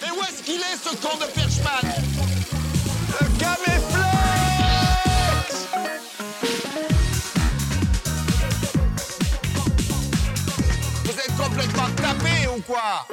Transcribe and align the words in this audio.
Mais 0.00 0.10
où 0.10 0.22
est-ce 0.22 0.42
qu'il 0.42 0.60
est, 0.60 0.76
ce 0.82 0.96
con 0.96 1.16
de 1.18 1.26
Perchman? 1.26 1.88
Le 3.20 3.26
caméflex 3.38 3.92
Vous 11.04 11.10
êtes 11.12 11.36
complètement 11.36 11.90
tapé 11.96 12.48
ou 12.48 12.60
quoi? 12.62 13.06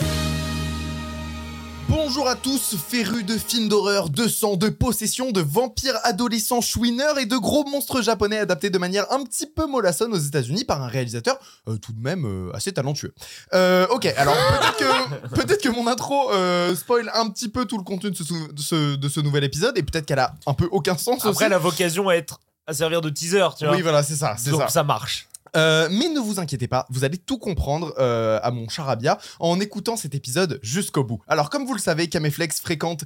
Bonjour 2.02 2.30
à 2.30 2.36
tous, 2.36 2.76
férus 2.88 3.26
de 3.26 3.38
films 3.38 3.68
d'horreur, 3.68 4.10
de 4.10 4.28
sang, 4.30 4.56
de 4.56 4.70
possession, 4.70 5.32
de 5.32 5.42
vampires 5.42 5.98
adolescents 6.04 6.62
chouineurs 6.62 7.20
et 7.20 7.26
de 7.26 7.36
gros 7.36 7.66
monstres 7.66 8.02
japonais 8.02 8.40
adaptés 8.40 8.70
de 8.70 8.78
manière 8.78 9.12
un 9.12 9.24
petit 9.24 9.46
peu 9.46 9.68
mollassonne 9.68 10.14
aux 10.14 10.18
États-Unis 10.18 10.64
par 10.64 10.82
un 10.82 10.88
réalisateur 10.88 11.38
euh, 11.68 11.76
tout 11.78 11.92
de 11.92 12.00
même 12.00 12.26
euh, 12.26 12.56
assez 12.56 12.72
talentueux. 12.72 13.14
Euh, 13.54 13.86
ok, 13.90 14.06
alors 14.18 14.36
peut-être 15.36 15.62
que, 15.62 15.70
mon 15.76 15.88
intro 15.88 16.32
euh, 16.32 16.74
spoil 16.76 17.12
un 17.14 17.30
petit 17.30 17.50
peu 17.50 17.66
tout 17.66 17.78
le 17.78 17.84
contenu 17.84 18.12
de 18.12 18.16
ce, 18.16 18.24
sou- 18.24 18.48
de 18.52 18.62
ce, 18.62 18.96
de 18.96 19.10
ce 19.10 19.20
nouvel 19.20 19.44
épisode 19.44 19.78
et 19.78 19.84
peut-être 19.84 20.06
qu'elle 20.06 20.20
a 20.20 20.34
un 20.48 20.54
peu 20.54 20.68
aucun 20.72 20.98
sens 20.98 21.18
Après, 21.18 21.30
aussi. 21.30 21.44
elle 21.44 21.54
a 21.54 21.58
vocation 21.60 22.08
à 22.08 22.16
être 22.16 22.40
à 22.66 22.74
servir 22.74 23.02
de 23.02 23.10
teaser, 23.10 23.46
tu 23.58 23.66
vois. 23.66 23.76
Oui, 23.76 23.82
voilà, 23.82 24.04
c'est 24.04 24.16
ça, 24.16 24.36
c'est 24.38 24.52
Donc 24.52 24.62
ça. 24.62 24.68
ça 24.70 24.84
marche. 24.84 25.28
Euh, 25.56 25.88
mais 25.92 26.10
ne 26.10 26.20
vous 26.20 26.40
inquiétez 26.40 26.68
pas, 26.68 26.86
vous 26.90 27.04
allez 27.04 27.18
tout 27.18 27.38
comprendre 27.38 27.94
euh, 27.98 28.40
à 28.44 28.52
mon 28.52 28.68
charabia 28.70 29.18
en 29.40 29.60
écoutant 29.60 29.96
cet 29.96 30.16
épisode 30.16 30.60
jusqu'au 30.62 31.04
bout. 31.04 31.22
Alors 31.28 31.50
comme 31.50 31.66
vous 31.66 31.74
le 31.74 31.80
savez, 31.80 32.08
Caméflex 32.10 32.60
fréquente 32.60 33.04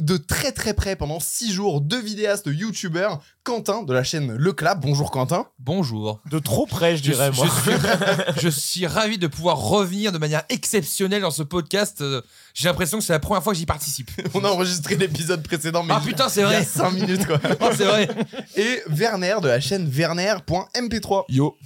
de 0.00 0.16
très 0.16 0.52
très 0.52 0.74
près 0.74 0.96
pendant 0.96 1.20
6 1.20 1.52
jours 1.52 1.80
deux 1.80 2.00
vidéastes 2.00 2.46
youtubeurs, 2.46 3.20
Quentin 3.44 3.82
de 3.84 3.92
la 3.92 4.02
chaîne 4.02 4.34
Le 4.36 4.52
Clap. 4.52 4.80
Bonjour 4.80 5.10
Quentin. 5.12 5.46
Bonjour. 5.60 6.20
De 6.30 6.38
trop 6.40 6.66
près, 6.66 6.96
je 6.96 7.02
dirais, 7.02 7.30
je, 7.32 7.36
moi. 7.36 7.46
je 7.46 7.70
suis, 7.70 7.80
je 8.42 8.48
suis 8.48 8.86
ravi 8.86 9.18
de 9.18 9.26
pouvoir 9.28 9.58
revenir 9.58 10.10
de 10.10 10.18
manière 10.18 10.42
exceptionnelle 10.48 11.22
dans 11.22 11.30
ce 11.30 11.44
podcast. 11.44 12.00
Euh, 12.00 12.22
J'ai 12.54 12.68
l'impression 12.68 12.98
que 12.98 13.04
c'est 13.04 13.12
la 13.12 13.20
première 13.20 13.42
fois 13.42 13.52
que 13.52 13.58
j'y 13.58 13.66
participe. 13.66 14.10
On 14.34 14.42
a 14.44 14.48
enregistré 14.48 14.96
l'épisode 14.96 15.42
précédent, 15.42 15.82
mais 15.84 15.94
Ah 15.96 16.00
putain, 16.04 16.28
c'est 16.28 16.40
il 16.40 16.44
y 16.44 16.46
a 16.46 16.48
vrai. 16.48 16.64
5 16.64 16.90
minutes 16.92 17.26
quoi. 17.26 17.40
Oh, 17.60 17.68
c'est 17.76 17.84
vrai. 17.84 18.08
Et 18.56 18.82
Werner 18.88 19.36
de 19.42 19.48
la 19.48 19.60
chaîne 19.60 19.88
Werner.mp3. 19.88 21.24
Yo. 21.28 21.56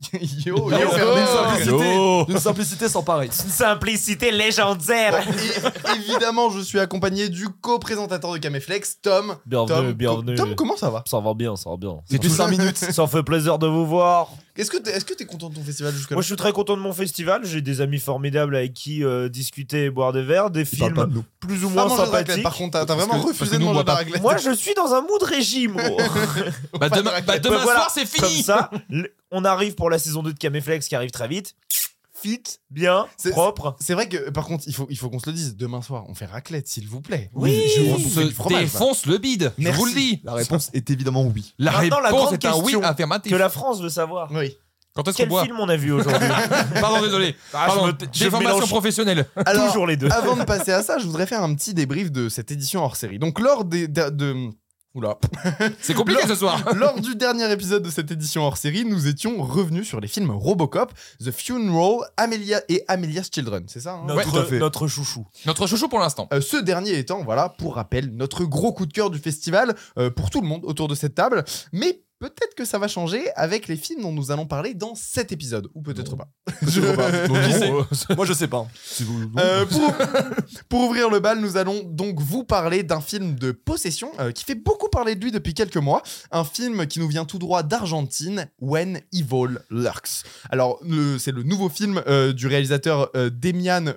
Yo, 0.12 0.54
yo, 0.56 0.68
D'une 0.68 0.78
Werner. 0.78 1.26
simplicité, 1.26 2.24
d'une 2.28 2.38
simplicité 2.38 2.88
sans 2.88 3.02
pareil. 3.02 3.30
Une 3.44 3.50
simplicité 3.50 4.30
légendaire. 4.30 5.20
Et 5.26 5.96
évidemment, 5.98 6.50
je 6.50 6.60
suis 6.60 6.78
accompagné 6.78 7.28
du 7.28 7.48
co-présentateur 7.48 8.32
de 8.32 8.38
Caméflex, 8.38 9.00
Tom. 9.02 9.36
Bienvenue, 9.44 9.76
Tom, 9.88 9.92
bienvenue. 9.94 10.34
Tom, 10.36 10.54
comment 10.54 10.76
ça 10.76 10.90
va? 10.90 11.02
Ça 11.06 11.18
va 11.18 11.34
bien, 11.34 11.56
ça 11.56 11.70
va 11.70 11.76
bien. 11.76 11.96
C'est 12.08 12.18
plus 12.18 12.30
5 12.30 12.48
minutes. 12.48 12.76
Ça 12.76 13.06
fait 13.08 13.22
plaisir 13.24 13.58
de 13.58 13.66
vous 13.66 13.86
voir. 13.86 14.28
Est-ce 14.56 14.70
que 14.72 14.76
t'es 14.78 14.90
est-ce 14.90 15.04
que 15.04 15.14
t'es 15.14 15.24
content 15.24 15.50
de 15.50 15.54
ton 15.54 15.62
festival 15.62 15.92
jusque-là? 15.94 16.16
Moi, 16.16 16.22
je 16.22 16.26
suis 16.26 16.36
très 16.36 16.52
content 16.52 16.76
de 16.76 16.82
mon 16.82 16.92
festival. 16.92 17.42
J'ai 17.44 17.60
des 17.60 17.80
amis 17.80 17.98
formidables 18.00 18.56
avec 18.56 18.72
qui 18.74 19.04
euh, 19.04 19.28
discuter 19.28 19.84
et 19.84 19.90
boire 19.90 20.12
des 20.12 20.22
verres, 20.22 20.50
des 20.50 20.64
pas 20.64 20.70
de 20.70 20.76
films 20.76 21.06
nous. 21.12 21.24
plus 21.38 21.64
ou 21.64 21.68
moins 21.70 21.84
de 21.86 21.90
raclette, 21.90 22.06
sympathiques. 22.26 22.42
par 22.42 22.54
contre, 22.56 22.84
t'as 22.84 22.94
vraiment 22.94 23.20
que- 23.22 23.28
refusé 23.28 23.56
de 23.58 23.62
manger 23.62 23.84
de 23.84 23.90
raclette. 23.90 24.22
Moi, 24.22 24.36
je 24.36 24.50
suis 24.54 24.74
dans 24.74 24.92
un 24.94 25.00
mood 25.02 25.22
régime, 25.22 25.76
gros. 25.76 25.96
Bah, 26.80 26.88
demain, 26.88 27.12
bah, 27.24 27.38
demain 27.38 27.56
Bah, 27.56 27.62
voilà. 27.62 27.80
soir, 27.82 27.90
c'est 27.94 28.18
Comme 28.20 28.28
fini. 28.28 28.42
ça, 28.42 28.68
on 29.30 29.44
arrive 29.44 29.74
pour 29.74 29.90
la 29.90 29.98
saison 29.98 30.22
2 30.22 30.32
de 30.32 30.38
Caméflex 30.38 30.88
qui 30.88 30.94
arrive 30.94 31.10
très 31.10 31.28
vite. 31.28 31.54
Fit, 32.20 32.42
bien, 32.70 33.06
C'est- 33.16 33.30
propre. 33.30 33.76
C'est 33.78 33.94
vrai 33.94 34.08
que, 34.08 34.30
par 34.30 34.44
contre, 34.46 34.64
il 34.66 34.74
faut, 34.74 34.88
il 34.90 34.96
faut 34.98 35.08
qu'on 35.08 35.20
se 35.20 35.26
le 35.30 35.34
dise. 35.34 35.56
Demain 35.56 35.82
soir, 35.82 36.04
on 36.08 36.14
fait 36.14 36.26
raclette, 36.26 36.66
s'il 36.66 36.88
vous 36.88 37.00
plaît. 37.00 37.30
Oui. 37.32 37.62
je 37.76 37.82
On 37.92 37.98
se 37.98 38.30
fromage, 38.32 38.62
défonce 38.62 39.06
le 39.06 39.18
bide. 39.18 39.52
Je 39.56 39.62
Merci. 39.62 39.78
vous 39.78 39.86
le 39.86 39.92
dis. 39.92 40.20
La 40.24 40.32
réponse 40.34 40.68
est 40.72 40.90
évidemment 40.90 41.22
oui. 41.24 41.54
La 41.58 41.70
Maintenant, 41.70 42.00
la 42.00 42.08
réponse 42.08 42.22
grande 42.22 42.34
est 42.34 42.46
un 42.46 42.54
oui 42.56 42.62
question 42.72 42.82
affirmatif. 42.82 43.30
Que 43.30 43.36
la 43.38 43.48
France 43.48 43.80
veut 43.80 43.88
savoir. 43.88 44.32
Oui. 44.32 44.56
Quand 44.94 45.06
est-ce 45.06 45.16
qu'on 45.16 45.22
Quel 45.22 45.28
boit 45.28 45.44
film 45.44 45.60
on 45.60 45.68
a 45.68 45.76
vu 45.76 45.92
aujourd'hui 45.92 46.26
Pardon, 46.80 47.00
désolé. 47.02 47.36
Ah, 47.52 47.66
je 47.70 47.74
Pardon. 47.76 47.86
me- 47.86 47.92
je 48.12 48.24
Déformation 48.24 48.54
mélange 48.56 48.68
professionnelle. 48.70 49.26
Alors, 49.46 49.66
Toujours 49.68 49.86
les 49.86 49.96
deux. 49.96 50.08
avant 50.10 50.34
de 50.36 50.42
passer 50.42 50.72
à 50.72 50.82
ça, 50.82 50.98
je 50.98 51.06
voudrais 51.06 51.26
faire 51.26 51.44
un 51.44 51.54
petit 51.54 51.72
débrief 51.72 52.10
de 52.10 52.28
cette 52.28 52.50
édition 52.50 52.82
hors 52.82 52.96
série. 52.96 53.20
Donc, 53.20 53.38
lors 53.38 53.64
des. 53.64 53.86
de, 53.86 54.10
de- 54.10 54.50
Oula. 54.94 55.18
C'est 55.80 55.92
compliqué 55.92 56.22
ce 56.26 56.34
soir. 56.34 56.74
Lors 56.74 56.98
du 57.00 57.14
dernier 57.14 57.50
épisode 57.52 57.82
de 57.82 57.90
cette 57.90 58.10
édition 58.10 58.42
hors 58.42 58.56
série, 58.56 58.86
nous 58.86 59.06
étions 59.06 59.42
revenus 59.42 59.86
sur 59.86 60.00
les 60.00 60.08
films 60.08 60.30
Robocop, 60.30 60.92
The 61.22 61.30
Funeral, 61.30 62.08
Amelia 62.16 62.62
et 62.70 62.84
Amelia's 62.88 63.28
Children. 63.32 63.64
C'est 63.66 63.80
ça 63.80 63.92
hein 63.92 64.06
Notre, 64.06 64.88
chouchou. 64.88 65.26
Notre 65.44 65.66
chouchou 65.66 65.88
pour 65.88 66.00
l'instant. 66.00 66.26
Euh, 66.32 66.40
ce 66.40 66.56
dernier 66.56 66.98
étant, 66.98 67.22
voilà, 67.22 67.50
pour 67.50 67.74
rappel, 67.74 68.10
notre 68.14 68.44
gros 68.44 68.72
coup 68.72 68.86
de 68.86 68.92
cœur 68.92 69.10
du 69.10 69.18
festival 69.18 69.76
euh, 69.98 70.10
pour 70.10 70.30
tout 70.30 70.40
le 70.40 70.48
monde 70.48 70.64
autour 70.64 70.88
de 70.88 70.94
cette 70.94 71.14
table. 71.14 71.44
Mais 71.72 72.02
peut-être 72.18 72.54
que 72.56 72.64
ça 72.64 72.78
va 72.78 72.88
changer 72.88 73.30
avec 73.36 73.68
les 73.68 73.76
films 73.76 74.02
dont 74.02 74.12
nous 74.12 74.30
allons 74.30 74.46
parler 74.46 74.74
dans 74.74 74.94
cet 74.94 75.32
épisode. 75.32 75.68
Ou 75.74 75.82
peut-être 75.82 76.16
pas. 76.16 76.28
Je 76.62 76.80
sais 76.80 76.96
pas. 76.96 77.10
Donc, 77.28 77.40
Qui 77.42 77.60
non, 77.70 77.80
euh, 78.10 78.14
Moi 78.16 78.26
je 78.26 78.32
sais 78.32 78.48
pas. 78.48 78.66
Si 78.84 79.04
vous- 79.04 79.30
Euh, 79.38 79.64
pour, 79.66 79.94
pour 80.68 80.80
ouvrir 80.88 81.10
le 81.10 81.20
bal, 81.20 81.40
nous 81.40 81.56
allons 81.56 81.82
donc 81.84 82.20
vous 82.20 82.44
parler 82.44 82.82
d'un 82.82 83.00
film 83.00 83.34
de 83.34 83.52
possession 83.52 84.10
euh, 84.20 84.32
qui 84.32 84.44
fait 84.44 84.54
beaucoup 84.54 84.88
parler 84.88 85.14
de 85.14 85.22
lui 85.24 85.30
depuis 85.32 85.54
quelques 85.54 85.76
mois. 85.76 86.02
Un 86.30 86.44
film 86.44 86.86
qui 86.86 86.98
nous 87.00 87.08
vient 87.08 87.24
tout 87.24 87.38
droit 87.38 87.62
d'Argentine, 87.62 88.48
When 88.60 89.00
Evil 89.12 89.58
Lurks. 89.70 90.24
Alors, 90.50 90.78
le- 90.82 91.18
c'est 91.18 91.32
le 91.32 91.42
nouveau 91.42 91.68
film 91.68 92.02
euh, 92.06 92.32
du 92.32 92.46
réalisateur 92.46 93.10
euh, 93.16 93.30
Demian 93.32 93.92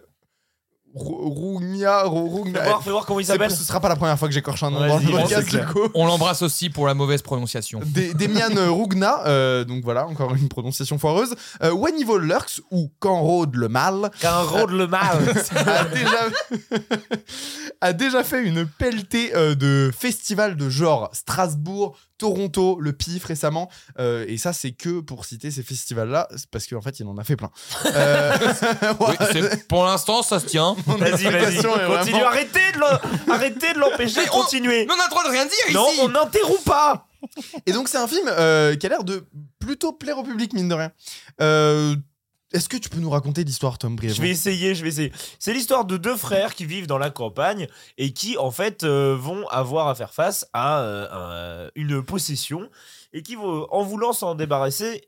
Rugna. 0.96 2.04
Ru- 2.04 2.30
Rugna- 2.30 2.60
Fais 2.62 2.70
voir, 2.70 2.84
fais 2.84 2.90
voir 2.92 3.06
comment 3.06 3.20
il 3.20 3.26
s'appelle. 3.26 3.52
Ce 3.52 3.64
sera 3.64 3.80
pas 3.80 3.90
la 3.90 3.96
première 3.96 4.18
fois 4.20 4.28
que 4.28 4.34
j'écorche 4.34 4.64
un 4.64 4.72
nom 4.72 4.80
dans 4.88 4.98
le 5.00 5.10
podcast, 5.12 5.48
c'est 5.52 5.60
du 5.60 5.66
coup. 5.66 5.88
On 5.96 6.06
l'embrasse 6.06 6.42
aussi 6.42 6.70
pour 6.70 6.88
la 6.88 6.94
mauvaise 6.94 7.22
prononciation. 7.22 7.80
Des- 7.86 8.14
Demian 8.14 8.50
Rugna, 8.76 9.26
euh, 9.28 9.64
donc 9.64 9.84
voilà, 9.84 10.06
encore 10.08 10.34
une 10.36 10.50
prononciation 10.50 10.98
foireuse. 10.98 11.36
Euh, 11.64 11.72
When 11.72 11.96
Evil 11.96 12.20
Lurks, 12.26 12.62
ou 12.72 12.92
Quand 13.00 13.22
rôde 13.22 13.56
le 13.56 13.70
mal, 13.70 14.12
Qu'un 14.20 14.42
rôde 14.42 14.72
le 14.72 14.88
mal. 14.88 15.18
a 15.66 15.84
déjà, 15.86 16.20
a 17.82 17.94
déjà 17.94 18.24
fait 18.24 18.44
une 18.44 18.66
pelletée 18.66 19.36
euh, 19.36 19.56
de 19.56 19.92
festivals 19.98 20.56
de 20.56 20.70
genre 20.70 21.10
Strasbourg, 21.14 21.96
Toronto, 22.22 22.78
le 22.80 22.94
PIF 22.94 23.26
récemment. 23.26 23.70
Euh, 24.00 24.26
et 24.28 24.38
ça, 24.38 24.54
c'est 24.54 24.72
que 24.72 25.00
pour 25.02 25.26
citer 25.26 25.50
ces 25.52 25.64
festivals-là, 25.64 26.30
parce 26.52 26.68
qu'en 26.68 26.82
fait, 26.82 27.00
il 27.00 27.08
en 27.08 27.18
a 27.18 27.24
fait 27.24 27.36
plein. 27.36 27.50
Euh, 27.96 28.38
Oui, 29.00 29.16
c'est- 29.32 29.68
pour 29.68 29.84
l'instant, 29.86 30.22
ça 30.24 30.40
se 30.40 30.46
tient. 30.46 30.76
Vas-y, 30.88 31.24
Continue. 31.24 31.32
vraiment- 31.32 32.28
Arrêtez 32.28 32.72
de 32.74 32.78
le- 32.80 33.32
arrêtez 33.34 33.74
de 33.74 33.80
l'empêcher 33.80 34.24
de 34.24 34.30
on- 34.32 34.42
continuer. 34.42 34.86
Mais 34.86 34.94
on 34.94 35.00
a 35.00 35.04
le 35.06 35.10
droit 35.10 35.24
de 35.26 35.30
rien 35.30 35.46
dire 35.46 35.74
Non, 35.74 35.88
ici. 35.92 36.00
on 36.04 36.10
n'interrompt 36.10 36.64
pas. 36.64 37.08
Et 37.66 37.72
donc, 37.72 37.90
c'est 37.90 37.98
un 37.98 38.08
film 38.08 38.28
euh, 38.28 38.76
qui 38.76 38.86
a 38.86 38.90
l'air 38.90 39.04
de 39.04 39.26
plutôt 39.60 39.92
plaire 39.94 40.18
au 40.18 40.24
public, 40.24 40.54
mine 40.54 40.70
de 40.70 40.74
rien. 40.76 40.92
Euh, 41.42 41.96
Est-ce 42.54 42.68
que 42.68 42.78
tu 42.78 42.90
peux 42.90 43.00
nous 43.00 43.10
raconter 43.10 43.44
l'histoire, 43.44 43.78
Tom, 43.78 43.96
brièvement 43.96 44.16
Je 44.18 44.22
vais 44.22 44.30
essayer, 44.30 44.76
je 44.76 44.84
vais 44.84 44.90
essayer. 44.90 45.12
C'est 45.40 45.54
l'histoire 45.54 45.86
de 45.86 45.96
deux 45.98 46.18
frères 46.18 46.54
qui 46.54 46.66
vivent 46.66 46.88
dans 46.88 46.98
la 46.98 47.10
campagne 47.10 47.68
et 47.98 48.12
qui, 48.14 48.38
en 48.38 48.52
fait, 48.52 48.84
euh, 48.84 49.16
vont 49.18 49.48
avoir 49.48 49.88
à 49.88 49.96
faire 49.96 50.14
face 50.14 50.46
à 50.54 50.82
euh, 50.82 51.66
un- 51.68 51.72
une 51.76 52.04
possession 52.04 52.70
et 53.14 53.24
qui, 53.24 53.38
en 53.38 53.84
voulant 53.84 54.12
s'en 54.14 54.36
débarrasser, 54.36 55.08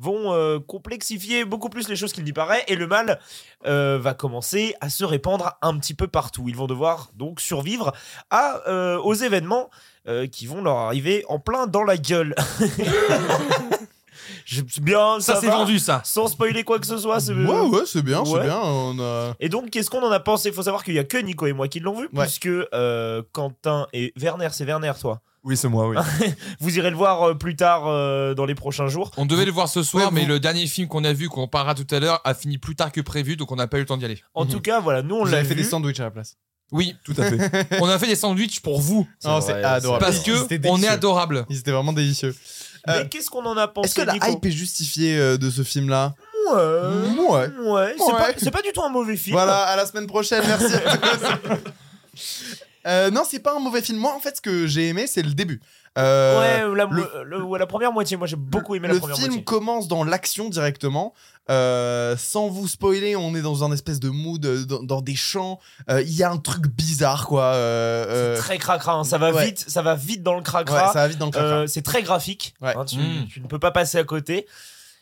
vont 0.00 0.32
euh, 0.32 0.60
complexifier 0.60 1.44
beaucoup 1.44 1.68
plus 1.68 1.88
les 1.88 1.96
choses 1.96 2.12
qu'il 2.12 2.22
n'y 2.22 2.32
paraît 2.32 2.62
et 2.68 2.76
le 2.76 2.86
mal 2.86 3.18
euh, 3.66 3.98
va 4.00 4.14
commencer 4.14 4.74
à 4.80 4.90
se 4.90 5.04
répandre 5.04 5.58
un 5.60 5.76
petit 5.76 5.92
peu 5.94 6.06
partout. 6.06 6.44
Ils 6.48 6.54
vont 6.56 6.68
devoir 6.68 7.10
donc 7.16 7.40
survivre 7.40 7.92
à, 8.30 8.60
euh, 8.68 8.96
aux 8.98 9.14
événements 9.14 9.68
euh, 10.06 10.28
qui 10.28 10.46
vont 10.46 10.62
leur 10.62 10.76
arriver 10.76 11.24
en 11.28 11.40
plein 11.40 11.66
dans 11.66 11.82
la 11.82 11.96
gueule. 11.96 12.34
Bien, 14.80 15.20
ça, 15.20 15.34
Ça, 15.34 15.40
c'est 15.40 15.48
vendu, 15.48 15.78
ça. 15.78 16.00
Sans 16.04 16.28
spoiler 16.28 16.64
quoi 16.64 16.78
que 16.78 16.86
ce 16.86 16.98
soit. 16.98 17.20
c'est- 17.20 17.32
Ouais, 17.32 17.60
ouais, 17.60 17.82
c'est 17.86 18.02
bien, 18.02 18.24
c'est 18.24 18.40
bien. 18.40 18.58
On 18.62 18.98
a... 19.00 19.34
et 19.40 19.48
donc, 19.48 19.70
qu'est-ce 19.70 19.90
qu'on 19.90 20.02
en 20.02 20.10
a 20.10 20.20
pensé? 20.20 20.48
Il 20.48 20.54
faut 20.54 20.62
savoir 20.62 20.84
qu'il 20.84 20.94
y 20.94 20.98
a 20.98 21.04
que 21.04 21.18
Nico 21.18 21.46
et 21.46 21.52
moi 21.52 21.68
qui 21.68 21.80
l'ont 21.80 21.98
vu, 22.00 22.08
Ouais. 22.12 22.24
puisque 22.24 22.46
euh, 22.46 23.22
Quentin 23.32 23.86
et 23.92 24.12
Werner, 24.16 24.48
c'est 24.52 24.64
Werner, 24.64 24.92
toi. 25.00 25.20
Oui, 25.44 25.56
c'est 25.56 25.68
moi, 25.68 25.88
oui. 25.88 25.96
Vous 26.60 26.76
irez 26.78 26.90
le 26.90 26.96
voir 26.96 27.22
euh, 27.22 27.34
plus 27.34 27.54
tard 27.56 27.86
euh, 27.86 28.34
dans 28.34 28.44
les 28.44 28.54
prochains 28.56 28.88
jours. 28.88 29.10
On 29.16 29.24
devait 29.24 29.44
le 29.44 29.52
voir 29.52 29.68
ce 29.68 29.82
soir, 29.82 30.06
Ouais, 30.06 30.10
mais 30.12 30.22
vous- 30.22 30.28
le 30.28 30.40
dernier 30.40 30.66
film 30.66 30.88
qu'on 30.88 31.04
a 31.04 31.12
vu, 31.12 31.28
qu'on 31.28 31.46
parlera 31.46 31.74
tout 31.74 31.86
à 31.94 32.00
l'heure, 32.00 32.20
a 32.24 32.34
fini 32.34 32.58
plus 32.58 32.74
tard 32.74 32.90
que 32.92 33.00
prévu, 33.00 33.36
donc 33.36 33.52
on 33.52 33.56
n'a 33.56 33.66
pas 33.68 33.76
eu 33.78 33.80
le 33.80 33.86
temps 33.86 33.96
d'y 33.96 34.04
aller. 34.04 34.20
En 34.34 34.44
Mhm. 34.44 34.50
tout 34.50 34.60
cas, 34.60 34.80
voilà, 34.80 35.02
nous 35.02 35.14
on 35.14 35.24
Vous 35.24 35.30
l'a 35.30 35.38
avez 35.38 35.48
fait 35.48 35.54
vu. 35.54 35.62
des 35.62 35.68
sandwichs 35.68 36.00
à 36.00 36.04
la 36.04 36.10
place. 36.10 36.36
Oui, 36.70 36.94
Tout 37.02 37.14
à 37.16 37.24
fait. 37.24 37.38
on 37.80 37.88
a 37.88 37.98
fait 37.98 38.08
des 38.08 38.14
sandwichs 38.16 38.60
pour 38.60 38.78
vous, 38.80 39.08
c'est 39.20 39.28
adorable. 39.64 40.04
parce 40.04 40.18
que 40.20 40.68
on 40.68 40.82
est 40.82 40.88
adorable. 40.88 41.46
Ils 41.48 41.60
étaient 41.60 41.70
vraiment 41.70 41.94
délicieux. 41.94 42.36
Mais 42.86 42.92
Euh, 42.94 43.04
qu'est-ce 43.10 43.28
qu'on 43.30 43.44
en 43.44 43.56
a 43.56 43.68
pensé 43.68 43.86
Est-ce 43.88 43.94
que 43.96 44.00
la 44.02 44.12
Nico 44.14 44.26
hype 44.30 44.44
est 44.46 44.50
justifiée 44.50 45.16
euh, 45.18 45.36
de 45.36 45.50
ce 45.50 45.62
film-là 45.62 46.14
Ouais. 46.50 46.54
Ouais. 46.56 47.48
Ouais, 47.58 47.94
c'est 47.98 48.04
Ouais. 48.04 48.12
pas, 48.18 48.28
c'est 48.38 48.50
pas 48.50 48.62
du 48.62 48.72
tout 48.72 48.82
un 48.82 48.88
mauvais 48.88 49.16
film. 49.16 49.34
Voilà, 49.36 49.58
à 49.64 49.76
la 49.76 49.84
semaine 49.86 50.06
prochaine, 50.06 50.42
merci. 50.46 50.72
Euh, 52.88 53.10
non, 53.10 53.22
c'est 53.28 53.38
pas 53.40 53.54
un 53.54 53.60
mauvais 53.60 53.82
film. 53.82 53.98
Moi, 53.98 54.14
en 54.14 54.20
fait, 54.20 54.36
ce 54.36 54.40
que 54.40 54.66
j'ai 54.66 54.88
aimé, 54.88 55.06
c'est 55.06 55.22
le 55.22 55.34
début. 55.34 55.60
Euh, 55.98 56.68
ouais, 56.68 56.76
la, 56.76 56.84
le- 56.86 57.24
le- 57.24 57.42
ouais, 57.42 57.58
la 57.58 57.66
première 57.66 57.92
moitié, 57.92 58.16
moi 58.16 58.28
j'ai 58.28 58.36
beaucoup 58.36 58.76
aimé 58.76 58.86
le 58.86 58.94
la 58.94 59.00
première 59.00 59.16
film 59.16 59.28
moitié. 59.30 59.44
commence 59.44 59.88
dans 59.88 60.04
l'action 60.04 60.48
directement. 60.48 61.12
Euh, 61.50 62.14
sans 62.16 62.48
vous 62.48 62.68
spoiler, 62.68 63.16
on 63.16 63.34
est 63.34 63.40
dans 63.42 63.64
un 63.64 63.72
espèce 63.72 63.98
de 63.98 64.08
mood, 64.10 64.40
dans, 64.66 64.82
dans 64.82 65.00
des 65.00 65.16
champs. 65.16 65.58
Euh, 65.90 66.02
Il 66.02 66.14
y 66.14 66.22
a 66.22 66.30
un 66.30 66.36
truc 66.36 66.68
bizarre, 66.68 67.26
quoi. 67.26 67.52
C'est 67.54 68.34
très 68.36 68.58
cracra, 68.58 68.92
hein, 68.92 69.04
ça 69.04 69.18
va 69.18 69.32
ouais. 69.32 69.46
vite, 69.46 69.64
ça 69.66 69.82
va 69.82 69.94
vite 69.96 70.22
dans 70.22 70.32
le 70.34 70.38
ouais, 70.38 70.44
cracra. 70.44 70.92
ça 70.92 71.00
va 71.00 71.08
vite 71.08 71.18
dans 71.18 71.26
le 71.26 71.32
cracra. 71.32 71.48
Euh, 71.60 71.66
c'est 71.66 71.82
très 71.82 72.02
graphique, 72.02 72.54
Ouais. 72.60 72.74
hein, 72.76 72.84
tu, 72.84 72.98
Mm. 72.98 73.26
tu 73.32 73.40
ne 73.40 73.46
peux 73.48 73.58
pas 73.58 73.70
passer 73.72 73.98
à 73.98 74.04
côté. 74.04 74.46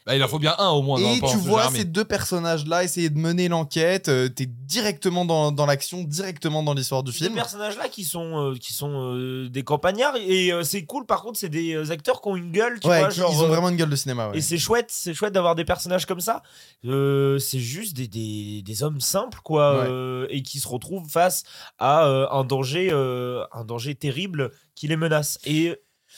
Bah, 0.07 0.15
il 0.15 0.23
en 0.23 0.29
faut 0.29 0.39
bien 0.39 0.55
un 0.59 0.69
au 0.71 0.83
moins. 0.83 1.01
Et 1.01 1.21
tu 1.21 1.37
vois 1.37 1.69
ces 1.71 1.85
deux 1.85 2.05
personnages-là 2.05 2.85
essayer 2.85 3.11
de 3.11 3.19
mener 3.19 3.49
l'enquête. 3.49 4.09
euh, 4.09 4.29
T'es 4.29 4.47
directement 4.47 5.25
dans, 5.25 5.51
dans 5.51 5.67
l'action, 5.67 6.05
directement 6.05 6.63
dans 6.63 6.75
l'histoire 6.75 7.03
du 7.03 7.11
Ces 7.13 7.25
film. 7.25 7.35
personnages-là 7.35 7.89
qui 7.89 8.05
sont, 8.05 8.53
euh, 8.53 8.55
qui 8.55 8.73
sont 8.73 9.15
euh, 9.15 9.49
des 9.49 9.65
campagnards 9.65 10.15
et 10.17 10.53
euh, 10.53 10.63
c'est 10.63 10.85
cool. 10.85 11.07
Par 11.07 11.23
contre, 11.23 11.39
c'est 11.41 11.49
des 11.49 11.75
euh, 11.75 11.91
acteurs 11.91 12.21
qui 12.23 12.29
ont 12.29 12.37
une 12.37 12.53
gueule, 12.53 12.79
tu 12.79 12.87
Ouais, 12.87 13.01
vois, 13.01 13.09
qui- 13.09 13.19
genre. 13.19 13.33
ils 13.33 13.43
ont 13.43 13.49
vraiment 13.49 13.69
une 13.69 13.77
gueule 13.77 13.91
de 13.91 13.97
cinéma. 13.97 14.29
ouais. 14.31 14.39
Et 14.39 14.41
c'est 14.41 14.59
chouette, 14.59 14.91
c'est 14.91 15.13
chouette 15.13 15.33
d'avoir 15.33 15.57
des 15.57 15.65
personnages 15.65 16.07
comme 16.07 16.21
ça. 16.21 16.43
Euh, 16.85 17.39
c'est 17.41 17.59
juste 17.59 17.97
des, 17.97 18.07
des, 18.07 18.63
des 18.63 18.83
hommes 18.85 19.01
simples, 19.01 19.41
quoi, 19.43 19.81
Ouais. 19.81 19.87
euh, 19.91 20.27
et 20.31 20.43
qui 20.43 20.61
se 20.61 20.69
retrouvent 20.69 21.09
face 21.11 21.43
à 21.79 22.07
euh, 22.07 22.27
un 22.31 22.45
danger, 22.45 22.91
euh, 22.93 23.45
un 23.53 23.65
danger 23.65 23.95
terrible 23.97 24.53
qui 24.77 24.87
les 24.87 24.97
menace. 24.97 25.39
Et 25.45 25.75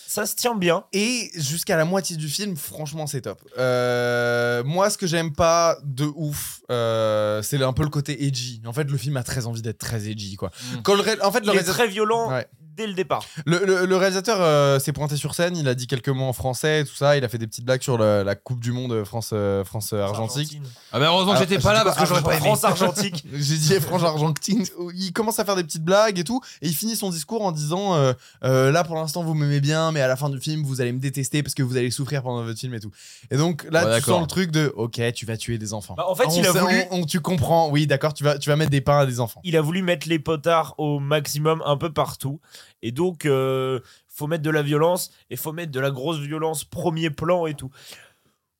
ça 0.09 0.25
se 0.25 0.35
tient 0.35 0.55
bien. 0.55 0.85
Et 0.95 1.31
jusqu'à 1.35 1.77
la 1.77 1.85
moitié 1.85 2.17
du 2.17 2.29
film, 2.29 2.57
franchement, 2.57 3.07
c'est 3.07 3.21
top. 3.21 3.39
Euh, 3.59 4.65
moi, 4.65 4.89
ce 4.89 4.97
que 4.97 5.07
j'aime 5.07 5.35
pas 5.35 5.77
de 5.85 6.07
ouf, 6.17 6.63
euh, 6.71 7.43
c'est 7.43 7.63
un 7.63 7.75
peu 7.75 7.83
le 7.83 7.91
côté 7.91 8.25
edgy. 8.25 8.63
En 8.65 8.73
fait, 8.73 8.85
le 8.91 8.97
film 8.97 9.19
a 9.19 9.23
très 9.23 9.45
envie 9.47 9.61
d'être 9.61 9.77
très 9.79 10.09
edgy, 10.09 10.37
quoi. 10.37 10.49
Mm. 10.49 10.77
Quand 10.83 10.95
le 10.95 11.03
ré- 11.03 11.21
en 11.21 11.31
fait, 11.31 11.45
le 11.45 11.53
Il 11.53 11.59
est 11.59 11.63
très 11.63 11.89
violent 11.89 12.31
Ouais. 12.31 12.47
Dès 12.79 12.87
le 12.87 12.95
départ. 12.95 13.25
le, 13.45 13.59
le- 13.67 13.85
le 13.85 13.97
réalisateur, 13.97 14.39
euh, 14.41 14.79
s'est 14.79 14.93
pointé 14.93 15.17
sur 15.17 15.35
scène. 15.35 15.57
Il 15.57 15.69
a 15.69 15.75
dit 15.75 15.87
quelques 15.87 16.09
mots 16.09 16.25
en 16.25 16.33
français, 16.33 16.85
tout 16.85 16.95
ça. 16.95 17.17
Il 17.17 17.25
a 17.25 17.29
fait 17.29 17.37
des 17.39 17.47
petites 17.47 17.65
blagues 17.65 17.83
sur 17.83 17.99
le- 17.99 18.23
la 18.23 18.35
Coupe 18.37 18.61
du 18.61 18.73
Monde 18.73 19.05
France, 19.05 19.31
euh, 19.33 19.65
France 19.65 19.91
euh, 19.93 20.03
Argentique. 20.03 20.53
Argentine. 20.55 20.63
Ah, 20.93 21.01
bah, 21.01 21.07
heureusement 21.09 21.33
que 21.33 21.39
Ah, 21.39 21.41
j'étais 21.41 21.59
pas 21.59 21.73
là 21.73 21.85
parce 21.85 21.99
que 21.99 22.07
j'aurais 22.07 22.23
pas 22.23 22.33
aimé. 22.37 22.41
France 22.47 22.65
Argentique. 22.65 23.25
J'ai 23.35 23.57
dit 23.57 23.75
franche 23.81 24.03
Argentine. 24.05 24.65
Il 24.95 25.13
commence 25.13 25.39
à 25.39 25.45
faire 25.45 25.57
des 25.57 25.65
petites 25.65 25.85
blagues 25.85 26.19
et 26.19 26.25
tout, 26.25 26.41
et 26.63 26.69
il 26.69 26.75
finit 26.75 26.97
son 26.97 27.11
discours 27.11 27.45
en 27.45 27.53
disant 27.53 27.95
euh, 27.97 28.13
euh, 28.45 28.71
là 28.71 28.85
pour 28.85 28.95
l'instant 28.97 29.23
vous 29.25 29.35
m'aimez 29.35 29.61
bien, 29.61 29.93
mais 29.93 30.01
à 30.01 30.09
la 30.09 30.17
fin 30.17 30.31
du 30.31 30.39
film 30.41 30.63
vous 30.65 30.81
allez 30.81 30.93
me 30.93 31.01
détester 31.01 31.43
parce 31.43 31.55
que 31.55 31.63
vous 31.63 31.77
allez 31.77 31.91
souffrir 31.91 32.23
pendant 32.23 32.45
votre 32.45 32.59
film 32.59 32.75
et 32.75 32.81
tout. 32.81 32.91
Et 33.31 33.37
donc 33.37 33.67
là 33.71 33.81
Ouais, 33.81 33.85
tu 33.87 33.91
d'accord. 34.01 34.15
sens 34.15 34.21
le 34.23 34.27
truc 34.29 34.51
de 34.53 34.73
ok 34.77 35.01
tu 35.15 35.27
vas 35.27 35.37
tuer 35.37 35.59
des 35.59 35.75
enfants. 35.75 35.95
Bah, 35.97 36.07
en 36.09 36.15
fait, 36.15 36.27
On 36.27 36.31
il 36.33 36.47
a 36.47 36.53
sait- 36.53 36.61
voulu- 36.61 36.83
on- 36.91 37.01
on- 37.01 37.05
tu 37.05 37.21
comprends, 37.21 37.69
oui 37.71 37.87
d'accord, 37.87 38.15
tu 38.15 38.23
vas 38.25 38.39
tu 38.39 38.49
vas 38.51 38.57
mettre 38.57 38.71
des 38.71 38.81
pains 38.81 39.01
à 39.01 39.07
des 39.07 39.19
enfants. 39.21 39.41
il 39.45 39.57
a 39.57 39.61
voulu 39.61 39.83
mettre 39.83 40.09
les 40.09 40.19
potards 40.19 40.75
au 40.79 40.99
maximum 41.01 41.63
un 41.67 41.77
peu 41.77 41.93
partout. 41.93 42.41
Et 42.83 42.93
donc, 42.93 43.27
euh, 43.27 43.81
faut 44.09 44.27
mettre 44.27 44.43
de 44.43 44.51
la 44.51 44.63
violence 44.63 45.11
et 45.31 45.37
faut 45.37 45.53
mettre 45.53 45.73
de 45.73 45.81
la 45.81 45.91
grosse 45.91 46.19
violence 46.19 46.65
premier 46.65 47.11
plan 47.11 47.47
et 47.47 47.55
tout. 47.55 47.71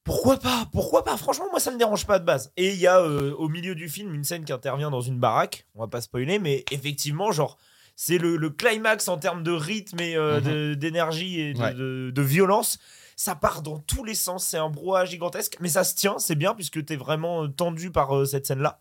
Pourquoi 0.05 0.39
pas 0.39 0.67
Pourquoi 0.73 1.05
pas? 1.05 1.17
Franchement, 1.19 1.47
moi, 1.51 1.61
ça 1.61 1.71
me 1.71 1.77
dérange 1.79 2.07
pas 2.07 2.19
de 2.19 2.25
base. 2.25 2.51
Et 2.57 2.71
il 2.73 2.79
y 2.79 2.87
a 2.87 2.99
euh, 3.01 3.35
au 3.35 3.49
milieu 3.49 3.75
du 3.75 3.89
film 3.89 4.15
une 4.15 4.25
scène 4.25 4.45
qui 4.45 4.53
intervient 4.53 4.91
dans 4.91 5.03
une 5.03 5.19
baraque. 5.19 5.67
On 5.75 5.81
va 5.81 5.87
pas 5.89 6.01
spoiler, 6.01 6.39
mais 6.39 6.65
effectivement, 6.71 7.31
genre, 7.31 7.59
c'est 7.95 8.17
le, 8.17 8.37
le 8.37 8.49
climax 8.49 9.09
en 9.09 9.19
termes 9.19 9.43
de 9.43 9.53
rythme 9.53 10.01
et 10.01 10.17
euh, 10.17 10.41
Mhm. 10.41 10.77
d'énergie 10.77 11.41
et 11.41 11.53
de, 11.53 11.61
Ouais. 11.61 11.75
de- 11.75 12.11
de 12.15 12.23
violence. 12.23 12.79
Ça 13.17 13.35
part 13.35 13.61
dans 13.63 13.81
tous 13.81 14.05
les 14.05 14.15
sens. 14.15 14.47
C'est 14.47 14.57
un 14.57 14.71
brouhaha 14.71 15.05
gigantesque, 15.05 15.57
mais 15.61 15.69
ça 15.69 15.85
se 15.85 15.95
tient. 15.95 16.19
C'est 16.19 16.37
bien 16.37 16.55
puisque 16.55 16.83
t'es 16.87 16.97
vraiment 16.97 17.45
euh, 17.45 17.49
tendu 17.49 17.91
par 17.91 18.17
euh, 18.17 18.25
cette 18.25 18.47
scène-là. 18.47 18.81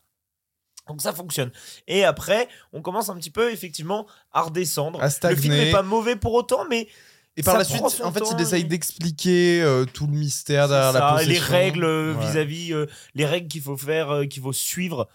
Donc 0.87 1.01
ça 1.01 1.13
fonctionne. 1.13 1.51
Et 1.87 2.03
après, 2.03 2.47
on 2.73 2.81
commence 2.81 3.09
un 3.09 3.15
petit 3.15 3.29
peu 3.31 3.51
effectivement 3.51 4.07
à 4.31 4.41
redescendre. 4.43 5.01
À 5.01 5.09
le 5.29 5.35
film 5.35 5.53
n'est 5.53 5.71
pas 5.71 5.83
mauvais 5.83 6.15
pour 6.15 6.33
autant, 6.33 6.65
mais 6.69 6.87
Et 7.39 7.43
par 7.43 7.53
Ça 7.53 7.59
la 7.59 7.65
suite, 7.65 7.83
en 7.83 8.11
fait, 8.11 8.23
il 8.35 8.41
essaye 8.41 8.61
et- 8.61 8.63
d'expliquer 8.65 9.61
euh, 9.61 9.85
tout 9.85 10.07
le 10.07 10.13
mystère 10.13 10.67
derrière 10.67 10.91
ça, 10.91 10.99
la 10.99 11.11
possession. 11.13 11.31
les 11.33 11.39
règles 11.39 11.83
euh, 11.83 12.15
Ouais. 12.15 12.25
vis-à-vis, 12.25 12.73
euh, 12.73 12.87
les 13.13 13.25
règles 13.27 13.47
qu'il 13.47 13.61
faut 13.61 13.77
faire, 13.77 14.09
euh, 14.11 14.25
qu'il 14.25 14.41
faut 14.41 14.53
suivre 14.53 15.07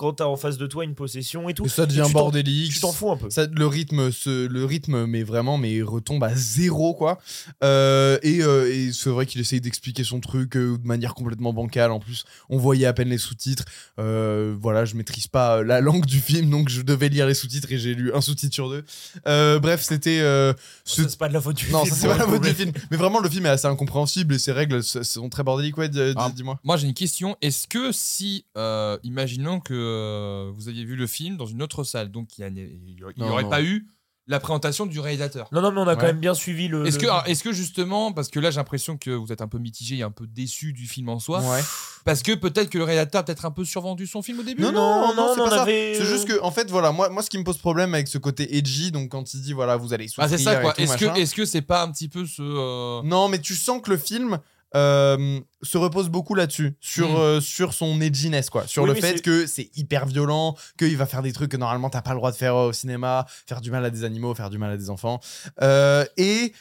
quand 0.00 0.14
t'as 0.14 0.24
en 0.24 0.36
face 0.36 0.56
de 0.56 0.66
toi 0.66 0.82
une 0.84 0.94
possession 0.94 1.50
et 1.50 1.52
tout. 1.54 1.66
Et 1.66 1.68
ça 1.68 1.84
devient 1.84 2.06
bordélique. 2.10 2.72
Tu 2.72 2.80
t'en 2.80 2.90
fous 2.90 3.10
un 3.12 3.18
peu. 3.18 3.28
Ça, 3.28 3.46
le 3.46 3.66
rythme, 3.66 4.08
le 4.26 4.64
rythme, 4.64 5.04
mais 5.04 5.22
vraiment, 5.22 5.58
mais 5.58 5.82
retombe 5.82 6.24
à 6.24 6.34
zéro, 6.34 6.94
quoi. 6.94 7.18
Euh, 7.62 8.18
et 8.22 8.40
euh, 8.42 8.72
et 8.72 8.92
c'est 8.94 9.10
vrai 9.10 9.26
qu'il 9.26 9.42
essaye 9.42 9.60
d'expliquer 9.60 10.02
son 10.02 10.20
truc 10.20 10.56
euh, 10.56 10.78
de 10.78 10.86
manière 10.86 11.12
complètement 11.14 11.52
bancale. 11.52 11.90
En 11.90 12.00
plus, 12.00 12.24
on 12.48 12.56
voyait 12.56 12.86
à 12.86 12.94
peine 12.94 13.10
les 13.10 13.18
sous-titres. 13.18 13.64
Euh, 13.98 14.56
voilà, 14.58 14.86
je 14.86 14.94
maîtrise 14.94 15.26
pas 15.26 15.62
la 15.62 15.82
langue 15.82 16.06
du 16.06 16.20
film, 16.20 16.48
donc 16.48 16.70
je 16.70 16.80
devais 16.80 17.10
lire 17.10 17.26
les 17.26 17.34
sous-titres 17.34 17.70
et 17.70 17.78
j'ai 17.78 17.94
lu 17.94 18.10
un 18.14 18.22
sous-titre 18.22 18.54
sur 18.54 18.70
deux. 18.70 18.84
Euh, 19.28 19.58
bref, 19.58 19.82
c'était. 19.82 20.20
euh, 20.20 20.54
ce- 20.84 21.06
C'est 21.06 21.18
pas 21.18 21.28
de 21.28 21.34
la 21.34 21.42
faute 21.42 21.56
du 21.56 21.70
Non, 21.70 21.84
film. 21.84 21.94
c'est 21.94 22.06
pas 22.08 22.16
la 22.16 22.24
pour 22.24 22.32
le 22.32 22.38
faute 22.38 22.48
du 22.48 22.54
film. 22.54 22.72
Mais 22.90 22.96
vraiment, 22.96 23.20
le 23.20 23.28
film 23.28 23.44
est 23.44 23.50
assez 23.50 23.66
incompréhensible 23.66 24.34
et 24.34 24.38
ses 24.38 24.52
règles 24.52 24.82
sont 24.82 25.28
très 25.28 25.42
bordéliques. 25.42 25.76
Ouais, 25.76 25.90
dis- 25.90 26.00
Ah. 26.16 26.32
dis-moi. 26.34 26.58
Moi, 26.64 26.78
j'ai 26.78 26.86
une 26.86 26.94
question. 26.94 27.36
Est-ce 27.42 27.68
que 27.68 27.92
si, 27.92 28.46
euh, 28.56 28.96
imaginons 29.02 29.60
que 29.60 29.89
euh, 29.90 30.50
vous 30.54 30.68
aviez 30.68 30.84
vu 30.84 30.96
le 30.96 31.06
film 31.06 31.36
dans 31.36 31.46
une 31.46 31.62
autre 31.62 31.84
salle, 31.84 32.10
donc 32.10 32.38
il 32.38 32.48
n'y 32.52 33.02
aurait 33.02 33.42
non. 33.42 33.48
pas 33.50 33.62
eu 33.62 33.86
la 34.26 34.38
présentation 34.38 34.86
du 34.86 35.00
réalisateur 35.00 35.48
Non, 35.50 35.60
non, 35.60 35.72
mais 35.72 35.80
on 35.80 35.88
a 35.88 35.96
quand 35.96 36.06
même 36.06 36.20
bien 36.20 36.34
suivi 36.34 36.68
le. 36.68 36.86
Est-ce 36.86 36.98
que, 37.00 37.06
le- 37.06 37.28
est-ce 37.30 37.42
que 37.42 37.52
justement, 37.52 38.12
parce 38.12 38.28
que 38.28 38.38
là 38.38 38.50
j'ai 38.52 38.58
l'impression 38.58 38.96
que 38.96 39.10
vous 39.10 39.32
êtes 39.32 39.40
un 39.42 39.48
peu 39.48 39.58
mitigé 39.58 39.96
et 39.96 40.02
un 40.02 40.12
peu 40.12 40.26
déçu 40.28 40.72
du 40.72 40.86
film 40.86 41.08
en 41.08 41.18
soi, 41.18 41.40
Ouais. 41.40 41.60
parce 42.04 42.22
que 42.22 42.32
peut-être 42.36 42.70
que 42.70 42.78
le 42.78 42.84
réalisateur 42.84 43.22
a 43.22 43.24
peut-être 43.24 43.44
un 43.44 43.50
peu 43.50 43.64
survendu 43.64 44.06
son 44.06 44.22
film 44.22 44.38
au 44.38 44.42
début? 44.44 44.62
Non, 44.62 44.70
non, 44.70 45.08
non, 45.08 45.14
non, 45.16 45.32
c'est 45.34 45.40
pas 45.42 45.50
ça. 45.50 45.62
avait, 45.62 45.94
C'est 45.96 46.04
juste 46.06 46.28
que, 46.28 46.40
en 46.42 46.52
fait, 46.52 46.70
voilà, 46.70 46.92
moi, 46.92 47.08
moi, 47.08 47.22
ce 47.24 47.30
qui 47.30 47.38
me 47.38 47.44
pose 47.44 47.58
problème 47.58 47.92
avec 47.94 48.06
ce 48.06 48.18
côté 48.18 48.56
edgy, 48.56 48.92
donc 48.92 49.08
quand 49.10 49.34
il 49.34 49.40
dit, 49.42 49.52
voilà, 49.52 49.76
vous 49.76 49.92
allez 49.92 50.06
souffrir. 50.06 50.24
Ah, 50.26 50.28
c'est 50.28 50.38
ça 50.38 50.56
quoi. 50.56 50.74
Est-ce 50.78 50.96
que, 50.96 51.06
machin. 51.06 51.14
est-ce 51.20 51.34
que 51.34 51.44
c'est 51.44 51.62
pas 51.62 51.82
un 51.82 51.90
petit 51.90 52.08
peu 52.08 52.24
ce. 52.24 52.40
euh, 52.42 53.02
Non, 53.02 53.28
mais 53.28 53.40
tu 53.40 53.54
sens 53.56 53.80
que 53.82 53.90
le 53.90 53.96
film 53.96 54.38
euh, 54.76 55.40
se 55.62 55.78
repose 55.78 56.08
beaucoup 56.08 56.34
là-dessus, 56.34 56.76
sur, 56.80 57.10
Mm. 57.10 57.16
euh, 57.16 57.40
sur 57.40 57.72
son 57.74 58.00
edginess, 58.00 58.50
quoi. 58.50 58.66
Sur 58.66 58.84
Oui, 58.84 58.90
le 58.90 58.94
fait 58.94 59.20
que 59.22 59.46
c'est 59.46 59.70
hyper 59.76 60.06
violent, 60.06 60.56
qu'il 60.78 60.96
va 60.96 61.06
faire 61.06 61.22
des 61.22 61.32
trucs 61.32 61.50
que 61.50 61.56
normalement 61.56 61.90
t'as 61.90 62.02
pas 62.02 62.10
le 62.12 62.16
droit 62.16 62.30
de 62.30 62.36
faire 62.36 62.54
euh, 62.56 62.68
au 62.68 62.72
cinéma, 62.72 63.26
faire 63.46 63.60
du 63.60 63.70
mal 63.70 63.84
à 63.84 63.90
des 63.90 64.04
animaux, 64.04 64.34
faire 64.34 64.50
du 64.50 64.58
mal 64.58 64.70
à 64.72 64.76
des 64.76 64.90
enfants. 64.90 65.20
Euh, 65.62 66.04
et. 66.16 66.52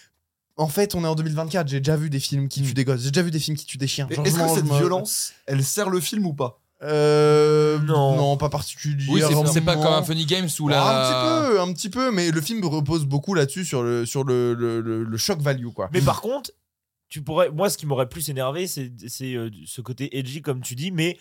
En 0.62 0.68
fait, 0.68 0.94
on 0.94 1.06
est 1.06 1.08
en 1.08 1.16
2024. 1.16 1.70
J'ai 1.70 1.80
déjà 1.80 1.96
vu 1.96 2.10
des 2.10 2.20
films 2.20 2.50
qui 2.50 2.62
tuent 2.62 2.74
des 2.74 2.84
gosses. 2.84 3.00
J'ai 3.00 3.12
déjà 3.12 3.22
vu 3.24 3.32
des 3.32 3.40
films 3.40 3.56
qui 3.56 3.66
tuent 3.66 3.78
des 3.78 3.88
chiens. 3.88 4.10
Est-ce 4.10 4.36
que 4.38 4.50
cette 4.56 4.66
violence, 4.66 5.32
elle 5.46 5.64
sert 5.64 5.90
le 5.90 6.02
film 6.02 6.26
ou 6.26 6.34
pas? 6.34 6.60
Euh, 6.84 7.80
Non. 7.80 8.18
non, 8.18 8.36
pas 8.38 8.50
particulièrement. 8.50 9.14
Oui, 9.14 9.22
c'est- 9.22 9.54
c'est 9.54 9.62
pas 9.62 9.76
comme 9.78 9.94
un 9.94 10.04
Funny 10.04 10.26
Games 10.26 10.50
où 10.60 10.66
Ouais, 10.66 10.74
la. 10.74 10.84
Un 10.84 11.02
petit 11.06 11.50
peu, 11.54 11.62
un 11.62 11.74
petit 11.74 11.90
peu, 11.90 12.12
mais 12.12 12.32
le 12.32 12.42
film 12.42 12.66
repose 12.66 13.06
beaucoup 13.06 13.34
là-dessus 13.36 13.64
sur 13.64 13.84
le 13.84 14.06
sur 14.06 14.26
le, 14.26 14.54
le, 14.54 14.82
le, 14.82 15.04
le 15.06 15.18
shock 15.18 15.40
value 15.40 15.68
quoi. 15.68 15.90
Mais 15.94 16.02
par 16.02 16.20
contre, 16.20 16.52
tu 17.10 17.22
pourrais. 17.22 17.50
Moi, 17.50 17.70
ce 17.70 17.78
qui 17.78 17.86
m'aurait 17.86 18.10
plus 18.10 18.30
énervé, 18.30 18.68
c'est 18.68 18.92
c'est, 19.08 19.34
euh, 19.36 19.50
ce 19.66 19.82
côté 19.82 20.18
edgy, 20.18 20.42
comme 20.42 20.62
tu 20.62 20.76
dis, 20.76 20.92
mais 20.92 21.18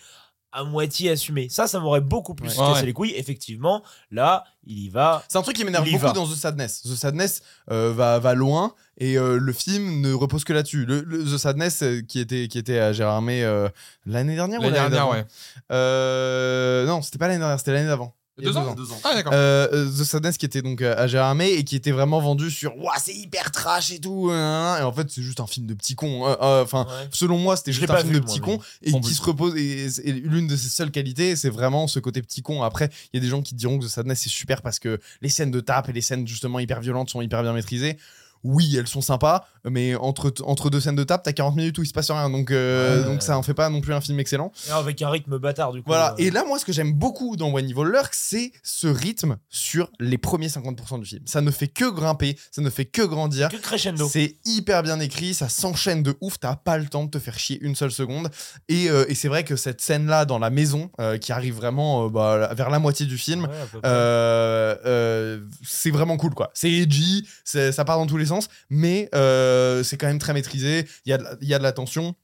à 0.51 0.63
moitié 0.63 1.11
assumé. 1.11 1.47
Ça, 1.47 1.67
ça 1.67 1.79
m'aurait 1.79 2.01
beaucoup 2.01 2.33
plus 2.33 2.49
Ouais. 2.49 2.55
cassé 2.55 2.79
Ouais. 2.79 2.85
les 2.87 2.93
couilles. 2.93 3.13
Effectivement, 3.15 3.83
là, 4.09 4.45
il 4.65 4.79
y 4.79 4.89
va. 4.89 5.23
C'est 5.27 5.37
un 5.37 5.43
truc 5.43 5.55
qui 5.55 5.63
m'énerve 5.63 5.85
beaucoup 5.85 5.99
va. 6.07 6.11
dans 6.11 6.25
The 6.27 6.33
Sadness. 6.35 6.81
The 6.81 6.95
Sadness 6.95 7.43
euh, 7.69 7.93
va, 7.93 8.17
va 8.17 8.33
loin 8.33 8.73
et 8.97 9.19
euh, 9.19 9.37
le 9.37 9.53
film 9.53 10.01
ne 10.01 10.11
repose 10.11 10.43
que 10.43 10.53
là-dessus. 10.53 10.85
Le, 10.85 11.01
le- 11.01 11.23
The 11.23 11.37
Sadness 11.37 11.83
euh, 11.83 12.01
qui 12.01 12.19
était 12.19 12.47
qui 12.47 12.57
était 12.57 12.79
à 12.79 12.93
Gérard 12.93 13.21
May 13.21 13.43
euh, 13.43 13.69
l'année 14.07 14.33
dernière 14.35 14.59
ou 14.59 14.63
L'année 14.63 14.73
dernière, 14.73 14.89
d'avant? 15.05 15.11
ouais. 15.11 15.25
Euh, 15.71 16.85
non, 16.87 17.01
c'était 17.01 17.17
pas 17.19 17.27
l'année 17.27 17.39
dernière, 17.39 17.59
c'était 17.59 17.73
l'année 17.73 17.87
d'avant. 17.87 18.15
Deux 18.41 18.57
ans 18.57 18.73
Deux 18.75 18.91
ans. 18.91 18.99
Ah, 19.03 19.13
d'accord. 19.13 19.33
Euh, 19.33 19.67
euh, 19.73 19.89
The 19.89 20.03
Sadness 20.03 20.37
qui 20.37 20.45
était 20.45 20.61
donc 20.61 20.81
euh, 20.81 20.95
à 20.97 21.07
Gérard 21.07 21.35
May 21.35 21.51
et 21.53 21.63
qui 21.63 21.75
était 21.75 21.91
vraiment 21.91 22.19
vendu 22.19 22.49
sur 22.51 22.77
Ouah, 22.77 22.93
c'est 23.03 23.13
hyper 23.15 23.51
trash 23.51 23.91
et 23.91 23.99
tout. 23.99 24.29
hein, 24.31 24.75
hein. 24.75 24.79
Et 24.79 24.83
en 24.83 24.91
fait, 24.93 25.09
c'est 25.09 25.21
juste 25.21 25.39
un 25.39 25.47
film 25.47 25.65
de 25.67 25.73
petit 25.73 25.95
con. 25.95 26.27
Euh, 26.27 26.35
euh, 26.41 26.63
Enfin, 26.63 26.85
Ouais. 26.89 27.07
selon 27.11 27.37
moi, 27.37 27.55
c'était 27.57 27.71
juste 27.73 27.89
un 27.89 27.97
film 27.97 28.09
vu, 28.13 28.19
de 28.19 28.25
moi, 28.25 28.33
petit 28.33 28.41
mais- 28.41 28.45
con 28.57 28.61
et 28.81 29.01
qui 29.01 29.13
se 29.13 29.21
repose. 29.21 29.55
Et, 29.57 29.87
et 30.07 30.11
l'une 30.13 30.47
de 30.47 30.55
ses 30.55 30.69
seules 30.69 30.91
qualités, 30.91 31.35
c'est 31.35 31.49
vraiment 31.49 31.87
ce 31.87 31.99
côté 31.99 32.21
petit 32.21 32.41
con. 32.41 32.63
Après, 32.63 32.89
il 33.13 33.17
y 33.17 33.19
a 33.19 33.21
des 33.21 33.29
gens 33.29 33.41
qui 33.41 33.55
diront 33.55 33.79
que 33.79 33.85
The 33.85 33.89
Sadness 33.89 34.19
c'est 34.21 34.29
super 34.29 34.61
parce 34.61 34.79
que 34.79 34.99
les 35.21 35.29
scènes 35.29 35.51
de 35.51 35.59
tape 35.59 35.89
et 35.89 35.93
les 35.93 36.01
scènes 36.01 36.27
justement 36.27 36.59
hyper 36.59 36.81
violentes 36.81 37.09
sont 37.09 37.21
hyper 37.21 37.41
bien 37.43 37.53
maîtrisées. 37.53 37.97
Oui, 38.43 38.75
elles 38.77 38.87
sont 38.87 39.01
sympas, 39.01 39.45
mais 39.65 39.95
entre, 39.95 40.33
entre 40.45 40.69
deux 40.69 40.79
scènes 40.79 40.95
de 40.95 41.03
tape, 41.03 41.23
t'as 41.23 41.33
40 41.33 41.55
minutes 41.55 41.77
où 41.77 41.83
il 41.83 41.87
se 41.87 41.93
passe 41.93 42.09
rien. 42.11 42.29
Donc, 42.29 42.51
euh, 42.51 42.99
Ouais. 42.99 43.05
donc 43.05 43.21
ça 43.21 43.37
en 43.37 43.43
fait 43.43 43.53
pas 43.53 43.69
non 43.69 43.81
plus 43.81 43.93
un 43.93 44.01
film 44.01 44.19
excellent. 44.19 44.51
Et 44.67 44.71
avec 44.71 45.01
un 45.01 45.09
rythme 45.09 45.37
bâtard, 45.37 45.73
du 45.73 45.79
coup. 45.81 45.87
Voilà, 45.89 46.13
euh, 46.13 46.15
et 46.23 46.31
là, 46.31 46.43
moi, 46.45 46.57
ce 46.59 46.65
que 46.65 46.71
j'aime 46.71 46.93
beaucoup 46.93 47.35
dans 47.35 47.49
When 47.51 47.65
Evil 47.69 47.83
Lurk, 47.83 48.13
c'est 48.13 48.51
ce 48.63 48.87
rythme 48.87 49.37
sur 49.49 49.89
les 49.99 50.17
premiers 50.17 50.47
50% 50.47 50.99
du 50.99 51.05
film. 51.05 51.23
Ça 51.25 51.41
ne 51.41 51.51
fait 51.51 51.67
que 51.67 51.89
grimper, 51.89 52.37
ça 52.51 52.61
ne 52.61 52.69
fait 52.69 52.85
que 52.85 53.01
grandir. 53.01 53.49
que 53.49 53.57
crescendo. 53.57 54.07
C'est 54.09 54.37
hyper 54.45 54.83
bien 54.83 54.99
écrit, 54.99 55.33
ça 55.33 55.49
s'enchaîne 55.49 56.01
de 56.03 56.15
ouf, 56.21 56.39
t'as 56.39 56.55
pas 56.55 56.77
le 56.77 56.85
temps 56.87 57.03
de 57.03 57.09
te 57.09 57.19
faire 57.19 57.37
chier 57.37 57.59
une 57.61 57.75
seule 57.75 57.91
seconde. 57.91 58.29
Et, 58.69 58.89
euh, 58.89 59.05
et 59.09 59.15
c'est 59.15 59.27
vrai 59.27 59.43
que 59.43 59.55
cette 59.55 59.81
scène-là 59.81 60.25
dans 60.25 60.39
la 60.39 60.49
maison, 60.49 60.89
qui 61.21 61.31
arrive 61.31 61.55
vraiment 61.55 62.07
bah, 62.09 62.53
vers 62.53 62.69
la 62.69 62.79
moitié 62.79 63.05
du 63.05 63.17
film, 63.17 63.47
Ouais, 63.83 65.49
c'est 65.63 65.91
vraiment 65.91 66.17
cool 66.17 66.33
quoi. 66.33 66.51
C'est 66.53 66.71
edgy, 66.71 67.27
ça 67.43 67.83
part 67.85 67.97
dans 67.97 68.07
tous 68.07 68.17
les 68.17 68.28
sens, 68.29 68.47
mais 68.69 69.09
euh, 69.13 69.83
c'est 69.83 69.97
quand 69.97 70.07
même 70.07 70.19
très 70.19 70.33
maîtrisé. 70.33 70.87
Il 71.05 71.09
y, 71.09 71.13
a 71.13 71.17
de 71.17 71.25
il 71.41 71.47
y 71.47 71.53
a 71.53 71.57
de 71.59 71.63
la 71.63 71.71
tension 71.73 72.15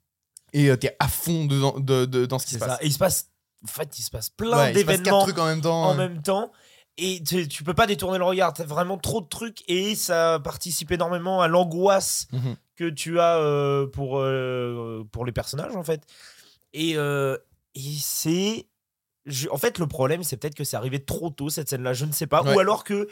et 0.53 0.69
euh, 0.69 0.77
t'es 0.77 0.95
à 0.99 1.07
fond 1.07 1.45
dedans- 1.45 1.79
de, 1.79 2.05
de- 2.05 2.25
dans 2.25 2.39
ce 2.39 2.45
qui 2.45 2.53
se 2.53 2.59
ça. 2.59 2.67
passe. 2.67 2.77
Et 2.81 2.85
il 2.87 2.93
se 2.93 2.97
passe. 2.97 3.29
En 3.63 3.67
fait, 3.67 3.97
il 3.99 4.03
se 4.03 4.11
passe 4.11 4.29
plein 4.29 4.57
Ouais, 4.57 4.71
d'événements 4.73 5.23
trucs 5.23 5.39
en 5.39 5.45
même 5.47 5.61
temps. 5.61 5.83
en 5.83 5.95
même 5.95 6.21
temps. 6.21 6.51
Et 6.97 7.21
tu, 7.23 7.47
tu 7.47 7.63
peux 7.63 7.73
pas 7.73 7.87
détourner 7.87 8.17
le 8.19 8.23
regard. 8.23 8.53
T'as 8.53 8.63
vraiment 8.63 8.97
trop 8.97 9.19
de 9.21 9.27
trucs 9.27 9.63
et 9.67 9.95
ça 9.95 10.39
participe 10.43 10.91
énormément 10.91 11.41
à 11.41 11.47
l'angoisse 11.49 12.27
Mhm. 12.31 12.55
que 12.75 12.89
tu 12.89 13.19
as 13.19 13.37
euh, 13.37 13.85
pour, 13.87 14.19
euh, 14.19 15.03
pour 15.11 15.25
les 15.25 15.31
personnages 15.33 15.75
en 15.75 15.83
fait. 15.83 16.03
Et, 16.73 16.93
euh, 16.95 17.37
et 17.73 17.81
c'est. 17.99 18.67
En 19.51 19.57
fait, 19.57 19.79
le 19.79 19.87
problème, 19.87 20.21
c'est 20.23 20.37
peut-être 20.37 20.53
que 20.55 20.63
c'est 20.63 20.77
arrivé 20.77 21.03
trop 21.03 21.31
tôt 21.31 21.49
cette 21.49 21.67
scène-là. 21.67 21.93
Je 21.93 22.05
ne 22.05 22.11
sais 22.11 22.27
pas. 22.27 22.43
Ouais. 22.43 22.53
Ou 22.55 22.59
alors 22.59 22.83
que 22.83 23.07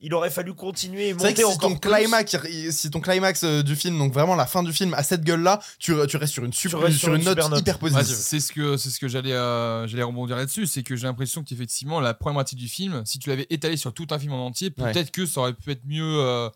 il 0.00 0.14
aurait 0.14 0.30
fallu 0.30 0.54
continuer 0.54 1.08
et 1.08 1.14
monter 1.14 1.34
que 1.34 1.38
si 1.40 1.44
encore 1.44 1.70
ton, 1.70 1.76
plus. 1.76 1.90
climax, 1.90 2.36
si 2.70 2.90
ton 2.90 3.00
climax 3.00 3.42
du 3.44 3.74
film, 3.74 3.98
donc 3.98 4.12
vraiment 4.12 4.36
la 4.36 4.46
fin 4.46 4.62
du 4.62 4.72
film, 4.72 4.94
a 4.94 5.02
cette 5.02 5.24
gueule-là, 5.24 5.60
tu, 5.80 5.92
tu 6.08 6.16
restes 6.16 6.32
sur 6.32 6.44
une, 6.44 6.52
super, 6.52 6.78
sur 6.88 6.92
sur 6.92 7.08
une 7.14 7.20
une 7.20 7.24
note, 7.24 7.34
super 7.38 7.50
note. 7.50 7.60
hyper 7.60 7.82
Ouais, 7.82 7.90
positive. 7.90 8.16
c'est 8.16 8.38
ce 8.40 8.52
que 8.52 8.76
c'est 8.76 8.90
ce 8.90 9.00
que 9.00 9.08
j'allais 9.08 9.32
euh, 9.32 9.86
j'allais 9.88 10.04
rebondir 10.04 10.36
là-dessus, 10.36 10.66
c'est 10.66 10.82
que 10.84 10.94
j'ai 10.94 11.06
l'impression 11.06 11.42
qu'effectivement 11.42 11.98
la 12.00 12.14
première 12.14 12.34
moitié 12.34 12.56
du 12.56 12.68
film, 12.68 13.02
si 13.04 13.18
tu 13.18 13.28
l'avais 13.28 13.46
étalé 13.50 13.76
sur 13.76 13.92
tout 13.92 14.06
un 14.10 14.18
film 14.18 14.32
en 14.34 14.46
entier, 14.46 14.72
Ouais. 14.78 14.92
peut-être 14.92 15.10
que 15.10 15.26
ça 15.26 15.40
aurait 15.40 15.54
pu 15.54 15.72
être 15.72 15.84
mieux 15.84 16.04
euh, 16.20 16.48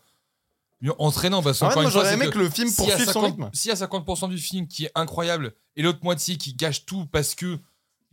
mieux 0.81 0.93
entraînant 0.99 1.41
parce 1.43 1.61
En 1.61 1.71
moi 1.73 1.89
j'aurais 1.89 2.13
aimé 2.13 2.25
que 2.27 2.31
que 2.31 2.39
le 2.39 2.49
film 2.49 2.73
poursuive 2.73 3.05
son 3.05 3.11
50 3.21 3.25
rythme. 3.25 3.49
S'il 3.53 3.69
y 3.69 3.71
a 3.71 3.75
50% 3.75 4.29
du 4.29 4.37
film 4.37 4.67
qui 4.67 4.85
est 4.85 4.91
incroyable 4.95 5.53
et 5.75 5.81
l'autre 5.81 5.99
moitié 6.03 6.37
qui 6.37 6.53
gâche 6.53 6.85
tout 6.85 7.05
parce 7.07 7.35
que 7.35 7.59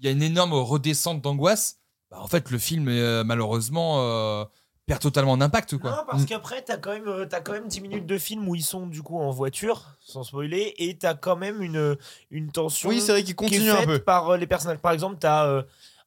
il 0.01 0.07
y 0.07 0.09
a 0.09 0.13
une 0.13 0.23
énorme 0.23 0.55
redescente 0.55 1.21
d'angoisse, 1.21 1.77
bah, 2.11 2.19
en 2.21 2.27
fait 2.27 2.51
le 2.51 2.59
film 2.59 2.89
euh, 2.89 3.23
malheureusement 3.23 3.97
euh, 4.01 4.45
perd 4.91 5.01
totalement 5.03 5.37
d'impact 5.37 5.77
quoi. 5.79 5.91
Non, 5.91 5.97
Mm. 6.03 6.07
parce 6.11 6.25
qu'après, 6.27 6.63
t'as 6.63 6.77
quand, 6.77 6.91
même, 6.93 7.09
euh, 7.09 7.25
t'as 7.27 7.41
quand 7.41 7.53
même 7.53 7.67
10 7.69 7.81
minutes 7.81 8.07
de 8.07 8.19
film 8.19 8.49
où 8.49 8.55
ils 8.55 8.63
sont 8.65 8.87
du 8.87 9.03
coup 9.03 9.19
en 9.19 9.31
voiture, 9.31 9.97
sans 10.01 10.23
spoiler, 10.25 10.75
et 10.79 10.97
t'as 10.99 11.15
quand 11.15 11.37
même 11.37 11.63
une, 11.63 11.97
une 12.31 12.51
tension 12.53 12.89
Oui, 12.89 13.01
c'est 13.01 13.13
vrai 13.13 13.23
qu'il 13.23 13.35
qui 13.37 13.45
est 13.45 13.49
continue 13.49 13.71
un 13.71 13.77
faite 13.77 13.87
peu. 13.87 13.99
par 14.01 14.31
euh, 14.31 14.37
les 14.37 14.47
personnages. 14.47 14.79
Par 14.79 14.93
exemple, 14.93 15.17
t'as 15.21 15.47
euh, 15.47 15.63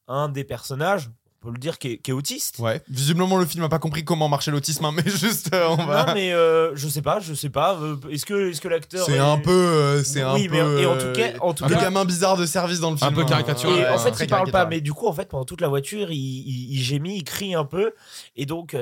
un 0.07 0.27
des 0.29 0.43
personnages, 0.43 1.09
on 1.22 1.22
peut 1.47 1.51
le 1.51 1.57
dire, 1.59 1.77
qui 1.77 1.89
est, 1.89 1.97
qui 1.97 2.11
est 2.11 2.13
autiste. 2.13 2.59
Ouais, 2.59 2.81
visiblement 2.89 3.37
le 3.37 3.45
film 3.45 3.63
a 3.63 3.69
pas 3.69 3.79
compris 3.79 4.03
comment 4.03 4.27
marchait 4.29 4.51
l'autisme, 4.51 4.85
hein, 4.85 4.91
mais 4.95 5.03
juste 5.09 5.53
euh, 5.53 5.67
on 5.69 5.75
va. 5.85 6.05
Non, 6.07 6.13
mais 6.13 6.33
euh, 6.33 6.75
je 6.75 6.87
sais 6.87 7.01
pas, 7.01 7.19
je 7.19 7.33
sais 7.33 7.49
pas. 7.49 7.77
euh, 7.79 7.97
Est-ce 8.09 8.25
que, 8.25 8.49
est-ce 8.49 8.61
que 8.61 8.67
l'acteur. 8.67 9.05
C'est 9.05 9.13
est- 9.15 9.19
un 9.19 9.37
peu, 9.37 9.51
euh, 9.51 10.03
c'est 10.03 10.21
un 10.21 10.33
Oui, 10.35 10.47
peu. 10.47 10.53
mais 10.75 10.81
et 10.81 10.85
en 10.85 10.97
tout 10.97 11.11
cas, 11.13 11.31
en 11.41 11.53
tout 11.53 11.65
le 11.65 11.75
cas, 11.75 11.81
gamin 11.81 12.05
bizarre 12.05 12.37
de 12.37 12.45
service 12.45 12.79
dans 12.79 12.91
le 12.91 12.97
film. 12.97 13.09
Un 13.09 13.13
peu 13.13 13.21
hein. 13.21 13.25
caricatural. 13.25 13.77
Et 13.77 13.81
Ouais, 13.81 13.89
en 13.89 13.97
fait, 13.99 14.23
il 14.23 14.27
parle 14.29 14.49
pas, 14.51 14.65
mais 14.65 14.81
du 14.81 14.93
coup, 14.93 15.07
en 15.07 15.13
fait, 15.13 15.27
pendant 15.29 15.45
toute 15.45 15.61
la 15.61 15.67
voiture, 15.67 16.11
il, 16.11 16.17
il, 16.17 16.73
il 16.73 16.81
gémit, 16.81 17.17
il 17.17 17.23
crie 17.23 17.53
un 17.55 17.65
peu, 17.65 17.93
et 18.35 18.45
donc 18.45 18.75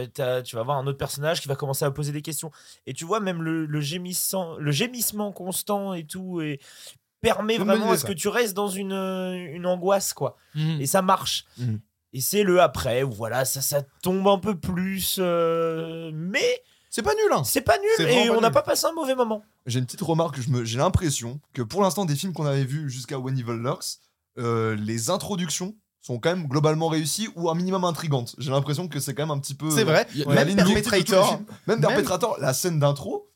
tu 0.46 0.56
vas 0.56 0.64
voir 0.64 0.78
un 0.78 0.88
autre 0.88 0.98
personnage 0.98 1.42
qui 1.42 1.48
va 1.48 1.56
commencer 1.56 1.86
à 1.86 1.92
poser 1.92 2.12
des 2.12 2.22
questions. 2.22 2.52
Et 2.88 2.94
tu 2.94 3.06
vois, 3.06 3.20
même 3.20 3.42
le, 3.42 3.66
le 3.66 3.82
gémissant, 3.82 4.56
le 4.58 4.72
gémissement 4.72 5.32
constant 5.32 5.94
et 5.94 6.06
tout, 6.06 6.42
et 6.42 6.60
permet 7.22 7.58
vraiment 7.58 7.92
à 7.92 7.98
ce 7.98 8.06
que 8.06 8.14
tu 8.14 8.28
restes 8.28 8.56
dans 8.56 8.68
une, 8.68 8.92
une 8.94 9.66
angoisse, 9.66 10.14
quoi. 10.14 10.38
Mhm. 10.56 10.82
Et 10.82 10.86
ça 10.88 11.02
marche. 11.02 11.46
Mhm. 11.58 11.80
Et 12.14 12.22
c'est 12.22 12.44
le 12.44 12.62
après 12.62 13.04
où 13.04 13.12
voilà, 13.12 13.46
ça, 13.46 13.62
ça 13.62 13.82
tombe 14.02 14.28
un 14.28 14.38
peu 14.38 14.58
plus, 14.60 15.16
euh, 15.20 16.12
mais 16.14 16.62
C'est 16.90 17.02
pas 17.04 17.14
nul, 17.14 17.32
hein. 17.32 17.44
c'est 17.46 17.62
pas 17.62 17.76
C'est 17.98 18.04
nul 18.04 18.12
vraiment 18.14 18.24
et 18.24 18.28
pas 18.28 18.38
on 18.38 18.42
n'a 18.42 18.48
nul. 18.50 18.54
pas 18.54 18.62
passé 18.64 18.86
un 18.86 18.94
mauvais 18.94 19.16
moment. 19.16 19.44
J'ai 19.66 19.80
une 19.80 19.86
petite 19.86 20.02
remarque, 20.02 20.40
je 20.42 20.50
me- 20.50 20.66
j'ai 20.66 20.78
l'impression 20.78 21.40
que 21.54 21.62
pour 21.62 21.82
l'instant, 21.82 22.04
des 22.06 22.16
films 22.16 22.34
qu'on 22.34 22.46
avait 22.46 22.66
vus 22.66 22.90
jusqu'à 22.90 23.18
When 23.18 23.38
Evil 23.38 23.54
Lurks, 23.62 24.00
euh, 24.40 24.76
les 24.76 25.10
introductions 25.10 25.76
sont 26.02 26.20
quand 26.20 26.36
même 26.36 26.48
globalement 26.48 26.88
réussies 26.88 27.30
ou 27.36 27.50
un 27.50 27.56
minimum 27.56 27.84
intrigantes. 27.86 28.36
J'ai 28.40 28.50
l'impression 28.52 28.88
que 28.88 29.00
c'est 29.00 29.14
quand 29.14 29.24
même 29.24 29.32
un 29.32 29.40
petit 29.40 29.54
peu. 29.54 29.70
C'est 29.70 29.84
vrai. 29.84 30.08
Il 30.14 30.22
y 30.22 30.24
a- 30.24 30.26
la 30.30 30.34
Même 30.36 30.48
ligne 30.50 30.58
directrice 30.58 30.84
de 30.84 30.90
tous 30.90 30.96
les 30.96 31.04
Perpetrator. 31.04 31.30
films. 31.30 31.46
Même 31.68 31.80
Perpetrator, 31.82 32.38
la 32.40 32.54
scène 32.54 32.80
d'intro, 32.80 33.30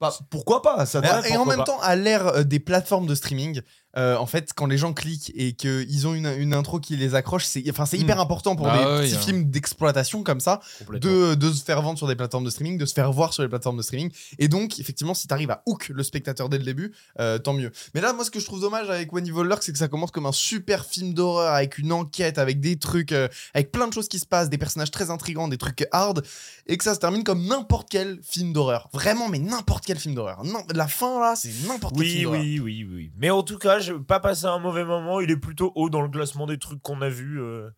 bah, 0.00 0.14
pourquoi 0.30 0.60
pas 0.62 0.84
ça 0.86 1.00
Et- 1.00 1.08
en 1.08 1.22
pourquoi 1.38 1.46
même 1.46 1.56
pas. 1.58 1.64
temps, 1.64 1.80
à 1.80 1.96
l'ère 1.96 2.26
euh, 2.28 2.42
des 2.44 2.60
plateformes 2.60 3.06
de 3.06 3.14
streaming, 3.14 3.62
euh, 3.96 4.16
en 4.16 4.26
fait, 4.26 4.52
quand 4.54 4.66
les 4.66 4.78
gens 4.78 4.92
cliquent 4.92 5.32
et 5.34 5.52
qu'ils 5.52 6.06
ont 6.06 6.14
une, 6.14 6.26
une 6.38 6.54
intro 6.54 6.78
qui 6.80 6.96
les 6.96 7.14
accroche, 7.14 7.44
c'est 7.44 7.64
enfin, 7.70 7.86
c'est 7.86 7.98
Mm. 7.98 8.02
hyper 8.02 8.20
important 8.20 8.56
pour 8.56 8.68
Ah 8.68 8.78
des 8.78 8.84
oui, 8.84 9.06
petits 9.10 9.16
hein. 9.16 9.20
films 9.20 9.44
d'exploitation 9.50 10.22
comme 10.22 10.40
ça, 10.40 10.60
de, 10.90 11.34
de 11.34 11.52
se 11.52 11.64
faire 11.64 11.82
vendre 11.82 11.98
sur 11.98 12.06
des 12.06 12.14
plateformes 12.16 12.44
de 12.44 12.50
streaming, 12.50 12.78
de 12.78 12.86
se 12.86 12.94
faire 12.94 13.10
voir 13.12 13.32
sur 13.32 13.42
les 13.42 13.48
plateformes 13.48 13.76
de 13.76 13.82
streaming. 13.82 14.10
Et 14.38 14.48
donc, 14.48 14.78
effectivement, 14.78 15.14
si 15.14 15.26
t'arrives 15.26 15.50
à 15.50 15.62
hook 15.66 15.88
le 15.88 16.02
spectateur 16.02 16.48
dès 16.48 16.58
le 16.58 16.64
début, 16.64 16.92
euh, 17.18 17.38
tant 17.38 17.52
mieux. 17.52 17.72
Mais 17.94 18.00
là, 18.00 18.12
moi, 18.12 18.24
ce 18.24 18.30
que 18.30 18.38
je 18.40 18.44
trouve 18.44 18.60
dommage 18.60 18.88
avec 18.90 19.12
When 19.12 19.26
Evil 19.26 19.48
c'est 19.60 19.72
que 19.72 19.78
ça 19.78 19.88
commence 19.88 20.10
comme 20.12 20.26
un 20.26 20.32
super 20.32 20.84
film 20.86 21.12
d'horreur 21.14 21.52
avec 21.52 21.78
une 21.78 21.92
enquête, 21.92 22.38
avec 22.38 22.60
des 22.60 22.76
trucs, 22.78 23.12
euh, 23.12 23.26
avec 23.54 23.72
plein 23.72 23.88
de 23.88 23.92
choses 23.92 24.08
qui 24.08 24.18
se 24.18 24.26
passent, 24.26 24.50
des 24.50 24.58
personnages 24.58 24.90
très 24.92 25.10
intrigants, 25.10 25.48
des 25.48 25.58
trucs 25.58 25.86
hard, 25.90 26.24
et 26.66 26.76
que 26.76 26.84
ça 26.84 26.94
se 26.94 27.00
termine 27.00 27.24
comme 27.24 27.44
n'importe 27.46 27.88
quel 27.90 28.20
film 28.22 28.52
d'horreur. 28.52 28.88
Vraiment, 28.92 29.28
mais 29.28 29.38
n'importe 29.40 29.84
quel 29.84 29.98
film 29.98 30.14
d'horreur. 30.14 30.44
Non, 30.44 30.62
la 30.72 30.86
fin 30.86 31.18
là, 31.20 31.34
c'est 31.36 31.50
n'importe 31.66 31.94
quel 31.96 32.02
Oui, 32.04 32.10
film 32.10 32.22
d'horreur. 32.24 32.40
oui, 32.40 32.60
oui, 32.60 32.86
oui. 32.88 33.10
Mais 33.18 33.30
en 33.30 33.42
tout 33.42 33.58
cas, 33.58 33.79
je 33.80 33.94
pas 33.94 34.20
passé 34.20 34.46
un 34.46 34.58
mauvais 34.58 34.84
moment. 34.84 35.20
Il 35.20 35.30
est 35.30 35.36
plutôt 35.36 35.72
haut 35.74 35.90
dans 35.90 36.02
le 36.02 36.08
classement 36.08 36.46
des 36.46 36.58
trucs 36.58 36.80
qu'on 36.82 37.00
a 37.02 37.08
vus. 37.08 37.40
euh. 37.40 37.68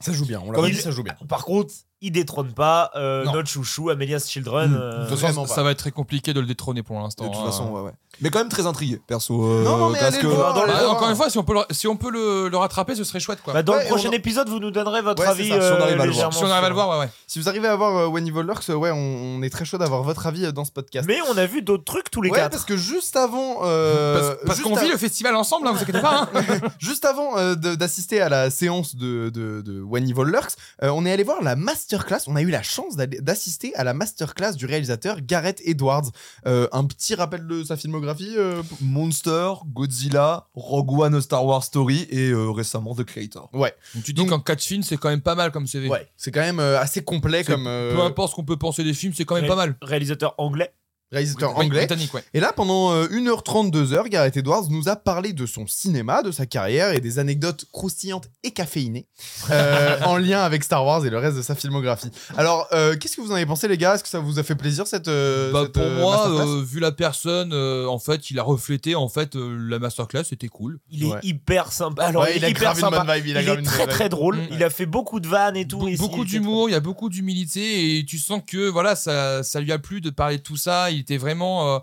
Ça 0.00 0.12
joue 0.12 0.24
bien, 0.24 0.40
on 0.42 0.50
l'a 0.50 0.56
Comme 0.56 0.64
dit, 0.66 0.72
il- 0.72 0.80
ça 0.80 0.90
joue 0.90 1.02
bien. 1.02 1.14
Par 1.28 1.44
contre, 1.44 1.74
il 2.00 2.10
détrone 2.12 2.54
pas 2.54 2.90
euh, 2.96 3.24
Non. 3.24 3.32
notre 3.34 3.48
chouchou, 3.50 3.90
Amelia's 3.90 4.30
Children. 4.30 4.70
Mm. 4.70 4.74
euh, 4.74 4.90
De 5.04 5.08
toute 5.10 5.18
Vraiment 5.18 5.26
façon, 5.28 5.42
pas. 5.42 5.54
ça 5.54 5.62
va 5.62 5.70
être 5.72 5.78
très 5.78 5.90
compliqué 5.90 6.32
de 6.32 6.40
le 6.40 6.46
détrôner 6.46 6.82
pour 6.82 6.98
l'instant. 6.98 7.24
De 7.26 7.28
toute 7.34 7.40
hein. 7.42 7.44
façon, 7.46 7.70
ouais, 7.70 7.82
ouais. 7.82 7.92
Mais 8.20 8.30
quand 8.30 8.38
même 8.38 8.48
très 8.48 8.66
intrigué, 8.66 9.00
perso. 9.06 9.42
euh, 9.42 9.64
Non, 9.64 9.76
non, 9.76 9.88
mais 9.90 9.98
parce 9.98 10.14
allez 10.14 10.22
que- 10.22 10.26
le 10.26 10.32
voir, 10.34 10.54
dans 10.54 10.62
le 10.62 10.68
Bah, 10.68 10.88
encore 10.90 11.08
une 11.08 11.16
fois, 11.16 11.30
si 11.30 11.38
on 11.38 11.44
peut 11.44 11.54
le, 11.54 11.60
si 11.70 11.86
on 11.88 11.96
peut 11.96 12.10
le, 12.10 12.48
le 12.48 12.56
rattraper, 12.56 12.94
ce 12.94 13.04
serait 13.04 13.20
chouette 13.20 13.40
quoi. 13.42 13.52
bah, 13.54 13.62
dans 13.62 13.72
Ouais, 13.74 13.82
le 13.84 13.86
prochain 13.88 14.08
on- 14.10 14.12
épisode, 14.12 14.48
vous 14.48 14.58
nous 14.60 14.70
donnerez 14.70 15.02
votre 15.02 15.22
Ouais, 15.22 15.28
c'est 15.34 15.40
avis. 15.42 15.48
ça, 15.48 15.60
si 15.60 15.72
on 15.72 15.80
arrive 15.82 15.82
à 15.82 15.86
le 15.90 15.94
voir. 15.96 16.06
légèrement 16.06 16.30
si 16.32 16.44
on 16.44 16.50
arrive 16.50 16.56
à 16.56 16.60
sur- 16.60 16.68
le 16.68 16.74
voir, 16.74 16.88
ouais, 16.90 16.98
ouais. 17.04 17.10
Si 17.26 17.38
vous 17.38 17.48
arrivez 17.48 17.68
à 17.68 17.76
voir 17.76 17.96
euh, 17.96 18.06
When 18.08 18.26
Evil 18.26 18.42
Lurks, 18.42 18.68
euh, 18.70 18.74
ouais, 18.74 18.90
on, 18.90 18.96
on 19.38 19.42
est 19.42 19.50
très 19.50 19.64
chaud 19.64 19.78
d'avoir 19.78 20.02
votre 20.02 20.26
avis 20.26 20.44
euh, 20.46 20.52
dans 20.52 20.64
ce 20.64 20.72
podcast. 20.72 21.06
Mais 21.08 21.18
on 21.32 21.36
a 21.38 21.46
vu 21.46 21.62
d'autres 21.62 21.84
trucs 21.84 22.10
tous 22.10 22.22
les 22.22 22.30
ouais, 22.30 22.36
quatre. 22.36 22.50
parce 22.52 22.64
que 22.64 22.76
juste 22.76 23.16
avant, 23.16 23.60
euh, 23.64 24.14
Parce, 24.34 24.44
parce 24.44 24.58
juste 24.58 24.68
qu'on 24.68 24.76
a- 24.76 24.82
vit 24.82 24.90
le 24.90 24.96
festival 24.98 25.34
ensemble, 25.36 25.66
hein, 25.66 25.72
vous 25.72 25.82
inquiétez 25.82 26.00
pas. 26.00 26.28
hein. 26.34 26.40
juste 26.78 27.04
avant 27.04 27.38
euh, 27.38 27.54
de- 27.54 27.74
d'assister 27.74 28.20
à 28.20 28.28
la 28.28 28.50
séance 28.50 28.96
de, 28.96 29.30
de, 29.30 29.62
de 29.62 29.80
When 29.80 30.04
Evil 30.08 30.24
Lurks, 30.24 30.52
euh, 30.82 30.88
on 30.90 31.06
est 31.06 31.12
allé 31.12 31.24
voir 31.24 31.42
la 31.42 31.56
masterclass. 31.56 32.20
On 32.26 32.36
a 32.36 32.42
eu 32.42 32.50
la 32.50 32.62
chance 32.62 32.96
d'aller- 32.96 33.20
d'assister 33.20 33.74
à 33.76 33.84
la 33.84 33.94
masterclass 33.94 34.52
du 34.54 34.66
réalisateur 34.66 35.16
Gareth 35.22 35.60
Edwards. 35.64 36.10
Euh, 36.46 36.68
un 36.72 36.84
petit 36.84 37.14
rappel 37.14 37.46
de 37.46 37.64
sa 37.64 37.76
filmographie. 38.14 38.34
euh, 38.38 38.62
Monster, 38.80 39.52
Godzilla, 39.66 40.46
Rogue 40.54 40.92
One, 40.98 41.14
A 41.14 41.20
Star 41.20 41.44
Wars 41.44 41.64
Story 41.64 42.06
et 42.10 42.30
euh, 42.30 42.50
récemment 42.50 42.94
The 42.94 43.04
Creator. 43.04 43.48
Ouais, 43.52 43.74
Donc 43.94 44.04
tu 44.04 44.12
dis 44.12 44.26
qu'en 44.26 44.40
4 44.40 44.62
films, 44.62 44.82
c'est 44.82 44.96
quand 44.96 45.08
même 45.08 45.20
pas 45.22 45.34
mal 45.34 45.50
comme 45.52 45.66
CV. 45.66 45.88
ouais, 45.88 46.08
c'est 46.16 46.30
quand 46.30 46.40
même 46.40 46.60
euh, 46.60 46.80
assez 46.80 47.02
complet 47.02 47.44
comme 47.44 47.66
euh, 47.66 47.94
Peu 47.94 48.02
importe 48.02 48.30
ce 48.30 48.34
qu'on 48.36 48.44
peut 48.44 48.56
penser 48.56 48.84
des 48.84 48.94
films, 48.94 49.12
c'est 49.16 49.24
quand 49.24 49.34
même 49.36 49.44
Ré- 49.44 49.48
pas 49.48 49.56
mal. 49.56 49.76
Réalisateur 49.82 50.34
anglais. 50.38 50.72
Réalisateur 51.12 51.56
Oui, 51.56 51.66
anglais. 51.66 51.88
Ouais. 52.14 52.24
Et 52.34 52.40
là, 52.40 52.52
pendant 52.54 52.92
euh, 52.92 53.06
1h32 53.08 53.92
heures, 53.92 54.08
Gareth 54.08 54.36
Edwards 54.36 54.68
nous 54.70 54.88
a 54.88 54.96
parlé 54.96 55.32
de 55.32 55.46
son 55.46 55.66
cinéma, 55.66 56.22
de 56.22 56.30
sa 56.30 56.46
carrière 56.46 56.92
et 56.92 57.00
des 57.00 57.18
anecdotes 57.18 57.64
croustillantes 57.72 58.28
et 58.42 58.50
caféinées 58.52 59.06
euh, 59.50 59.98
en 60.04 60.16
lien 60.16 60.40
avec 60.42 60.62
Star 60.64 60.84
Wars 60.84 61.04
et 61.04 61.10
le 61.10 61.18
reste 61.18 61.36
de 61.36 61.42
sa 61.42 61.54
filmographie. 61.54 62.10
Alors, 62.36 62.66
euh, 62.72 62.96
qu'est-ce 62.96 63.16
que 63.16 63.20
vous 63.20 63.32
en 63.32 63.34
avez 63.34 63.46
pensé, 63.46 63.68
les 63.68 63.76
gars? 63.78 63.94
Est-ce 63.94 64.02
que 64.04 64.08
ça 64.08 64.20
vous 64.20 64.38
a 64.38 64.42
fait 64.42 64.54
plaisir 64.54 64.86
cette, 64.86 65.08
euh, 65.08 65.52
Bah, 65.52 65.62
cette, 65.64 65.72
pour 65.72 65.82
euh, 65.82 66.00
moi, 66.00 66.16
masterclass? 66.16 66.48
euh, 66.48 66.62
vu 66.62 66.80
la 66.80 66.92
personne, 66.92 67.52
euh, 67.52 67.86
en 67.86 67.98
fait, 67.98 68.30
il 68.30 68.38
a 68.38 68.42
reflété 68.42 68.94
en 68.94 69.08
fait 69.08 69.36
euh, 69.36 69.56
la 69.68 69.78
masterclass, 69.78 70.24
c'était 70.24 70.48
cool. 70.48 70.78
Il 70.90 71.04
est 71.04 71.06
Ouais. 71.10 71.18
hyper 71.22 71.72
sympa. 71.72 72.04
Alors, 72.04 72.22
Ouais, 72.22 72.32
il, 72.34 72.38
il 72.38 72.44
a 72.44 72.48
est 72.48 72.50
hyper 72.52 72.76
sympa. 72.76 73.04
vibe, 73.16 73.26
il 73.26 73.36
est 73.36 73.62
très 73.62 73.86
très 73.86 74.08
drôle. 74.08 74.36
Mm. 74.36 74.48
Il 74.52 74.62
a 74.64 74.70
fait 74.70 74.86
beaucoup 74.86 75.18
de 75.20 75.26
vannes 75.26 75.56
et 75.56 75.66
tout. 75.66 75.80
Be- 75.80 75.94
et 75.94 75.96
beaucoup 75.96 76.24
d'humour, 76.24 76.68
il 76.68 76.72
y 76.72 76.76
a 76.76 76.80
beaucoup 76.80 77.08
d'humilité 77.08 77.98
et 77.98 78.04
tu 78.04 78.18
sens 78.18 78.40
que 78.46 78.68
voilà, 78.68 78.94
ça, 78.94 79.42
ça 79.42 79.60
lui 79.60 79.72
a 79.72 79.78
plu 79.78 80.00
de 80.00 80.10
parler 80.10 80.36
de 80.38 80.42
tout 80.42 80.56
ça. 80.56 80.90
Il 80.90 80.99
était 81.00 81.16
vraiment. 81.18 81.74
euh, 81.74 81.78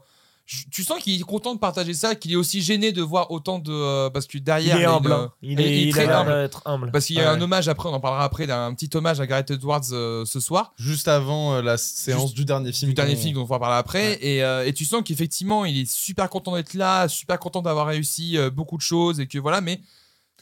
tu 0.71 0.81
sens 0.83 1.03
qu'il 1.03 1.19
est 1.19 1.23
content 1.25 1.53
de 1.55 1.59
partager 1.59 1.93
ça, 1.93 2.15
qu'il 2.15 2.31
est 2.31 2.37
aussi 2.37 2.61
gêné 2.61 2.93
de 2.93 3.01
voir 3.01 3.31
autant 3.31 3.59
de. 3.59 3.69
euh, 3.69 4.09
parce 4.09 4.27
que 4.27 4.37
derrière. 4.37 4.77
Il 4.77 4.79
est 4.79 4.83
il 4.83 4.87
humble. 4.87 5.11
hein. 5.11 5.31
Il 5.41 5.51
il 5.51 5.61
est 5.61 5.83
il 5.83 5.91
très 5.91 6.07
humble. 6.07 6.49
Parce 6.93 7.05
qu'il 7.05 7.17
y 7.17 7.19
a 7.19 7.23
Ouais. 7.23 7.37
un 7.37 7.41
hommage 7.41 7.67
après, 7.67 7.89
on 7.89 7.93
en 7.93 7.99
parlera 7.99 8.23
après, 8.23 8.47
d'un 8.47 8.73
petit 8.73 8.89
hommage 8.95 9.19
à 9.19 9.27
Gareth 9.27 9.51
Edwards 9.51 9.81
euh, 9.91 10.23
ce 10.23 10.39
soir. 10.39 10.71
Juste 10.77 11.09
avant 11.09 11.55
euh, 11.55 11.61
la 11.61 11.77
séance 11.77 12.21
Juste 12.21 12.35
du 12.35 12.45
dernier 12.45 12.71
film. 12.71 12.89
du 12.91 12.93
dernier 12.95 13.17
film 13.17 13.33
dont 13.33 13.41
on 13.41 13.45
va 13.45 13.59
parler 13.59 13.75
après. 13.75 14.19
Et, 14.25 14.41
euh, 14.41 14.65
et 14.65 14.71
tu 14.71 14.85
sens 14.85 15.01
qu'effectivement, 15.03 15.65
il 15.65 15.81
est 15.81 15.91
super 15.91 16.29
content 16.29 16.55
d'être 16.55 16.75
là, 16.75 17.09
super 17.09 17.39
content 17.39 17.61
d'avoir 17.61 17.87
réussi 17.87 18.37
euh, 18.37 18.49
beaucoup 18.49 18.77
de 18.77 18.81
choses 18.81 19.19
et 19.19 19.27
que 19.27 19.39
voilà, 19.39 19.59
mais 19.59 19.81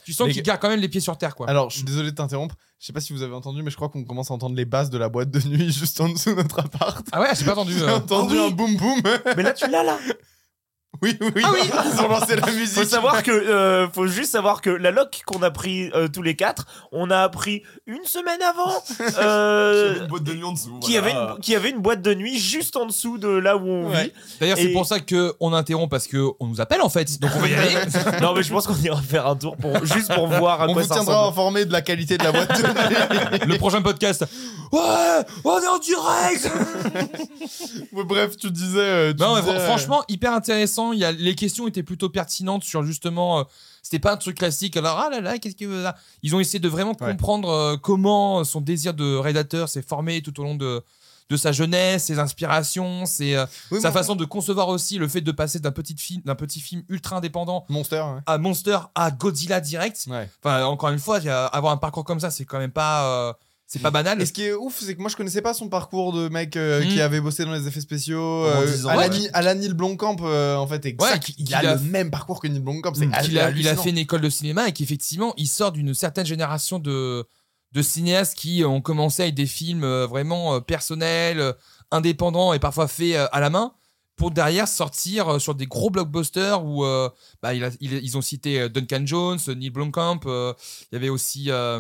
tu 0.06 0.14
sens 0.14 0.28
Les 0.28 0.34
qu'il 0.34 0.44
garde 0.44 0.62
quand 0.62 0.70
même 0.70 0.80
les 0.80 0.88
pieds 0.88 1.02
sur 1.02 1.18
terre, 1.18 1.36
quoi. 1.36 1.50
Alors, 1.50 1.72
je 1.72 1.78
suis 1.78 1.84
désolé 1.84 2.12
de 2.12 2.16
t'interrompre. 2.16 2.56
Je 2.80 2.86
sais 2.86 2.94
pas 2.94 3.02
si 3.02 3.12
vous 3.12 3.24
avez 3.24 3.34
entendu, 3.34 3.64
mais 3.64 3.72
je 3.72 3.76
crois 3.76 3.90
qu'on 3.90 4.04
commence 4.04 4.30
à 4.30 4.36
entendre 4.36 4.56
les 4.56 4.66
basses 4.66 4.92
de 4.92 5.00
la 5.00 5.10
boîte 5.10 5.32
de 5.32 5.40
nuit 5.48 5.72
juste 5.74 6.00
en 6.00 6.10
dessous 6.10 6.30
de 6.32 6.36
notre 6.44 6.60
appart. 6.60 7.06
ah 7.12 7.22
ouais, 7.22 7.30
j'ai 7.36 7.44
pas 7.44 7.54
entendu. 7.54 7.74
J'ai 7.74 7.82
euh. 7.84 7.96
entendu 7.96 8.36
Ah 8.38 8.44
oui. 8.44 8.48
un 8.48 8.52
boum 8.52 8.78
boum. 8.78 9.02
Mais 9.36 9.42
là, 9.44 9.54
tu 9.54 9.68
l'as 9.70 9.84
là. 9.84 9.98
oui, 11.02 11.18
oui, 11.22 11.30
oui. 11.36 11.44
Ils 11.94 12.02
ont 12.02 12.08
lancé 12.10 12.36
la 12.36 12.52
musique. 12.52 12.76
Faut 12.78 12.84
savoir 12.84 13.24
que, 13.24 13.32
euh, 13.32 13.88
faut 13.90 14.08
juste 14.08 14.32
savoir 14.32 14.62
que 14.62 14.70
la 14.70 14.92
loc 14.92 15.22
qu'on 15.26 15.42
a 15.44 15.52
pris 15.52 15.90
euh, 15.94 16.08
tous 16.08 16.22
les 16.22 16.36
quatre, 16.36 16.66
on 16.92 17.10
a 17.12 17.20
appris 17.20 17.64
une 17.88 18.04
semaine 18.06 18.42
avant. 18.42 18.84
euh, 19.20 20.02
une 20.02 20.08
boîte 20.08 20.24
de 20.24 20.34
nuit 20.34 20.44
en 20.44 20.54
dessous. 20.54 20.80
qui 20.80 20.98
avait, 20.98 21.12
une, 21.12 21.40
qui 21.42 21.56
avait 21.56 21.70
une 21.70 21.80
boîte 21.80 22.02
de 22.02 22.14
nuit 22.14 22.40
juste 22.40 22.76
en 22.76 22.86
dessous 22.86 23.18
de 23.18 23.28
là 23.28 23.58
où 23.58 23.68
on 23.68 23.90
Ouais. 23.90 24.06
vit. 24.06 24.12
D'ailleurs, 24.40 24.58
c'est 24.58 24.64
Et- 24.66 24.74
pour 24.74 24.86
ça 24.86 24.98
qu'on 25.00 25.54
interrompt 25.54 25.90
parce 25.92 26.08
qu'on 26.08 26.36
nous 26.48 26.62
appelle 26.62 26.82
en 26.82 26.90
fait. 26.90 27.20
Donc 27.20 27.32
on 27.36 27.40
va 27.40 27.48
y 27.48 27.54
aller. 27.56 27.76
non 28.22 28.34
mais 28.34 28.44
je 28.44 28.52
pense 28.52 28.66
qu'on 28.68 28.76
ira 28.76 29.02
faire 29.02 29.28
un 29.28 29.36
tour 29.36 29.56
pour 29.58 29.86
juste 29.86 30.14
pour 30.14 30.28
voir 30.28 30.62
à 30.62 30.68
On 30.68 30.74
quoi 30.74 30.82
vous 30.84 30.88
ça 30.88 30.96
tiendra 30.96 31.18
ressemble. 31.20 31.32
informé 31.34 31.66
de 31.66 31.72
la 31.72 31.82
qualité 31.82 32.18
de 32.18 32.24
la 32.24 32.32
boîte 32.32 32.50
de 32.62 32.64
nuit. 32.68 33.54
Le 33.54 33.58
prochain 33.58 33.82
podcast. 33.82 34.26
Ouais, 34.72 34.80
on 35.44 35.60
est 35.62 35.68
en 35.68 35.78
direct. 35.78 36.52
Bref, 37.94 38.38
tu 38.38 38.52
disais. 38.52 38.80
euh, 38.80 39.14
tu 39.14 39.22
non, 39.22 39.36
mais 39.36 39.42
disais, 39.42 39.54
euh, 39.56 39.66
franchement, 39.66 40.04
hyper 40.08 40.34
intéressant. 40.34 40.85
Il 40.94 41.00
y 41.00 41.06
a, 41.06 41.12
les 41.12 41.36
questions 41.36 41.68
étaient 41.68 41.84
plutôt 41.84 42.10
pertinentes 42.10 42.64
sur 42.64 42.84
justement. 42.84 43.40
euh, 43.40 43.44
c'était 43.82 44.00
pas 44.00 44.14
un 44.14 44.18
truc 44.18 44.38
classique. 44.38 44.78
Alors, 44.78 44.98
ah 45.00 45.10
là 45.12 45.22
là, 45.22 45.38
qu'est-ce 45.38 45.56
que. 45.56 45.66
là 45.84 45.96
Ils 46.24 46.36
ont 46.36 46.40
essayé 46.40 46.60
de 46.60 46.68
vraiment 46.70 46.92
Ouais. 47.00 47.12
comprendre 47.12 47.50
euh, 47.50 47.78
comment 47.78 48.44
son 48.44 48.62
désir 48.62 48.94
de 48.94 49.16
rédacteur 49.16 49.70
s'est 49.70 49.82
formé 49.84 50.22
tout 50.24 50.40
au 50.40 50.44
long 50.44 50.56
de, 50.56 50.84
de 51.30 51.38
sa 51.38 51.52
jeunesse, 51.52 52.06
ses 52.06 52.18
inspirations, 52.20 53.06
ses, 53.06 53.36
euh, 53.36 53.46
oui, 53.72 53.80
sa 53.82 53.92
façon 53.92 54.16
de 54.16 54.26
concevoir 54.26 54.70
aussi 54.70 54.98
le 54.98 55.08
fait 55.08 55.22
de 55.22 55.32
passer 55.32 55.60
d'un 55.60 55.72
petit 55.72 55.96
film, 55.98 56.22
d'un 56.26 56.36
petit 56.36 56.60
film 56.62 56.84
ultra 56.90 57.18
indépendant 57.18 57.66
Monster, 57.70 58.02
ouais. 58.16 58.22
à 58.26 58.38
Monster 58.38 58.78
à 58.96 59.12
Godzilla 59.12 59.60
direct. 59.60 60.06
Ouais. 60.10 60.30
Enfin, 60.44 60.64
encore 60.66 60.90
une 60.90 61.00
fois, 61.00 61.18
avoir 61.52 61.72
un 61.74 61.78
parcours 61.78 62.04
comme 62.06 62.20
ça, 62.20 62.32
c'est 62.32 62.46
quand 62.46 62.60
même 62.60 62.72
pas. 62.72 63.38
C'est 63.68 63.82
pas 63.82 63.90
banal. 63.92 64.22
Et 64.22 64.26
ce 64.28 64.32
qui 64.34 64.44
est 64.44 64.54
ouf, 64.54 64.80
c'est 64.80 64.94
que 64.96 65.02
moi 65.02 65.10
je 65.10 65.16
connaissais 65.16 65.42
pas 65.42 65.54
son 65.56 65.70
parcours 65.70 66.14
de 66.14 66.30
mec 66.30 66.56
euh, 66.56 66.84
Mm. 66.84 66.88
qui 66.90 67.02
avait 67.02 67.20
bossé 67.20 67.46
dans 67.46 67.52
les 67.54 67.68
effets 67.68 67.82
spéciaux. 67.82 68.46
Euh, 68.46 68.66
10 68.66 68.86
ans. 68.86 68.90
à, 68.90 68.96
la, 68.96 69.00
Ouais. 69.02 69.10
Ni- 69.10 69.30
à 69.34 69.42
la 69.42 69.56
Neil 69.56 69.74
Blomkamp, 69.74 70.18
euh, 70.22 70.56
en 70.56 70.68
fait, 70.68 70.86
exact. 70.86 71.12
Ouais, 71.14 71.20
qui- 71.20 71.36
il 71.40 71.54
a, 71.54 71.58
a- 71.60 71.76
le 71.76 71.82
même 71.82 72.12
parcours 72.12 72.40
que 72.40 72.48
Neil 72.48 72.60
Blomkamp. 72.60 72.92
Mm. 72.96 73.12
hal- 73.14 73.26
qu'il 73.26 73.40
a, 73.40 73.50
il 73.50 73.68
a 73.68 73.76
fait 73.76 73.90
une 73.90 73.98
école 73.98 74.22
de 74.22 74.30
cinéma 74.30 74.68
et 74.68 74.72
qu'effectivement, 74.72 75.34
il 75.38 75.48
sort 75.48 75.72
d'une 75.72 75.94
certaine 75.96 76.26
génération 76.28 76.78
de, 76.78 77.26
de 77.72 77.82
cinéastes 77.82 78.36
qui 78.38 78.64
ont 78.64 78.82
commencé 78.82 79.24
avec 79.24 79.34
des 79.36 79.48
films 79.48 79.84
euh, 79.84 80.06
vraiment 80.06 80.56
euh, 80.56 80.60
personnels, 80.60 81.54
indépendants 81.92 82.54
et 82.54 82.60
parfois 82.60 82.88
faits 82.88 83.16
à 83.32 83.40
la 83.40 83.50
main, 83.50 83.74
pour 84.16 84.32
derrière 84.32 84.68
sortir 84.68 85.28
euh, 85.28 85.40
sur 85.40 85.56
des 85.56 85.66
gros 85.66 85.90
blockbusters 85.90 86.64
où 86.64 86.86
euh, 86.86 87.10
bah, 87.42 87.54
il 87.54 87.64
a- 87.66 87.72
il- 87.82 87.94
ils 87.94 88.18
ont 88.18 88.22
cité 88.22 88.62
euh, 88.62 88.70
Duncan 88.70 89.02
Jones, 89.06 89.40
Neil 89.48 89.70
Blomkamp, 89.70 90.22
euh, 90.26 90.54
il 90.92 90.96
y 90.96 90.98
avait 90.98 91.10
aussi 91.10 91.48
euh, 91.50 91.80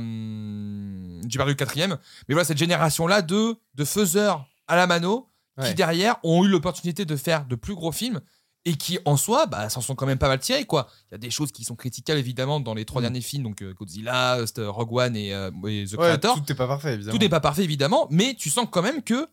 Gilbert 1.28 1.46
le 1.48 1.54
quatrième. 1.54 1.98
Mais 2.28 2.34
voilà, 2.36 2.46
cette 2.46 2.58
génération-là 2.58 3.22
de, 3.22 3.56
de 3.76 3.86
faiseurs 3.86 4.46
à 4.68 4.76
la 4.76 4.88
mano 4.88 5.30
Ouais. 5.58 5.70
qui 5.70 5.74
derrière 5.76 6.18
ont 6.24 6.44
eu 6.44 6.50
l'opportunité 6.50 7.06
de 7.06 7.16
faire 7.16 7.46
de 7.46 7.56
plus 7.56 7.76
gros 7.76 7.94
films 7.94 8.20
et 8.66 8.74
qui 8.76 9.00
en 9.06 9.16
soi 9.16 9.46
bah, 9.46 9.70
s'en 9.70 9.80
sont 9.80 9.96
quand 9.96 10.06
même 10.06 10.18
pas 10.18 10.28
mal 10.28 10.40
tirés 10.40 10.66
quoi. 10.66 10.90
Il 11.10 11.14
y 11.14 11.16
a 11.16 11.18
des 11.18 11.30
choses 11.30 11.54
qui 11.54 11.64
sont 11.64 11.78
critiquables 11.78 12.20
évidemment 12.20 12.60
dans 12.60 12.74
les 12.74 12.84
trois 12.84 13.00
Mm. 13.00 13.04
derniers 13.06 13.22
films 13.22 13.44
donc 13.44 13.64
Godzilla, 13.64 14.40
Rogue 14.58 14.92
One 14.92 15.16
et, 15.16 15.30
et 15.30 15.86
The 15.86 15.94
Ouais, 15.94 15.98
Creator. 15.98 16.36
tout 16.36 16.44
n'est 16.50 16.56
pas 16.56 16.68
parfait, 16.68 16.96
évidemment. 16.96 17.14
Tout 17.18 17.24
n'est 17.24 17.30
pas 17.30 17.40
parfait 17.40 17.64
évidemment, 17.64 18.08
mais 18.12 18.34
tu 18.38 18.50
sens 18.50 18.68
quand 18.70 18.82
même 18.82 19.02
que 19.02 19.30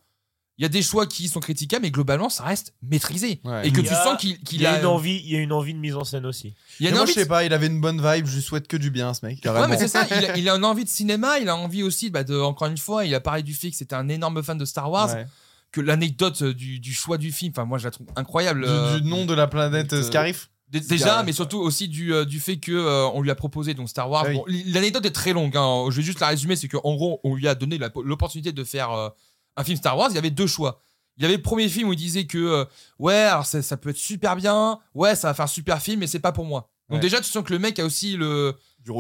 il 0.59 0.63
y 0.63 0.65
a 0.67 0.69
des 0.69 0.83
choix 0.83 1.07
qui 1.07 1.29
sont 1.29 1.41
critiquables 1.41 1.83
mais 1.83 1.91
globalement 1.91 2.29
ça 2.29 2.45
reste 2.45 2.75
maîtrisé 2.83 3.41
Ouais. 3.45 3.67
et 3.67 3.73
que 3.73 3.81
Il 3.81 3.87
tu 3.87 3.93
a- 3.95 4.05
sens 4.05 4.21
qu'il 4.21 4.31
Il 4.33 4.39
qu'il 4.41 4.61
y 4.61 4.67
a 4.67 4.75
a 4.75 4.79
une 4.81 4.87
envie, 4.87 5.21
il 5.25 5.31
y 5.33 5.37
a 5.37 5.41
une 5.41 5.53
envie 5.53 5.73
de 5.75 5.79
mise 5.79 5.97
en 5.97 6.05
scène 6.05 6.27
aussi. 6.27 6.55
il 6.79 6.85
y 6.85 6.87
a 6.87 6.91
une 6.91 6.95
moi, 6.97 7.05
envie 7.05 7.13
je 7.15 7.21
sais 7.21 7.27
pas, 7.27 7.45
il 7.45 7.53
avait 7.53 7.67
une 7.69 7.81
bonne 7.81 7.97
vibe, 8.01 8.27
je 8.27 8.35
lui 8.37 8.43
souhaite 8.43 8.69
que 8.69 8.77
du 8.77 8.91
bien, 8.91 9.15
ce 9.15 9.25
mec. 9.25 9.39
Ouais, 9.45 9.67
mais 9.69 9.79
c'est 9.79 9.89
ça, 9.89 10.07
il 10.09 10.13
a, 10.27 10.37
il 10.37 10.49
a 10.49 10.55
une 10.57 10.65
envie 10.65 10.85
de 10.85 10.89
cinéma, 10.91 11.39
il 11.39 11.49
a 11.49 11.57
envie 11.57 11.83
aussi, 11.83 12.11
bah, 12.11 12.23
de, 12.25 12.39
encore 12.39 12.69
une 12.69 12.77
fois, 12.79 13.05
il 13.07 13.15
a 13.15 13.21
parlé 13.21 13.43
du 13.43 13.55
fait 13.55 13.71
que 13.71 13.77
c'était 13.77 13.95
un 13.95 14.09
énorme 14.09 14.43
fan 14.43 14.59
de 14.59 14.65
Star 14.67 14.91
Wars, 14.91 15.15
Ouais. 15.15 15.27
que 15.73 15.81
l'anecdote 15.81 16.43
euh, 16.43 16.53
du, 16.55 16.79
du 16.81 16.93
choix 16.93 17.17
du 17.17 17.33
film, 17.33 17.53
enfin 17.57 17.65
moi 17.65 17.79
je 17.79 17.85
la 17.85 17.91
trouve 17.91 18.07
incroyable. 18.17 18.65
euh, 18.69 18.97
Du, 18.97 19.03
du 19.03 19.09
nom 19.09 19.25
de 19.25 19.33
la 19.35 19.47
planète 19.47 19.95
euh, 19.95 20.01
euh, 20.01 20.03
Scarif. 20.03 20.51
Déjà, 20.69 21.23
mais 21.23 21.33
surtout 21.33 21.59
aussi 21.59 21.87
du, 21.89 22.15
euh, 22.15 22.25
du 22.25 22.41
fait 22.41 22.57
que 22.57 22.73
euh, 22.73 23.07
on 23.13 23.21
lui 23.21 23.31
a 23.31 23.35
proposé 23.35 23.75
donc 23.75 23.91
Star 23.91 24.09
Wars. 24.11 24.25
Ah 24.27 24.31
oui. 24.31 24.37
Bon, 24.37 24.45
l- 24.49 24.73
L'anecdote 24.73 25.05
est 25.05 25.11
très 25.11 25.35
longue. 25.35 25.55
hein. 25.55 25.85
Je 25.91 25.97
vais 25.97 26.03
juste 26.03 26.21
la 26.21 26.29
résumer, 26.29 26.57
c'est 26.57 26.69
qu'en 26.69 26.95
gros, 26.95 27.21
on 27.25 27.35
lui 27.35 27.47
a 27.47 27.55
donné 27.55 27.79
l'opportunité 28.05 28.53
de 28.53 28.65
faire 28.65 28.91
euh, 28.93 29.09
un 29.57 29.65
film 29.65 29.77
Star 29.77 29.97
Wars. 29.97 30.09
Il 30.11 30.15
y 30.15 30.19
avait 30.19 30.31
deux 30.31 30.47
choix. 30.47 30.83
Il 31.19 31.23
y 31.23 31.27
avait 31.27 31.37
le 31.37 31.43
premier 31.43 31.69
film 31.69 31.89
où 31.89 31.93
il 31.93 31.97
disait 31.97 32.25
que 32.27 32.39
euh, 32.39 32.65
ouais, 32.99 33.15
alors 33.15 33.45
ça, 33.47 33.61
ça 33.63 33.77
peut 33.77 33.91
être 33.91 33.97
super 33.99 34.35
bien, 34.35 34.79
ouais, 34.95 35.15
ça 35.15 35.29
va 35.29 35.35
faire 35.35 35.45
un 35.45 35.49
super 35.49 35.81
film, 35.83 36.01
mais 36.01 36.07
c'est 36.07 36.21
pas 36.21 36.33
pour 36.33 36.47
moi. 36.47 36.71
Donc 36.89 36.97
Ouais. 36.97 37.01
déjà, 37.01 37.19
tu 37.19 37.25
sens 37.31 37.45
que 37.45 37.53
le 37.53 37.59
mec 37.59 37.79
a 37.79 37.85
aussi 37.85 38.17
le 38.17 38.55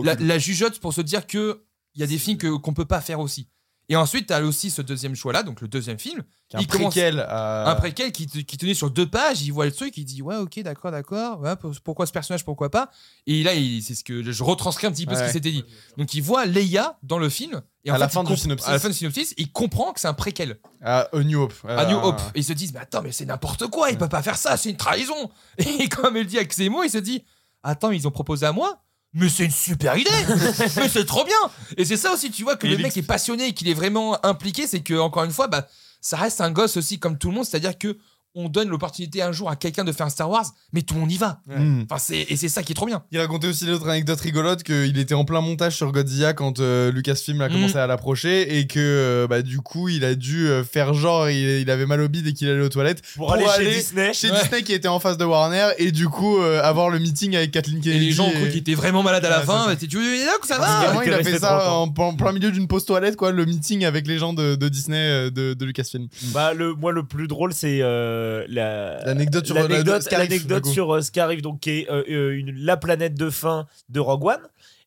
la, 0.04 0.14
la 0.16 0.38
jugeote 0.38 0.78
pour 0.78 0.92
se 0.94 1.00
dire 1.00 1.26
que 1.26 1.62
il 1.94 2.00
y 2.00 2.04
a 2.04 2.06
des 2.06 2.18
films 2.18 2.38
que 2.38 2.48
qu'on 2.56 2.74
peut 2.74 2.84
pas 2.84 3.00
faire 3.00 3.18
aussi. 3.20 3.48
Et 3.88 3.96
ensuite, 3.96 4.28
tu 4.28 4.32
as 4.32 4.42
aussi 4.42 4.70
ce 4.70 4.80
deuxième 4.80 5.14
choix 5.14 5.32
là, 5.32 5.42
donc 5.42 5.60
le 5.60 5.68
deuxième 5.68 5.98
film, 5.98 6.22
Qui 6.48 6.56
il 6.56 6.60
un 6.60 6.64
commence- 6.66 6.94
préquel 6.94 7.26
un 7.28 7.74
préquel 7.74 8.12
qui, 8.12 8.26
te- 8.26 8.38
qui 8.38 8.56
tenait 8.56 8.74
sur 8.74 8.90
deux 8.90 9.08
pages, 9.10 9.42
il 9.42 9.50
voit 9.50 9.66
le 9.66 9.72
truc, 9.72 9.96
il 9.96 10.04
dit 10.04 10.22
ouais 10.22 10.36
ok 10.36 10.60
d'accord 10.60 10.90
d'accord, 10.92 11.40
ouais, 11.40 11.54
pourquoi 11.82 12.06
ce 12.06 12.12
personnage, 12.12 12.44
pourquoi 12.44 12.70
pas? 12.70 12.90
Et 13.26 13.42
là 13.42 13.52
c'est 13.82 13.94
ce 13.94 14.04
que 14.04 14.22
je 14.22 14.42
retranscris 14.44 14.86
un 14.86 14.92
petit 14.92 15.06
peu 15.06 15.14
ce 15.14 15.24
qui 15.24 15.30
s'était 15.32 15.50
dit. 15.50 15.64
Donc 15.98 16.14
il 16.14 16.22
voit 16.22 16.46
Leia 16.46 16.98
dans 17.02 17.18
le 17.18 17.28
film 17.28 17.62
et 17.84 17.90
À 17.90 17.98
la 17.98 18.08
fin 18.08 18.22
du 18.22 18.36
synopsis. 18.36 18.68
à 18.68 18.72
la 18.72 18.78
fin 18.78 18.88
du 18.88 18.94
synopsis, 18.94 19.34
il 19.36 19.50
comprend 19.50 19.92
que 19.92 20.00
c'est 20.00 20.08
un 20.08 20.14
préquel 20.14 20.58
à 20.82 21.08
A 21.12 21.18
New 21.22 21.40
Hope. 21.42 21.54
à 21.68 21.84
New 21.86 21.96
Euh, 21.96 22.02
Hope. 22.02 22.20
Et 22.34 22.40
ils 22.40 22.44
se 22.44 22.52
disent 22.52 22.72
mais 22.72 22.80
attends 22.80 23.02
mais 23.02 23.12
c'est 23.12 23.24
n'importe 23.24 23.66
quoi, 23.68 23.90
il 23.90 23.98
peut 23.98 24.08
pas 24.08 24.22
faire 24.22 24.36
ça, 24.36 24.56
c'est 24.56 24.70
une 24.70 24.76
trahison. 24.76 25.30
Et 25.58 25.88
comme 25.88 26.16
il 26.16 26.26
dit 26.26 26.36
avec 26.38 26.52
ses 26.52 26.68
mots, 26.68 26.84
il 26.84 26.90
se 26.90 26.98
dit 26.98 27.24
attends 27.62 27.90
ils 27.90 28.06
ont 28.06 28.12
proposé 28.12 28.46
à 28.46 28.52
moi 28.52 28.78
mais 29.14 29.28
c'est 29.28 29.44
une 29.44 29.50
super 29.50 29.94
idée 29.98 30.10
Mais 30.76 30.88
c'est 30.88 31.04
trop 31.04 31.22
bien 31.24 31.36
Et 31.76 31.84
c'est 31.84 31.98
ça 31.98 32.14
aussi, 32.14 32.30
tu 32.30 32.44
vois, 32.44 32.56
que 32.56 32.66
Et 32.66 32.70
le 32.70 32.78
mec 32.78 32.96
est 32.96 33.02
passionné 33.02 33.48
et 33.48 33.52
qu'il 33.52 33.68
est 33.68 33.74
vraiment 33.74 34.24
impliqué, 34.24 34.66
c'est 34.66 34.80
que, 34.80 34.98
encore 34.98 35.24
une 35.24 35.32
fois, 35.32 35.48
bah, 35.48 35.68
ça 36.00 36.16
reste 36.16 36.40
un 36.40 36.50
gosse 36.50 36.78
aussi 36.78 36.98
comme 36.98 37.18
tout 37.18 37.28
le 37.28 37.34
monde, 37.34 37.44
c'est-à-dire 37.44 37.76
que 37.78 37.98
on 38.34 38.48
donne 38.48 38.68
l'opportunité 38.70 39.20
un 39.20 39.30
jour 39.32 39.50
à 39.50 39.56
quelqu'un 39.56 39.84
de 39.84 39.92
faire 39.92 40.06
un 40.06 40.10
Star 40.10 40.30
Wars, 40.30 40.46
mais 40.72 40.80
tout 40.82 40.94
le 40.94 41.00
monde 41.00 41.12
y 41.12 41.18
va. 41.18 41.40
Mm. 41.46 41.82
Enfin, 41.84 41.98
c'est, 41.98 42.26
et 42.30 42.36
c'est 42.36 42.48
ça 42.48 42.62
qui 42.62 42.72
est 42.72 42.74
trop 42.74 42.86
bien. 42.86 43.02
Il 43.12 43.18
racontait 43.20 43.46
aussi 43.48 43.66
l'autre 43.66 43.86
anecdote 43.88 44.18
rigolote 44.20 44.62
qu'il 44.62 44.96
était 44.98 45.14
en 45.14 45.24
plein 45.26 45.40
montage 45.42 45.76
sur 45.76 45.92
Godzilla 45.92 46.32
quand 46.32 46.58
euh, 46.60 46.90
Lucasfilm 46.92 47.40
a 47.42 47.48
Mm. 47.48 47.52
commencé 47.52 47.76
à 47.76 47.86
l'approcher 47.86 48.58
et 48.58 48.66
que 48.66 48.78
euh, 48.80 49.26
bah, 49.26 49.42
du 49.42 49.60
coup 49.60 49.88
il 49.90 50.04
a 50.04 50.14
dû 50.14 50.48
euh, 50.48 50.64
faire 50.64 50.94
genre 50.94 51.28
il, 51.28 51.60
il 51.60 51.70
avait 51.70 51.84
mal 51.86 52.00
au 52.00 52.08
bide 52.08 52.26
et 52.26 52.32
qu'il 52.32 52.48
allait 52.48 52.62
aux 52.62 52.68
toilettes 52.70 53.02
Pour, 53.16 53.26
Pour 53.26 53.34
aller, 53.34 53.44
aller 53.44 53.70
chez 53.70 53.76
Disney. 53.76 54.12
chez 54.14 54.30
Ouais. 54.30 54.40
Disney 54.42 54.62
qui 54.62 54.72
était 54.72 54.88
en 54.88 54.98
face 54.98 55.18
de 55.18 55.24
Warner 55.26 55.68
et 55.78 55.92
du 55.92 56.08
coup 56.08 56.38
euh, 56.40 56.62
avoir 56.62 56.88
le 56.88 56.98
meeting 56.98 57.36
avec 57.36 57.50
Kathleen 57.50 57.78
Et 57.78 57.80
Kennedy. 57.82 58.06
les 58.06 58.12
gens 58.12 58.26
ont 58.28 58.30
cru 58.30 58.46
et- 58.46 58.48
qu'il 58.48 58.58
était 58.60 58.74
vraiment 58.74 59.02
malade 59.02 59.24
à 59.26 59.30
la 59.30 59.40
Ouais, 59.40 59.44
fin. 59.46 59.64
ça. 59.64 59.68
mais 59.68 59.76
Tu 59.76 59.88
que 59.88 60.46
ça 60.46 60.58
va 60.58 60.86
vraiment, 60.86 61.02
il 61.02 61.12
a 61.12 61.22
fait 61.22 61.38
ça 61.38 61.58
30 61.58 61.62
ans. 61.68 61.82
en, 62.02 62.02
en 62.08 62.14
plein 62.14 62.32
milieu 62.32 62.50
d'une 62.50 62.66
pause 62.66 62.84
toilette 62.86 63.16
quoi 63.16 63.30
le 63.30 63.44
meeting 63.44 63.84
avec 63.84 64.06
les 64.06 64.18
gens 64.18 64.32
de, 64.32 64.54
de 64.54 64.68
Disney 64.70 65.30
de, 65.30 65.52
de 65.54 65.64
Lucasfilm. 65.64 66.08
Bah, 66.32 66.54
le, 66.54 66.74
moi, 66.74 66.92
le 66.92 67.04
plus 67.04 67.28
drôle, 67.28 67.52
c'est 67.52 67.80
euh, 68.22 68.44
la- 68.48 69.04
L'anecdote 69.04 69.46
sur, 69.46 69.56
euh, 69.56 69.68
l'anecdote, 69.68 70.02
l'anecdote 70.30 70.64
sur 70.72 70.94
euh, 70.94 71.00
Scarif, 71.00 71.42
donc 71.42 71.60
qui 71.60 71.70
est 71.70 71.90
euh, 71.90 72.30
une- 72.36 72.52
la 72.64 72.76
planète 72.76 73.14
de 73.14 73.30
fin 73.30 73.66
de 73.88 74.00
Rogue 74.00 74.24
One. 74.24 74.40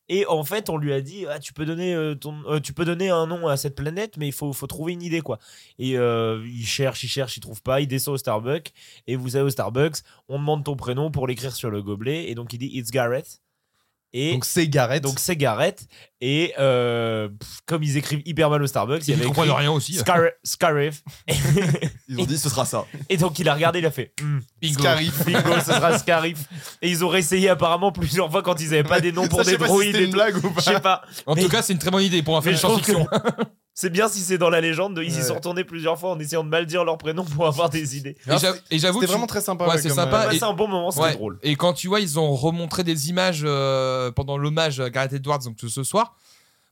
Et 0.08 0.26
en 0.28 0.44
fait, 0.44 0.70
on 0.70 0.78
lui 0.78 0.94
a 0.94 1.02
dit, 1.02 1.26
ah, 1.28 1.40
tu 1.40 1.52
peux 1.52 1.66
donner 1.66 1.96
euh, 1.96 2.14
ton, 2.14 2.36
tu 2.62 2.74
peux 2.74 2.86
donner 2.86 3.10
un 3.10 3.26
nom 3.26 3.48
à 3.48 3.58
cette 3.58 3.74
planète, 3.76 4.18
mais 4.18 4.28
il 4.28 4.34
faut, 4.34 4.54
faut 4.54 4.68
trouver 4.68 4.94
une 4.94 5.02
idée 5.02 5.22
quoi. 5.22 5.40
Et 5.80 5.94
il 5.94 6.66
cherche, 6.66 7.04
il 7.04 7.08
cherche, 7.08 7.38
il 7.38 7.40
trouve 7.40 7.62
pas, 7.64 7.82
il 7.82 7.88
descend 7.88 8.14
au 8.14 8.18
Starbucks. 8.18 8.72
Et 9.08 9.16
vous 9.16 9.30
savez 9.30 9.46
au 9.46 9.50
Starbucks, 9.50 9.98
on 10.30 10.38
demande 10.38 10.64
ton 10.64 10.76
prénom 10.76 11.10
pour 11.10 11.26
l'écrire 11.28 11.54
sur 11.56 11.72
le 11.72 11.82
gobelet. 11.82 12.30
Et 12.30 12.36
donc 12.36 12.54
il 12.54 12.60
dit, 12.60 12.70
it's 12.74 12.92
Garrett. 12.92 13.42
Et 14.18 14.32
Donc 14.32 14.46
c'est 14.46 14.66
Garrett. 14.70 15.04
donc 15.04 15.20
c'est 15.20 15.36
Garrett. 15.36 15.86
Et 16.22 16.54
euh, 16.58 17.28
pff, 17.28 17.60
comme 17.66 17.84
ils 17.84 17.98
écrivent 17.98 18.22
hyper 18.26 18.50
mal 18.50 18.64
au 18.64 18.68
Starbucks, 18.68 19.02
il 19.06 19.10
y 19.10 19.12
Ils 19.12 19.16
avait 19.16 19.26
comprennent 19.26 19.52
rien 19.52 19.72
aussi. 19.72 19.94
Scar- 19.98 20.32
Scarif. 20.42 21.04
Ils 22.08 22.20
ont 22.22 22.26
dit 22.26 22.38
ce 22.38 22.48
sera 22.50 22.64
ça. 22.66 22.86
Et 23.10 23.18
donc 23.18 23.38
il 23.40 23.50
a 23.50 23.54
regardé, 23.54 23.80
il 23.80 23.86
a 23.86 23.92
fait 23.92 24.14
Hmm, 24.22 24.40
Bingo. 24.62 24.80
Scarif. 24.80 25.26
Bingo, 25.26 25.60
ce 25.60 25.66
sera 25.74 25.98
Scarif. 26.00 26.38
Et 26.82 26.90
ils 26.90 27.04
ont 27.04 27.10
réessayé 27.10 27.50
apparemment 27.50 27.92
plusieurs 27.92 28.32
fois 28.32 28.42
quand 28.42 28.60
ils 28.62 28.68
avaient 28.74 28.84
pas 28.84 29.02
des 29.02 29.12
noms 29.12 29.28
pour 29.28 29.44
Ça, 29.44 29.52
des 29.52 29.58
pas 29.58 29.66
si 29.66 29.72
droïdes 29.72 29.96
et 29.98 30.06
une 30.06 30.12
blague 30.12 30.38
ou 30.38 30.54
Je 30.56 30.62
sais 30.62 30.74
pas. 30.76 30.80
pas. 30.80 31.02
En 31.26 31.36
Mais- 31.36 31.44
tout 31.44 31.50
cas, 31.50 31.62
c'est 31.62 31.74
une 31.74 31.80
très 31.80 31.92
bonne 31.92 32.04
idée 32.04 32.24
pour 32.24 32.38
un 32.38 32.42
film 32.42 32.54
de 32.54 32.60
science-fiction. 32.60 33.06
C'est 33.78 33.90
bien 33.90 34.08
si 34.08 34.22
c'est 34.22 34.38
dans 34.38 34.50
la 34.50 34.62
légende. 34.62 34.98
Ils 35.04 35.20
y 35.20 35.22
sont 35.22 35.34
retournés 35.36 35.66
plusieurs 35.66 36.00
fois 36.00 36.12
en 36.12 36.20
essayant 36.20 36.46
de 36.46 36.50
mal 36.50 36.66
dire 36.66 36.86
leur 36.86 36.98
prénom 36.98 37.26
pour 37.26 37.46
avoir 37.46 37.70
des 37.70 37.98
idées. 37.98 38.16
Et 38.26 38.38
j'avoue- 38.38 38.58
Et 38.72 38.80
j'avoue, 38.80 39.02
C'était 39.02 39.12
vraiment 39.12 39.28
très 39.28 39.42
sympa. 39.42 39.68
Ouais, 39.68 39.78
c'est 39.78 39.90
sympa. 39.90 40.30
c'est 40.32 40.42
un 40.44 40.54
bon 40.54 40.70
moment, 40.70 40.92
c'était 40.92 41.04
Ouais. 41.04 41.14
drôle. 41.14 41.38
Et 41.44 41.58
quand 41.58 41.74
tu 41.74 41.90
vois, 41.90 42.00
ils 42.00 42.18
ont 42.18 42.34
remontré 42.36 42.86
des 42.86 43.10
images 43.10 43.42
euh, 43.44 44.12
pendant 44.12 44.38
l'hommage 44.38 44.80
à 44.80 44.90
Gareth 44.90 45.12
Edwards 45.14 45.40
donc 45.40 45.58
ce 45.68 45.84
soir. 45.84 46.16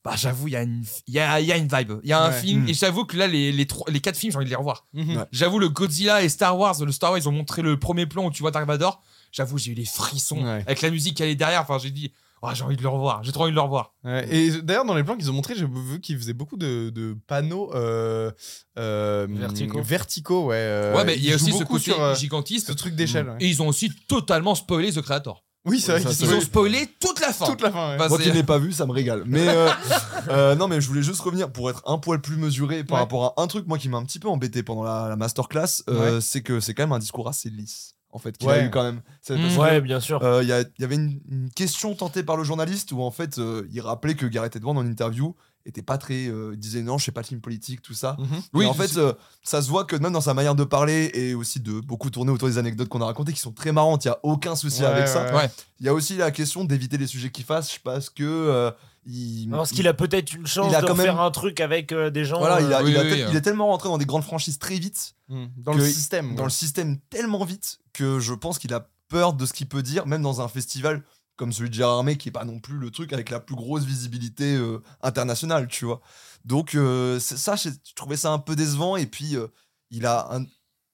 Bah, 0.05 0.13
j'avoue, 0.17 0.47
il 0.49 0.51
y, 0.51 0.55
a 0.57 0.63
une- 0.63 0.83
il 1.07 1.13
y, 1.13 1.19
a, 1.19 1.39
il 1.39 1.45
y 1.45 1.51
a 1.51 1.57
une 1.57 1.67
vibe. 1.67 1.93
Il 2.03 2.09
y 2.09 2.13
a 2.13 2.21
un 2.21 2.29
Ouais. 2.31 2.39
film. 2.41 2.63
Mm. 2.63 2.69
Et 2.69 2.73
j'avoue 2.73 3.05
que 3.05 3.15
là, 3.17 3.27
les, 3.27 3.51
les, 3.53 3.65
trois- 3.65 3.89
les 3.89 3.99
quatre 4.01 4.17
films, 4.17 4.31
j'ai 4.31 4.37
envie 4.37 4.45
de 4.45 4.49
les 4.49 4.55
revoir. 4.55 4.85
Mhm. 4.93 5.17
Ouais. 5.17 5.23
J'avoue, 5.31 5.59
le 5.59 5.69
Godzilla 5.69 6.23
et 6.23 6.29
Star 6.29 6.57
Wars, 6.57 6.75
le 6.85 6.91
Star 6.91 7.11
Wars, 7.11 7.17
ils 7.19 7.27
ont 7.29 7.31
montré 7.33 7.61
le 7.61 7.77
premier 7.79 8.05
plan 8.05 8.25
où 8.25 8.31
tu 8.31 8.41
vois 8.43 8.51
Dark 8.51 8.65
Vador. 8.65 9.01
J'avoue, 9.33 9.57
j'ai 9.57 9.71
eu 9.71 9.75
les 9.75 9.85
frissons. 9.85 10.43
Ouais. 10.43 10.61
Avec 10.65 10.81
la 10.81 10.89
musique 10.89 11.15
qui 11.17 11.23
allait 11.23 11.35
derrière. 11.35 11.61
Enfin, 11.61 11.77
j'ai 11.79 11.89
dit, 11.91 12.11
oh, 12.43 12.49
j'ai 12.53 12.63
envie 12.63 12.75
de 12.77 12.81
le 12.83 12.89
revoir. 12.89 13.23
J'ai 13.23 13.31
trop 13.31 13.43
envie 13.43 13.51
de 13.51 13.55
le 13.55 13.61
revoir. 13.61 13.93
Ouais, 14.03 14.27
et 14.29 14.61
d'ailleurs, 14.61 14.85
dans 14.85 14.93
les 14.93 15.03
plans 15.03 15.15
qu'ils 15.17 15.29
ont 15.31 15.33
montrés, 15.33 15.55
j'ai 15.55 15.65
vu 15.65 15.99
qu'ils 16.01 16.17
faisaient 16.17 16.33
beaucoup 16.33 16.57
de, 16.57 16.91
de 16.91 17.17
panneaux 17.27 17.71
euh, 17.73 18.31
euh, 18.77 19.27
Verticaux. 19.29 19.81
verticaux, 19.81 20.45
ouais. 20.47 20.55
euh, 20.57 20.95
ouais, 20.95 21.05
mais 21.05 21.15
il 21.15 21.23
y 21.25 21.31
a 21.31 21.33
ils 21.35 21.39
jouent 21.39 21.45
aussi 21.45 21.53
ce 21.53 21.59
beaucoup 21.59 21.73
côté 21.73 21.85
sur 21.85 22.01
euh, 22.01 22.15
gigantiste. 22.15 22.67
ce 22.67 22.73
truc 22.73 22.95
d'échelle. 22.95 23.29
ouais. 23.29 23.37
Et 23.39 23.47
ils 23.47 23.61
ont 23.61 23.67
aussi 23.67 23.89
totalement 24.07 24.55
spoilé 24.55 24.91
The 24.91 25.01
Creator. 25.01 25.43
Oui, 25.65 25.79
c'est 25.79 25.97
vrai 25.97 26.01
Ils 26.19 26.33
ont 26.33 26.41
spoilé 26.41 26.89
toute 26.99 27.21
la 27.21 27.31
fin. 27.31 27.45
toute 27.45 27.61
la 27.61 27.71
fin. 27.71 27.91
ouais. 27.91 27.95
Enfin, 27.95 28.09
Moi 28.09 28.17
qui 28.19 28.31
n'ai 28.33 28.43
pas 28.43 28.57
vu, 28.57 28.73
ça 28.73 28.85
me 28.85 28.91
régale. 28.91 29.23
Mais 29.25 29.47
euh, 29.47 29.69
euh, 30.29 30.55
non, 30.55 30.67
mais 30.67 30.81
je 30.81 30.87
voulais 30.89 31.01
juste 31.03 31.21
revenir 31.21 31.49
pour 31.53 31.69
être 31.69 31.81
un 31.85 31.97
poil 31.97 32.19
plus 32.19 32.35
mesuré 32.35 32.83
par 32.83 32.97
Ouais. 32.97 33.03
rapport 33.03 33.33
à 33.37 33.41
un 33.41 33.47
truc 33.47 33.65
moi 33.65 33.77
qui 33.77 33.87
m'a 33.87 33.97
un 33.97 34.03
petit 34.03 34.19
peu 34.19 34.27
embêté 34.27 34.61
pendant 34.61 34.83
la, 34.83 35.07
la 35.07 35.15
masterclass, 35.15 35.83
euh, 35.89 36.19
c'est 36.19 36.41
que 36.41 36.59
c'est 36.59 36.73
quand 36.73 36.83
même 36.83 36.91
un 36.91 36.99
discours 36.99 37.29
assez 37.29 37.49
lisse 37.49 37.92
en 38.13 38.19
fait 38.19 38.37
qu'il 38.37 38.47
a 38.49 38.53
Ouais. 38.53 38.65
eu 38.65 38.69
quand 38.69 38.83
même. 38.83 39.01
Mm. 39.29 39.57
Ouais, 39.57 39.81
bien 39.81 39.99
sûr. 39.99 40.23
euh, 40.23 40.41
Il 40.43 40.47
y, 40.49 40.53
a- 40.53 40.63
avait 40.81 40.95
une, 40.95 41.19
une 41.29 41.49
question 41.49 41.93
tentée 41.95 42.23
par 42.23 42.37
le 42.37 42.43
journaliste 42.43 42.91
où 42.93 43.01
en 43.01 43.11
fait 43.11 43.37
euh, 43.39 43.67
il 43.71 43.81
rappelait 43.81 44.15
que 44.15 44.25
Gareth 44.25 44.55
Edwards 44.55 44.77
en 44.77 44.85
interview 44.85 45.35
était 45.65 45.81
pas 45.81 45.97
très, 45.97 46.27
euh, 46.27 46.51
il 46.53 46.59
disait 46.59 46.81
non 46.81 46.97
je 46.97 47.05
fais 47.05 47.11
pas 47.13 47.21
de 47.21 47.27
film 47.27 47.39
politique 47.41 47.81
tout 47.81 47.93
ça. 47.93 48.17
Mhm. 48.19 48.41
Oui, 48.53 48.65
en 48.65 48.73
fait, 48.73 48.97
euh, 48.97 49.13
ça 49.43 49.61
se 49.61 49.69
voit 49.69 49.85
que 49.85 49.95
même 49.95 50.11
dans 50.13 50.19
sa 50.21 50.33
manière 50.33 50.55
de 50.55 50.63
parler 50.65 51.09
et 51.13 51.33
aussi 51.35 51.59
de 51.61 51.79
beaucoup 51.79 52.09
tourner 52.09 52.31
autour 52.31 52.49
des 52.49 52.57
anecdotes 52.57 52.89
qu'on 52.89 53.01
a 53.01 53.05
racontées 53.05 53.31
qui 53.33 53.39
sont 53.39 53.53
très 53.53 53.71
marrantes, 53.71 54.03
il 54.05 54.09
y 54.09 54.11
a 54.11 54.19
aucun 54.23 54.55
souci 54.55 54.81
Ouais, 54.81 54.87
avec 54.87 55.07
ça. 55.07 55.33
ouais. 55.35 55.49
Il 55.79 55.85
y 55.85 55.89
a 55.89 55.93
aussi 55.93 56.17
la 56.17 56.31
question 56.31 56.65
d'éviter 56.65 56.97
les 56.97 57.07
sujets 57.07 57.31
qui 57.31 57.43
fâchent 57.43 57.79
parce 57.79 58.09
que 58.09 58.23
euh, 58.23 58.71
il, 59.05 59.49
Parce 59.49 59.71
qu'il 59.71 59.87
a 59.87 59.93
peut-être 59.93 60.33
une 60.33 60.47
chance 60.47 60.67
il 60.71 60.75
a 60.75 60.81
de 60.81 60.87
quand 60.87 60.95
même- 60.95 61.05
faire 61.05 61.19
un 61.21 61.31
truc 61.31 61.59
avec 61.59 61.91
euh, 61.91 62.09
des 62.09 62.25
gens. 62.25 62.39
voilà, 62.39 62.61
il, 62.61 62.71
a- 62.73 62.79
euh, 62.79 62.83
Oui, 62.83 62.91
il 62.91 62.97
a 62.97 63.03
oui, 63.03 63.09
tel- 63.09 63.19
oui. 63.25 63.27
il 63.31 63.35
est 63.37 63.41
tellement 63.41 63.67
rentré 63.67 63.89
dans 63.89 63.97
des 63.97 64.05
grandes 64.05 64.23
franchises 64.23 64.59
très 64.59 64.77
vite, 64.79 65.15
Mhm. 65.29 65.49
Dans 65.57 65.73
que- 65.73 65.77
le 65.79 65.85
système. 65.87 66.29
dans 66.35 66.37
ouais. 66.37 66.43
le 66.45 66.49
système 66.49 66.99
tellement 67.09 67.43
vite 67.45 67.79
que 67.93 68.19
je 68.19 68.33
pense 68.33 68.59
qu'il 68.59 68.73
a 68.73 68.89
peur 69.09 69.33
de 69.33 69.45
ce 69.45 69.53
qu'il 69.53 69.67
peut 69.67 69.83
dire, 69.83 70.07
même 70.07 70.21
dans 70.21 70.41
un 70.41 70.47
festival 70.47 71.03
comme 71.35 71.51
celui 71.51 71.69
de 71.69 71.73
Gérard 71.75 71.97
Armé 71.97 72.15
qui 72.17 72.29
est 72.29 72.31
pas 72.31 72.45
non 72.45 72.59
plus 72.59 72.77
le 72.77 72.91
truc 72.91 73.11
avec 73.11 73.29
la 73.31 73.39
plus 73.39 73.55
grosse 73.55 73.83
visibilité 73.85 74.55
euh, 74.55 74.81
internationale, 75.01 75.67
tu 75.67 75.85
vois. 75.85 76.01
Donc 76.45 76.75
euh, 76.75 77.19
ça, 77.19 77.55
je 77.55 77.69
trouvais 77.95 78.17
ça 78.17 78.31
un 78.31 78.39
peu 78.39 78.55
décevant 78.55 78.95
et 78.97 79.05
puis 79.07 79.35
euh, 79.35 79.47
il 79.91 80.05
a 80.05 80.27
un, 80.35 80.45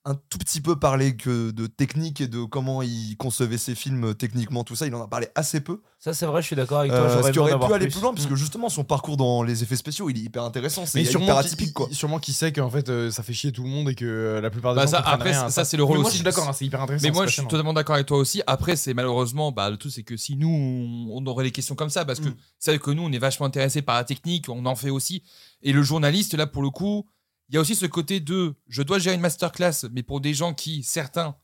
un 0.09 0.15
tout 0.29 0.37
petit 0.39 0.59
peu 0.61 0.77
parlé 0.77 1.15
que 1.15 1.51
de 1.51 1.67
technique 1.67 2.19
et 2.21 2.27
de 2.27 2.43
comment 2.43 2.81
il 2.81 3.15
concevait 3.17 3.57
ses 3.57 3.75
films 3.75 4.05
euh, 4.05 4.13
techniquement, 4.13 4.63
tout 4.63 4.75
ça. 4.75 4.87
Il 4.87 4.95
en 4.95 5.01
a 5.03 5.07
parlé 5.07 5.27
assez 5.35 5.61
peu. 5.61 5.81
Ça, 5.99 6.13
c'est 6.13 6.25
vrai, 6.25 6.41
je 6.41 6.47
suis 6.47 6.55
d'accord 6.55 6.79
avec 6.79 6.91
toi. 6.91 7.01
Euh, 7.01 7.09
j'aurais 7.09 7.23
ce 7.23 7.27
qui 7.27 7.39
besoin 7.39 7.55
aurait 7.57 7.67
pu 7.67 7.73
aller 7.73 7.85
plus. 7.87 7.91
plus 7.93 8.01
loin, 8.01 8.13
puisque 8.13 8.31
Mm. 8.31 8.35
justement, 8.35 8.69
son 8.69 8.83
parcours 8.83 9.17
dans 9.17 9.43
les 9.43 9.63
effets 9.63 9.75
spéciaux, 9.75 10.09
il 10.09 10.17
est 10.17 10.21
hyper 10.21 10.43
intéressant. 10.43 10.85
C'est 10.85 11.03
hyper 11.03 11.37
atypique, 11.37 11.73
quoi. 11.73 11.87
sûrement 11.91 12.19
qu'il 12.19 12.33
sait 12.33 12.51
qu'en 12.53 12.69
fait 12.69 12.89
euh, 12.89 13.11
ça 13.11 13.21
fait 13.23 13.33
chier 13.33 13.51
tout 13.51 13.63
le 13.63 13.69
monde 13.69 13.89
et 13.89 13.95
que 13.95 14.05
euh, 14.05 14.41
la 14.41 14.49
plupart 14.49 14.73
des 14.73 14.77
Bah, 14.79 14.85
gens 14.85 14.91
ça, 14.91 14.99
après, 14.99 15.31
rien 15.31 15.49
ça, 15.49 15.63
c'est 15.65 15.77
le 15.77 15.83
rôle 15.83 15.97
Mais 15.97 16.01
moi 16.01 16.07
aussi. 16.07 16.17
je 16.17 16.23
suis 16.23 16.25
d'accord, 16.25 16.47
hein, 16.49 16.53
c'est 16.53 16.65
hyper 16.65 16.81
intéressant. 16.81 17.05
Mais 17.07 17.11
moi, 17.13 17.27
je 17.27 17.33
suis 17.33 17.41
totalement 17.43 17.73
d'accord 17.73 17.95
avec 17.95 18.07
toi 18.07 18.17
aussi. 18.17 18.41
Après, 18.47 18.75
c'est 18.75 18.93
malheureusement, 18.93 19.51
bah, 19.51 19.69
le 19.69 19.77
tout, 19.77 19.89
c'est 19.89 20.03
que 20.03 20.17
si 20.17 20.35
nous, 20.35 20.49
on, 20.49 21.21
on 21.21 21.25
aurait 21.27 21.43
des 21.43 21.51
questions 21.51 21.75
comme 21.75 21.89
ça, 21.89 22.05
parce 22.05 22.19
que 22.19 22.29
Mm. 22.29 22.35
c'est 22.59 22.71
vrai 22.71 22.79
que 22.79 22.91
nous, 22.91 23.03
on 23.03 23.11
est 23.11 23.19
vachement 23.19 23.45
intéressés 23.45 23.81
par 23.81 23.95
la 23.95 24.03
technique, 24.05 24.49
on 24.49 24.65
en 24.65 24.75
fait 24.75 24.89
aussi. 24.89 25.21
Et 25.61 25.71
le 25.73 25.83
journaliste, 25.83 26.33
là, 26.35 26.47
pour 26.47 26.61
le 26.63 26.69
coup, 26.69 27.05
il 27.49 27.55
y 27.55 27.57
a 27.57 27.62
aussi 27.62 27.75
ce 27.75 27.85
côté 27.85 28.19
de 28.19 28.55
je 28.67 28.81
dois 28.83 28.99
gérer 28.99 29.15
une 29.15 29.21
masterclass, 29.21 29.88
mais 29.91 30.03
pour 30.03 30.21
des 30.21 30.33
gens 30.33 30.53
qui, 30.53 30.83
certains, 30.83 31.35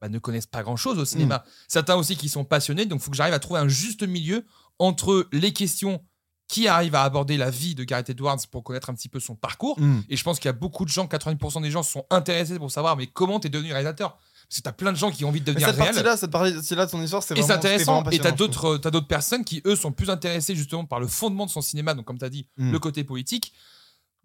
bah, 0.00 0.08
ne 0.08 0.18
connaissent 0.18 0.46
pas 0.46 0.62
grand 0.62 0.76
chose 0.76 0.98
au 0.98 1.04
cinéma, 1.04 1.44
certains 1.68 1.94
aussi 1.94 2.16
qui 2.16 2.28
sont 2.28 2.44
passionnés, 2.44 2.86
donc 2.86 3.00
il 3.00 3.04
faut 3.04 3.10
que 3.10 3.16
j'arrive 3.16 3.34
à 3.34 3.38
trouver 3.38 3.60
un 3.60 3.68
juste 3.68 4.02
milieu 4.02 4.44
entre 4.78 5.28
les 5.32 5.52
questions 5.52 6.02
qui 6.48 6.68
arrivent 6.68 6.96
à 6.96 7.04
aborder 7.04 7.38
la 7.38 7.48
vie 7.48 7.74
de 7.74 7.82
Gareth 7.82 8.10
Edwards 8.10 8.38
pour 8.50 8.62
connaître 8.62 8.90
un 8.90 8.94
petit 8.94 9.08
peu 9.08 9.20
son 9.20 9.34
parcours. 9.34 9.80
Mm. 9.80 10.00
Et 10.10 10.16
je 10.16 10.22
pense 10.24 10.38
qu'il 10.38 10.48
y 10.48 10.50
a 10.50 10.52
beaucoup 10.52 10.84
de 10.84 10.90
gens, 10.90 11.06
80% 11.06 11.62
des 11.62 11.70
gens 11.70 11.82
sont 11.82 12.04
intéressés 12.10 12.58
pour 12.58 12.70
savoir 12.70 12.96
mais 12.96 13.06
comment 13.06 13.40
t'es 13.40 13.48
devenu 13.48 13.72
réalisateur? 13.72 14.18
Parce 14.48 14.58
que 14.58 14.62
t'as 14.62 14.72
plein 14.72 14.92
de 14.92 14.98
gens 14.98 15.10
qui 15.10 15.24
ont 15.24 15.28
envie 15.28 15.40
de 15.40 15.46
devenir 15.46 15.68
réel. 15.68 15.94
cette 16.18 16.30
partie-là 16.30 16.84
de 16.84 16.90
son 16.90 17.02
histoire, 17.02 17.22
c'est 17.22 17.32
vraiment, 17.34 17.54
intéressant. 17.54 18.04
Et 18.10 18.18
t'as 18.18 18.32
d'autres, 18.32 18.76
t'as 18.76 18.90
d'autres 18.90 19.06
personnes 19.06 19.44
qui 19.44 19.62
eux 19.64 19.76
sont 19.76 19.92
plus 19.92 20.10
intéressés 20.10 20.54
justement 20.54 20.84
par 20.84 21.00
le 21.00 21.06
fondement 21.06 21.46
de 21.46 21.50
son 21.50 21.62
cinéma. 21.62 21.94
Donc 21.94 22.04
comme 22.04 22.18
t'as 22.18 22.28
dit, 22.28 22.46
Mm. 22.58 22.72
le 22.72 22.78
côté 22.78 23.02
politique. 23.04 23.54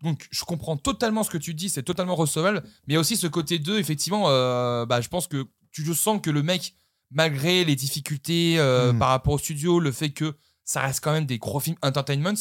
Donc 0.04 0.28
je 0.32 0.44
comprends 0.46 0.78
totalement 0.78 1.24
ce 1.24 1.30
que 1.30 1.38
tu 1.38 1.54
dis, 1.54 1.70
c'est 1.70 1.84
totalement 1.84 2.16
recevable. 2.16 2.62
Mais 2.66 2.72
il 2.90 2.94
y 2.94 2.98
a 2.98 3.00
aussi 3.00 3.18
ce 3.18 3.28
côté 3.28 3.60
2, 3.60 3.80
effectivement, 3.80 4.26
euh, 4.28 4.86
bah, 4.86 5.02
je 5.02 5.08
pense 5.10 5.28
que 5.28 5.46
tu 5.72 5.84
sens 5.96 6.20
que 6.22 6.30
le 6.30 6.44
mec, 6.44 6.76
malgré 7.12 7.64
les 7.66 7.76
difficultés 7.76 8.56
euh, 8.60 8.94
Mm. 8.94 9.00
par 9.00 9.10
rapport 9.10 9.34
au 9.34 9.38
studio, 9.38 9.80
le 9.80 9.92
fait 9.92 10.10
que 10.12 10.36
ça 10.64 10.82
reste 10.82 11.02
quand 11.04 11.12
même 11.12 11.26
des 11.26 11.38
gros 11.38 11.60
films 11.60 11.78
entertainment, 11.82 12.34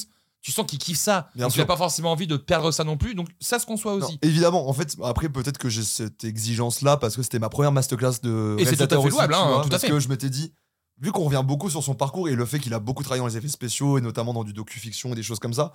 tu 0.42 0.52
sens 0.52 0.66
qu'il 0.66 0.78
kiffe 0.78 0.98
ça. 0.98 1.28
Bien 1.34 1.46
donc 1.46 1.56
il 1.56 1.64
pas 1.66 1.76
forcément 1.76 2.12
envie 2.12 2.26
de 2.26 2.36
perdre 2.36 2.70
ça 2.70 2.84
non 2.84 2.96
plus. 2.96 3.14
Donc 3.14 3.28
ça 3.40 3.58
se 3.58 3.66
conçoit 3.66 3.96
Non, 3.98 4.06
aussi. 4.06 4.18
évidemment, 4.22 4.68
en 4.68 4.72
fait, 4.72 4.96
après, 5.02 5.28
peut-être 5.28 5.58
que 5.58 5.68
j'ai 5.68 5.82
cette 5.82 6.24
exigence-là 6.24 6.96
parce 6.98 7.16
que 7.16 7.22
c'était 7.22 7.38
ma 7.38 7.48
première 7.48 7.72
masterclass 7.72 8.20
de 8.22 8.56
Et 8.58 8.64
c'est 8.64 8.76
tout 8.76 8.94
à 8.94 9.00
fait 9.02 9.08
louable, 9.08 9.34
hein, 9.34 9.44
vois, 9.48 9.60
tout 9.62 9.66
à 9.66 9.70
parce 9.70 9.82
fait. 9.82 9.88
que 9.88 9.98
je 9.98 10.08
m'étais 10.08 10.30
dit, 10.30 10.52
vu 11.00 11.10
qu'on 11.12 11.24
revient 11.24 11.42
beaucoup 11.44 11.68
sur 11.68 11.82
son 11.82 11.94
parcours 11.94 12.28
et 12.28 12.34
le 12.34 12.46
fait 12.46 12.58
qu'il 12.58 12.72
a 12.74 12.78
beaucoup 12.78 13.02
travaillé 13.02 13.20
dans 13.20 13.26
les 13.26 13.36
effets 13.36 13.48
spéciaux 13.48 13.98
et 13.98 14.00
notamment 14.00 14.32
dans 14.32 14.44
du 14.44 14.52
docu-fiction 14.52 15.12
et 15.12 15.14
des 15.16 15.22
choses 15.22 15.38
comme 15.40 15.52
ça, 15.54 15.72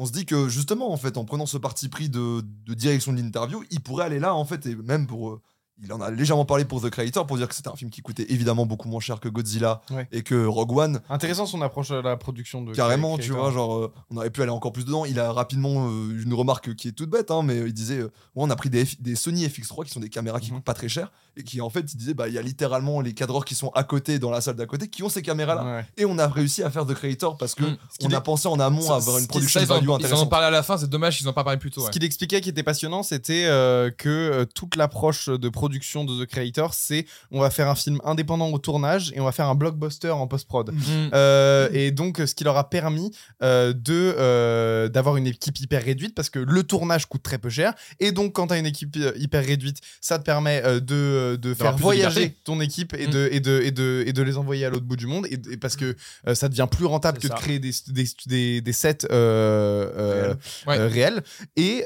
on 0.00 0.06
se 0.06 0.12
dit 0.12 0.24
que 0.24 0.48
justement, 0.48 0.90
en 0.90 0.96
fait, 0.96 1.18
en 1.18 1.26
prenant 1.26 1.44
ce 1.44 1.58
parti 1.58 1.90
pris 1.90 2.08
de, 2.08 2.42
direction 2.68 3.12
de 3.12 3.20
l'interview, 3.20 3.62
il 3.70 3.80
pourrait 3.80 4.06
aller 4.06 4.18
là, 4.18 4.34
en 4.34 4.46
fait, 4.46 4.64
et 4.64 4.74
même 4.74 5.06
pour. 5.06 5.42
Il 5.82 5.92
en 5.92 6.00
a 6.00 6.10
légèrement 6.10 6.44
parlé 6.44 6.64
pour 6.64 6.80
The 6.82 6.90
Creator 6.90 7.26
pour 7.26 7.36
dire 7.36 7.48
que 7.48 7.54
c'était 7.54 7.68
un 7.68 7.76
film 7.76 7.90
qui 7.90 8.02
coûtait 8.02 8.26
évidemment 8.28 8.66
beaucoup 8.66 8.88
moins 8.88 9.00
cher 9.00 9.20
que 9.20 9.28
Godzilla 9.28 9.80
Ouais. 9.90 10.06
et 10.12 10.22
que 10.22 10.44
Rogue 10.46 10.76
One. 10.76 11.00
Intéressant 11.08 11.46
son 11.46 11.62
approche 11.62 11.90
à 11.90 12.02
la 12.02 12.16
production 12.16 12.62
de. 12.62 12.72
Carrément, 12.74 13.16
tu 13.18 13.32
vois, 13.32 13.50
genre, 13.50 13.76
euh, 13.76 13.92
on 14.10 14.16
aurait 14.16 14.30
pu 14.30 14.42
aller 14.42 14.50
encore 14.50 14.72
plus 14.72 14.84
dedans. 14.84 15.04
Il 15.04 15.18
a 15.18 15.32
rapidement 15.32 15.88
euh, 15.88 16.22
une 16.22 16.34
remarque 16.34 16.74
qui 16.74 16.88
est 16.88 16.92
toute 16.92 17.10
bête, 17.10 17.30
hein, 17.30 17.42
mais 17.42 17.56
il 17.58 17.72
disait 17.72 17.98
euh, 17.98 18.04
Ouais, 18.34 18.44
on 18.44 18.50
a 18.50 18.56
pris 18.56 18.70
des, 18.70 18.84
F- 18.84 19.00
des 19.00 19.14
Sony 19.16 19.46
FX3 19.46 19.84
qui 19.84 19.90
sont 19.90 20.00
des 20.00 20.08
caméras 20.10 20.40
qui 20.40 20.50
Mhm. 20.50 20.56
coûtent 20.56 20.64
pas 20.64 20.74
très 20.74 20.88
cher 20.88 21.10
et 21.36 21.44
qui, 21.44 21.60
en 21.60 21.70
fait, 21.70 21.80
il 21.92 21.96
disait 21.96 22.14
Bah, 22.14 22.28
il 22.28 22.34
y 22.34 22.38
a 22.38 22.42
littéralement 22.42 23.00
les 23.00 23.14
cadreurs 23.14 23.44
qui 23.44 23.54
sont 23.54 23.70
à 23.74 23.84
côté 23.84 24.18
dans 24.18 24.30
la 24.30 24.40
salle 24.40 24.56
d'à 24.56 24.66
côté 24.66 24.88
qui 24.88 25.02
ont 25.02 25.08
ces 25.08 25.22
caméras-là. 25.22 25.64
Ouais. 25.64 25.86
Et 25.96 26.04
on 26.04 26.18
a 26.18 26.26
réussi 26.28 26.62
à 26.62 26.70
faire 26.70 26.84
The 26.86 26.94
Creator 26.94 27.36
parce 27.38 27.54
que 27.54 27.64
Mm. 27.64 27.76
On 28.04 28.10
a 28.12 28.16
est- 28.18 28.20
pensé 28.22 28.48
en 28.48 28.58
amont 28.60 28.80
ça- 28.82 28.94
à 28.94 28.96
avoir 28.96 29.18
une 29.18 29.26
production 29.26 29.60
Ça, 29.60 29.64
ils, 29.66 29.70
en, 29.72 29.74
value 29.76 30.04
ils 30.06 30.14
en 30.14 30.22
ont 30.22 30.26
parlé 30.26 30.46
à 30.46 30.50
la 30.50 30.62
fin, 30.62 30.76
c'est 30.76 30.88
dommage 30.90 31.16
qu'ils 31.16 31.24
n'en 31.26 31.30
ont 31.30 31.34
pas 31.34 31.44
parlé 31.44 31.58
plus 31.58 31.70
tôt. 31.70 31.84
Ce 31.86 31.90
qu'il 31.90 32.04
expliquait 32.04 32.40
qui 32.40 32.48
était 32.50 32.62
passionnant, 32.62 33.02
c'était 33.02 33.44
euh, 33.46 33.90
que 33.90 34.08
euh, 34.08 34.44
toute 34.44 34.76
l'approche 34.76 35.28
de 35.28 35.48
production 35.48 35.69
de 36.04 36.24
The 36.24 36.28
Creator, 36.28 36.74
c'est 36.74 37.06
on 37.30 37.40
va 37.40 37.50
faire 37.50 37.68
un 37.68 37.74
film 37.74 38.00
indépendant 38.04 38.48
au 38.50 38.58
tournage 38.58 39.12
et 39.14 39.20
on 39.20 39.24
va 39.24 39.32
faire 39.32 39.48
un 39.48 39.54
blockbuster 39.54 40.10
en 40.10 40.26
post-prod. 40.26 40.72
Mm. 40.72 40.78
Euh, 41.14 41.68
et 41.72 41.90
donc, 41.90 42.18
ce 42.24 42.34
qui 42.34 42.44
leur 42.44 42.56
a 42.56 42.68
permis 42.70 43.12
euh, 43.42 43.72
de 43.72 44.14
euh, 44.18 44.88
d'avoir 44.88 45.16
une 45.16 45.26
équipe 45.26 45.58
hyper 45.60 45.82
réduite 45.84 46.14
parce 46.14 46.30
que 46.30 46.38
le 46.38 46.62
tournage 46.62 47.06
coûte 47.06 47.22
très 47.22 47.38
peu 47.38 47.50
cher. 47.50 47.74
Et 47.98 48.12
donc, 48.12 48.32
quand 48.32 48.48
tu 48.48 48.54
as 48.54 48.58
une 48.58 48.66
équipe 48.66 48.96
hyper 49.16 49.44
réduite, 49.44 49.78
ça 50.00 50.18
te 50.18 50.24
permet 50.24 50.62
de, 50.80 51.36
de 51.40 51.54
faire 51.54 51.74
de 51.76 51.80
voyager 51.80 52.34
ton 52.44 52.60
équipe 52.60 52.94
et, 52.94 53.06
Mm. 53.06 53.10
de, 53.10 53.28
et, 53.32 53.40
de, 53.40 53.60
et, 53.64 53.70
de, 53.70 54.04
et 54.06 54.12
de 54.12 54.22
les 54.22 54.36
envoyer 54.36 54.64
à 54.64 54.70
l'autre 54.70 54.84
bout 54.86 54.96
du 54.96 55.06
monde. 55.06 55.26
Et, 55.26 55.38
et 55.52 55.56
parce 55.56 55.76
que 55.76 55.96
euh, 56.26 56.34
ça 56.34 56.48
devient 56.48 56.66
plus 56.70 56.84
rentable 56.86 57.18
que 57.18 57.28
de 57.28 57.32
créer 57.34 57.58
des, 57.58 57.72
des, 57.88 58.06
des, 58.26 58.60
des 58.60 58.72
sets 58.72 59.06
Réels. 59.10 60.36
Ouais. 60.66 60.86
réels. 60.86 61.22
Et, 61.56 61.84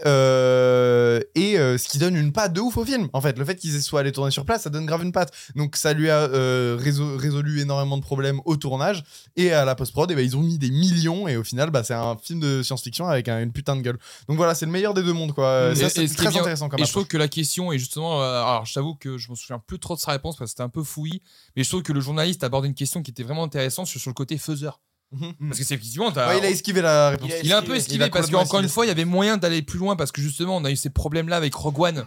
et 1.35 1.57
ce 1.57 1.89
qui 1.89 1.99
donne 1.99 2.17
une 2.17 2.33
patte 2.33 2.53
de 2.53 2.61
ouf 2.61 2.77
au 2.77 2.85
film. 2.85 3.09
En 3.13 3.21
fait, 3.21 3.39
le 3.39 3.45
fait 3.45 3.57
qu'ils 3.57 3.74
soient 3.83 4.01
allés 4.01 4.13
tourner 4.13 4.31
sur 4.31 4.45
place, 4.45 4.63
ça 4.63 4.71
donne 4.71 4.87
grave 4.87 5.03
une 5.03 5.13
patte. 5.13 5.33
Donc, 5.55 5.77
ça 5.77 5.93
lui 5.93 6.11
a 6.11 6.21
euh, 6.23 6.77
résolu, 6.81 7.17
résolu 7.17 7.61
énormément 7.61 7.97
de 7.97 8.03
problèmes 8.03 8.41
au 8.45 8.57
tournage. 8.57 9.03
Et 9.37 9.53
à 9.53 9.65
la 9.65 9.75
post-prod, 9.75 10.11
eh 10.11 10.15
ben, 10.15 10.25
ils 10.25 10.37
ont 10.37 10.41
mis 10.43 10.59
des 10.59 10.71
millions. 10.71 11.29
Et 11.29 11.37
au 11.37 11.45
final, 11.45 11.71
bah, 11.71 11.83
c'est 11.85 11.95
un 11.95 12.17
film 12.17 12.41
de 12.41 12.63
science-fiction 12.63 13.07
avec 13.09 13.29
un- 13.29 13.41
une 13.43 13.53
putain 13.53 13.77
de 13.77 13.83
gueule. 13.83 13.99
Donc 14.29 14.37
voilà, 14.37 14.55
c'est 14.55 14.67
le 14.67 14.73
meilleur 14.73 14.95
des 14.95 15.03
deux 15.03 15.13
mondes. 15.13 15.33
Quoi. 15.33 15.71
Et- 15.73 15.75
ça, 15.77 15.87
et 15.87 16.07
c'est 16.09 16.15
très 16.15 16.29
bien- 16.31 16.41
intéressant 16.41 16.69
comme 16.69 16.81
Et 16.81 16.85
je 16.85 16.91
trouve 16.91 17.07
que 17.07 17.17
la 17.17 17.29
question 17.29 17.73
est 17.73 17.79
justement. 17.79 18.23
euh, 18.23 18.43
alors, 18.43 18.67
je 18.67 18.75
t'avoue 18.75 18.95
que 18.95 19.19
je 19.19 19.31
me 19.31 19.37
souviens 19.37 19.59
plus 19.67 19.79
trop 19.79 19.95
de 19.95 20.01
sa 20.01 20.13
réponse 20.13 20.37
parce 20.37 20.51
que 20.51 20.53
c'était 20.53 20.63
un 20.63 20.69
peu 20.69 20.83
fouillis. 20.83 21.23
Mais 21.57 21.65
je 21.65 21.69
trouve 21.69 21.83
que 21.83 21.93
le 21.93 22.01
journaliste 22.01 22.45
aborde 22.45 22.65
une 22.65 22.75
question 22.75 23.03
qui 23.03 23.11
était 23.11 23.23
vraiment 23.23 23.45
intéressante 23.45 23.87
sur, 23.87 24.01
sur 24.01 24.11
le 24.11 24.15
côté 24.15 24.39
faiseur. 24.39 24.81
Mhm. 25.13 25.33
Parce 25.49 25.59
que 25.59 25.65
c'est 25.65 25.75
effectivement. 25.75 26.09
Ouais, 26.13 26.39
il 26.39 26.45
a 26.45 26.51
esquivé 26.51 26.81
la 26.83 27.11
réponse. 27.11 27.29
Il 27.29 27.35
a 27.35 27.41
il 27.45 27.53
a 27.53 27.59
un 27.59 27.63
peu 27.63 27.77
esquivé. 27.77 28.09
parce 28.11 28.31
qu'encore 28.31 28.61
une 28.61 28.69
fois, 28.69 28.85
il 28.85 28.89
y 28.89 28.91
avait 28.91 29.05
moyen 29.05 29.37
d'aller 29.37 29.63
plus 29.63 29.79
loin 29.79 29.95
parce 29.97 30.11
que 30.11 30.21
justement, 30.21 30.57
on 30.57 30.65
a 30.65 30.71
eu 30.73 30.77
ces 30.77 30.91
problèmes-là 30.91 31.37
avec 31.37 31.55
Rogue 31.55 31.79
One 31.81 32.05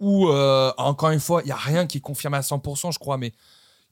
où, 0.00 0.28
euh, 0.28 0.72
encore 0.76 1.10
une 1.10 1.20
fois, 1.20 1.42
il 1.42 1.46
n'y 1.46 1.52
a 1.52 1.56
rien 1.56 1.86
qui 1.86 1.98
est 1.98 2.02
confirmé 2.02 2.36
à 2.36 2.42
100%, 2.42 2.90
je 2.92 2.98
crois, 2.98 3.16
mais 3.18 3.32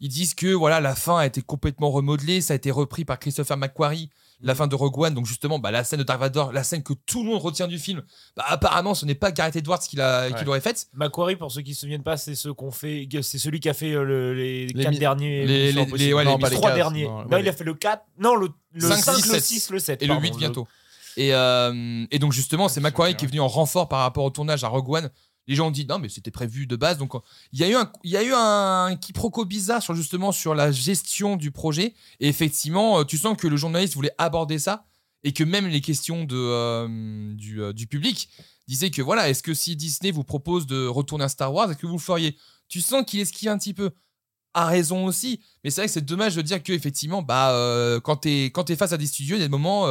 ils 0.01 0.09
disent 0.09 0.35
que 0.35 0.53
voilà, 0.53 0.81
la 0.81 0.95
fin 0.97 1.19
a 1.19 1.27
été 1.27 1.43
complètement 1.43 1.91
remodelée, 1.91 2.41
ça 2.41 2.55
a 2.55 2.57
été 2.57 2.71
repris 2.73 3.05
par 3.05 3.19
Christopher 3.21 3.57
McQuarrie, 3.57 4.11
la 4.41 4.57
fin 4.57 4.67
de 4.67 4.75
Rogue 4.75 4.99
One, 4.99 5.15
donc 5.15 5.27
justement, 5.27 5.61
bah, 5.61 5.71
la 5.71 5.85
scène 5.85 6.01
de 6.01 6.05
Dark 6.05 6.19
Vador, 6.19 6.53
la 6.53 6.65
scène 6.65 6.83
que 6.83 6.93
tout 7.07 7.23
le 7.23 7.31
monde 7.31 7.41
retient 7.41 7.69
du 7.69 7.79
film, 7.79 8.03
bah, 8.37 8.43
apparemment, 8.49 8.95
ce 8.95 9.07
n'est 9.07 9.15
pas 9.15 9.31
Gareth 9.31 9.55
Edwards 9.55 9.79
qui 9.79 9.95
l'a- 9.95 10.27
qui 10.31 10.35
Ouais. 10.35 10.45
l'aurait 10.45 10.61
faite. 10.61 10.89
Macquarie, 10.95 11.37
pour 11.37 11.53
ceux 11.53 11.63
qui 11.63 11.73
se 11.75 11.83
souviennent 11.83 12.03
pas, 12.03 12.17
c'est 12.17 12.35
ceux 12.35 12.53
qu'on 12.53 12.73
fait. 12.73 13.09
C'est 13.23 13.39
celui 13.39 13.61
qui 13.61 13.69
a 13.69 13.75
fait 13.75 13.93
euh, 13.93 14.03
le- 14.03 14.35
les, 14.35 14.67
Les 14.67 14.83
quatre 14.83 14.99
derniers. 14.99 15.47
les- 15.47 15.71
les- 15.73 15.81
Impossibles. 15.81 15.99
les- 15.99 16.15
ouais, 16.15 16.25
non, 16.25 16.35
les 16.35 16.41
pas 16.41 16.49
les 16.49 16.57
mi- 16.57 16.61
trois 16.61 16.73
derniers. 16.75 17.05
non, 17.05 17.19
Non, 17.23 17.29
ouais, 17.29 17.41
il 17.41 17.45
les- 17.45 17.51
a 17.51 17.53
fait 17.53 17.63
le 17.63 17.75
4. 17.75 18.03
Non, 18.19 18.35
le, 18.35 18.49
le 18.73 18.81
5, 18.89 18.97
5, 18.97 19.15
6, 19.15 19.27
le 19.29 19.33
7. 19.35 19.45
6, 19.45 19.71
le 19.71 19.79
7. 19.79 20.03
Et 20.03 20.07
le 20.09 20.15
8 20.17 20.37
bientôt. 20.37 20.67
Et, 21.17 21.33
euh, 21.35 22.05
et 22.11 22.19
donc 22.19 22.33
justement, 22.33 22.69
c'est 22.69 22.81
Macquarie 22.81 23.15
qui 23.15 23.27
est 23.27 23.29
venu 23.29 23.39
en 23.41 23.47
renfort 23.47 23.89
par 23.89 24.01
rapport 24.01 24.25
au 24.25 24.31
tournage 24.31 24.65
à 24.65 24.69
Rogue 24.69 24.89
One. 24.91 25.11
Les 25.47 25.55
gens 25.57 25.69
ont 25.69 25.73
dit 25.73 25.87
non, 25.87 25.99
mais 25.99 26.09
c'était 26.09 26.31
prévu 26.31 26.67
de 26.67 26.77
base. 26.77 26.99
Donc 26.99 27.13
il 27.53 27.59
y 27.59 27.65
a 27.65 27.69
eu 27.69 27.75
un, 27.75 27.91
il 28.05 28.11
y 28.11 28.17
a 28.17 28.23
eu 28.23 28.33
un 28.33 28.97
quiproquo 28.97 29.45
bizarre 29.45 29.83
sur 29.83 29.95
justement 29.95 30.33
sur 30.33 30.55
la 30.55 30.71
gestion 30.71 31.37
du 31.37 31.51
projet. 31.51 31.95
Et 32.21 32.29
effectivement, 32.29 33.01
euh, 33.01 33.05
tu 33.05 33.19
sens 33.19 33.37
que 33.37 33.49
le 33.49 33.57
journaliste 33.57 33.95
voulait 33.95 34.15
aborder 34.19 34.59
ça 34.59 34.87
et 35.25 35.33
que 35.33 35.45
même 35.45 35.67
les 35.67 35.81
questions 35.81 36.25
de, 36.25 36.37
euh, 36.37 37.35
du, 37.35 37.63
euh, 37.63 37.73
du 37.73 37.87
public 37.87 38.29
disaient 38.69 38.91
que 38.91 39.03
voilà, 39.03 39.29
est-ce 39.29 39.43
que 39.43 39.55
si 39.55 39.77
Disney 39.77 40.13
vous 40.13 40.25
propose 40.25 40.67
de 40.67 40.87
retourner 40.87 41.25
à 41.25 41.29
Star 41.29 41.53
Wars, 41.53 41.71
est-ce 41.71 41.79
que 41.79 41.87
vous 41.87 41.97
le 41.97 42.01
feriez? 42.01 42.37
Tu 42.69 42.81
sens 42.81 43.05
qu'il 43.05 43.21
esquive 43.21 43.49
un 43.49 43.59
petit 43.59 43.75
peu. 43.75 43.91
A 44.55 44.67
raison 44.67 45.07
aussi, 45.07 45.41
mais 45.65 45.71
c'est 45.71 45.81
vrai 45.81 45.87
que 45.87 45.95
c'est 45.95 46.05
dommage 46.05 46.37
de 46.37 46.43
dire 46.43 46.63
que 46.63 46.75
effectivement, 46.75 47.23
bah, 47.23 47.99
quand 48.05 48.17
t'es 48.17 48.51
quand 48.53 48.69
es 48.69 48.77
face 48.77 48.93
à 48.93 48.99
des 48.99 49.07
studios, 49.07 49.37
il 49.37 49.39
y 49.39 49.43
a 49.43 49.47
des 49.47 49.51
moments, 49.51 49.89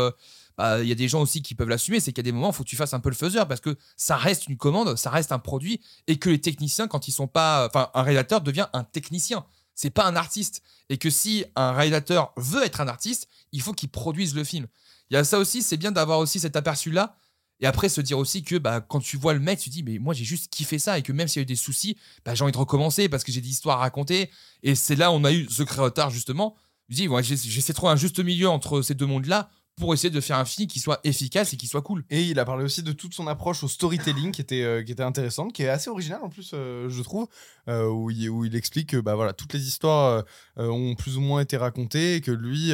bah, 0.58 0.82
il 0.82 0.88
y 0.88 0.92
a 0.92 0.96
des 0.96 1.08
gens 1.08 1.22
aussi 1.22 1.42
qui 1.42 1.56
peuvent 1.56 1.70
l'assumer, 1.70 2.00
c'est 2.00 2.12
qu'il 2.12 2.20
y 2.20 2.28
a 2.28 2.30
des 2.30 2.32
moments, 2.32 2.50
il 2.50 2.56
faut 2.56 2.64
que 2.64 2.70
tu 2.70 2.76
fasses 2.76 2.94
un 2.94 3.00
peu 3.00 3.10
le 3.10 3.16
faiseur 3.16 3.48
parce 3.48 3.62
que 3.62 3.78
ça 3.98 4.16
reste 4.16 4.48
une 4.48 4.58
commande, 4.58 4.96
ça 4.98 5.10
reste 5.10 5.32
un 5.32 5.40
produit 5.40 5.82
et 6.08 6.18
que 6.18 6.30
les 6.30 6.42
techniciens, 6.42 6.88
quand 6.88 7.08
ils 7.08 7.12
sont 7.12 7.28
pas, 7.28 7.68
enfin, 7.68 7.90
un 7.94 8.02
réalisateur 8.04 8.42
devient 8.42 8.68
un 8.74 8.84
technicien, 8.84 9.46
c'est 9.76 9.90
pas 9.90 10.06
un 10.06 10.16
artiste 10.16 10.62
et 10.90 10.98
que 10.98 11.10
si 11.10 11.46
un 11.56 11.72
réalisateur 11.72 12.34
veut 12.38 12.64
être 12.64 12.82
un 12.82 12.88
artiste, 12.88 13.28
il 13.52 13.62
faut 13.62 13.74
qu'il 13.74 13.90
produise 13.90 14.36
le 14.36 14.44
film. 14.44 14.68
Il 15.10 15.16
y 15.16 15.18
a 15.18 15.24
ça 15.24 15.40
aussi, 15.40 15.62
c'est 15.62 15.78
bien 15.78 15.92
d'avoir 15.92 16.20
aussi 16.20 16.40
cet 16.40 16.56
aperçu 16.56 16.92
là. 16.92 17.18
Et 17.60 17.68
après, 17.68 17.90
se 17.90 18.02
dire 18.02 18.18
aussi 18.18 18.44
que 18.44 18.56
bah, 18.56 18.82
quand 18.82 19.00
tu 19.00 19.18
vois 19.18 19.34
le 19.34 19.40
mec, 19.40 19.60
tu 19.60 19.70
te 19.70 19.76
dis, 19.76 19.84
mais 19.84 20.00
moi 20.00 20.14
j'ai 20.16 20.26
juste 20.26 20.52
kiffé 20.52 20.80
ça 20.80 20.98
et 20.98 21.04
que 21.04 21.12
même 21.12 21.28
s'il 21.28 21.40
y 21.40 21.42
a 21.42 21.44
eu 21.44 21.46
des 21.46 21.56
soucis, 21.56 21.96
bah, 22.26 22.34
j'ai 22.34 22.44
envie 22.44 22.52
de 22.52 22.58
recommencer 22.58 23.08
parce 23.08 23.24
que 23.24 23.32
j'ai 23.32 23.42
des 23.42 23.50
histoires 23.50 23.78
à 23.78 23.82
raconter. 23.82 24.32
Et 24.64 24.74
c'est 24.74 24.96
là 24.96 25.12
où 25.12 25.16
on 25.16 25.24
a 25.24 25.32
eu 25.32 25.46
The 25.46 25.64
Creator 25.66 26.10
justement. 26.10 26.56
Je 26.90 26.96
dis, 26.96 27.08
ouais, 27.08 27.22
j'essa- 27.24 27.48
j'essaie 27.48 27.74
de 27.74 27.76
trouver 27.78 27.94
un 27.94 27.98
juste 27.98 28.20
milieu 28.20 28.50
entre 28.50 28.82
ces 28.82 28.96
deux 28.96 29.06
mondes-là 29.06 29.50
pour 29.82 29.96
essayer 29.96 30.12
de 30.12 30.22
faire 30.22 30.38
un 30.38 30.46
film 30.46 30.68
qui 30.68 30.80
soit 30.80 31.00
efficace 31.04 31.54
et 31.54 31.58
qui 31.58 31.66
soit 31.66 31.82
cool. 31.82 32.06
Et 32.12 32.22
il 32.22 32.38
a 32.38 32.46
parlé 32.46 32.64
aussi 32.64 32.84
de 32.84 32.92
toute 32.92 33.16
son 33.16 33.26
approche 33.26 33.64
au 33.64 33.68
storytelling 33.68 34.32
qui 34.32 34.40
était, 34.40 34.62
euh, 34.62 34.84
qui 34.84 34.92
était 34.92 35.02
intéressante, 35.02 35.54
qui 35.54 35.64
est 35.64 35.70
assez 35.70 35.90
originale 35.90 36.22
en 36.22 36.30
plus, 36.30 36.52
euh, 36.54 36.88
je 36.88 37.02
trouve, 37.02 37.28
euh, 37.68 37.88
où, 37.88 38.12
il, 38.12 38.30
où 38.30 38.46
il 38.46 38.56
explique 38.56 38.90
que 38.90 38.98
bah, 38.98 39.16
voilà, 39.16 39.34
toutes 39.34 39.54
les 39.54 39.68
histoires 39.68 40.24
ont 40.58 40.94
plus 40.94 41.18
ou 41.18 41.22
moins 41.22 41.42
été 41.42 41.58
racontées 41.58 42.16
et 42.16 42.22
que 42.22 42.32
lui, 42.32 42.72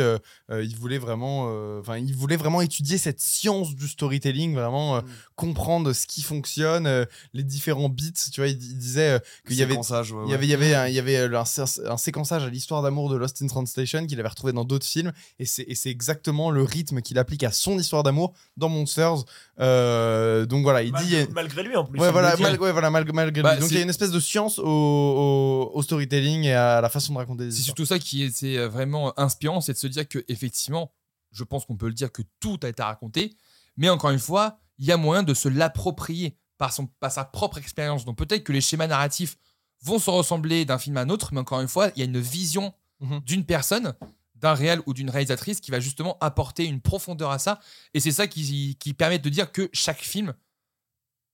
il, 0.49 0.75
voulait 0.75 0.97
vraiment, 0.97 1.43
enfin, 1.79 1.97
il 1.97 2.13
voulait 2.13 2.35
vraiment 2.35 2.59
étudier 2.61 2.97
cette 2.97 3.21
science 3.21 3.73
du 3.73 3.87
storytelling, 3.87 4.53
vraiment 4.53 4.97
euh, 4.97 5.01
comprendre 5.35 5.93
ce 5.93 6.05
qui 6.07 6.21
fonctionne, 6.21 7.07
les 7.33 7.43
différents 7.43 7.87
bits. 7.87 8.11
Tu 8.33 8.41
vois, 8.41 8.49
il, 8.49 8.61
il 8.61 8.77
disait 8.77 9.21
qu'il 9.45 9.55
y 9.55 9.63
ouais, 9.63 9.69
il 9.69 9.69
y 9.69 9.73
ouais. 10.13 10.33
avait, 10.33 10.45
il 10.45 10.49
y 10.49 10.53
avait, 10.53 10.73
un, 10.75 10.87
il 10.87 10.93
y 10.93 10.99
avait 10.99 11.17
un, 11.17 11.45
sé- 11.45 11.85
un 11.85 11.97
séquençage 11.97 12.43
à 12.43 12.49
l'histoire 12.49 12.81
d'amour 12.81 13.09
de 13.09 13.15
Lost 13.15 13.41
in 13.41 13.47
Translation 13.47 14.05
qu'il 14.05 14.19
avait 14.19 14.27
retrouvé 14.27 14.51
dans 14.51 14.65
d'autres 14.65 14.85
films 14.85 15.13
et 15.39 15.45
c'est 15.45 15.89
exactement 15.89 16.51
le 16.51 16.63
rythme 16.63 16.96
qu'il 17.01 17.17
applique 17.19 17.43
à 17.43 17.51
son 17.51 17.77
histoire 17.79 18.03
d'amour 18.03 18.33
dans 18.57 18.69
Monsters. 18.69 19.23
Euh, 19.59 20.45
donc 20.45 20.63
voilà, 20.63 20.83
il 20.83 20.91
dit. 20.93 21.15
Malgré, 21.33 21.63
lui 21.63 21.75
en 21.75 21.85
plus. 21.85 21.99
Ouais 21.99 22.07
il 22.07 22.11
voilà, 22.11 22.31
le 22.31 22.37
dit. 22.37 22.43
mal- 22.43 22.59
ouais, 22.59 22.71
voilà, 22.71 22.89
malgré, 22.89 23.13
malgré 23.13 23.41
Bah, 23.41 23.53
lui. 23.55 23.61
Donc 23.61 23.71
il 23.71 23.75
y 23.75 23.79
a 23.79 23.83
une 23.83 23.89
espèce 23.89 24.11
de 24.11 24.19
science 24.19 24.59
au, 24.59 24.65
au- 24.65 25.71
au 25.73 25.81
storytelling 25.81 26.43
et 26.45 26.53
à 26.53 26.81
la 26.81 26.89
façon 26.89 27.13
de 27.13 27.17
raconter 27.17 27.45
des 27.45 27.51
C'est 27.51 27.61
surtout 27.63 27.85
ça 27.85 27.99
qui 27.99 28.23
est 28.23 28.43
euh, 28.57 28.67
vraiment 28.67 29.17
inspirant, 29.19 29.61
c'est 29.61 29.73
de 29.73 29.77
se 29.77 29.87
dire 29.87 30.07
que 30.07 30.23
effectivement, 30.27 30.91
je 31.31 31.43
pense 31.43 31.65
qu'on 31.65 31.75
peut 31.77 31.87
le 31.87 31.93
dire 31.93 32.11
que 32.11 32.21
tout 32.39 32.59
a 32.63 32.67
été 32.69 32.81
raconté, 32.83 33.35
mais 33.75 33.89
encore 33.89 34.11
une 34.11 34.19
fois, 34.19 34.57
il 34.77 34.85
y 34.85 34.91
a 34.91 34.97
moyen 34.97 35.23
de 35.23 35.33
se 35.33 35.49
l'approprier 35.49 36.37
par, 36.57 36.71
son, 36.73 36.87
par 36.99 37.11
sa 37.11 37.25
propre 37.25 37.57
expérience. 37.57 38.05
Donc 38.05 38.17
peut-être 38.17 38.43
que 38.43 38.53
les 38.53 38.61
schémas 38.61 38.87
narratifs 38.87 39.37
vont 39.83 39.99
se 39.99 40.09
ressembler 40.09 40.65
d'un 40.65 40.77
film 40.79 40.97
à 40.97 41.01
un 41.01 41.09
autre, 41.09 41.29
mais 41.33 41.39
encore 41.39 41.61
une 41.61 41.67
fois, 41.67 41.89
il 41.95 41.99
y 41.99 42.01
a 42.01 42.05
une 42.05 42.19
vision 42.19 42.73
Mhm. 42.99 43.19
d'une 43.25 43.45
personne, 43.45 43.93
d'un 44.39 44.53
réel 44.53 44.81
ou 44.85 44.93
d'une 44.93 45.09
réalisatrice 45.09 45.59
qui 45.61 45.71
va 45.71 45.79
justement 45.79 46.17
apporter 46.21 46.65
une 46.65 46.81
profondeur 46.81 47.31
à 47.31 47.39
ça. 47.39 47.59
Et 47.93 47.99
c'est 47.99 48.11
ça 48.11 48.27
qui, 48.27 48.77
qui 48.79 48.93
permet 48.93 49.19
de 49.19 49.29
dire 49.29 49.51
que 49.51 49.69
chaque 49.73 50.01
film 50.01 50.33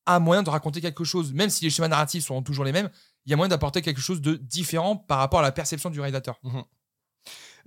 a 0.06 0.20
moyen 0.20 0.44
de 0.44 0.50
raconter 0.50 0.82
quelque 0.82 1.04
chose. 1.04 1.34
Même 1.34 1.50
si 1.50 1.64
les 1.64 1.70
schémas 1.70 1.88
narratifs 1.88 2.26
sont 2.26 2.42
toujours 2.42 2.66
les 2.66 2.72
mêmes, 2.72 2.90
il 3.26 3.30
y 3.30 3.34
a 3.34 3.38
moyen 3.38 3.50
d'apporter 3.50 3.82
quelque 3.82 4.02
chose 4.02 4.22
de 4.22 4.36
différent 4.36 4.98
par 4.98 5.20
rapport 5.20 5.40
à 5.40 5.44
la 5.44 5.52
perception 5.52 5.90
du 5.90 6.00
réalisateur. 6.02 6.40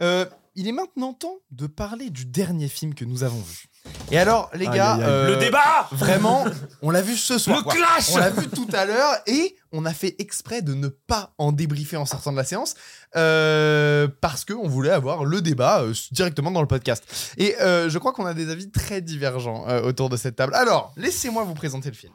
Euh, 0.02 0.26
il 0.54 0.68
est 0.68 0.72
maintenant 0.72 1.14
temps 1.14 1.38
de 1.50 1.66
parler 1.66 2.10
du 2.10 2.26
dernier 2.26 2.68
film 2.68 2.94
que 2.94 3.04
nous 3.04 3.22
avons 3.24 3.40
vu. 3.40 3.66
Et 4.10 4.18
alors, 4.18 4.50
les 4.54 4.66
Aïe, 4.66 4.76
gars, 4.76 4.94
aïe, 4.94 5.02
aïe. 5.02 5.08
euh, 5.08 5.28
Le 5.30 5.36
débat 5.36 5.88
Vraiment, 5.92 6.44
on 6.82 6.90
l'a 6.90 7.02
vu 7.02 7.16
ce 7.16 7.38
soir. 7.38 7.58
Le 7.58 7.62
quoi. 7.62 7.74
clash 7.74 8.10
On 8.12 8.18
l'a 8.18 8.30
vu 8.30 8.48
tout 8.48 8.68
à 8.72 8.84
l'heure 8.84 9.14
et 9.26 9.56
on 9.76 9.84
a 9.84 9.92
fait 9.92 10.16
exprès 10.18 10.62
de 10.62 10.74
ne 10.74 10.88
pas 10.88 11.34
en 11.38 11.52
débriefer 11.52 11.96
en 11.96 12.06
sortant 12.06 12.32
de 12.32 12.36
la 12.36 12.44
séance 12.44 12.74
euh, 13.16 14.08
parce 14.20 14.44
qu'on 14.44 14.68
voulait 14.68 14.90
avoir 14.90 15.24
le 15.24 15.42
débat 15.42 15.82
euh, 15.82 15.92
directement 16.10 16.50
dans 16.50 16.62
le 16.62 16.66
podcast. 16.66 17.34
Et 17.36 17.54
euh, 17.60 17.88
je 17.88 17.98
crois 17.98 18.12
qu'on 18.12 18.26
a 18.26 18.34
des 18.34 18.50
avis 18.50 18.70
très 18.70 19.00
divergents 19.00 19.66
autour 19.84 20.08
de 20.08 20.16
cette 20.16 20.36
table. 20.36 20.54
Alors, 20.54 20.92
laissez-moi 20.96 21.44
vous 21.44 21.54
présenter 21.54 21.90
le 21.90 21.94
film. 21.94 22.12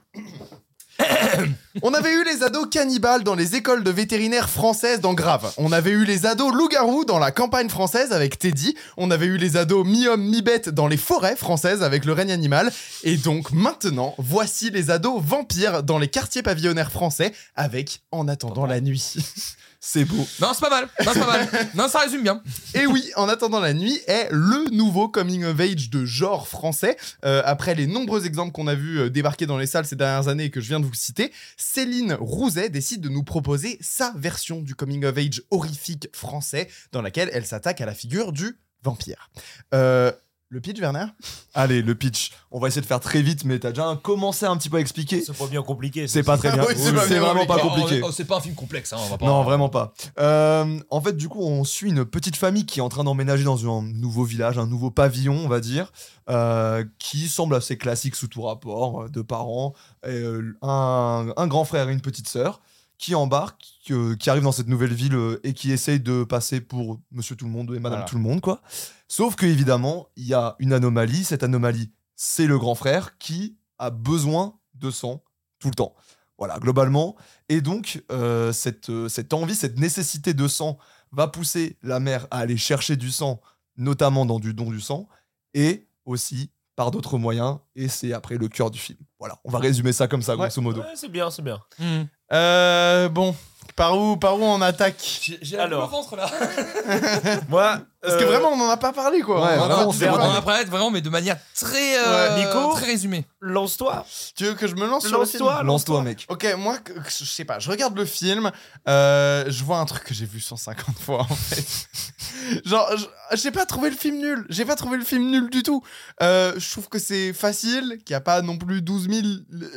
On 1.83 1.93
avait 1.93 2.11
eu 2.11 2.23
les 2.25 2.43
ados 2.43 2.67
cannibales 2.69 3.23
dans 3.23 3.35
les 3.35 3.55
écoles 3.55 3.83
de 3.83 3.91
vétérinaires 3.91 4.49
françaises 4.49 4.99
dans 4.99 5.13
Grave. 5.13 5.53
On 5.57 5.71
avait 5.71 5.91
eu 5.91 6.05
les 6.05 6.25
ados 6.25 6.53
loups-garous 6.53 7.05
dans 7.05 7.19
la 7.19 7.31
campagne 7.31 7.69
française 7.69 8.11
avec 8.11 8.37
Teddy. 8.37 8.75
On 8.97 9.11
avait 9.11 9.25
eu 9.25 9.37
les 9.37 9.57
ados 9.57 9.85
mi-homme, 9.85 10.23
mi-bête 10.23 10.69
dans 10.69 10.87
les 10.87 10.97
forêts 10.97 11.35
françaises 11.35 11.83
avec 11.83 12.05
le 12.05 12.13
règne 12.13 12.31
animal. 12.31 12.71
Et 13.03 13.17
donc 13.17 13.51
maintenant, 13.51 14.15
voici 14.17 14.69
les 14.69 14.91
ados 14.91 15.21
vampires 15.23 15.83
dans 15.83 15.97
les 15.97 16.07
quartiers 16.07 16.43
pavillonnaires 16.43 16.91
français 16.91 17.33
avec 17.55 18.01
En 18.11 18.27
attendant 18.27 18.65
la 18.65 18.81
nuit. 18.81 19.15
C'est 19.83 20.05
beau. 20.05 20.27
Non, 20.39 20.51
c'est 20.53 20.61
pas 20.61 20.69
mal. 20.69 20.87
Non, 21.03 21.11
c'est 21.11 21.19
pas 21.19 21.25
mal. 21.25 21.49
Non, 21.73 21.87
ça 21.89 21.99
résume 21.99 22.21
bien. 22.21 22.43
Et 22.75 22.85
oui, 22.85 23.11
En 23.15 23.27
attendant 23.27 23.59
la 23.59 23.73
nuit 23.73 23.99
est 24.05 24.29
le 24.31 24.69
nouveau 24.69 25.09
coming 25.09 25.43
of 25.43 25.59
age 25.59 25.89
de 25.89 26.05
genre 26.05 26.47
français. 26.47 26.97
Euh, 27.25 27.41
après 27.45 27.73
les 27.73 27.87
nombreux 27.87 28.27
exemples 28.27 28.51
qu'on 28.51 28.67
a 28.67 28.75
vus 28.75 28.99
euh, 28.99 29.09
débarquer 29.09 29.47
dans 29.47 29.57
les 29.57 29.65
salles 29.65 29.87
ces 29.87 29.95
dernières 29.95 30.27
années 30.27 30.45
et 30.45 30.49
que 30.51 30.61
je 30.61 30.67
viens 30.67 30.79
de 30.79 30.85
vous 30.85 30.93
citer, 30.93 31.33
Céline 31.57 32.13
Rouzet 32.13 32.69
décide 32.69 33.01
de 33.01 33.09
nous 33.09 33.23
proposer 33.23 33.79
sa 33.81 34.13
version 34.15 34.61
du 34.61 34.75
coming 34.75 35.03
of 35.03 35.17
age 35.17 35.41
horrifique 35.49 36.09
français 36.13 36.69
dans 36.91 37.01
laquelle 37.01 37.31
elle 37.33 37.47
s'attaque 37.47 37.81
à 37.81 37.87
la 37.87 37.95
figure 37.95 38.33
du 38.33 38.59
vampire. 38.83 39.31
Euh, 39.73 40.11
le 40.51 40.59
pitch, 40.59 40.79
Werner? 40.81 41.05
Allez, 41.53 41.81
le 41.81 41.95
pitch. 41.95 42.31
On 42.51 42.59
va 42.59 42.67
essayer 42.67 42.81
de 42.81 42.85
faire 42.85 42.99
très 42.99 43.21
vite, 43.21 43.45
mais 43.45 43.57
t'as 43.57 43.69
déjà 43.69 43.97
commencé 44.03 44.45
un 44.45 44.57
petit 44.57 44.69
peu 44.69 44.75
à 44.77 44.79
expliquer. 44.81 45.21
C'est 45.21 45.37
pas 45.37 45.47
bien 45.47 45.61
compliqué. 45.63 46.09
C'est 46.09 46.23
pas 46.23 46.37
très 46.37 46.51
bien. 46.51 46.65
Oui, 46.67 46.75
c'est 46.77 47.19
vraiment 47.19 47.45
pas 47.45 47.57
compliqué. 47.57 47.81
compliqué. 47.81 48.01
Oh, 48.03 48.07
oh, 48.09 48.11
c'est 48.11 48.25
pas 48.25 48.37
un 48.37 48.41
film 48.41 48.53
complexe, 48.53 48.91
hein, 48.91 48.97
on 48.99 49.07
va 49.09 49.17
pas. 49.17 49.25
Non, 49.25 49.43
vraiment 49.43 49.69
pas. 49.69 49.93
Euh, 50.19 50.77
en 50.89 50.99
fait, 51.01 51.15
du 51.15 51.29
coup, 51.29 51.39
on 51.41 51.63
suit 51.63 51.89
une 51.89 52.03
petite 52.03 52.35
famille 52.35 52.65
qui 52.65 52.79
est 52.79 52.81
en 52.83 52.89
train 52.89 53.05
d'emménager 53.05 53.45
dans 53.45 53.65
un 53.65 53.81
nouveau 53.81 54.25
village, 54.25 54.57
un 54.57 54.67
nouveau 54.67 54.91
pavillon, 54.91 55.35
on 55.45 55.47
va 55.47 55.61
dire, 55.61 55.93
euh, 56.29 56.83
qui 56.99 57.29
semble 57.29 57.55
assez 57.55 57.77
classique 57.77 58.15
sous 58.17 58.27
tout 58.27 58.41
rapport. 58.41 59.03
euh, 59.03 59.07
Deux 59.07 59.23
parents, 59.23 59.73
et, 60.05 60.09
euh, 60.09 60.53
un, 60.61 61.31
un 61.37 61.47
grand 61.47 61.63
frère 61.63 61.87
et 61.87 61.93
une 61.93 62.01
petite 62.01 62.27
sœur 62.27 62.61
qui 63.01 63.15
embarquent, 63.15 63.65
que- 63.87 64.13
qui 64.13 64.29
arrivent 64.29 64.43
dans 64.43 64.51
cette 64.51 64.67
nouvelle 64.67 64.93
ville 64.93 65.15
euh, 65.15 65.39
et 65.43 65.53
qui 65.53 65.71
essayent 65.71 65.99
de 65.99 66.23
passer 66.23 66.61
pour 66.61 67.01
Monsieur 67.11 67.35
Tout 67.35 67.45
le 67.45 67.51
Monde 67.51 67.69
et 67.71 67.79
Madame 67.79 67.99
Voilà. 67.99 68.05
Tout 68.05 68.15
le 68.15 68.21
Monde, 68.21 68.41
quoi. 68.41 68.61
Sauf 69.07 69.35
que 69.35 69.47
évidemment, 69.47 70.07
il 70.15 70.27
y 70.27 70.35
a 70.35 70.55
une 70.59 70.71
anomalie. 70.71 71.23
Cette 71.23 71.41
anomalie, 71.41 71.91
c'est 72.15 72.45
le 72.45 72.59
grand 72.59 72.75
frère 72.75 73.17
qui 73.17 73.57
a 73.79 73.89
besoin 73.89 74.53
de 74.75 74.91
sang 74.91 75.23
tout 75.59 75.69
le 75.69 75.73
temps. 75.73 75.95
Voilà, 76.37 76.59
globalement. 76.59 77.15
Et 77.49 77.61
donc, 77.61 78.03
euh, 78.11 78.53
cette, 78.53 78.89
euh, 78.91 79.09
cette 79.09 79.33
envie, 79.33 79.55
cette 79.55 79.79
nécessité 79.79 80.33
de 80.35 80.47
sang 80.47 80.77
va 81.11 81.27
pousser 81.27 81.77
la 81.81 81.99
mère 81.99 82.27
à 82.29 82.37
aller 82.37 82.57
chercher 82.57 82.97
du 82.97 83.09
sang, 83.09 83.41
notamment 83.77 84.27
dans 84.27 84.39
du 84.39 84.53
don 84.53 84.69
du 84.69 84.79
sang, 84.79 85.07
et 85.55 85.87
aussi 86.05 86.51
par 86.81 86.89
d'autres 86.89 87.19
moyens. 87.19 87.59
Et 87.75 87.87
c'est 87.87 88.11
après 88.11 88.37
le 88.37 88.47
cœur 88.47 88.71
du 88.71 88.79
film. 88.79 88.97
Voilà, 89.19 89.37
on 89.45 89.51
va 89.51 89.59
résumer 89.59 89.93
ça 89.93 90.07
comme 90.07 90.23
ça, 90.23 90.31
Ouais. 90.35 90.47
grosso 90.47 90.61
modo. 90.61 90.81
Ouais, 90.81 90.87
c'est 90.95 91.09
bien, 91.11 91.29
c'est 91.29 91.43
bien. 91.43 91.59
Hmm. 91.77 92.05
euh, 92.33 93.07
Bon, 93.07 93.35
par 93.75 93.97
où, 93.97 94.17
par 94.17 94.37
où 94.39 94.43
on 94.43 94.61
attaque 94.61 94.95
J'ai 95.41 95.57
le 95.57 95.75
ventre 95.75 96.15
là. 96.15 96.29
Moi, 97.49 97.79
Parce 98.01 98.15
que 98.17 98.23
euh, 98.23 98.27
vraiment, 98.27 98.49
on 98.49 98.57
n'en 98.57 98.69
a 98.69 98.77
pas 98.77 98.91
parlé, 98.93 99.21
quoi. 99.21 99.41
Ouais, 99.43 99.57
On 99.57 99.61
en 99.61 99.69
a 99.69 99.75
vraiment, 99.85 100.17
parlé. 100.43 100.63
on 100.65 100.69
vraiment, 100.69 100.91
mais 100.91 101.01
de 101.01 101.09
manière 101.09 101.37
très, 101.55 101.97
euh, 101.97 102.35
Ouais, 102.35 102.45
Nico 102.45 102.73
très 102.73 102.85
résumée. 102.87 103.25
lance-toi. 103.39 104.05
Tu 104.35 104.45
veux 104.45 104.53
que 104.55 104.67
je 104.67 104.75
me 104.75 104.85
lance 104.87 105.07
sur 105.07 105.19
le 105.19 105.25
film 105.25 105.43
Lance-toi. 105.45 105.63
Lance-toi, 105.63 106.01
mec. 106.03 106.25
Ok, 106.29 106.45
moi, 106.57 106.77
que- 106.79 106.93
que- 106.93 107.09
je 107.09 107.25
sais 107.25 107.45
pas, 107.45 107.59
je 107.59 107.69
regarde 107.69 107.95
le 107.95 108.05
film, 108.05 108.51
euh, 108.87 109.45
je 109.47 109.63
vois 109.63 109.77
un 109.77 109.85
truc 109.85 110.03
que 110.03 110.13
j'ai 110.13 110.25
vu 110.25 110.39
150 110.39 110.97
fois 110.99 111.21
en 111.21 111.35
fait. 111.35 111.65
Genre, 112.65 112.89
je- 112.97 113.37
j'ai 113.37 113.51
pas 113.51 113.65
trouvé 113.65 113.89
le 113.89 113.95
film 113.95 114.17
nul, 114.17 114.45
j'ai 114.49 114.65
pas 114.65 114.75
trouvé 114.75 114.97
le 114.97 115.05
film 115.05 115.29
nul 115.29 115.49
du 115.49 115.63
tout. 115.63 115.81
Euh, 116.21 116.53
je 116.57 116.71
trouve 116.71 116.89
que 116.89 116.99
c'est 116.99 117.33
facile, 117.33 117.99
qu'il 118.05 118.13
n'y 118.13 118.17
a 118.17 118.21
pas 118.21 118.41
non 118.41 118.57
plus 118.57 118.81
12 118.81 119.07
000 119.09 119.21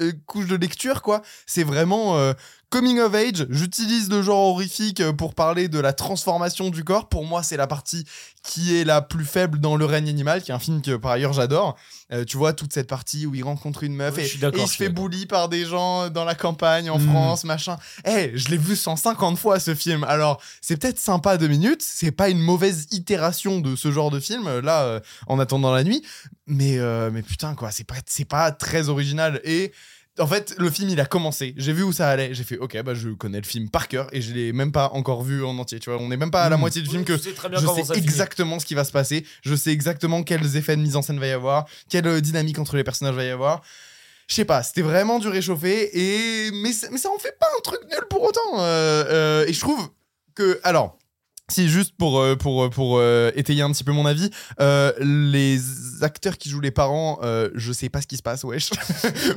euh, 0.00 0.12
couches 0.26 0.46
de 0.48 0.56
lecture, 0.56 1.02
quoi. 1.02 1.22
C'est 1.46 1.62
vraiment 1.64 2.16
euh, 2.16 2.32
coming 2.74 2.98
of 2.98 3.14
age. 3.14 3.46
J'utilise 3.50 4.10
le 4.10 4.20
genre 4.20 4.48
horrifique 4.48 5.00
euh, 5.00 5.12
pour 5.12 5.34
parler 5.34 5.68
de 5.68 5.78
la 5.78 5.92
transformation 5.92 6.70
du 6.70 6.82
corps. 6.82 7.08
Pour 7.08 7.24
moi, 7.24 7.44
c'est 7.44 7.56
la 7.56 7.68
partie 7.68 8.04
qui 8.42 8.76
est 8.76 8.82
la 8.82 9.00
plus 9.00 9.24
faible 9.24 9.60
dans 9.60 9.76
Le 9.76 9.84
règne 9.84 10.08
animal, 10.08 10.42
qui 10.42 10.50
est 10.50 10.54
un 10.54 10.58
film 10.58 10.82
que 10.82 10.96
par 10.96 11.12
ailleurs 11.12 11.32
j'adore. 11.32 11.76
Euh, 12.12 12.24
tu 12.24 12.36
vois, 12.36 12.52
toute 12.52 12.72
cette 12.72 12.88
partie 12.88 13.26
où 13.26 13.34
il 13.36 13.44
rencontre 13.44 13.84
une 13.84 13.94
meuf 13.94 14.16
Ouais, 14.16 14.24
et, 14.24 14.60
il 14.60 14.68
se 14.68 14.76
fait 14.76 14.88
bully 14.88 15.26
par 15.26 15.48
des 15.48 15.64
gens 15.64 16.10
dans 16.10 16.24
la 16.24 16.34
campagne, 16.34 16.90
en 16.90 16.98
Mm. 16.98 17.10
France, 17.10 17.44
machin. 17.44 17.76
Eh, 18.04 18.32
je 18.34 18.48
l'ai 18.48 18.56
vu 18.56 18.74
150 18.74 19.38
fois 19.38 19.60
ce 19.60 19.74
film. 19.76 20.02
Alors, 20.04 20.42
c'est 20.60 20.76
peut-être 20.76 20.98
sympa 20.98 21.38
deux 21.38 21.48
minutes, 21.48 21.80
c'est 21.80 22.10
pas 22.10 22.28
une 22.28 22.40
mauvaise 22.40 22.88
itération 22.90 23.60
de 23.60 23.76
ce 23.76 23.92
genre 23.92 24.10
de 24.10 24.18
film, 24.18 24.48
euh, 24.48 24.60
là, 24.60 24.82
euh, 24.82 25.00
en 25.28 25.38
attendant 25.38 25.72
la 25.72 25.84
nuit. 25.84 26.02
Mais, 26.48 26.78
euh, 26.78 27.10
mais 27.12 27.22
putain, 27.22 27.54
quoi, 27.54 27.70
c'est 27.70 27.84
pas, 27.84 27.94
c'est 28.04 28.24
pas 28.24 28.50
très 28.50 28.88
original. 28.88 29.40
Et. 29.44 29.72
En 30.20 30.28
fait, 30.28 30.54
le 30.58 30.70
film, 30.70 30.90
il 30.90 31.00
a 31.00 31.06
commencé. 31.06 31.54
J'ai 31.56 31.72
vu 31.72 31.82
où 31.82 31.92
ça 31.92 32.08
allait. 32.08 32.32
J'ai 32.34 32.44
fait, 32.44 32.56
ok, 32.56 32.80
bah 32.82 32.94
je 32.94 33.08
connais 33.10 33.40
le 33.40 33.46
film 33.46 33.68
par 33.68 33.88
cœur 33.88 34.06
et 34.12 34.20
je 34.22 34.32
l'ai 34.32 34.52
même 34.52 34.70
pas 34.70 34.90
encore 34.92 35.22
vu 35.24 35.44
en 35.44 35.58
entier. 35.58 35.80
Tu 35.80 35.90
vois, 35.90 36.00
on 36.00 36.08
n'est 36.08 36.16
même 36.16 36.30
pas 36.30 36.44
à 36.44 36.48
la 36.48 36.56
Mm. 36.56 36.60
moitié 36.60 36.82
du 36.82 36.88
film 36.88 37.04
que 37.04 37.16
je 37.16 37.22
sais 37.22 37.30
finit. 37.94 37.98
exactement 37.98 38.60
ce 38.60 38.64
qui 38.66 38.74
va 38.76 38.84
se 38.84 38.92
passer. 38.92 39.26
Je 39.42 39.56
sais 39.56 39.72
exactement 39.72 40.22
quels 40.22 40.56
effets 40.56 40.76
de 40.76 40.82
mise 40.82 40.94
en 40.94 41.02
scène 41.02 41.18
va 41.18 41.26
y 41.26 41.32
avoir, 41.32 41.66
quelle 41.88 42.06
euh, 42.06 42.20
dynamique 42.20 42.60
entre 42.60 42.76
les 42.76 42.84
personnages 42.84 43.16
va 43.16 43.24
y 43.24 43.30
avoir. 43.30 43.62
Je 44.28 44.36
sais 44.36 44.44
pas, 44.44 44.62
c'était 44.62 44.82
vraiment 44.82 45.18
du 45.18 45.26
réchauffé 45.28 45.90
et 45.92 46.50
mais 46.52 46.72
ça, 46.72 46.86
mais 46.92 46.98
ça 46.98 47.10
en 47.10 47.18
fait 47.18 47.36
pas 47.38 47.48
un 47.58 47.60
truc 47.62 47.80
nul 47.90 48.00
pour 48.08 48.22
autant. 48.22 48.60
Euh, 48.60 49.04
euh, 49.08 49.46
et 49.46 49.52
je 49.52 49.60
trouve 49.60 49.90
que 50.36 50.60
alors. 50.62 50.96
Si 51.50 51.68
juste 51.68 51.92
pour 51.98 52.20
euh, 52.20 52.36
pour 52.36 52.70
pour 52.70 52.96
euh, 52.98 53.30
étayer 53.34 53.60
un 53.60 53.70
petit 53.70 53.84
peu 53.84 53.92
mon 53.92 54.06
avis, 54.06 54.30
euh, 54.60 54.92
les 54.98 55.60
acteurs 56.00 56.38
qui 56.38 56.48
jouent 56.48 56.60
les 56.60 56.70
parents, 56.70 57.18
euh, 57.22 57.50
je 57.54 57.70
sais 57.70 57.90
pas 57.90 58.00
ce 58.00 58.06
qui 58.06 58.16
se 58.16 58.22
passe, 58.22 58.44
wesh. 58.44 58.70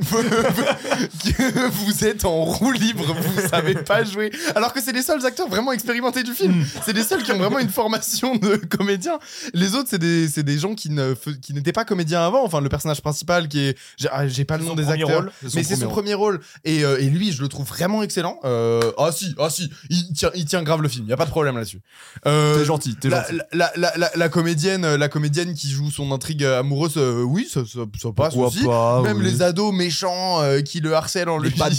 vous, 1.70 2.04
êtes 2.04 2.24
en 2.24 2.44
roue 2.44 2.72
libre, 2.72 3.14
vous 3.14 3.48
savez 3.48 3.74
pas 3.74 4.04
jouer. 4.04 4.30
Alors 4.54 4.72
que 4.72 4.80
c'est 4.80 4.92
les 4.92 5.02
seuls 5.02 5.24
acteurs 5.26 5.48
vraiment 5.48 5.72
expérimentés 5.72 6.22
du 6.22 6.32
film. 6.32 6.64
C'est 6.84 6.94
les 6.94 7.02
seuls 7.02 7.22
qui 7.22 7.32
ont 7.32 7.38
vraiment 7.38 7.58
une 7.58 7.68
formation 7.68 8.36
de 8.36 8.56
comédien. 8.56 9.18
Les 9.52 9.74
autres, 9.74 9.88
c'est 9.90 9.98
des, 9.98 10.28
c'est 10.28 10.42
des 10.42 10.58
gens 10.58 10.74
qui 10.74 10.90
ne 10.90 11.14
qui 11.42 11.52
n'étaient 11.52 11.72
pas 11.72 11.84
comédiens 11.84 12.22
avant. 12.22 12.44
Enfin, 12.44 12.60
le 12.60 12.68
personnage 12.68 13.02
principal 13.02 13.48
qui 13.48 13.60
est, 13.60 13.78
j'ai 13.96 14.08
ah, 14.10 14.26
j'ai 14.26 14.44
pas 14.44 14.56
le 14.56 14.64
nom 14.64 14.74
des 14.74 14.88
acteurs, 14.88 15.08
rôle. 15.08 15.32
mais 15.54 15.62
c'est 15.62 15.76
son 15.76 15.88
premier 15.88 16.14
rôle. 16.14 16.40
Et, 16.64 16.84
euh, 16.84 17.00
et 17.00 17.10
lui, 17.10 17.32
je 17.32 17.42
le 17.42 17.48
trouve 17.48 17.66
vraiment 17.66 18.02
excellent. 18.02 18.38
Euh, 18.44 18.92
ah 18.98 19.12
si, 19.12 19.34
ah 19.38 19.50
si, 19.50 19.70
il 19.90 20.12
tient, 20.12 20.30
il 20.34 20.44
tient 20.46 20.62
grave 20.62 20.82
le 20.82 20.88
film. 20.88 21.04
Il 21.06 21.10
y 21.10 21.12
a 21.12 21.16
pas 21.16 21.26
de 21.26 21.30
problème 21.30 21.56
là-dessus. 21.56 21.80
Euh, 22.26 22.58
T'es 22.58 22.64
gentil, 22.64 22.96
t'es 22.96 23.08
la, 23.08 23.22
gentil. 23.22 23.38
la, 23.52 23.72
la, 23.76 23.92
la, 23.96 24.10
la 24.14 24.28
comédienne, 24.28 24.84
euh, 24.84 24.98
la 24.98 25.08
comédienne 25.08 25.54
qui 25.54 25.70
joue 25.70 25.90
son 25.90 26.10
intrigue 26.12 26.44
amoureuse, 26.44 26.94
euh, 26.96 27.22
oui, 27.22 27.48
ça, 27.48 27.60
ça, 27.64 27.80
ça 28.00 28.08
passe 28.12 28.34
Pourquoi 28.34 28.48
aussi. 28.48 28.64
pas, 28.64 29.02
Même 29.02 29.18
oui. 29.18 29.24
les 29.24 29.42
ados 29.42 29.72
méchants 29.72 30.40
euh, 30.42 30.60
qui 30.60 30.80
le 30.80 30.94
harcèlent 30.94 31.28
en 31.28 31.38
Les 31.38 31.50
lui. 31.50 31.58
bad. 31.58 31.72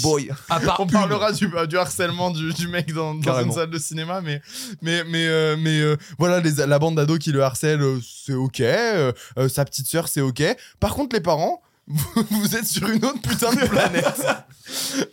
À 0.50 0.60
part 0.60 0.80
On 0.80 0.86
une. 0.86 0.92
parlera 0.92 1.32
du, 1.34 1.50
du 1.68 1.78
harcèlement 1.78 2.32
du, 2.32 2.54
du 2.54 2.68
mec 2.68 2.94
dans, 2.94 3.16
dans 3.16 3.42
une 3.42 3.52
salle 3.52 3.70
de 3.70 3.80
cinéma, 3.80 4.22
mais, 4.22 4.42
mais, 4.82 5.04
mais, 5.06 5.28
euh, 5.28 5.56
mais 5.60 5.80
euh, 5.82 5.98
voilà, 6.18 6.40
les, 6.40 6.52
la 6.66 6.80
bande 6.80 6.96
d'ados 6.96 7.20
qui 7.20 7.32
le 7.32 7.44
harcèle, 7.44 7.82
c'est 8.02 8.34
ok. 8.34 8.62
sa 9.50 9.66
petite 9.66 9.88
sœur, 9.88 10.08
c'est 10.08 10.22
ok. 10.22 10.42
Par 10.80 10.94
contre, 10.96 11.16
les 11.16 11.22
parents, 11.22 11.62
vous, 11.88 12.56
êtes 12.56 12.68
sur 12.68 12.88
une 12.90 13.04
autre 13.04 13.22
putain 13.22 13.52
de 13.52 13.68
planète. 13.68 14.06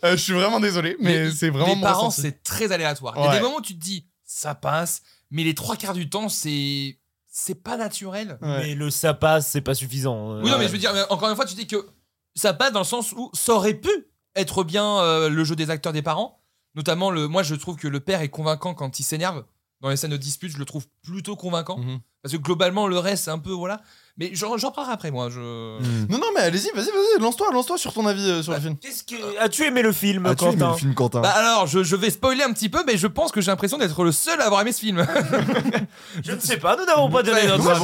Euh, 0.05 0.11
je 0.13 0.17
suis 0.23 0.35
vraiment 0.35 0.61
désolé, 0.61 0.99
mais, 1.01 1.31
c'est 1.31 1.49
vraiment 1.49 1.69
Les 1.69 1.75
mon 1.77 1.81
parents, 1.81 2.11
c'est 2.11 2.43
très 2.43 2.73
aléatoire. 2.73 3.15
Il 3.17 3.25
y 3.25 3.27
a 3.27 3.33
des 3.37 3.41
moments 3.41 3.57
où 3.57 3.63
tu 3.63 3.75
te 3.75 3.83
dis, 3.83 4.05
ça 4.37 4.55
passe, 4.55 5.03
mais 5.31 5.45
les 5.45 5.55
trois 5.55 5.77
quarts 5.77 5.95
du 5.95 6.11
temps, 6.11 6.29
c'est 6.29 6.99
c'est 7.27 7.55
pas 7.55 7.77
naturel. 7.77 8.39
Ouais. 8.43 8.59
Mais 8.59 8.75
le 8.75 8.91
ça 8.91 9.15
passe, 9.15 9.49
c'est 9.51 9.61
pas 9.63 9.75
suffisant. 9.75 10.33
Euh, 10.33 10.43
Oui, 10.43 10.51
non, 10.51 10.59
mais 10.59 10.67
je 10.67 10.73
veux 10.73 10.79
dire, 10.79 10.93
encore 11.11 11.29
une 11.29 11.37
fois, 11.37 11.47
tu 11.47 11.55
dis 11.55 11.67
que 11.67 11.87
ça 12.35 12.53
passe 12.53 12.73
dans 12.73 12.81
le 12.81 12.85
sens 12.85 13.13
où 13.13 13.31
ça 13.33 13.55
aurait 13.55 13.75
pu 13.75 13.91
être 14.35 14.63
bien 14.63 15.01
euh, 15.01 15.29
le 15.31 15.45
jeu 15.45 15.57
des 15.57 15.71
acteurs 15.71 15.93
des 15.93 16.03
parents. 16.03 16.43
Notamment, 16.75 17.11
le, 17.11 17.27
moi, 17.29 17.43
je 17.43 17.55
trouve 17.55 17.77
que 17.77 17.89
le 17.89 18.01
père 18.01 18.21
est 18.21 18.29
convaincant 18.29 18.75
quand 18.75 18.99
il 19.01 19.03
s'énerve. 19.03 19.45
Dans 19.81 19.89
les 19.89 19.97
scènes 19.97 20.11
de 20.11 20.17
dispute, 20.19 20.51
je 20.51 20.59
le 20.59 20.67
trouve 20.67 20.87
plutôt 21.03 21.37
convaincant. 21.37 21.79
Mhm. 21.79 22.01
Parce 22.23 22.35
que 22.35 22.41
globalement, 22.41 22.87
le 22.87 22.99
reste, 22.99 23.25
c'est 23.25 23.31
un 23.31 23.39
peu. 23.39 23.53
Voilà. 23.53 23.81
Mais 24.19 24.31
j'en 24.33 24.57
parlerai 24.71 24.95
après, 24.95 25.11
moi. 25.11 25.29
Je... 25.29 25.39
Hmm. 25.39 26.07
Non, 26.09 26.19
non, 26.19 26.27
mais 26.35 26.41
allez-y, 26.41 26.71
vas-y, 26.75 26.87
vas-y, 26.87 27.21
lance-toi, 27.21 27.51
lance-toi 27.53 27.77
sur 27.77 27.93
ton 27.93 28.07
avis 28.07 28.31
euh, 28.31 28.43
sur 28.43 28.53
le 28.55 28.61
film. 28.61 28.77
Qu'est-ce 28.79 29.03
que 29.05 29.39
as-tu 29.39 29.65
aimé 29.65 29.83
le 29.83 29.93
film, 29.93 30.25
As-tu 30.25 30.45
aimé 30.45 30.55
Quentin 30.57 30.71
le 30.73 30.77
film 30.79 30.95
Quentin 30.95 31.21
Bah 31.21 31.31
alors, 31.37 31.67
je, 31.67 31.83
je 31.83 31.97
vais 31.97 32.09
spoiler 32.11 32.43
un 32.43 32.53
petit 32.53 32.69
peu, 32.71 32.83
mais 32.87 32.97
je 32.97 33.07
pense 33.07 33.31
que 33.31 33.41
j'ai 33.43 33.51
l'impression 33.51 33.77
d'être 33.77 34.03
le 34.05 34.13
seul 34.13 34.41
à 34.41 34.47
avoir 34.47 34.63
aimé 34.63 34.73
ce 34.73 34.81
film. 34.81 35.07
Je 36.25 36.33
ne 36.33 36.41
sais 36.41 36.57
pas, 36.57 36.77
nous 36.77 36.85
n'avons 36.85 37.11
pas 37.11 37.23
donné 37.23 37.43
notre 37.49 37.65
avis. 37.71 37.81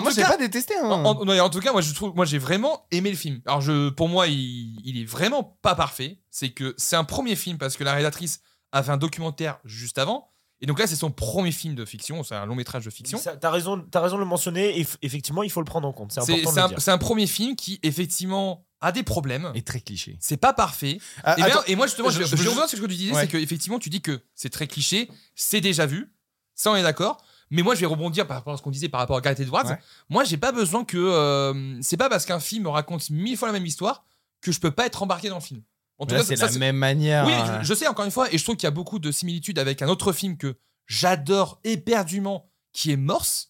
moi, 0.00 0.10
j'ai- 0.14 0.22
pas 0.22 0.36
détesté. 0.36 0.74
hein. 0.76 0.88
En, 0.88 1.04
en- 1.20 1.24
non, 1.24 1.38
en 1.40 1.50
tout 1.50 1.60
cas, 1.60 1.72
moi, 1.72 1.80
je 1.80 1.94
trouve, 1.94 2.14
moi, 2.14 2.24
j'ai 2.24 2.38
vraiment 2.38 2.86
aimé 2.90 3.10
le 3.10 3.16
film. 3.16 3.40
Alors, 3.46 3.60
je, 3.60 3.90
pour 3.90 4.08
moi, 4.08 4.26
il, 4.26 4.80
il 4.84 5.00
est 5.00 5.04
vraiment 5.04 5.56
pas 5.62 5.74
parfait. 5.74 6.18
C'est 6.30 6.50
que 6.50 6.74
c'est 6.76 6.96
un 6.96 7.04
premier 7.04 7.36
film 7.36 7.58
parce 7.58 7.76
que 7.76 7.84
la 7.84 7.92
réalisatrice 7.92 8.40
a 8.72 8.82
fait 8.82 8.90
un 8.90 8.96
documentaire 8.96 9.58
juste 9.64 9.98
avant. 9.98 10.30
Et 10.62 10.66
donc 10.66 10.78
là, 10.78 10.86
c'est 10.86 10.96
son 10.96 11.10
premier 11.10 11.52
film 11.52 11.74
de 11.74 11.84
fiction. 11.86 12.22
C'est 12.22 12.34
un 12.34 12.44
long 12.44 12.54
métrage 12.54 12.84
de 12.84 12.90
fiction. 12.90 13.16
Ça, 13.18 13.36
T'as 13.36 13.50
raison, 13.50 13.82
t'as 13.90 14.00
raison 14.00 14.16
de 14.16 14.20
le 14.20 14.26
mentionner. 14.26 14.78
Et 14.78 14.84
f- 14.84 14.96
effectivement, 15.00 15.42
il 15.42 15.50
faut 15.50 15.60
le 15.60 15.64
prendre 15.64 15.88
en 15.88 15.92
compte. 15.92 16.12
C'est 16.12 16.20
C'est 16.20 16.32
important 16.32 16.50
de 16.50 16.54
c'est 16.54 16.60
le 16.60 16.64
un, 16.64 16.68
dire. 16.68 16.80
c'est 16.82 16.90
un 16.90 16.98
premier 16.98 17.26
film 17.26 17.56
qui, 17.56 17.80
effectivement, 17.82 18.66
a 18.82 18.92
des 18.92 19.02
problèmes. 19.02 19.50
Et 19.54 19.62
très 19.62 19.80
cliché. 19.80 20.16
C'est 20.20 20.36
pas 20.36 20.52
parfait. 20.52 20.98
Ah, 21.24 21.32
Et, 21.32 21.36
bien- 21.36 21.46
attends, 21.46 21.62
et 21.66 21.76
moi, 21.76 21.86
justement, 21.86 22.10
je, 22.10 22.22
je- 22.24 22.36
je, 22.36 22.48
reviens 22.48 22.66
sur 22.66 22.76
ce 22.78 22.82
que 22.82 22.88
tu 22.88 22.96
disais, 22.96 23.12
Ouais. 23.14 23.22
c'est 23.22 23.28
qu'effectivement, 23.28 23.78
tu 23.78 23.88
dis 23.88 24.02
que 24.02 24.20
c'est 24.34 24.50
très 24.50 24.66
cliché, 24.66 25.08
c'est 25.34 25.60
déjà 25.62 25.86
vu. 25.86 26.12
Ça, 26.54 26.70
on 26.70 26.76
est 26.76 26.82
d'accord. 26.82 27.22
Mais 27.50 27.62
moi, 27.62 27.74
je 27.74 27.80
vais 27.80 27.86
rebondir 27.86 28.26
par 28.26 28.36
rapport 28.36 28.52
à 28.52 28.56
ce 28.58 28.62
qu'on 28.62 28.70
disait 28.70 28.88
par 28.88 29.00
rapport 29.00 29.16
à 29.16 29.20
Gareth 29.22 29.40
Edwards. 29.40 29.66
Ouais. 29.66 29.78
Moi, 30.10 30.24
j'ai 30.24 30.36
pas 30.36 30.52
besoin 30.52 30.84
que. 30.84 30.96
euh, 30.98 31.78
c'est 31.82 31.96
pas 31.96 32.08
parce 32.08 32.24
qu'un 32.26 32.38
film 32.38 32.66
raconte 32.66 33.08
mille 33.10 33.36
fois 33.36 33.48
la 33.48 33.52
même 33.52 33.66
histoire 33.66 34.04
que 34.42 34.52
je 34.52 34.60
peux 34.60 34.70
pas 34.70 34.86
être 34.86 35.02
embarqué 35.02 35.28
dans 35.30 35.36
le 35.36 35.40
film. 35.42 35.62
En 36.00 36.06
tout 36.06 36.14
Là, 36.14 36.20
cas, 36.22 36.26
c'est 36.26 36.36
la 36.36 36.50
même 36.58 36.76
manière. 36.76 37.26
Oui, 37.26 37.32
hein. 37.32 37.60
je, 37.62 37.68
je 37.68 37.74
sais, 37.74 37.86
encore 37.86 38.04
une 38.06 38.10
fois, 38.10 38.32
et 38.32 38.38
je 38.38 38.42
trouve 38.42 38.56
qu'il 38.56 38.66
y 38.66 38.68
a 38.68 38.70
beaucoup 38.72 38.98
de 38.98 39.12
similitudes 39.12 39.58
avec 39.58 39.82
un 39.82 39.88
autre 39.88 40.12
film 40.12 40.36
que 40.38 40.56
j'adore 40.86 41.60
éperdument, 41.62 42.50
qui 42.72 42.90
est 42.90 42.96
Morse. 42.96 43.48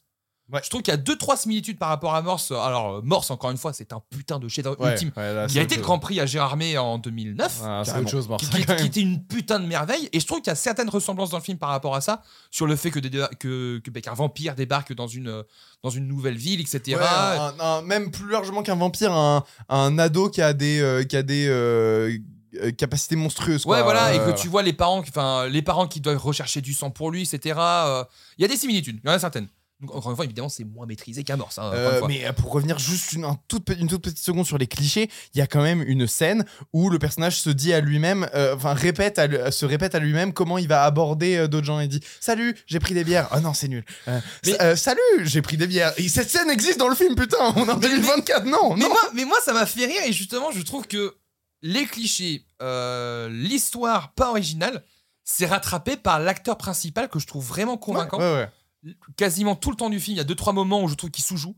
Ouais. 0.53 0.61
Je 0.65 0.69
trouve 0.69 0.83
qu'il 0.83 0.91
y 0.91 0.95
a 0.95 0.99
deux, 0.99 1.17
trois 1.17 1.37
similitudes 1.37 1.79
par 1.79 1.91
rapport 1.91 2.13
à 2.13 2.23
Morse. 2.23 2.51
Alors, 2.51 2.97
euh, 2.97 3.01
Morse, 3.05 3.31
encore 3.31 3.53
une 3.53 3.57
fois, 3.57 3.73
c'est 3.73 3.93
un 3.93 4.03
putain 4.11 4.41
de 4.41 4.49
chef-d'œuvre 4.49 4.81
Ouais, 4.81 4.91
ultime. 4.95 5.13
ouais, 5.17 5.33
là, 5.33 5.47
Qui 5.47 5.61
a 5.61 5.63
été 5.63 5.77
le. 5.77 5.83
Grand 5.83 6.01
Prix 6.01 6.19
à 6.19 6.27
Gérardmer 6.27 6.77
en 6.77 6.99
2009 6.99 7.61
Ah, 7.65 7.83
c'est 7.85 7.97
autre 7.97 8.11
chose, 8.11 8.29
Mars, 8.29 8.45
qui, 8.49 8.67
même. 8.67 8.85
était 8.85 9.01
une 9.01 9.25
putain 9.25 9.61
de 9.61 9.67
merveille. 9.67 10.09
Et 10.13 10.19
je 10.19 10.27
trouve 10.27 10.39
qu'il 10.41 10.49
y 10.49 10.51
a 10.51 10.57
certaines 10.57 10.89
ressemblances 10.89 11.31
dans 11.31 11.39
le 11.39 11.43
film 11.45 11.57
par 11.57 11.69
rapport 11.69 11.95
à 11.95 12.01
ça, 12.01 12.23
sur 12.51 12.67
le 12.67 12.75
fait 12.75 12.91
que, 12.91 12.99
des- 12.99 13.27
que, 13.39 13.79
que- 13.79 13.91
bah, 13.93 14.01
qu'un 14.01 14.15
vampire 14.15 14.57
débarque 14.57 14.93
dans 14.93 15.07
une, 15.07 15.29
euh, 15.29 15.43
dans 15.85 15.91
une 15.91 16.09
nouvelle 16.09 16.37
ville, 16.37 16.61
etc. 16.61 16.97
Ouais, 16.99 17.05
un- 17.07 17.55
un- 17.61 17.83
même 17.83 18.11
plus 18.11 18.29
largement 18.29 18.65
qu'un 18.65 18.75
vampire, 18.75 19.13
un, 19.13 19.45
un 19.69 19.99
ado 20.01 20.31
qui 20.31 20.43
a 20.43 20.53
des, 20.53 20.81
euh, 20.81 21.05
qui 21.05 21.17
a 21.17 21.23
des 21.23 21.47
euh, 21.49 22.19
euh, 22.63 22.71
capacités 22.73 23.17
monstrueuses. 23.17 23.65
Ouais, 23.67 23.83
voilà, 23.83 24.15
et 24.15 24.19
Euh, 24.19 24.33
que 24.33 24.39
tu 24.41 24.49
vois 24.49 24.63
les 24.63 24.73
parents, 24.73 24.99
enfin, 25.01 25.47
les 25.49 25.63
parents 25.63 25.87
qui 25.89 26.01
doivent 26.01 26.19
rechercher 26.23 26.61
du 26.61 26.75
sang 26.75 26.91
pour 26.91 27.11
lui, 27.11 27.23
etc. 27.23 27.57
euh, 27.59 28.05
Il 28.39 28.43
y 28.43 28.45
a 28.45 28.49
des 28.49 28.57
similitudes, 28.57 29.01
il 29.03 29.07
y 29.09 29.11
en 29.13 29.15
a 29.17 29.19
certaines. 29.19 29.49
Donc, 29.81 29.95
encore 29.97 30.11
une 30.11 30.17
fois, 30.17 30.27
évidemment, 30.27 30.51
c'est 30.51 30.65
moins 30.65 30.85
maîtrisé. 30.85 31.25
Hein, 31.31 31.37
une 31.39 31.43
Euh, 31.63 31.99
fois. 32.01 32.07
mais 32.09 32.27
euh, 32.27 32.35
pour 32.35 32.53
revenir 32.53 32.79
juste 32.79 33.13
une, 33.15 33.25
un 33.25 33.39
toute, 33.49 33.65
pe- 33.65 33.73
une 33.81 33.89
toute 33.89 34.03
petite 34.03 34.19
seconde 34.19 34.45
sur 34.45 34.59
les 34.59 34.67
clichés, 34.67 35.09
il 35.33 35.39
y 35.39 35.41
a 35.41 35.47
quand 35.47 35.63
même 35.63 35.81
une 35.81 36.07
scène 36.07 36.45
où 36.75 36.91
le 36.91 36.99
personnage 36.99 37.41
se 37.41 37.49
dit 37.49 37.73
à 37.73 37.81
lui-même, 37.81 38.29
euh, 38.35 38.55
enfin 38.55 38.75
répète 38.75 39.19
à 39.19 39.51
se 39.51 39.65
répète 39.65 39.95
à 39.95 39.99
lui-même 39.99 40.35
comment 40.35 40.59
il 40.59 40.69
va 40.69 40.85
aborder 40.85 41.37
euh, 41.39 41.49
d'autres 41.49 41.65
gens. 41.67 41.81
Il 41.81 41.89
dit 41.89 42.01
Salut, 42.21 42.55
j'ai 42.67 42.79
pris 42.79 42.93
des 42.93 43.05
bières. 43.05 43.29
Ah 43.31 43.41
non, 43.41 43.55
c'est 43.55 43.69
nul. 43.69 43.83
Euh, 44.09 44.21
Mais- 44.45 44.61
euh, 44.61 44.77
salut, 44.77 45.01
j'ai 45.23 45.41
pris 45.41 45.57
des 45.57 45.67
bières. 45.67 45.95
Et 45.97 46.11
cette 46.11 46.29
scène 46.29 46.51
existe 46.51 46.79
dans 46.79 46.89
le 46.91 46.95
film, 46.95 47.15
putain. 47.15 47.39
On 47.57 47.67
est 47.67 47.71
en 47.73 47.79
2024, 47.79 48.45
non, 48.45 48.75
mais, 48.75 48.83
non. 48.83 48.89
moi, 48.91 49.01
mais 49.15 49.25
moi, 49.25 49.39
ça 49.43 49.55
m'a 49.55 49.65
fait 49.65 49.87
rire, 49.87 50.03
et 50.07 50.13
justement, 50.13 50.51
je 50.53 50.61
trouve 50.61 50.87
que 50.87 51.15
les 51.63 51.87
clichés, 51.87 52.45
euh, 52.63 53.29
l'histoire 53.29 54.13
pas 54.15 54.31
originale, 54.31 54.83
c'est 55.25 55.47
rattrapé 55.47 55.97
par 55.97 56.19
l'acteur 56.21 56.57
principal 56.57 57.09
que 57.09 57.19
je 57.19 57.27
trouve 57.27 57.47
vraiment 57.47 57.77
convaincant. 57.77 58.19
Ouais, 58.19 58.49
ouais. 58.85 58.97
quasiment 59.17 59.55
tout 59.57 59.71
le 59.71 59.77
temps 59.77 59.91
du 59.91 60.01
film, 60.01 60.15
il 60.15 60.19
y 60.19 60.21
a 60.21 60.25
deux 60.25 60.35
trois 60.35 60.53
moments 60.53 60.83
où 60.83 60.89
je 60.89 60.95
trouve 60.95 61.11
qu'il 61.11 61.25
sous-joue. 61.25 61.55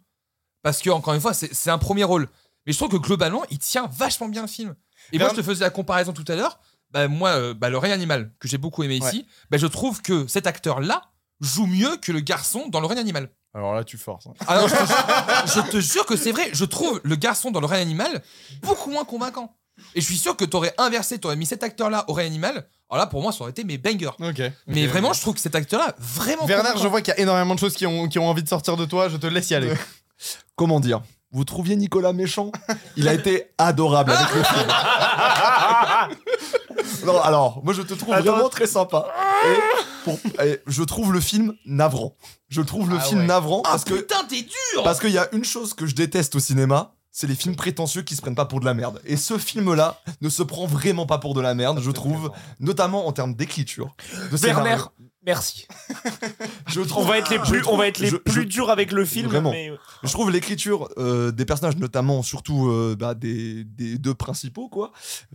Parce 0.63 0.81
que, 0.81 0.91
encore 0.91 1.15
une 1.15 1.21
fois, 1.21 1.35
c'est 1.35 1.71
un 1.71 1.79
premier 1.79 2.05
rôle. 2.05 2.29
Mais 2.67 2.73
je 2.73 2.79
trouve 2.79 2.91
que 2.91 2.97
globalement, 2.97 3.43
il 3.51 3.59
tient 3.59 3.89
vachement 3.91 4.29
bien 4.29 4.43
le 4.43 4.49
film. 4.49 4.77
Et 5.13 5.19
moi, 5.19 5.27
Grave. 5.27 5.37
je 5.37 5.41
te 5.43 5.47
faisais 5.47 5.65
la 5.65 5.71
comparaison 5.71 6.13
tout 6.13 6.25
à 6.29 6.37
l'heure. 6.37 6.61
Bah, 6.91 7.09
moi, 7.09 7.31
euh, 7.31 7.55
bah, 7.55 7.69
le 7.71 7.79
Règne 7.79 7.93
Animal, 7.93 8.31
que 8.39 8.47
j'ai 8.47 8.59
beaucoup 8.59 8.83
aimé 8.85 8.97
ici, 8.97 9.27
bah, 9.51 9.59
je 9.59 9.67
trouve 9.67 10.03
que 10.03 10.27
cet 10.29 10.47
acteur-là 10.47 11.11
joue 11.41 11.67
mieux 11.67 11.97
que 11.97 12.13
le 12.13 12.21
garçon 12.21 12.69
dans 12.69 12.79
le 12.81 12.87
Règne 12.87 12.99
Animal. 13.01 13.29
Alors 13.55 13.75
là, 13.75 13.83
tu 13.83 13.99
forces. 13.99 14.27
hein. 14.29 14.35
Ah 14.47 14.61
non, 14.61 14.69
je, 14.69 14.75
te, 14.75 15.53
je 15.67 15.71
te 15.73 15.81
jure 15.81 16.07
que 16.07 16.17
c'est 16.17 16.31
vrai. 16.33 16.51
Je 16.53 16.65
trouve 16.65 17.01
le 17.03 17.17
garçon 17.17 17.51
dans 17.51 17.61
le 17.61 17.67
Règne 17.67 17.83
Animal 17.83 18.23
beaucoup 18.63 18.91
moins 18.91 19.05
convaincant. 19.05 19.57
Et 19.95 20.01
je 20.01 20.07
suis 20.07 20.19
sûr 20.19 20.37
que 20.37 20.45
t'aurais 20.45 20.75
inversé, 20.79 21.19
t'aurais 21.19 21.37
mis 21.37 21.47
cet 21.47 21.63
acteur-là 21.63 22.05
au 22.09 22.13
Règne 22.13 22.27
Animal. 22.29 22.67
Alors 22.91 23.05
là, 23.05 23.07
pour 23.07 23.23
moi, 23.23 23.33
ça 23.33 23.43
aurait 23.43 23.51
été 23.53 23.65
mes 23.65 23.79
bangers. 23.79 24.11
Ok. 24.21 24.43
Mais 24.67 24.87
vraiment, 24.87 25.13
je 25.13 25.21
trouve 25.21 25.35
que 25.35 25.41
cet 25.41 25.55
acteur-là, 25.55 25.95
vraiment. 25.99 26.45
Werner, 26.47 26.63
convaincant. 26.71 26.83
je 26.83 26.89
vois 26.89 27.01
qu'il 27.03 27.15
y 27.15 27.17
a 27.17 27.21
énormément 27.21 27.55
de 27.55 27.61
choses 27.61 27.75
qui 27.75 27.87
ont, 27.87 28.09
qui 28.09 28.19
ont 28.19 28.29
envie 28.29 28.43
de 28.43 28.49
sortir 28.49 28.77
de 28.77 28.85
toi. 28.85 29.09
Je 29.09 29.17
te 29.17 29.27
laisse 29.27 29.49
y 29.51 29.55
aller. 29.55 29.73
Comment 30.57 30.81
dire? 30.81 31.03
Vous 31.35 31.45
trouviez 31.45 31.77
Nicolas 31.77 32.13
méchant? 32.13 32.53
Il 32.97 33.09
a 33.09 33.15
été 33.15 33.47
adorable 33.57 34.13
avec 34.13 34.35
le 34.35 34.43
film. 34.45 34.67
non, 37.07 37.19
alors, 37.23 37.63
moi 37.65 37.73
je 37.73 37.81
te 37.83 37.95
trouve 37.95 38.13
Attends. 38.13 38.33
vraiment 38.33 38.49
très 38.51 38.67
sympa. 38.67 39.07
Et 39.47 39.57
pour- 40.05 40.19
et 40.45 40.61
je 40.67 40.83
trouve 40.83 41.11
le 41.13 41.21
film 41.21 41.55
navrant. 41.65 42.17
Je 42.49 42.61
trouve 42.61 42.91
le 42.91 42.97
Ah 42.99 43.03
film 43.03 43.21
ouais. 43.21 43.27
navrant 43.27 43.63
Ah 43.65 43.71
parce 43.71 43.85
que 43.85 43.95
putain, 43.95 44.25
t'es 44.29 44.43
dur 44.43 44.83
parce 44.85 45.01
qu'il 45.01 45.11
y 45.11 45.19
a 45.19 45.29
une 45.33 45.45
chose 45.45 45.75
que 45.75 45.87
je 45.87 45.95
déteste 45.95 46.35
au 46.35 46.41
cinéma, 46.41 46.95
c'est 47.15 47.27
les 47.27 47.35
films 47.35 47.55
prétentieux 47.57 48.03
qui 48.03 48.17
se 48.17 48.23
prennent 48.23 48.35
pas 48.35 48.47
pour 48.47 48.59
de 48.61 48.65
la 48.65 48.73
merde. 48.75 49.01
Et 49.05 49.17
ce 49.17 49.37
film-là 49.39 50.01
ne 50.23 50.29
se 50.31 50.43
prend 50.43 50.67
vraiment 50.67 51.05
pas 51.07 51.19
pour 51.19 51.35
de 51.35 51.41
la 51.43 51.55
merde, 51.55 51.81
je 51.83 51.91
trouve, 51.91 52.33
notamment 52.59 53.07
en 53.07 53.13
termes 53.13 53.35
d'écriture. 53.35 53.95
De 54.31 54.37
Werner, 54.39 54.63
scénario. 54.71 54.85
merci. 55.27 55.67
je 56.69 56.81
On 56.97 57.03
va 57.05 57.19
être 57.19 57.31
les 57.31 57.39
plus, 57.39 57.59
on 57.59 57.63
trouve- 57.63 57.79
va 57.79 57.89
être 57.89 57.99
les 57.99 58.09
je- 58.09 58.17
plus 58.17 58.43
je- 58.43 58.47
durs 58.49 58.71
avec 58.71 58.93
le 58.93 59.05
film. 59.05 59.27
Vraiment. 59.29 59.51
mais- 59.51 59.71
Je 60.03 60.11
trouve 60.11 60.31
l'écriture 60.31 60.89
euh, 60.97 61.31
des 61.33 61.45
personnages, 61.45 61.77
notamment 61.77 62.23
surtout 62.23 62.69
euh, 62.69 62.97
bah, 62.99 63.15
des, 63.15 63.65
des 63.65 63.99
deux 63.99 64.15
principaux, 64.15 64.69
quoi, 64.71 64.91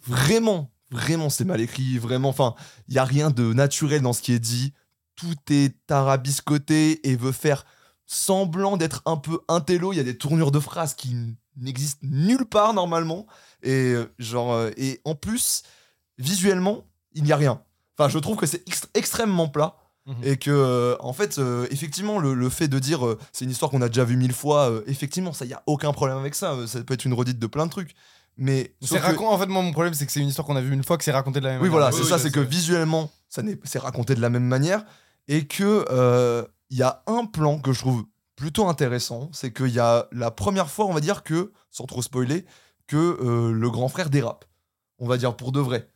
vraiment, 0.06 0.72
vraiment 0.90 1.30
c'est 1.30 1.46
mal 1.46 1.62
écrit, 1.62 2.00
vraiment, 2.00 2.30
enfin, 2.30 2.56
il 2.88 2.96
y 2.96 3.00
a 3.00 3.06
rien 3.06 3.30
de 3.30 3.54
naturel 3.54 4.02
dans 4.02 4.14
ce 4.14 4.22
qui 4.24 4.34
est 4.34 4.40
dit, 4.40 4.74
tout 5.16 5.36
est 5.52 5.76
tarabiscoté 5.86 7.08
et 7.08 7.16
veut 7.16 7.32
faire 7.32 7.66
semblant 8.06 8.78
d'être 8.78 9.02
un 9.06 9.18
peu 9.18 9.40
intello, 9.48 9.92
il 9.94 9.98
y 9.98 10.00
a 10.00 10.04
des 10.04 10.18
tournures 10.18 10.52
de 10.52 10.60
phrases 10.60 10.94
qui 10.96 11.16
n- 11.58 11.64
n'existent 11.66 12.00
nulle 12.04 12.46
part 12.46 12.74
normalement, 12.74 13.26
et 13.64 13.94
euh, 13.94 14.06
genre, 14.20 14.54
euh, 14.54 14.70
et 14.78 15.02
en 15.06 15.16
plus, 15.16 15.64
visuellement, 16.18 16.86
il 17.14 17.24
n'y 17.24 17.32
a 17.32 17.36
rien. 17.38 17.62
Enfin, 17.98 18.10
je 18.10 18.20
trouve 18.20 18.38
que 18.38 18.46
c'est 18.46 18.68
ext- 18.68 18.88
extrêmement 18.94 19.48
plat. 19.48 19.76
Mhm. 20.06 20.16
Et 20.24 20.38
que, 20.38 20.50
euh, 20.52 20.96
en 21.02 21.12
fait, 21.12 21.38
euh, 21.38 21.68
effectivement, 21.70 22.18
le, 22.20 22.34
le 22.34 22.50
fait 22.50 22.70
de 22.70 22.80
dire 22.80 23.06
euh, 23.06 23.18
c'est 23.34 23.44
une 23.44 23.52
histoire 23.52 23.70
qu'on 23.70 23.82
a 23.82 23.90
déjà 23.90 24.06
vue 24.06 24.16
mille 24.16 24.32
fois, 24.32 24.72
effectivement, 24.88 25.34
ça, 25.34 25.44
y 25.44 25.52
a 25.54 25.62
aucun 25.68 25.92
problème 25.92 26.18
avec 26.18 26.34
ça. 26.34 26.56
ça 26.66 26.82
peut 26.82 26.94
être 26.94 27.04
une 27.04 27.14
redite 27.14 27.40
de 27.40 27.48
plein 27.48 27.66
de 27.66 27.72
trucs. 27.72 27.94
Mais. 28.38 28.74
C'est 28.82 29.02
que- 29.02 29.22
En 29.24 29.38
fait, 29.38 29.48
moi, 29.48 29.62
mon 29.62 29.74
problème, 29.74 29.94
c'est 29.94 30.06
que 30.06 30.12
c'est 30.14 30.22
une 30.22 30.30
histoire 30.30 30.48
qu'on 30.48 30.56
a 30.56 30.62
vue 30.62 30.74
une 30.74 30.84
fois, 30.84 30.98
que 30.98 31.04
c'est 31.04 31.12
raconté 31.12 31.40
de 31.42 31.46
la 31.46 31.54
même 31.54 31.62
Oui, 31.62 31.68
manière. 31.68 31.72
voilà, 31.72 31.88
Oui, 31.88 31.96
c'est 31.98 32.04
oui, 32.04 32.10
ça, 32.10 32.20
c'est 32.20 32.32
que 32.32 32.40
visuellement, 32.40 33.12
ça 33.28 33.42
n'est- 33.42 33.60
c'est 33.66 33.80
raconté 33.80 34.16
de 34.16 34.22
la 34.22 34.30
même 34.30 34.46
manière. 34.46 34.86
Et 35.28 35.46
que 35.46 36.48
il 36.70 36.78
y 36.78 36.84
a 36.84 37.04
un 37.08 37.26
plan 37.26 37.60
que 37.60 37.74
je 37.74 37.80
trouve 37.80 38.06
plutôt 38.38 38.68
intéressant, 38.70 39.30
c'est 39.34 39.52
qu'il 39.52 39.68
y 39.74 39.80
a 39.80 40.08
la 40.14 40.32
première 40.32 40.70
fois, 40.70 40.86
on 40.86 40.94
va 40.94 41.02
dire 41.02 41.24
que, 41.24 41.52
sans 41.72 41.84
trop 41.86 42.02
spoiler, 42.02 42.46
que 42.88 42.96
euh, 43.22 43.52
le 43.52 43.70
grand 43.70 43.90
frère 43.90 44.10
dérape. 44.10 44.46
On 45.00 45.08
va 45.08 45.18
dire 45.18 45.36
pour 45.36 45.52
de 45.52 45.60
vrai. 45.60 45.90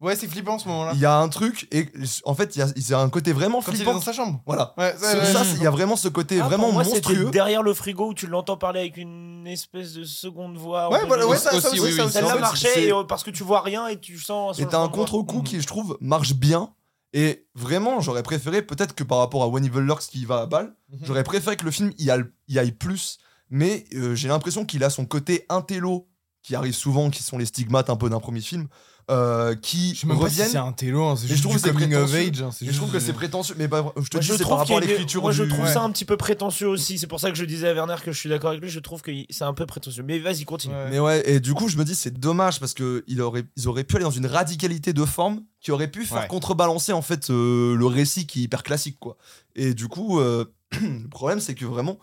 Ouais, 0.00 0.16
c'est 0.16 0.26
flippant 0.28 0.58
ce 0.58 0.68
moment-là. 0.68 0.90
Il 0.94 1.00
y 1.00 1.06
a 1.06 1.16
un 1.16 1.28
truc, 1.28 1.66
et 1.72 1.88
en 2.24 2.34
fait, 2.34 2.56
il 2.56 2.58
y 2.58 2.62
a, 2.62 2.66
il 2.76 2.86
y 2.90 2.92
a 2.92 2.98
un 3.00 3.08
côté 3.08 3.32
vraiment 3.32 3.62
Quand 3.62 3.70
il 3.70 3.74
est 3.74 3.76
flippant. 3.78 3.94
dans 3.94 4.00
sa 4.02 4.12
chambre. 4.12 4.42
Voilà. 4.44 4.74
Ouais, 4.76 4.92
ouais, 4.92 4.98
ça, 4.98 5.40
ouais. 5.40 5.46
il 5.56 5.62
y 5.62 5.66
a 5.66 5.70
vraiment 5.70 5.96
ce 5.96 6.08
côté 6.08 6.40
Ah, 6.40 6.44
vraiment 6.44 6.72
moi, 6.72 6.82
monstrueux. 6.82 7.30
derrière 7.30 7.62
le 7.62 7.72
frigo 7.72 8.08
où 8.08 8.14
tu 8.14 8.26
l'entends 8.26 8.58
parler 8.58 8.80
avec 8.80 8.96
une 8.98 9.46
espèce 9.46 9.94
de 9.94 10.04
seconde 10.04 10.56
voix. 10.58 10.90
Ouais, 10.92 11.06
voilà, 11.06 11.26
ouais, 11.26 11.38
ça, 11.38 11.52
ça 11.52 11.56
Aussi, 11.56 11.80
aussi, 11.80 11.80
oui, 11.80 11.96
ça 11.96 12.04
oui, 12.22 12.42
aussi. 12.52 12.60
C'est- 12.66 12.84
et, 12.86 12.92
euh, 12.92 13.04
parce 13.04 13.22
que 13.22 13.30
tu 13.30 13.44
vois 13.44 13.62
rien 13.62 13.86
et 13.86 13.98
tu 13.98 14.18
sens. 14.18 14.58
Et 14.58 14.66
t'as 14.66 14.80
un 14.80 14.88
contre-coup 14.88 15.42
qui, 15.42 15.60
je 15.60 15.66
trouve, 15.66 15.96
marche 16.00 16.34
bien. 16.34 16.74
Et 17.16 17.46
vraiment, 17.54 18.00
j'aurais 18.00 18.24
préféré, 18.24 18.60
peut-être 18.60 18.94
que 18.94 19.04
par 19.04 19.18
rapport 19.18 19.42
à 19.44 19.48
When 19.48 19.64
Evil 19.64 19.80
Lurks 19.80 20.08
qui 20.10 20.24
va 20.24 20.40
à 20.42 20.46
balle, 20.46 20.74
Mhm. 20.90 20.98
j'aurais 21.04 21.24
préféré 21.24 21.56
que 21.56 21.64
le 21.64 21.70
film 21.70 21.92
y 21.96 22.10
aille, 22.10 22.24
y 22.48 22.58
aille 22.58 22.72
plus. 22.72 23.18
Mais 23.50 23.84
euh, 23.94 24.14
j'ai 24.16 24.26
l'impression 24.28 24.64
qu'il 24.64 24.82
a 24.84 24.90
son 24.90 25.06
côté 25.06 25.46
intello, 25.48 26.08
qui 26.42 26.54
arrive 26.56 26.74
souvent, 26.74 27.08
qui 27.10 27.22
sont 27.22 27.38
les 27.38 27.46
stigmates 27.46 27.88
un 27.88 27.96
peu 27.96 28.10
d'un 28.10 28.18
premier 28.20 28.40
film, 28.40 28.66
euh, 29.10 29.54
qui 29.54 29.94
Je 29.94 30.06
pas 30.06 30.14
si 30.14 30.20
reviennent. 30.20 30.48
c'est 30.48 30.56
un 30.56 30.72
télo, 30.72 31.04
hein, 31.04 31.14
c'est 31.16 31.26
juste 31.26 31.38
je 31.38 31.42
trouve 31.42 31.56
du 31.56 31.62
que 31.62 31.68
c'est 31.68 31.72
coming 31.74 31.94
of 31.94 32.10
prétentieux. 32.10 32.30
age. 32.30 32.42
hein, 32.42 32.50
je 32.62 32.76
trouve 32.76 32.90
que 32.90 32.98
c'est 33.00 33.12
prétentieux, 33.12 33.54
mais 33.58 33.68
bah, 33.68 33.92
je 33.96 34.08
te 34.08 34.16
Moi, 34.16 34.20
dis, 34.22 34.28
c'est 34.38 34.38
par 34.48 34.58
rapport 34.58 34.62
à 34.62 34.64
qu'il 34.64 34.72
y 34.74 34.76
a 34.76 34.80
une- 34.82 34.88
l'écriture 34.90 35.22
Moi, 35.22 35.32
je 35.32 35.42
trouve 35.44 35.64
Ouais. 35.64 35.72
ça 35.72 35.82
un 35.82 35.90
petit 35.90 36.04
peu 36.04 36.16
prétentieux 36.16 36.68
aussi. 36.68 36.98
C'est 36.98 37.06
pour 37.06 37.20
ça 37.20 37.30
que 37.30 37.36
je 37.36 37.44
disais 37.44 37.68
à 37.68 37.74
Werner 37.74 37.96
que 38.02 38.12
je 38.12 38.18
suis 38.18 38.28
d'accord 38.28 38.50
avec 38.50 38.62
lui. 38.62 38.70
Je 38.70 38.80
trouve 38.80 39.02
que 39.02 39.10
c'est 39.30 39.44
un 39.44 39.52
peu 39.54 39.66
prétentieux. 39.66 40.02
Mais 40.02 40.18
vas-y, 40.18 40.44
continue. 40.44 40.74
Ouais. 40.74 40.88
Mais 40.90 40.98
ouais, 41.00 41.22
et 41.30 41.40
du 41.40 41.52
coup, 41.54 41.68
je 41.68 41.76
me 41.76 41.84
dis, 41.84 41.94
c'est 41.94 42.18
dommage 42.18 42.60
parce 42.60 42.72
que 42.74 43.04
il 43.06 43.20
aurait, 43.20 43.44
ils 43.56 43.68
auraient 43.68 43.84
pu 43.84 43.96
aller 43.96 44.04
dans 44.04 44.10
une 44.10 44.26
radicalité 44.26 44.92
de 44.92 45.04
forme 45.04 45.42
qui 45.60 45.70
aurait 45.70 45.88
pu 45.90 46.04
faire 46.04 46.22
Ouais. 46.22 46.26
contrebalancer 46.28 46.92
en 46.92 47.02
fait 47.02 47.30
euh, 47.30 47.74
le 47.76 47.86
récit 47.86 48.26
qui 48.26 48.40
est 48.40 48.42
hyper 48.44 48.62
classique, 48.62 48.98
quoi. 49.00 49.16
Et 49.54 49.74
du 49.74 49.88
coup, 49.88 50.18
euh, 50.20 50.44
le 50.80 51.08
problème, 51.08 51.40
c'est 51.40 51.54
que 51.54 51.64
vraiment, 51.64 51.98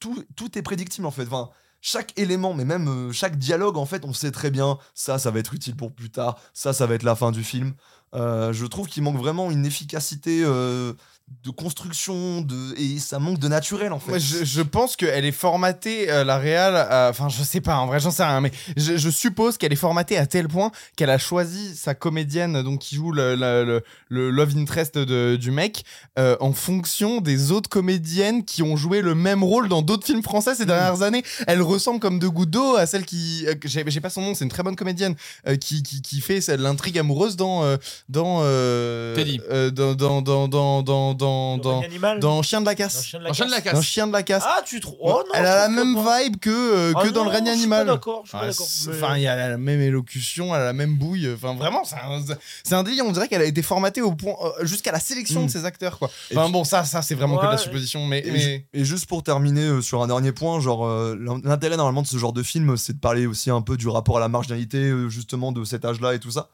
tout, 0.00 0.24
tout 0.36 0.56
est 0.58 0.62
prédictible 0.62 1.06
en 1.06 1.10
fait. 1.10 1.22
Enfin, 1.22 1.50
chaque 1.80 2.18
élément, 2.18 2.54
mais 2.54 2.64
même 2.64 2.88
euh, 2.88 3.12
chaque 3.12 3.36
dialogue, 3.36 3.76
en 3.76 3.86
fait, 3.86 4.04
on 4.04 4.12
sait 4.12 4.30
très 4.30 4.50
bien, 4.50 4.78
ça, 4.94 5.18
ça 5.18 5.30
va 5.30 5.38
être 5.38 5.54
utile 5.54 5.76
pour 5.76 5.92
plus 5.92 6.10
tard, 6.10 6.38
ça, 6.52 6.72
ça 6.72 6.86
va 6.86 6.94
être 6.94 7.02
la 7.02 7.16
fin 7.16 7.32
du 7.32 7.42
film. 7.42 7.74
Euh, 8.14 8.52
je 8.52 8.66
trouve 8.66 8.88
qu'il 8.88 9.02
manque 9.02 9.16
vraiment 9.18 9.50
une 9.50 9.64
efficacité 9.64 10.42
euh, 10.44 10.92
de 11.44 11.50
construction, 11.50 12.40
de... 12.42 12.74
et 12.76 12.98
ça 12.98 13.18
manque 13.18 13.38
de 13.38 13.48
naturel 13.48 13.92
en 13.92 14.00
fait. 14.00 14.18
Je, 14.18 14.44
je 14.44 14.62
pense 14.62 14.96
qu'elle 14.96 15.24
est 15.24 15.32
formatée, 15.32 16.10
euh, 16.10 16.24
la 16.24 16.38
réal, 16.38 16.74
enfin 17.08 17.28
je 17.28 17.42
sais 17.42 17.60
pas, 17.60 17.76
en 17.76 17.86
vrai 17.86 18.00
j'en 18.00 18.10
sais 18.10 18.24
rien, 18.24 18.40
mais 18.40 18.50
je, 18.76 18.96
je 18.96 19.10
suppose 19.10 19.56
qu'elle 19.56 19.72
est 19.72 19.76
formatée 19.76 20.18
à 20.18 20.26
tel 20.26 20.48
point 20.48 20.70
qu'elle 20.96 21.08
a 21.08 21.18
choisi 21.18 21.74
sa 21.76 21.94
comédienne, 21.94 22.62
donc 22.62 22.80
qui 22.80 22.96
joue 22.96 23.12
le, 23.12 23.36
le, 23.36 23.64
le- 23.64 23.82
le 24.08 24.30
love 24.30 24.56
interest 24.58 24.98
de- 24.98 25.36
du 25.36 25.50
mec, 25.52 25.84
euh, 26.18 26.36
en 26.40 26.52
fonction 26.52 27.20
des 27.20 27.52
autres 27.52 27.70
comédiennes 27.70 28.44
qui 28.44 28.62
ont 28.64 28.76
joué 28.76 29.00
le 29.00 29.14
même 29.14 29.44
rôle 29.44 29.68
dans 29.68 29.82
d'autres 29.82 30.04
films 30.04 30.22
français 30.24 30.56
ces 30.56 30.66
dernières 30.66 31.02
années. 31.02 31.22
Elle 31.46 31.62
ressemble 31.62 32.00
comme 32.00 32.18
deux 32.18 32.28
gouttes 32.30 32.50
d'eau 32.50 32.74
à 32.76 32.86
celle 32.86 33.06
qui, 33.06 33.46
euh, 33.46 33.54
j'ai 33.64 34.00
pas 34.00 34.10
son 34.10 34.22
nom, 34.22 34.34
c'est 34.34 34.44
une 34.44 34.50
très 34.50 34.64
bonne 34.64 34.76
comédienne, 34.76 35.14
qui, 35.60 35.82
qui, 35.84 36.02
qui 36.02 36.20
fait 36.20 36.46
l'intrigue 36.56 36.98
amoureuse 36.98 37.36
dans... 37.36 37.76
dans 38.08 38.42
Teddy. 39.14 39.40
dans, 39.72 39.94
dans, 39.94 40.20
dans, 40.22 40.48
dans, 40.48 40.82
dans, 40.82 41.14
dans, 41.20 41.56
dans, 41.58 41.82
dans 42.18 42.42
Chien 42.42 42.60
de 42.60 42.66
la 42.66 42.72
Dans 42.72 42.76
Casse. 42.76 43.04
Chien 43.06 43.20
de 43.20 43.26
Un 43.28 43.32
chien 43.32 43.46
de 43.46 43.50
la 43.52 43.60
casse. 43.60 43.74
Dans. 43.74 43.82
Chien 43.82 44.06
de 44.08 44.12
la 44.12 44.22
Casse. 44.24 44.42
Ah, 44.44 44.62
tu 44.66 44.80
trouves 44.80 44.96
Oh 45.00 45.22
non 45.26 45.32
elle 45.34 45.46
a 45.46 45.54
la 45.56 45.68
même 45.68 45.94
vibe 45.96 46.38
que, 46.38 46.50
euh, 46.50 46.92
Ah 46.96 47.02
que 47.04 47.08
dans 47.10 47.22
le 47.24 47.30
règne 47.30 47.46
je 47.46 47.50
suis 47.52 47.60
animal. 47.60 47.86
pas 47.86 47.92
d'accord, 47.92 48.22
je 48.24 48.28
suis 48.30 48.38
pas 48.38 48.44
Ah, 48.44 48.48
d'accord. 48.48 48.66
Enfin, 48.90 49.16
il 49.16 49.22
y 49.22 49.28
a 49.28 49.48
la 49.48 49.56
même 49.56 49.80
élocution, 49.80 50.54
elle 50.54 50.62
a 50.62 50.64
la 50.64 50.72
même 50.72 50.96
bouille. 50.96 51.32
Enfin, 51.32 51.54
vraiment, 51.54 51.84
c'est 51.84 51.94
un, 51.96 52.20
c'est 52.64 52.74
un 52.74 52.82
délire. 52.82 53.04
On 53.06 53.12
dirait 53.12 53.28
qu'elle 53.28 53.42
a 53.42 53.46
été 53.46 53.62
formatée 53.62 54.02
au 54.02 54.12
point 54.12 54.34
euh, 54.60 54.64
jusqu'à 54.66 54.90
la 54.92 55.00
sélection 55.00 55.42
Mm. 55.42 55.46
de 55.46 55.50
ses 55.50 55.64
acteurs, 55.64 55.98
quoi. 55.98 56.10
Enfin 56.32 56.42
puis- 56.44 56.52
bon, 56.52 56.64
ça, 56.64 56.84
ça, 56.84 57.02
c'est 57.02 57.14
vraiment 57.14 57.36
que 57.38 57.46
de 57.46 57.50
la 57.52 57.58
supposition, 57.58 58.04
mais, 58.06 58.20
Et, 58.26 58.30
mais- 58.32 58.38
ju- 58.40 58.66
et 58.72 58.84
juste 58.84 59.06
pour 59.06 59.22
terminer 59.22 59.62
euh, 59.66 59.80
sur 59.82 60.02
un 60.02 60.06
dernier 60.06 60.32
point, 60.32 60.58
genre 60.60 60.86
euh, 60.86 61.16
l'in- 61.20 61.40
l'intérêt 61.44 61.76
normalement 61.76 62.02
de 62.02 62.06
ce 62.06 62.16
genre 62.16 62.32
de 62.32 62.42
film, 62.42 62.76
c'est 62.76 62.94
de 62.94 62.98
parler 63.00 63.26
aussi 63.26 63.50
un 63.50 63.60
peu 63.62 63.76
du 63.76 63.88
rapport 63.88 64.16
à 64.16 64.20
la 64.20 64.28
marginalité 64.28 64.78
euh, 64.78 65.08
justement 65.08 65.52
de 65.52 65.64
cet 65.64 65.84
âge-là 65.84 66.14
et 66.14 66.18
tout 66.18 66.30
ça. 66.30 66.48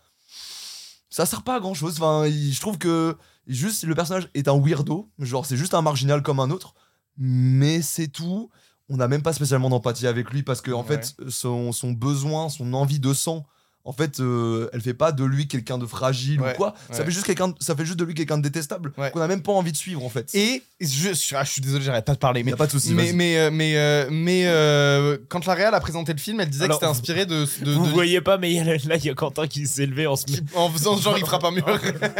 Ça 1.08 1.24
sert 1.24 1.42
pas 1.42 1.56
à 1.56 1.60
grand 1.60 1.74
chose. 1.74 1.94
Enfin, 2.00 2.26
je 2.28 2.60
trouve 2.60 2.78
que 2.78 3.16
juste 3.46 3.84
le 3.84 3.94
personnage 3.94 4.28
est 4.34 4.48
un 4.48 4.58
weirdo, 4.58 5.08
genre 5.18 5.46
c'est 5.46 5.56
juste 5.56 5.74
un 5.74 5.82
marginal 5.82 6.22
comme 6.22 6.40
un 6.40 6.50
autre, 6.50 6.74
mais 7.16 7.82
c'est 7.82 8.08
tout. 8.08 8.50
On 8.88 8.96
n'a 8.96 9.08
même 9.08 9.22
pas 9.22 9.32
spécialement 9.32 9.68
d'empathie 9.68 10.06
avec 10.06 10.30
lui 10.30 10.42
parce 10.42 10.60
que 10.60 10.70
en 10.70 10.82
Ouais. 10.84 11.00
fait 11.02 11.14
son, 11.28 11.72
son 11.72 11.92
besoin, 11.92 12.48
son 12.48 12.72
envie 12.72 13.00
de 13.00 13.12
sang. 13.12 13.46
En 13.86 13.92
fait, 13.92 14.20
euh, 14.20 14.68
elle 14.72 14.80
fait 14.82 14.94
pas 14.94 15.12
de 15.12 15.24
lui 15.24 15.46
quelqu'un 15.48 15.78
de 15.78 15.86
fragile 15.86 16.40
Ouais, 16.40 16.52
ou 16.52 16.56
quoi. 16.56 16.74
Ça 16.90 16.98
ouais. 16.98 17.04
fait 17.06 17.10
juste 17.12 17.24
quelqu'un, 17.24 17.54
ça 17.60 17.74
fait 17.76 17.84
juste 17.86 17.98
de 17.98 18.04
lui 18.04 18.14
quelqu'un 18.14 18.36
de 18.36 18.42
détestable 18.42 18.92
Ouais. 18.98 19.10
qu'on 19.12 19.20
a 19.20 19.28
même 19.28 19.42
pas 19.42 19.52
envie 19.52 19.72
de 19.72 19.76
suivre 19.76 20.04
en 20.04 20.08
fait. 20.10 20.28
et 20.34 20.62
je, 20.80 21.14
je, 21.14 21.34
ah, 21.36 21.44
je 21.44 21.50
suis 21.52 21.62
désolé, 21.62 21.84
j'arrête 21.84 22.04
pas 22.04 22.12
de 22.14 22.18
parler, 22.18 22.42
mais 22.42 22.50
y 22.50 22.54
a 22.54 22.56
pas 22.58 22.66
de 22.66 22.72
souci. 22.72 22.92
mais 22.92 23.12
mais 23.14 23.38
euh, 23.38 23.50
mais 23.50 23.76
euh, 23.76 24.08
mais 24.10 24.42
euh, 24.46 25.16
quand 25.28 25.46
la 25.46 25.54
Real 25.54 25.74
a 25.74 25.80
présenté 25.80 26.12
le 26.12 26.18
film, 26.18 26.40
elle 26.40 26.50
disait 26.50 26.64
Alors, 26.64 26.78
que 26.80 26.84
c'était 26.84 26.90
inspiré 26.90 27.24
de, 27.26 27.46
de, 27.64 27.72
Vous 27.72 27.86
de- 27.86 27.92
voyez 27.92 28.20
pas, 28.20 28.36
mais 28.36 28.50
il 28.52 28.56
y 28.56 28.60
a- 28.60 28.64
là, 28.64 28.96
il 28.96 29.04
y 29.04 29.08
a 29.08 29.14
Quentin 29.14 29.46
qui 29.46 29.66
s'est 29.66 29.86
levé 29.86 30.06
en 30.06 30.16
se 30.16 30.26
qui- 30.26 30.40
en 30.54 30.68
faisant 30.68 30.98
genre 30.98 31.16
il 31.16 31.24
fera 31.24 31.38
pas 31.38 31.50
mieux. 31.50 31.62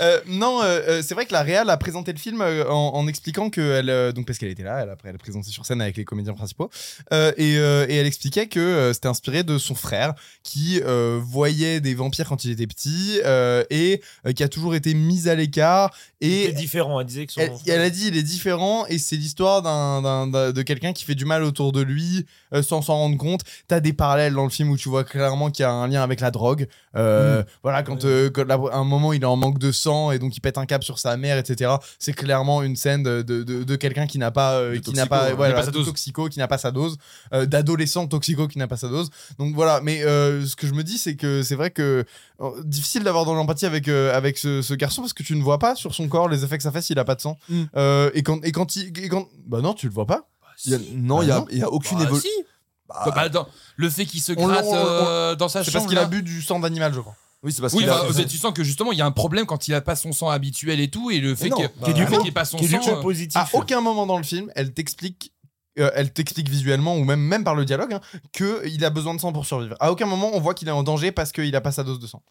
Euh, 0.00 0.20
non, 0.26 0.60
c'est 1.02 1.14
vrai 1.14 1.24
que 1.24 1.32
la 1.32 1.42
Real 1.42 1.70
a 1.70 1.76
présenté 1.76 2.12
le 2.12 2.18
film 2.18 2.40
en, 2.42 2.94
en 2.94 3.06
expliquant 3.06 3.48
que 3.50 3.60
elle, 3.60 3.90
euh, 3.90 4.10
donc 4.12 4.26
parce 4.26 4.38
qu'elle 4.38 4.48
était 4.50 4.62
là, 4.64 4.80
elle 4.82 4.90
après 4.90 5.08
elle 5.10 5.14
a 5.14 5.18
présenté 5.18 5.50
sur 5.50 5.64
scène 5.66 5.80
avec 5.80 5.96
les 5.96 6.04
comédiens 6.04 6.34
principaux 6.34 6.68
euh, 7.12 7.32
et, 7.36 7.58
euh, 7.58 7.86
et 7.88 7.94
elle 7.96 8.06
expliquait 8.06 8.48
que 8.48 8.58
euh, 8.58 8.92
c'était 8.92 9.06
inspiré 9.08 9.44
de 9.44 9.56
son 9.56 9.74
frère 9.76 10.14
qui 10.42 10.80
euh, 10.84 11.20
voyait 11.22 11.80
des 11.80 11.94
vampires 11.94 12.28
quand 12.28 12.44
il 12.44 12.50
était 12.50 12.66
petit 12.66 13.20
euh, 13.24 13.64
et 13.70 14.00
euh, 14.26 14.32
qui 14.32 14.42
a 14.42 14.48
toujours 14.48 14.74
été 14.74 14.94
mis 14.94 15.28
à 15.28 15.34
l'écart 15.34 15.94
Et 16.20 16.52
différent, 16.52 17.00
elle 17.00 17.06
disait 17.06 17.26
que 17.26 17.32
son. 17.32 17.40
elle, 17.40 17.52
elle 17.66 17.80
a 17.80 17.90
dit 17.90 18.08
il 18.08 18.16
est 18.16 18.22
différent 18.22 18.86
et 18.86 18.98
c'est 18.98 19.16
l'histoire 19.16 19.62
d'un, 19.62 20.26
de 20.52 20.62
quelqu'un 20.62 20.92
qui 20.92 21.04
fait 21.04 21.14
du 21.14 21.24
mal 21.24 21.42
autour 21.42 21.72
de 21.72 21.80
lui 21.80 22.26
sans 22.62 22.82
s'en 22.82 22.94
rendre 22.96 23.16
compte. 23.18 23.40
T'as 23.68 23.80
des 23.80 23.92
parallèles 23.92 24.34
dans 24.34 24.44
le 24.44 24.50
film 24.50 24.70
où 24.70 24.76
tu 24.76 24.88
vois 24.88 25.02
clairement 25.04 25.50
qu'il 25.50 25.62
y 25.64 25.66
a 25.66 25.72
un 25.72 25.88
lien 25.88 26.02
avec 26.02 26.20
la 26.20 26.30
drogue. 26.30 26.68
Euh, 26.96 27.42
Voilà, 27.62 27.82
quand, 27.82 28.04
à 28.04 28.76
un 28.76 28.84
moment 28.84 29.12
il 29.12 29.22
est 29.22 29.26
en 29.26 29.36
manque 29.36 29.58
de 29.58 29.72
sang 29.72 30.12
et 30.12 30.18
donc 30.18 30.36
il 30.36 30.40
pète 30.40 30.58
un 30.58 30.66
câble 30.66 30.84
sur 30.84 30.98
sa 30.98 31.16
mère, 31.16 31.36
etc. 31.38 31.72
C'est 31.98 32.12
clairement 32.12 32.62
une 32.62 32.76
scène 32.76 33.02
de, 33.02 33.22
de, 33.22 33.42
de- 33.42 33.64
de 33.64 33.76
quelqu'un 33.76 34.06
qui 34.06 34.18
n'a 34.18 34.30
pas, 34.30 34.60
qui 34.84 34.92
n'a 34.92 35.06
pas, 35.06 35.30
hein. 35.30 35.34
voilà, 35.34 35.54
pas 35.54 35.64
sa 35.64 35.70
dose. 35.70 35.86
toxico, 35.86 36.28
qui 36.28 36.38
n'a 36.38 36.46
pas 36.48 36.58
sa 36.58 36.70
dose, 36.70 36.96
d'adolescent 37.32 38.06
toxico 38.06 38.46
qui 38.48 38.58
n'a 38.58 38.66
pas 38.68 38.76
sa 38.76 38.88
dose. 38.88 39.10
Donc 39.38 39.54
voilà, 39.54 39.80
mais 39.82 40.02
euh, 40.04 40.44
ce 40.46 40.56
que 40.56 40.66
je 40.66 40.73
me 40.74 40.84
dis 40.84 40.98
c'est 40.98 41.16
que 41.16 41.42
c'est 41.42 41.54
vrai 41.56 41.70
que 41.70 42.04
euh, 42.40 42.50
difficile 42.64 43.02
d'avoir 43.04 43.24
de 43.24 43.30
l'empathie 43.32 43.66
avec 43.66 43.88
euh, 43.88 44.14
avec 44.16 44.38
ce, 44.38 44.62
ce 44.62 44.74
garçon 44.74 45.02
parce 45.02 45.12
que 45.12 45.22
tu 45.22 45.34
ne 45.36 45.42
vois 45.42 45.58
pas 45.58 45.74
sur 45.74 45.94
son 45.94 46.08
corps 46.08 46.28
les 46.28 46.44
effets 46.44 46.56
que 46.56 46.62
ça 46.62 46.72
fait 46.72 46.82
s'il 46.82 46.98
a 46.98 47.04
pas 47.04 47.14
de 47.14 47.20
sang. 47.20 47.38
Mm. 47.48 47.62
Euh, 47.76 48.10
et 48.14 48.22
quand 48.22 48.44
et 48.44 48.52
quand 48.52 48.76
il 48.76 48.98
et 48.98 49.08
quand 49.08 49.28
bah 49.46 49.60
non 49.60 49.74
tu 49.74 49.86
le 49.86 49.92
vois 49.92 50.06
pas. 50.06 50.28
Il 50.66 50.72
y 50.72 50.74
a- 50.74 50.78
non, 50.94 51.20
il 51.22 51.26
y 51.26 51.28
Bah 51.28 51.36
a, 51.36 51.40
non. 51.40 51.46
il 51.50 51.58
y 51.58 51.62
a 51.62 51.70
aucune 51.70 51.98
Bah, 51.98 52.04
évolution. 52.04 52.30
si. 52.38 52.44
Bah, 52.88 53.12
attends, 53.16 53.48
le 53.76 53.90
fait 53.90 54.04
qu'il 54.06 54.20
se 54.20 54.32
gratte 54.32 54.64
on- 54.66 54.72
on- 54.72 54.76
euh, 54.76 55.34
dans 55.34 55.48
sa 55.48 55.64
C'est 55.64 55.70
chambre. 55.70 55.84
parce 55.86 55.90
qu'il 55.92 55.98
a 55.98 56.04
bu 56.06 56.22
du 56.22 56.42
sang 56.42 56.60
d'animal 56.60 56.92
je 56.94 57.00
crois. 57.00 57.16
Oui, 57.42 57.52
c'est 57.52 57.60
parce 57.60 57.74
Oui, 57.74 57.80
qu'il 57.80 57.90
a- 57.90 58.24
tu 58.24 58.38
sens 58.38 58.54
que 58.54 58.62
justement 58.64 58.92
il 58.92 58.98
y 58.98 59.02
a 59.02 59.06
un 59.06 59.10
problème 59.10 59.44
quand 59.46 59.68
il 59.68 59.74
a 59.74 59.80
pas 59.82 59.96
son 59.96 60.12
sang 60.12 60.30
habituel 60.30 60.80
et 60.80 60.88
tout, 60.88 61.10
et 61.10 61.18
le 61.20 61.34
fait 61.34 61.48
non, 61.50 61.56
que- 61.58 61.62
bah, 61.80 61.92
qu'il 61.92 62.28
ait 62.28 62.30
pas 62.32 62.44
son 62.46 62.56
sang. 62.56 62.64
euh, 62.88 63.02
positif. 63.02 63.36
À 63.36 63.46
aucun 63.52 63.80
moment 63.82 64.06
dans 64.06 64.16
le 64.16 64.22
film 64.22 64.50
elle 64.54 64.72
t'explique 64.72 65.32
euh, 65.78 65.90
elle 65.94 66.12
t'explique 66.12 66.48
visuellement 66.48 66.96
ou 66.96 67.04
même 67.04 67.20
même 67.20 67.44
par 67.44 67.54
le 67.54 67.64
dialogue 67.64 67.94
hein, 67.94 68.00
que 68.32 68.66
il 68.66 68.84
a 68.84 68.90
besoin 68.90 69.14
de 69.14 69.20
sang 69.20 69.32
pour 69.32 69.46
survivre. 69.46 69.76
À 69.80 69.90
aucun 69.90 70.06
moment 70.06 70.30
on 70.34 70.40
voit 70.40 70.54
qu'il 70.54 70.68
est 70.68 70.72
en 70.72 70.82
danger 70.82 71.12
parce 71.12 71.32
qu'il 71.32 71.54
a 71.54 71.60
pas 71.60 71.72
sa 71.72 71.84
dose 71.84 71.98
de 71.98 72.06
sang. 72.06 72.22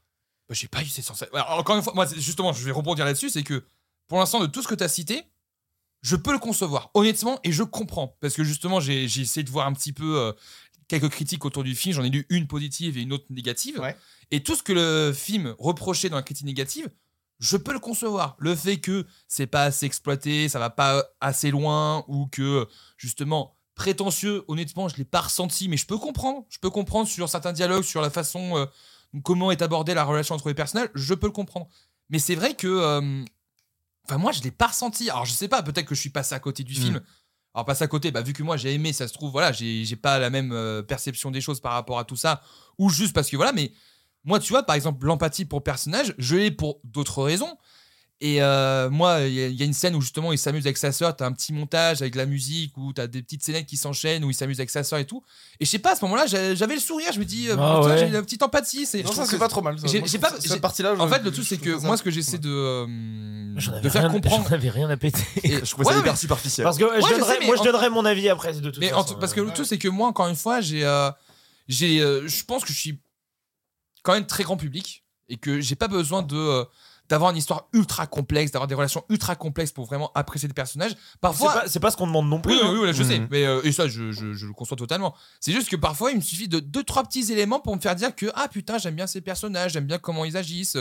Bah, 0.49 0.55
j'ai 0.55 0.67
pas 0.67 0.81
eu 0.81 0.87
ces 0.87 1.01
sensations. 1.01 1.33
Alors, 1.33 1.57
encore 1.57 1.75
une 1.77 1.83
fois, 1.83 1.93
moi, 1.93 2.05
justement, 2.17 2.51
je 2.51 2.63
vais 2.65 2.71
rebondir 2.71 3.05
là-dessus, 3.05 3.29
c'est 3.29 3.43
que 3.43 3.63
pour 4.07 4.19
l'instant, 4.19 4.39
de 4.41 4.47
tout 4.47 4.61
ce 4.61 4.67
que 4.67 4.75
tu 4.75 4.83
as 4.83 4.89
cité, 4.89 5.23
je 6.01 6.15
peux 6.15 6.33
le 6.33 6.39
concevoir, 6.39 6.91
honnêtement, 6.93 7.39
et 7.43 7.51
je 7.51 7.63
comprends. 7.63 8.17
Parce 8.19 8.35
que 8.35 8.43
justement, 8.43 8.79
j'ai 8.79 9.07
j'ai 9.07 9.21
essayé 9.21 9.43
de 9.43 9.49
voir 9.49 9.67
un 9.67 9.73
petit 9.73 9.93
peu 9.93 10.17
euh, 10.19 10.33
quelques 10.89 11.09
critiques 11.09 11.45
autour 11.45 11.63
du 11.63 11.75
film, 11.75 11.95
j'en 11.95 12.03
ai 12.03 12.09
lu 12.09 12.25
une 12.29 12.47
positive 12.47 12.97
et 12.97 13.01
une 13.01 13.13
autre 13.13 13.25
négative. 13.29 13.79
Ouais. 13.79 13.95
Et 14.31 14.43
tout 14.43 14.55
ce 14.55 14.63
que 14.63 14.73
le 14.73 15.13
film 15.13 15.55
reprochait 15.59 16.09
dans 16.09 16.17
la 16.17 16.23
critique 16.23 16.45
négative, 16.45 16.89
je 17.43 17.57
peux 17.57 17.73
le 17.73 17.79
concevoir. 17.79 18.35
Le 18.39 18.55
fait 18.55 18.77
que 18.77 19.05
c'est 19.27 19.47
pas 19.47 19.63
assez 19.63 19.85
exploité, 19.85 20.47
ça 20.47 20.59
va 20.59 20.69
pas 20.69 21.03
assez 21.19 21.51
loin, 21.51 22.05
ou 22.07 22.27
que 22.27 22.67
justement 22.97 23.57
prétentieux, 23.75 24.45
honnêtement, 24.47 24.87
je 24.87 24.95
l'ai 24.95 25.03
pas 25.03 25.21
ressenti, 25.21 25.67
mais 25.67 25.75
je 25.77 25.85
peux 25.85 25.97
comprendre. 25.97 26.45
Je 26.49 26.57
peux 26.59 26.69
comprendre 26.69 27.07
sur 27.07 27.27
certains 27.27 27.51
dialogues, 27.53 27.83
sur 27.83 28.01
la 28.01 28.09
façon 28.09 28.57
euh, 28.57 28.65
comment 29.23 29.51
est 29.51 29.61
abordée 29.61 29.93
la 29.93 30.05
relation 30.05 30.35
entre 30.35 30.47
les 30.47 30.53
personnages, 30.53 30.89
je 30.95 31.13
peux 31.13 31.27
le 31.27 31.33
comprendre. 31.33 31.67
Mais 32.09 32.19
c'est 32.19 32.35
vrai 32.35 32.53
que, 32.55 32.67
euh, 32.67 33.25
enfin 34.05 34.17
moi, 34.17 34.31
je 34.31 34.41
l'ai 34.41 34.51
pas 34.51 34.67
ressenti. 34.67 35.09
Alors 35.09 35.25
je 35.25 35.33
sais 35.33 35.47
pas, 35.49 35.61
peut-être 35.63 35.85
que 35.87 35.95
je 35.95 35.99
suis 35.99 36.11
passé 36.11 36.33
à 36.35 36.39
côté 36.39 36.63
du 36.63 36.73
Mm. 36.73 36.83
film. 36.83 37.01
Alors 37.55 37.65
passé 37.65 37.83
à 37.83 37.87
côté, 37.87 38.11
bah, 38.11 38.21
vu 38.21 38.31
que 38.33 38.41
moi 38.41 38.57
j'ai 38.57 38.73
aimé, 38.73 38.93
ça 38.93 39.07
se 39.07 39.13
trouve, 39.13 39.31
voilà, 39.31 39.51
j'ai 39.51 39.83
j'ai 39.85 39.95
pas 39.95 40.17
la 40.17 40.29
même 40.29 40.51
euh, 40.53 40.81
perception 40.81 41.29
des 41.29 41.41
choses 41.41 41.59
par 41.59 41.73
rapport 41.73 41.99
à 41.99 42.03
tout 42.05 42.15
ça, 42.15 42.41
ou 42.79 42.89
juste 42.89 43.13
parce 43.13 43.29
que 43.29 43.35
voilà, 43.35 43.51
mais 43.51 43.71
moi, 44.25 44.39
tu 44.39 44.51
vois, 44.53 44.63
par 44.63 44.75
exemple, 44.75 45.05
l'empathie 45.05 45.45
pour 45.45 45.59
le 45.59 45.63
personnage, 45.63 46.13
je 46.17 46.35
l'ai 46.35 46.51
pour 46.51 46.79
d'autres 46.83 47.23
raisons. 47.23 47.57
Et 48.21 48.41
euh, 48.41 48.89
moi, 48.89 49.19
il 49.23 49.33
y, 49.33 49.43
a- 49.43 49.47
il 49.47 49.55
y 49.55 49.63
a 49.63 49.65
une 49.65 49.73
scène 49.73 49.95
où 49.95 49.99
justement 50.01 50.31
il 50.31 50.37
s'amuse 50.37 50.65
avec 50.65 50.77
sa 50.77 50.93
sœur, 50.93 51.13
t'as 51.13 51.25
un 51.25 51.33
petit 51.33 51.51
montage 51.51 52.01
avec 52.01 52.15
la 52.15 52.25
musique, 52.25 52.77
où 52.77 52.93
t'as 52.93 53.05
des 53.07 53.21
petites 53.21 53.43
scénettes 53.43 53.65
qui 53.65 53.75
s'enchaînent, 53.75 54.23
où 54.23 54.29
il 54.29 54.33
s'amuse 54.33 54.59
avec 54.61 54.69
sa 54.69 54.81
sœur 54.85 54.99
et 54.99 55.05
tout. 55.05 55.21
Et 55.59 55.65
je 55.65 55.69
sais 55.69 55.79
pas, 55.79 55.91
à 55.91 55.95
ce 55.97 56.05
moment-là, 56.05 56.25
j'avais 56.25 56.75
le 56.75 56.79
sourire, 56.79 57.11
je 57.13 57.19
me 57.19 57.25
dis, 57.25 57.49
euh, 57.49 57.55
Ah 57.59 57.81
ouais. 57.81 57.97
j'ai 57.97 58.05
une 58.07 58.21
petite 58.21 58.41
empathie. 58.41 58.87
Non, 59.03 59.11
ça 59.11 59.25
c'est 59.25 59.37
pas 59.37 59.49
trop 59.49 59.61
mal. 59.61 59.77
ça. 59.77 59.87
j'ai- 59.87 59.99
Moi, 59.99 60.07
pas- 60.21 60.39
cette 60.39 60.61
partie-là. 60.61 60.95
En 60.97 61.07
fait, 61.09 61.21
le 61.21 61.31
truc, 61.31 61.45
c'est 61.45 61.57
que 61.57 61.71
moi, 61.85 61.97
ce 61.97 62.03
que 62.03 62.11
j'essaie 62.11 62.37
de, 62.37 62.49
euh, 62.49 62.85
de 63.81 63.89
faire 63.89 64.03
rien- 64.03 64.09
comprendre. 64.13 64.45
J'en 64.47 64.55
avais 64.55 64.69
rien 64.69 64.89
à 64.89 64.95
péter. 64.95 65.19
Et- 65.43 65.55
Je 65.65 65.71
trouvais 65.71 65.91
ça 65.91 65.99
hyper 65.99 66.17
superficiel. 66.17 66.63
Parce 66.63 66.77
que 66.77 66.85
je 66.95 67.01
je 67.05 67.13
donnerais- 67.15 67.33
sais, 67.33 67.39
mais 67.41 67.45
moi, 67.47 67.55
je 67.57 67.61
en- 67.61 67.65
donnerais 67.65 67.89
mon 67.89 68.05
avis 68.05 68.29
après, 68.29 68.53
de 68.53 68.69
toute 68.69 68.77
Mais 68.79 68.89
façon. 68.91 69.15
parce 69.19 69.33
que 69.33 69.41
le 69.41 69.51
truc, 69.51 69.65
c'est 69.65 69.77
que 69.79 69.89
moi, 69.89 70.07
encore 70.07 70.29
une 70.29 70.37
fois, 70.37 70.61
j'ai, 70.61 70.87
j'ai, 71.67 71.99
euh, 71.99 72.25
je 72.25 72.43
pense 72.45 72.63
que 72.63 72.71
je 72.71 72.79
suis 72.79 72.99
quand 74.03 74.13
même 74.13 74.27
très 74.27 74.43
grand 74.43 74.57
public 74.57 75.03
et 75.29 75.37
que 75.37 75.59
j'ai 75.61 75.75
pas 75.75 75.87
besoin 75.87 76.21
de 76.21 76.35
euh, 76.37 76.63
d'avoir 77.09 77.31
une 77.31 77.37
histoire 77.37 77.67
ultra 77.73 78.07
complexe, 78.07 78.51
d'avoir 78.51 78.67
des 78.67 78.75
relations 78.75 79.03
ultra 79.09 79.35
complexes 79.35 79.71
pour 79.73 79.85
vraiment 79.85 80.09
apprécier 80.15 80.47
des 80.47 80.53
personnages. 80.53 80.91
C'est 80.91 81.19
Parfois, 81.19 81.53
pas, 81.53 81.67
c'est 81.67 81.79
pas 81.81 81.91
ce 81.91 81.97
qu'on 81.97 82.07
demande 82.07 82.29
non 82.29 82.39
plus. 82.39 82.53
oui, 82.53 82.59
oui, 82.63 82.69
hein. 82.69 82.79
oui, 82.83 82.93
je 82.93 83.03
sais, 83.03 83.19
Mhm. 83.19 83.27
mais 83.29 83.45
euh, 83.45 83.61
et 83.63 83.71
ça, 83.73 83.87
je, 83.89 84.11
je- 84.11 84.33
je 84.33 84.45
le 84.45 84.53
conçois 84.53 84.77
totalement. 84.77 85.13
C'est 85.41 85.51
juste 85.51 85.69
que 85.69 85.75
parfois, 85.75 86.11
il 86.11 86.17
me 86.17 86.21
suffit 86.21 86.47
de 86.47 86.59
deux, 86.59 86.83
trois 86.83 87.03
petits 87.03 87.31
éléments 87.31 87.59
pour 87.59 87.75
me 87.75 87.81
faire 87.81 87.95
dire 87.95 88.15
que 88.15 88.27
ah 88.35 88.47
putain, 88.47 88.77
j'aime 88.77 88.95
bien 88.95 89.05
ces 89.07 89.19
personnages, 89.21 89.73
j'aime 89.73 89.85
bien 89.85 89.97
comment 89.99 90.23
ils 90.23 90.37
agissent. 90.37 90.77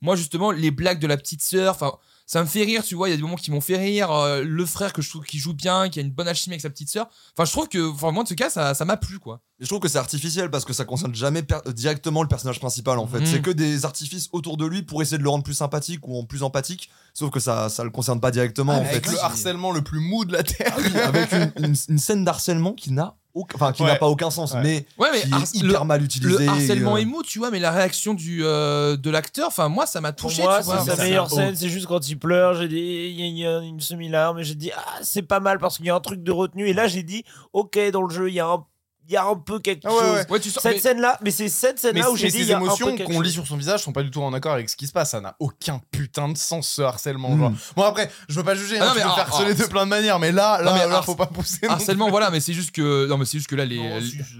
Moi, 0.00 0.16
justement, 0.16 0.50
les 0.50 0.70
blagues 0.70 0.98
de 0.98 1.06
la 1.06 1.16
petite 1.18 1.42
sœur, 1.42 1.74
enfin, 1.74 1.92
ça 2.26 2.42
me 2.42 2.46
fait 2.46 2.64
rire, 2.64 2.82
tu 2.84 2.94
vois. 2.96 3.08
Il 3.08 3.12
y 3.12 3.14
a 3.14 3.16
des 3.16 3.22
moments 3.22 3.36
qui 3.36 3.50
m'ont 3.50 3.60
fait 3.60 3.76
rire. 3.78 4.10
euh, 4.10 4.42
le 4.42 4.66
frère 4.66 4.92
que 4.92 5.00
je 5.00 5.08
trouve 5.10 5.24
qui 5.24 5.38
joue 5.38 5.54
bien, 5.54 5.88
qui 5.88 6.00
a 6.00 6.02
une 6.02 6.10
bonne 6.10 6.26
alchimie 6.28 6.54
avec 6.54 6.60
sa 6.62 6.70
petite 6.70 6.88
sœur. 6.90 7.08
Enfin, 7.36 7.44
je 7.44 7.52
trouve 7.52 7.68
que, 7.68 7.90
enfin, 7.92 8.10
moi, 8.10 8.22
en 8.22 8.26
tout 8.26 8.34
cas, 8.34 8.50
ça, 8.50 8.74
ça 8.74 8.84
m'a 8.84 8.96
plu, 8.96 9.18
quoi. 9.18 9.40
Et 9.60 9.64
je 9.64 9.68
trouve 9.68 9.80
que 9.80 9.88
c'est 9.88 9.96
artificiel 9.98 10.50
parce 10.50 10.64
que 10.66 10.72
ça 10.74 10.84
concerne 10.84 11.14
jamais 11.14 11.42
euh, 11.66 11.72
directement 11.72 12.22
le 12.22 12.28
personnage 12.28 12.58
principal 12.60 12.98
en 12.98 13.06
fait. 13.06 13.20
Mhm. 13.20 13.26
C'est 13.26 13.40
que 13.40 13.50
des 13.50 13.86
artifices 13.86 14.28
autour 14.32 14.56
de 14.58 14.66
lui 14.66 14.82
pour 14.82 15.00
essayer 15.00 15.16
de 15.16 15.22
le 15.22 15.30
rendre 15.30 15.44
plus 15.44 15.54
sympathique 15.54 16.06
ou 16.06 16.18
en 16.18 16.24
plus 16.24 16.42
empathique. 16.42 16.90
Sauf 17.14 17.30
que 17.30 17.40
ça, 17.40 17.70
ça 17.70 17.82
le 17.82 17.88
concerne 17.90 18.20
pas 18.20 18.30
directement 18.30 18.74
en 18.74 18.84
Avec 18.84 19.06
fait. 19.06 19.12
le 19.12 19.18
harcèlement 19.24 19.72
le 19.72 19.80
plus 19.82 20.00
mou 20.00 20.24
de 20.26 20.32
la 20.34 20.42
terre. 20.42 20.76
Avec 21.04 21.32
une, 21.32 21.52
une- 21.64 21.76
une 21.88 21.98
scène 21.98 22.22
d'harcèlement 22.24 22.74
qui 22.74 22.92
n'a 22.92 23.16
enfin 23.54 23.72
qui 23.72 23.82
Ouais. 23.82 23.88
n'a 23.88 23.96
pas 23.96 24.06
aucun 24.06 24.30
sens, 24.30 24.52
Ouais. 24.54 24.60
mais, 24.62 24.86
Ouais, 24.98 25.08
mais 25.12 25.20
qui 25.22 25.32
har- 25.32 25.42
est 25.42 25.54
hyper 25.56 25.84
mal 25.84 26.02
utilisé. 26.02 26.44
le 26.44 26.48
harcèlement 26.48 26.94
euh, 26.96 27.00
émo, 27.00 27.22
tu 27.22 27.38
vois, 27.38 27.50
mais 27.50 27.58
la 27.58 27.70
réaction 27.70 28.14
du, 28.14 28.44
euh, 28.44 28.96
de 28.96 29.10
l'acteur, 29.10 29.48
enfin, 29.48 29.68
moi, 29.68 29.86
ça 29.86 30.00
m'a 30.00 30.12
Pour 30.12 30.30
touché, 30.30 30.42
moi, 30.42 30.58
tu 30.58 30.64
vois. 30.64 30.80
c'est 30.84 30.96
sa 30.96 31.02
meilleure 31.02 31.30
scène, 31.30 31.54
c'est 31.56 31.68
juste 31.68 31.86
quand 31.86 32.08
il 32.08 32.18
pleure. 32.18 32.54
J'ai 32.54 32.68
dit, 32.68 32.76
il 32.76 33.20
y 33.20 33.22
a- 33.22 33.26
il 33.26 33.38
y, 33.38 33.46
a 33.46 33.58
une 33.60 33.80
semi-larme, 33.80 34.38
et 34.38 34.44
j'ai 34.44 34.54
dit, 34.54 34.70
ah, 34.76 34.82
c'est 35.02 35.22
pas 35.22 35.40
mal 35.40 35.58
parce 35.58 35.76
qu'il 35.76 35.86
y 35.86 35.90
a 35.90 35.94
un 35.94 36.00
truc 36.00 36.22
de 36.22 36.32
retenue. 36.32 36.68
Et 36.68 36.72
là, 36.72 36.86
j'ai 36.88 37.02
dit, 37.02 37.24
ok, 37.52 37.78
dans 37.92 38.02
le 38.02 38.12
jeu, 38.14 38.28
il 38.28 38.34
y 38.34 38.40
a 38.40 38.46
un, 38.46 38.64
il 39.08 39.12
y 39.12 39.16
a 39.16 39.24
un 39.24 39.36
peu 39.36 39.58
quelque 39.60 39.86
Ah 39.86 39.92
ouais, 39.94 40.00
chose. 40.00 40.26
ouais. 40.30 40.40
Sens, 40.42 40.62
Cette 40.62 40.74
mais- 40.74 40.80
scène-là, 40.80 41.18
mais 41.22 41.30
c'est 41.30 41.48
cette 41.48 41.76
Mais, 41.76 41.80
scène-là 41.92 42.10
où 42.10 42.16
j'ai 42.16 42.28
dit, 42.28 42.38
il 42.38 42.42
ces 42.44 42.50
y 42.50 42.52
a 42.52 42.58
un 42.58 42.60
émotions 42.60 42.96
qu'on 42.96 43.20
lit 43.20 43.30
sur 43.32 43.46
son 43.46 43.56
visage 43.56 43.82
sont 43.82 43.92
pas 43.92 44.02
du 44.02 44.10
tout 44.10 44.22
en 44.22 44.32
accord 44.32 44.52
avec 44.52 44.68
ce 44.68 44.76
qui 44.76 44.86
se 44.86 44.92
passe. 44.92 45.10
Ça 45.10 45.20
n'a 45.20 45.36
aucun 45.40 45.80
putain 45.90 46.28
de 46.28 46.36
sens 46.36 46.68
ce 46.68 46.82
harcèlement. 46.82 47.30
Mm. 47.34 47.38
genre. 47.40 47.52
Bon 47.76 47.82
après, 47.84 48.10
je 48.28 48.34
veux 48.34 48.44
pas 48.44 48.54
juger. 48.54 48.78
Ah 48.80 48.84
hein, 48.84 48.86
non, 48.88 48.92
tu 48.92 48.98
mais 48.98 49.04
peux 49.04 49.10
ah, 49.12 49.14
faire 49.14 49.28
harceler 49.34 49.54
ah, 49.58 49.62
de 49.62 49.68
plein 49.68 49.84
de 49.84 49.90
manières, 49.90 50.18
mais 50.18 50.32
là, 50.32 50.60
là, 50.62 50.70
Non, 50.70 50.76
mais 50.76 50.86
là, 50.88 50.96
har- 50.98 51.04
faut 51.04 51.14
pas 51.14 51.26
pousser. 51.26 51.66
harcèlement, 51.68 52.10
voilà, 52.10 52.30
mais 52.30 52.40
c'est 52.40 52.52
juste 52.54 52.72
que, 52.72 53.06
non, 53.06 53.16
mais 53.18 53.24
c'est 53.24 53.38
juste 53.38 53.48
que 53.50 53.56
là, 53.56 53.64
les, 53.64 53.76
Non, 53.78 53.98
les- 53.98 54.06
je- 54.06 54.38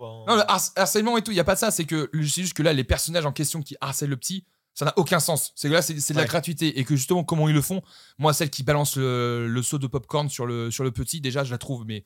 non, 0.00 0.34
le 0.36 0.42
har- 0.50 0.70
harcèlement 0.76 1.16
et 1.16 1.22
tout, 1.22 1.30
il 1.32 1.36
y 1.36 1.40
a 1.40 1.44
pas 1.44 1.54
de 1.54 1.60
ça. 1.60 1.70
C'est 1.70 1.84
que, 1.84 2.10
c'est 2.14 2.42
juste 2.42 2.54
que 2.54 2.62
là, 2.62 2.72
les 2.72 2.84
personnages 2.84 3.26
en 3.26 3.32
question 3.32 3.62
qui 3.62 3.76
harcèlent 3.80 4.10
le 4.10 4.16
petit, 4.16 4.44
ça 4.74 4.84
n'a 4.84 4.92
aucun 4.96 5.18
sens. 5.18 5.52
C'est 5.56 5.68
que 5.68 5.72
là, 5.74 5.82
c'est 5.82 5.98
c'est 6.00 6.14
de 6.14 6.18
la 6.18 6.24
gratuité 6.24 6.78
et 6.78 6.84
que 6.84 6.94
justement, 6.94 7.24
comment 7.24 7.48
ils 7.48 7.54
le 7.54 7.62
font. 7.62 7.82
Moi, 8.18 8.32
celle 8.32 8.48
qui 8.50 8.62
balance 8.62 8.96
le, 8.96 9.48
le 9.48 9.62
seau 9.62 9.78
de 9.78 9.88
popcorn 9.88 10.28
sur 10.28 10.46
le 10.46 10.70
sur 10.70 10.84
le 10.84 10.92
petit, 10.92 11.20
déjà, 11.20 11.42
je 11.42 11.50
la 11.50 11.58
trouve, 11.58 11.84
mais 11.84 12.04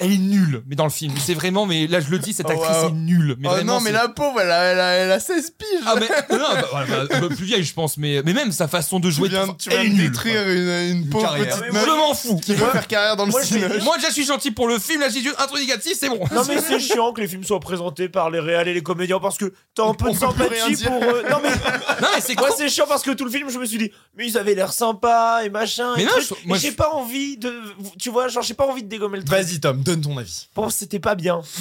elle 0.00 0.12
est 0.12 0.18
nulle. 0.18 0.62
Mais 0.66 0.74
dans 0.76 0.84
le 0.84 0.90
film, 0.90 1.12
c'est 1.18 1.34
vraiment, 1.34 1.66
mais 1.66 1.86
là, 1.86 2.00
je 2.00 2.10
le 2.10 2.18
dis, 2.18 2.32
cette 2.32 2.46
Oh, 2.48 2.52
actrice 2.52 2.76
wow. 2.82 2.88
est 2.88 2.92
nulle. 2.92 3.36
Mais 3.38 3.48
oh 3.48 3.52
vraiment, 3.52 3.74
non, 3.74 3.80
mais 3.80 3.92
la 3.92 4.08
pauvre, 4.08 4.40
elle 4.40 4.50
a, 4.50 4.62
elle 4.64 4.80
a, 4.80 4.86
elle 4.92 5.12
a 5.12 5.20
16 5.20 5.52
piges. 5.58 5.68
Ah 5.86 5.94
mais 6.00 6.08
non, 6.36 6.44
bah, 6.52 6.84
bah, 6.88 7.04
un 7.10 7.20
peu 7.20 7.28
plus 7.28 7.44
vieille 7.44 7.62
je 7.64 7.72
pense 7.74 7.96
mais 7.96 8.22
mais 8.24 8.32
même 8.32 8.50
sa 8.52 8.66
façon 8.68 8.98
de 9.00 9.08
tu 9.08 9.14
jouer 9.14 9.28
viens, 9.28 9.44
enfin, 9.44 9.56
tu 9.58 9.70
elle 9.70 9.76
viens 9.80 9.84
est 9.84 9.88
de 9.88 9.94
nulle, 9.94 10.10
détruire 10.10 10.48
une, 10.48 10.96
une 10.98 11.08
pauvre 11.08 11.24
carrière. 11.26 11.46
petite 11.56 11.70
quoi. 11.70 11.72
meuf 11.80 11.84
je 11.86 11.90
m'en 11.96 12.14
fous 12.14 12.36
qui 12.40 12.54
veut 12.54 12.66
faire 12.66 12.86
carrière 12.86 13.16
dans 13.16 13.24
le 13.26 13.30
Moi, 13.30 13.42
cinéma. 13.42 13.74
moi 13.84 13.96
déjà 13.96 14.08
je 14.08 14.14
suis 14.14 14.24
gentil 14.24 14.50
pour 14.50 14.68
le 14.68 14.78
film 14.78 15.00
là 15.00 15.08
j'ai 15.08 15.20
juste 15.20 15.36
un 15.38 15.46
truc 15.46 15.60
négatif 15.60 15.94
c'est 15.98 16.08
bon 16.08 16.20
Non 16.32 16.42
mais 16.48 16.58
c'est 16.60 16.78
chiant 16.80 17.12
que 17.12 17.20
les 17.20 17.28
films 17.28 17.44
soient 17.44 17.60
présentés 17.60 18.08
par 18.08 18.30
les 18.30 18.40
réals 18.40 18.68
et 18.68 18.74
les 18.74 18.82
comédiens 18.82 19.18
parce 19.20 19.38
que 19.38 19.52
t'as 19.74 19.84
un 19.84 19.94
peu 19.94 20.08
On 20.08 20.12
de 20.12 20.18
sympathie 20.18 20.84
pour 20.84 21.02
eux. 21.02 21.22
Non 21.30 21.38
mais 21.42 21.50
non 22.00 22.08
mais 22.14 22.20
c'est 22.20 22.34
moi 22.36 22.48
quoi 22.48 22.56
c'est 22.56 22.68
chiant 22.68 22.86
parce 22.88 23.02
que 23.02 23.10
tout 23.12 23.24
le 23.24 23.30
film 23.30 23.48
je 23.50 23.58
me 23.58 23.64
suis 23.66 23.78
dit 23.78 23.90
mais 24.16 24.26
ils 24.26 24.38
avaient 24.38 24.54
l'air 24.54 24.72
sympas 24.72 25.42
et 25.42 25.50
machin. 25.50 25.94
Mais 25.96 26.04
non, 26.04 26.56
j'ai 26.56 26.72
pas 26.72 26.90
envie 26.90 27.36
de, 27.36 27.52
tu 27.98 28.10
vois 28.10 28.28
genre 28.28 28.42
j'ai 28.42 28.54
pas 28.54 28.66
envie 28.66 28.82
de 28.82 28.88
dégommer 28.88 29.18
le 29.18 29.24
truc. 29.24 29.38
Vas-y, 29.38 29.60
Tom, 29.60 29.82
donne 29.90 30.00
ton 30.02 30.16
avis. 30.18 30.48
Bon, 30.54 30.68
c'était 30.70 31.00
pas 31.00 31.14
bien. 31.14 31.42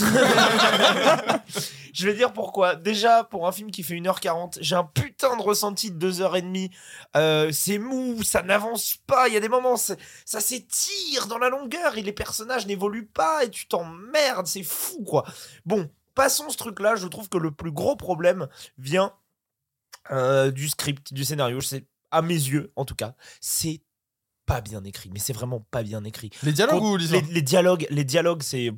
je 1.94 2.08
vais 2.08 2.14
dire 2.14 2.34
pourquoi. 2.34 2.76
Déjà, 2.76 3.24
pour 3.24 3.48
un 3.48 3.52
film 3.52 3.72
qui 3.72 3.84
fait 3.84 3.96
1h40, 3.96 4.58
j'ai 4.62 4.76
un 4.76 4.84
putain 4.84 5.36
de 5.38 5.42
ressenti 5.42 5.92
de 5.92 6.12
2h30. 6.12 6.72
Euh, 7.18 7.52
c'est 7.52 7.78
mou, 7.78 8.22
ça 8.24 8.42
n'avance 8.42 8.98
pas. 9.08 9.28
Il 9.28 9.34
y 9.34 9.38
a 9.38 9.40
des 9.40 9.50
moments, 9.50 9.78
c'est- 9.78 9.98
ça 10.26 10.40
s'étire 10.40 11.28
dans 11.28 11.38
la 11.38 11.50
longueur 11.50 11.98
et 11.98 12.02
les 12.02 12.14
personnages 12.14 12.68
n'évoluent 12.68 13.08
pas 13.08 13.44
et 13.46 13.50
tu 13.50 13.68
t'emmerdes. 13.68 14.48
C'est 14.48 14.64
fou, 14.64 15.04
quoi. 15.04 15.26
Bon, 15.66 15.90
passons 16.16 16.50
ce 16.50 16.58
truc-là. 16.58 16.96
Je 16.96 17.08
trouve 17.08 17.30
que 17.30 17.38
le 17.38 17.52
plus 17.52 17.72
gros 17.72 17.96
problème 17.96 18.48
vient 18.78 19.14
euh, 20.12 20.52
du 20.52 20.70
script, 20.70 21.14
du 21.14 21.24
scénario. 21.26 21.62
C'est 21.62 21.86
à 22.12 22.22
mes 22.24 22.34
yeux, 22.34 22.72
en 22.76 22.86
tout 22.86 22.96
cas, 22.96 23.14
c'est 23.42 23.82
pas 24.50 24.62
bien 24.62 24.84
écrit. 24.84 25.10
Mais 25.14 25.20
c'est 25.20 25.32
vraiment 25.34 25.66
pas 25.72 25.84
bien 25.84 26.04
écrit. 26.04 26.30
Les 26.44 26.52
dialogues 26.52 26.84
ou 26.84 26.98
les, 26.98 27.22
les 27.22 27.42
dialogues, 27.42 27.86
les 27.90 28.04
dialogues, 28.04 28.42
c'est. 28.44 28.72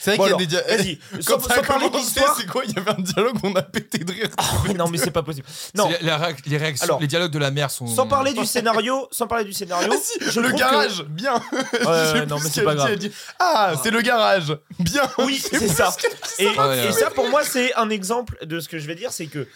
C'est 0.00 0.16
vrai 0.16 0.18
Bon, 0.18 0.36
qu'il 0.38 0.52
y 0.52 0.56
a 0.56 0.58
alors, 0.60 0.78
des 0.78 0.84
dia- 0.86 0.94
Vas-y, 0.94 0.98
Quand 1.24 1.40
sans, 1.40 1.48
ça 1.48 1.54
sans 1.56 1.60
a 1.60 1.64
commencé, 1.64 2.20
c'est 2.36 2.46
quoi 2.46 2.62
Il 2.66 2.74
y 2.74 2.78
avait 2.78 2.90
un 2.90 3.00
dialogue, 3.02 3.36
on 3.42 3.54
a 3.54 3.62
pété 3.62 3.98
de 3.98 4.12
rire. 4.12 4.28
Ah, 4.36 4.44
non, 4.76 4.88
mais 4.88 4.98
c'est 4.98 5.10
pas 5.10 5.22
possible. 5.22 5.46
Non, 5.74 5.88
la- 6.02 6.18
la 6.18 6.28
les 6.46 6.56
réactions 6.56 6.84
Alors, 6.84 7.00
les 7.00 7.06
dialogues 7.08 7.32
de 7.32 7.38
la 7.38 7.50
mère 7.50 7.70
sont 7.70 7.86
sans 7.86 8.06
parler 8.06 8.32
du 8.32 8.44
scénario, 8.46 9.08
sans 9.10 9.26
parler 9.26 9.44
du 9.44 9.52
scénario, 9.52 9.88
Ah 9.92 9.96
si, 10.00 10.30
je 10.30 10.40
le 10.40 10.52
garage, 10.52 11.02
bien. 11.04 11.34
Sais 11.72 11.86
ouais, 11.86 12.26
non, 12.26 12.36
mais 12.36 12.48
ce 12.48 12.54
c'est 12.54 12.62
pas 12.64 12.74
grave. 12.74 12.96
dit, 12.96 13.10
Ah, 13.40 13.72
c'est 13.82 13.90
le 13.90 14.00
garage, 14.02 14.56
bien. 14.78 15.02
Oui, 15.18 15.40
c'est 15.42 15.68
ça. 15.68 15.94
Et, 16.38 16.44
et 16.46 16.92
ça, 16.92 17.10
pour 17.10 17.28
moi, 17.28 17.42
c'est 17.44 17.74
un 17.74 17.90
exemple 17.90 18.38
de 18.44 18.60
ce 18.60 18.68
que 18.68 18.78
je 18.78 18.86
vais 18.86 18.94
dire, 18.94 19.10
c'est 19.12 19.26
que 19.26 19.48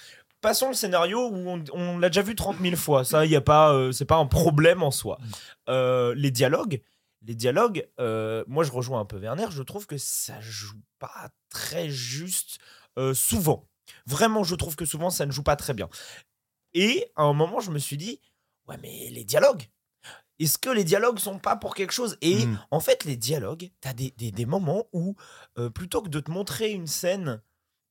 passons 0.42 0.68
le 0.68 0.74
scénario 0.74 1.28
où 1.30 1.48
on, 1.48 1.64
on 1.72 1.98
l'a 1.98 2.10
déjà 2.10 2.20
vu 2.20 2.34
30 2.34 2.58
000 2.60 2.76
fois. 2.76 3.04
Ça, 3.04 3.24
il 3.24 3.30
y 3.30 3.36
a 3.36 3.40
pas, 3.40 3.72
euh, 3.72 3.92
c'est 3.92 4.04
pas 4.04 4.16
un 4.16 4.26
problème 4.26 4.82
en 4.82 4.90
soi. 4.90 5.18
Euh, 5.70 6.14
les 6.14 6.30
dialogues, 6.30 6.82
les 7.22 7.34
dialogues. 7.34 7.88
euh, 7.98 8.44
moi, 8.46 8.62
je 8.64 8.72
rejoins 8.72 9.00
un 9.00 9.06
peu 9.06 9.16
Werner. 9.18 9.46
Je 9.50 9.62
trouve 9.62 9.86
que 9.86 9.96
ça 9.96 10.38
joue 10.42 10.80
pas 10.98 11.30
très 11.48 11.88
juste 11.88 12.58
souvent. 13.14 13.66
Vraiment, 14.06 14.44
je 14.44 14.54
trouve 14.54 14.76
que 14.76 14.84
souvent 14.84 15.08
ça 15.08 15.24
ne 15.24 15.32
joue 15.32 15.42
pas 15.42 15.56
très 15.56 15.72
bien. 15.72 15.88
Et 16.74 17.10
à 17.16 17.22
un 17.22 17.32
moment, 17.32 17.60
je 17.60 17.70
me 17.70 17.78
suis 17.78 17.96
dit, 17.96 18.20
ouais, 18.68 18.76
mais 18.82 19.08
les 19.10 19.24
dialogues. 19.24 19.62
Est-ce 20.38 20.58
que 20.58 20.70
les 20.70 20.82
dialogues 20.84 21.18
sont 21.18 21.38
pas 21.38 21.56
pour 21.56 21.74
quelque 21.74 21.92
chose? 21.92 22.16
Et 22.20 22.46
Mm. 22.46 22.58
en 22.70 22.80
fait, 22.80 23.04
les 23.04 23.16
dialogues, 23.16 23.70
t'as 23.80 23.92
des, 23.92 24.12
des, 24.16 24.32
des 24.32 24.46
moments 24.46 24.86
où, 24.92 25.14
plutôt 25.74 26.02
que 26.02 26.08
de 26.08 26.20
te 26.20 26.30
montrer 26.30 26.70
une 26.72 26.86
scène 26.86 27.40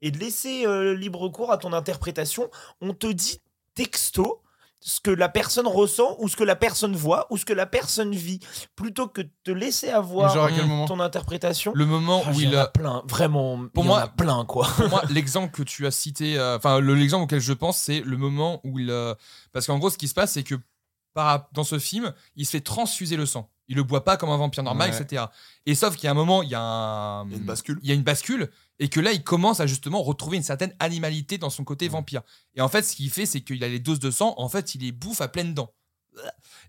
et 0.02 0.12
de 0.12 0.18
laisser 0.18 0.66
euh, 0.66 0.96
libre 0.96 1.30
cours 1.30 1.52
à 1.52 1.58
ton 1.58 1.74
interprétation, 1.74 2.50
on 2.82 2.94
te 2.94 3.08
dit 3.08 3.40
texto 3.76 4.42
ce 4.84 5.00
que 5.00 5.12
la 5.12 5.30
personne 5.30 5.68
ressent 5.68 6.16
ou 6.18 6.28
ce 6.28 6.36
que 6.36 6.44
la 6.44 6.56
personne 6.56 6.96
voit 6.96 7.28
ou 7.30 7.38
ce 7.38 7.46
que 7.46 7.54
la 7.54 7.68
personne 7.68 8.16
vit 8.16 8.40
plutôt 8.76 9.08
que 9.08 9.22
de 9.22 9.30
te 9.44 9.52
laisser 9.52 9.90
avoir 9.90 10.34
Genre 10.34 10.46
à 10.46 10.52
quel 10.52 10.66
moment 10.66 10.86
ton 10.88 11.00
interprétation. 11.00 11.72
Le 11.76 11.86
moment 11.86 12.24
Ah, 12.26 12.32
où 12.32 12.34
il 12.40 12.48
il 12.50 12.56
a 12.56 12.66
plein 12.66 13.04
vraiment 13.08 13.68
Pour 13.76 13.84
il 13.84 13.88
moi- 13.88 13.98
en 14.00 14.04
a 14.06 14.08
plein 14.08 14.44
quoi. 14.46 14.68
pour 14.76 14.90
moi 14.90 15.04
l'exemple 15.12 15.52
que 15.56 15.62
tu 15.62 15.86
as 15.86 15.92
cité 15.92 16.36
euh, 16.40 16.58
enfin 16.58 16.80
le- 16.80 16.96
l'exemple 16.96 17.26
auquel 17.26 17.40
je 17.42 17.54
pense 17.54 17.78
c'est 17.78 18.00
le 18.00 18.18
moment 18.18 18.60
où 18.64 18.80
il 18.80 18.90
euh, 18.90 19.14
parce 19.52 19.68
qu'en 19.68 19.78
gros 19.78 19.92
ce 19.92 20.00
qui 20.00 20.08
se 20.08 20.16
passe 20.16 20.32
c'est 20.32 20.42
que 20.44 20.56
par, 21.14 21.48
dans 21.54 21.64
ce 21.64 21.78
film 21.78 22.12
il 22.36 22.48
se 22.48 22.52
fait 22.52 22.62
transfuser 22.62 23.18
le 23.18 23.28
sang 23.28 23.51
il 23.72 23.76
le 23.78 23.84
boit 23.84 24.04
pas 24.04 24.18
comme 24.18 24.30
un 24.30 24.38
vampire 24.38 24.64
normal 24.64 24.92
Ouais. 24.92 25.02
etc 25.02 25.24
et 25.66 25.74
sauf 25.76 25.96
qu'il 25.96 26.06
y 26.06 26.08
a 26.08 26.12
un 26.12 26.20
moment 26.24 26.44
il 26.44 26.50
y 26.50 26.56
a 26.56 26.62
un 26.62 27.26
Il 27.28 27.32
y 27.32 27.36
a 27.36 27.38
une 27.38 27.44
bascule. 27.46 27.80
il 27.84 27.90
y 27.90 27.92
a 27.92 27.96
une 27.96 28.04
bascule 28.04 28.52
et 28.80 28.88
que 28.90 29.00
là 29.00 29.12
il 29.12 29.24
commence 29.24 29.60
à 29.60 29.66
justement 29.68 30.02
retrouver 30.04 30.38
une 30.38 30.44
certaine 30.44 30.74
animalité 30.80 31.38
dans 31.38 31.50
son 31.50 31.64
côté 31.64 31.88
vampire 31.88 32.22
et 32.56 32.62
en 32.62 32.68
fait 32.70 32.84
ce 32.84 32.96
qu'il 32.96 33.10
fait 33.10 33.26
c'est 33.26 33.42
qu'il 33.42 33.64
a 33.64 33.68
les 33.70 33.80
doses 33.80 34.00
de 34.00 34.12
sang 34.12 34.34
en 34.38 34.50
fait 34.50 34.76
il 34.76 34.82
les 34.82 34.92
bouffe 34.92 35.22
à 35.22 35.28
pleines 35.28 35.54
dents 35.54 35.72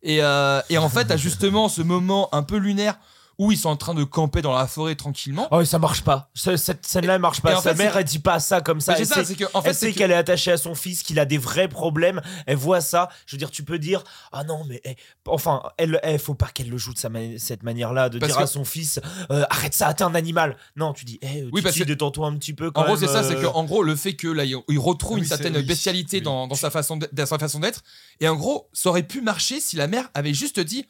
et, 0.03 0.23
euh, 0.23 0.61
et 0.71 0.79
en 0.79 0.89
fait 0.89 1.11
à 1.11 1.17
justement 1.17 1.69
ce 1.69 1.83
moment 1.83 2.33
un 2.33 2.43
peu 2.45 2.57
lunaire 2.57 2.99
où 3.39 3.53
ils 3.53 3.59
sont 3.59 3.69
en 3.69 3.77
train 3.77 3.95
de 3.95 4.05
camper 4.05 4.43
dans 4.43 4.53
la 4.53 4.67
forêt 4.67 4.95
tranquillement. 4.95 5.49
Oh 5.51 5.65
ça 5.65 5.79
marche 5.79 6.03
pas. 6.03 6.31
Ce- 6.35 6.57
cette 6.57 6.87
scène 6.87 7.07
là 7.07 7.15
elle 7.15 7.21
marche 7.21 7.39
Et 7.39 7.43
pas 7.43 7.61
sa 7.61 7.75
fait, 7.75 7.83
mère 7.83 7.97
elle 7.97 8.05
dit 8.05 8.19
pas 8.19 8.41
ça 8.41 8.61
comme 8.61 8.81
ça. 8.81 8.95
Elle 8.99 9.07
ça 9.07 9.17
sait, 9.17 9.25
c'est 9.25 9.35
que 9.35 9.45
en 9.55 9.63
fait 9.63 9.71
elle 9.71 9.75
c'est 9.75 9.87
sait 9.87 9.93
que- 9.93 9.99
qu'elle 9.99 10.11
est 10.11 10.15
attachée 10.15 10.53
à 10.53 10.57
son 10.57 10.75
fils 10.75 11.03
qu'il 11.03 11.19
a 11.19 11.25
des 11.25 11.39
vrais 11.39 11.69
problèmes. 11.69 12.21
Elle 12.47 12.57
voit 12.57 12.81
ça. 12.81 13.09
Je 13.27 13.35
veux 13.35 13.39
dire 13.39 13.51
tu 13.51 13.65
peux 13.65 13.79
dire 13.79 14.05
ah 14.33 14.45
non 14.45 14.65
mais 14.69 14.81
eh, 14.85 14.97
enfin 15.27 15.63
elle 15.79 15.99
elle 16.03 16.19
faut 16.19 16.35
pas 16.35 16.49
qu'elle 16.49 16.69
le 16.69 16.79
joue 16.79 16.93
de 16.93 16.99
sa 16.99 17.09
cette 17.39 17.63
manière 17.63 17.93
là 17.93 18.09
de 18.09 18.19
Parce 18.19 18.31
dire 18.33 18.39
que- 18.39 18.45
à 18.45 18.47
son 18.47 18.65
fils 18.65 19.01
euh, 19.31 19.45
arrête 19.51 19.75
ça 19.75 19.93
t'es 19.95 20.05
un 20.05 20.15
animal 20.15 20.57
non 20.77 20.93
tu 20.93 21.05
dis 21.05 21.19
eh 21.23 21.49
Oui, 21.53 21.63
parce 21.63 21.77
que- 21.77 21.85
détends-toi 21.85 22.27
un 22.29 22.37
petit 22.37 22.55
peu 22.55 22.71
quand 22.71 22.83
En 22.83 22.85
gros, 22.87 22.97
c'est 22.97 23.07
ça, 23.07 23.23
c'est 23.23 23.37
euh, 23.37 23.43
que 23.43 23.47
en 23.47 23.65
gros, 23.65 23.83
le 23.83 23.97
fait 23.97 24.15
que 24.15 24.29
là, 24.29 24.45
il 24.45 24.57
retrouve 24.79 25.13
Ah 25.13 25.15
oui, 25.15 25.21
une 25.23 25.27
certaine 25.27 25.57
oui, 25.57 25.63
bestialité 25.63 26.19
oui. 26.19 26.23
dans, 26.23 26.47
dans 26.47 26.55
sa 26.55 26.71
façon 26.71 26.97
d'être, 26.97 27.83
et 28.21 28.29
en 28.29 28.37
gros, 28.37 28.69
ça 28.73 28.89
aurait 28.91 29.03
pu 29.03 29.21
marcher 29.21 29.61
si 29.61 29.77
la 29.77 29.87
mère 29.87 30.09
avait 30.15 30.35
juste 30.35 30.61
dit, 30.61 30.87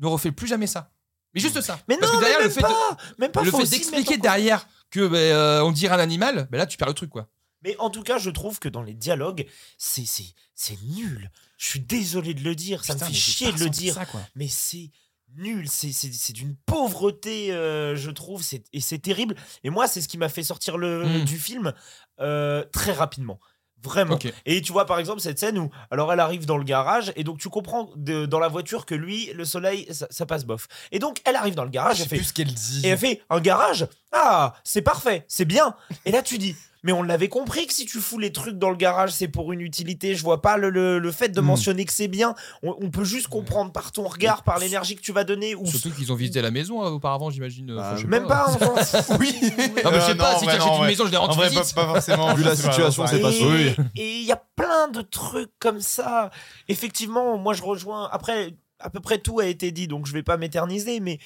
ne 0.00 0.06
refais 0.06 0.32
plus 0.32 0.46
jamais 0.46 0.66
ça. 0.66 0.90
Mais 1.34 1.40
juste 1.40 1.60
ça. 1.60 1.78
mais 1.88 1.96
Parce 1.98 2.12
non 2.12 2.18
que 2.18 2.24
derrière, 2.24 2.38
mais 2.40 2.44
le 2.44 2.48
même 2.50 2.54
fait 2.54 2.60
de- 2.62 2.66
pas 2.66 2.96
même 3.18 3.32
pas 3.32 3.42
le 3.42 3.50
faut 3.50 3.56
fait 3.58 3.62
aussi 3.64 3.70
d'expliquer 3.72 4.10
mettre 4.16 4.20
en- 4.20 4.22
derrière 4.22 4.68
que 4.90 5.06
ben, 5.06 5.16
euh, 5.16 5.62
on 5.62 5.72
dirait 5.72 5.94
un 5.94 5.98
animal, 5.98 6.48
ben 6.50 6.58
là, 6.58 6.66
tu 6.66 6.76
perds 6.78 6.88
le 6.88 6.94
truc, 6.94 7.10
quoi. 7.10 7.28
Mais 7.62 7.74
en 7.78 7.90
tout 7.90 8.02
cas, 8.02 8.18
je 8.18 8.30
trouve 8.30 8.58
que 8.60 8.68
dans 8.68 8.82
les 8.82 8.94
dialogues, 8.94 9.46
c'est 9.76 10.06
c'est 10.06 10.32
c'est 10.54 10.80
nul. 10.82 11.30
Je 11.58 11.66
suis 11.66 11.80
désolé 11.80 12.32
de 12.34 12.42
le 12.42 12.54
dire, 12.54 12.84
ça 12.84 12.94
Putain, 12.94 13.06
me 13.06 13.10
fait 13.10 13.16
chier 13.18 13.52
de 13.52 13.58
le 13.58 13.68
dire, 13.68 13.94
ça, 13.94 14.06
mais 14.36 14.48
c'est 14.48 14.90
nul, 15.36 15.68
c'est 15.68 15.92
c'est 15.92 16.12
c'est 16.12 16.32
d'une 16.32 16.54
pauvreté, 16.66 17.52
euh, 17.52 17.94
je 17.96 18.10
trouve, 18.10 18.42
c'est- 18.42 18.64
et 18.72 18.80
c'est 18.80 18.98
terrible. 18.98 19.34
Et 19.64 19.70
moi, 19.70 19.86
c'est 19.88 20.00
ce 20.00 20.08
qui 20.08 20.16
m'a 20.18 20.28
fait 20.28 20.42
sortir 20.44 20.78
le 20.78 21.04
Mm. 21.04 21.24
du 21.24 21.38
film 21.38 21.72
euh, 22.20 22.64
très 22.72 22.92
rapidement. 22.92 23.38
Vraiment. 23.84 24.18
Et 24.44 24.60
tu 24.60 24.72
vois 24.72 24.86
par 24.86 24.98
exemple 24.98 25.20
cette 25.20 25.38
scène 25.38 25.56
où 25.58 25.70
alors 25.90 26.12
elle 26.12 26.18
arrive 26.20 26.46
dans 26.46 26.56
le 26.58 26.64
garage 26.64 27.12
et 27.14 27.22
donc 27.22 27.38
tu 27.38 27.48
comprends 27.48 27.90
de- 27.94 28.26
dans 28.26 28.40
la 28.40 28.48
voiture 28.48 28.86
que 28.86 28.94
lui 28.94 29.30
le 29.34 29.44
soleil 29.44 29.86
ça, 29.92 30.06
ça 30.10 30.26
passe 30.26 30.44
bof. 30.44 30.66
Et 30.90 30.98
donc 30.98 31.20
elle 31.24 31.36
arrive 31.36 31.54
dans 31.54 31.62
le 31.64 31.70
garage 31.70 31.98
je 31.98 32.02
elle 32.02 32.08
fait 32.08 32.16
plus 32.16 32.24
ce 32.24 32.32
qu'elle 32.32 32.52
dit. 32.52 32.80
et 32.84 32.88
elle 32.88 32.98
fait 32.98 33.22
un 33.30 33.40
garage? 33.40 33.86
Ah, 34.12 34.54
c'est 34.64 34.82
parfait, 34.82 35.24
c'est 35.28 35.44
bien. 35.44 35.74
Et 36.06 36.10
là, 36.10 36.22
tu 36.22 36.38
dis, 36.38 36.56
mais 36.82 36.92
on 36.92 37.02
l'avait 37.02 37.28
compris 37.28 37.66
que 37.66 37.72
si 37.74 37.86
tu 37.86 37.98
fous 37.98 38.18
les 38.18 38.32
trucs 38.32 38.56
dans 38.58 38.70
le 38.70 38.76
garage, 38.76 39.10
c'est 39.10 39.28
pour 39.28 39.52
une 39.52 39.60
utilité. 39.60 40.14
Je 40.14 40.22
vois 40.22 40.40
pas 40.42 40.56
le, 40.56 40.70
le- 40.70 40.98
le 40.98 41.12
fait 41.12 41.28
de 41.28 41.40
Mm. 41.40 41.44
mentionner 41.44 41.84
que 41.84 41.92
c'est 41.92 42.08
bien. 42.08 42.34
On, 42.62 42.76
on 42.80 42.90
peut 42.90 43.04
juste 43.04 43.26
comprendre 43.28 43.72
par 43.72 43.90
ton 43.92 44.06
regard, 44.06 44.42
par 44.44 44.58
l'énergie 44.58 44.94
que 44.96 45.00
tu 45.00 45.12
vas 45.12 45.24
donner. 45.24 45.54
Ou 45.54 45.66
Surtout 45.66 45.90
qu'ils 45.90 46.12
ont 46.12 46.14
visité 46.14 46.40
la 46.42 46.50
maison 46.50 46.84
euh, 46.84 46.90
auparavant, 46.90 47.30
j'imagine. 47.30 47.66
Bah, 47.74 47.80
Enfin, 47.92 47.96
je 47.96 48.02
sais 48.02 48.06
même 48.08 48.26
pas, 48.26 48.46
on 48.48 48.82
s'en. 48.82 49.16
Oui. 49.18 49.32
Non, 49.40 49.90
mais 49.90 50.00
je 50.00 50.06
sais 50.06 50.10
Euh, 50.12 50.14
pas, 50.14 50.32
non, 50.34 50.38
si 50.38 50.44
tu 50.44 50.50
achètes 50.50 50.62
une 50.74 50.80
ouais. 50.82 50.86
maison, 50.86 51.06
je 51.06 51.10
les 51.10 51.16
En 51.16 51.26
rends 51.26 51.34
vrai, 51.34 51.48
tu 51.50 51.54
pas, 51.56 51.62
pas 51.74 51.86
forcément. 51.86 52.34
Vu 52.34 52.42
la 52.44 52.50
pas- 52.50 52.56
situation, 52.56 53.06
c'est 53.06 53.20
pas 53.20 53.32
sûr. 53.32 53.52
Et 53.54 53.74
Oui. 53.76 53.84
il 53.96 54.24
y 54.26 54.32
a 54.32 54.42
plein 54.56 54.88
de 54.88 55.02
trucs 55.02 55.50
comme 55.58 55.80
ça. 55.80 56.30
Effectivement, 56.68 57.36
moi 57.38 57.54
je 57.54 57.62
rejoins. 57.62 58.08
Après, 58.12 58.54
à 58.80 58.90
peu 58.90 59.00
près 59.00 59.18
tout 59.18 59.40
a 59.40 59.46
été 59.46 59.72
dit, 59.72 59.88
donc 59.88 60.06
je 60.06 60.12
vais 60.12 60.22
pas 60.22 60.36
m'éterniser, 60.36 61.00
mais 61.00 61.18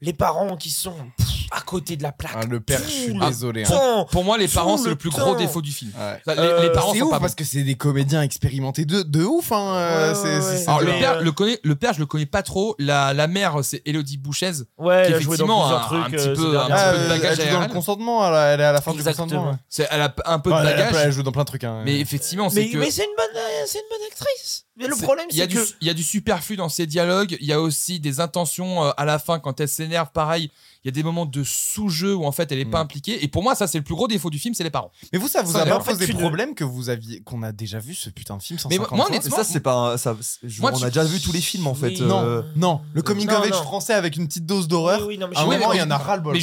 les 0.00 0.12
parents 0.12 0.56
qui 0.56 0.70
sont. 0.70 0.94
pff, 1.16 1.28
à 1.56 1.60
côté 1.60 1.96
de 1.96 2.02
la 2.02 2.12
plaque. 2.12 2.32
Ah, 2.36 2.44
le 2.48 2.60
père, 2.60 2.80
je 2.84 2.90
suis 2.90 3.14
désolé. 3.18 3.64
hein. 3.64 4.06
Pour 4.10 4.24
moi, 4.24 4.36
les 4.38 4.48
parents, 4.48 4.76
c'est 4.76 4.84
le 4.84 4.90
le 4.90 4.96
plus 4.96 5.10
gros 5.10 5.34
défaut 5.36 5.62
du 5.62 5.72
film. 5.72 5.92
Ouais. 5.98 6.20
Les, 6.34 6.40
Euh, 6.40 6.62
les 6.62 6.72
parents 6.72 6.92
C'est 6.94 7.02
ouf 7.02 7.10
pas 7.10 7.20
parce 7.20 7.34
que 7.34 7.44
c'est 7.44 7.62
des 7.62 7.74
comédiens 7.74 8.22
expérimentés 8.22 8.84
de, 8.84 9.02
de 9.02 9.22
ouf. 9.24 9.50
Hein. 9.52 9.74
euh, 9.74 10.08
Ouais, 10.10 10.14
c'est- 10.14 10.22
ouais, 10.22 10.40
c'est- 10.40 10.48
ouais. 10.50 10.56
c'est 10.58 10.68
Alors, 10.68 10.80
le 10.80 10.86
père, 10.86 11.12
euh, 11.18 11.20
le, 11.22 11.32
connais, 11.32 11.58
le 11.62 11.74
père, 11.74 11.92
je 11.94 12.00
le 12.00 12.06
connais 12.06 12.26
pas 12.26 12.42
trop. 12.42 12.74
La, 12.78 13.12
la 13.12 13.26
mère, 13.26 13.58
c'est 13.62 13.82
Elodie 13.86 14.18
Bouchez. 14.18 14.50
Ouais, 14.78 15.06
qui 15.06 15.12
elle 15.12 15.20
effectivement 15.22 15.66
a 15.66 15.80
trucs. 15.80 15.98
un 16.06 16.10
petit 16.10 16.28
euh, 16.28 16.34
peu- 16.34 16.58
un 16.58 16.64
petit 16.66 16.96
peu 16.98 17.02
de 17.04 17.08
bagage 17.08 17.38
elle 17.40 17.48
joue 17.50 17.54
dans 17.54 17.60
le 17.62 17.68
consentement, 17.72 18.26
elle, 18.28 18.34
elle 18.54 18.60
est 18.60 18.64
à 18.64 18.72
la 18.72 18.80
fin 18.80 18.92
Exactement. 18.92 19.26
du 19.26 19.34
consentement. 19.34 19.58
Elle 19.90 20.00
a 20.00 20.14
un 20.26 20.38
peu 20.38 20.50
de 20.50 20.54
bagage. 20.56 20.94
elle 20.96 21.12
joue 21.12 21.22
dans 21.22 21.32
plein 21.32 21.42
de 21.42 21.48
trucs. 21.48 21.64
Hein. 21.64 21.82
Mais 21.84 21.98
effectivement, 22.00 22.48
c'est 22.50 22.60
Mais, 22.64 22.70
que. 22.70 22.78
mais 22.78 22.90
c'est 22.90 23.04
une 23.04 23.16
bonne, 23.16 23.42
c'est 23.66 23.78
une 23.78 23.84
bonne 23.90 24.06
actrice. 24.10 24.64
Mais 24.76 24.86
le 24.88 24.96
problème, 24.96 25.26
il 25.30 25.36
y 25.36 25.40
a 25.40 25.44
c'est 25.44 25.48
du, 25.48 25.56
que 25.56 25.66
il 25.80 25.86
y 25.86 25.90
a 25.90 25.94
du 25.94 26.02
superflu 26.02 26.56
dans 26.56 26.68
ses 26.68 26.86
dialogues. 26.86 27.36
Il 27.40 27.46
y 27.46 27.52
a 27.52 27.60
aussi 27.60 28.00
des 28.00 28.18
intentions 28.20 28.84
euh, 28.84 28.90
à 28.96 29.04
la 29.04 29.18
fin 29.20 29.38
quand 29.38 29.60
elle 29.60 29.68
s'énerve. 29.68 30.08
Pareil, 30.12 30.50
il 30.84 30.88
y 30.88 30.90
a 30.90 30.92
des 30.92 31.02
moments 31.02 31.24
de 31.24 31.42
sous-jeu 31.42 32.14
où 32.14 32.24
en 32.26 32.32
fait 32.32 32.52
elle 32.52 32.58
est 32.58 32.64
pas 32.66 32.78
Mm. 32.78 32.82
impliquée. 32.82 33.24
Et 33.24 33.28
pour 33.28 33.42
moi, 33.42 33.54
ça 33.54 33.66
c'est 33.66 33.78
le 33.78 33.84
plus 33.84 33.94
gros 33.94 34.06
défaut 34.06 34.28
du 34.30 34.38
film, 34.38 34.54
c'est 34.54 34.64
les 34.64 34.70
parents. 34.70 34.92
Mais 35.12 35.18
vous, 35.18 35.28
ça 35.28 35.42
vous 35.42 35.52
Ça, 35.52 35.62
a 35.62 35.66
pas 35.66 35.76
en 35.78 35.80
fait, 35.80 35.92
posé 35.92 36.12
problème 36.12 36.54
que 36.54 36.64
vous 36.64 36.90
aviez, 36.90 37.20
qu'on 37.22 37.42
a 37.42 37.52
déjà 37.52 37.78
vu 37.78 37.94
ce 37.94 38.10
putain 38.10 38.36
de 38.36 38.42
film 38.42 38.58
150 38.58 38.90
Mais 38.90 38.96
moi- 38.96 39.06
fois 39.06 39.30
ça, 39.30 39.44
c'est 39.44 39.60
pas. 39.60 39.74
un- 39.74 39.96
Ça, 39.96 40.16
c'est- 40.20 40.40
je- 40.48 40.60
Moi, 40.60 40.70
on 40.74 40.78
tu- 40.78 40.84
a 40.84 40.88
déjà 40.88 41.04
vu 41.04 41.20
tous 41.20 41.32
les 41.32 41.40
films 41.40 41.66
en 41.66 41.74
fait. 41.74 41.88
Oui, 41.88 42.00
Non, 42.02 42.20
euh, 42.24 42.42
non, 42.56 42.80
le 42.92 43.00
coming 43.02 43.26
Non, 43.26 43.38
of 43.38 43.44
age 43.44 43.50
non. 43.52 43.62
français 43.62 43.94
avec 43.94 44.16
une 44.16 44.26
petite 44.28 44.44
dose 44.46 44.68
d'horreur. 44.68 45.00
Oui, 45.02 45.06
oui, 45.14 45.18
non, 45.18 45.28
mais 45.28 45.36
À 45.36 45.42
un 45.42 45.46
moment, 45.46 45.72
il 45.72 45.78
y 45.78 45.82
en 45.82 45.90
a 45.90 45.96
ras 45.98 46.16
le 46.16 46.22
bol. 46.22 46.36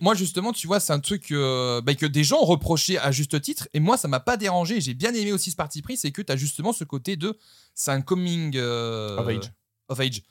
Moi, 0.00 0.14
justement, 0.14 0.52
tu 0.52 0.66
vois, 0.66 0.80
c'est 0.80 0.92
un 0.92 1.00
truc 1.00 1.30
euh, 1.32 1.80
bah, 1.82 1.94
que 1.94 2.06
des 2.06 2.24
gens 2.24 2.38
ont 2.40 2.44
reproché 2.46 2.98
à 2.98 3.10
juste 3.12 3.40
titre. 3.40 3.68
Et 3.74 3.80
moi, 3.80 3.96
ça 3.96 4.08
m'a 4.08 4.20
pas 4.20 4.36
dérangé. 4.36 4.80
J'ai 4.80 4.94
bien 4.94 5.12
aimé 5.14 5.32
aussi 5.32 5.50
ce 5.50 5.56
parti 5.56 5.82
pris. 5.82 5.96
C'est 5.96 6.10
que 6.12 6.22
tu 6.22 6.32
as 6.32 6.36
justement 6.36 6.72
ce 6.72 6.84
côté 6.84 7.16
de. 7.16 7.36
C'est 7.74 7.90
un 7.90 8.00
coming. 8.00 8.52
euh, 8.56 9.18
Of 9.18 9.28
age. 9.28 9.52
Of 9.88 10.00
age. 10.00 10.22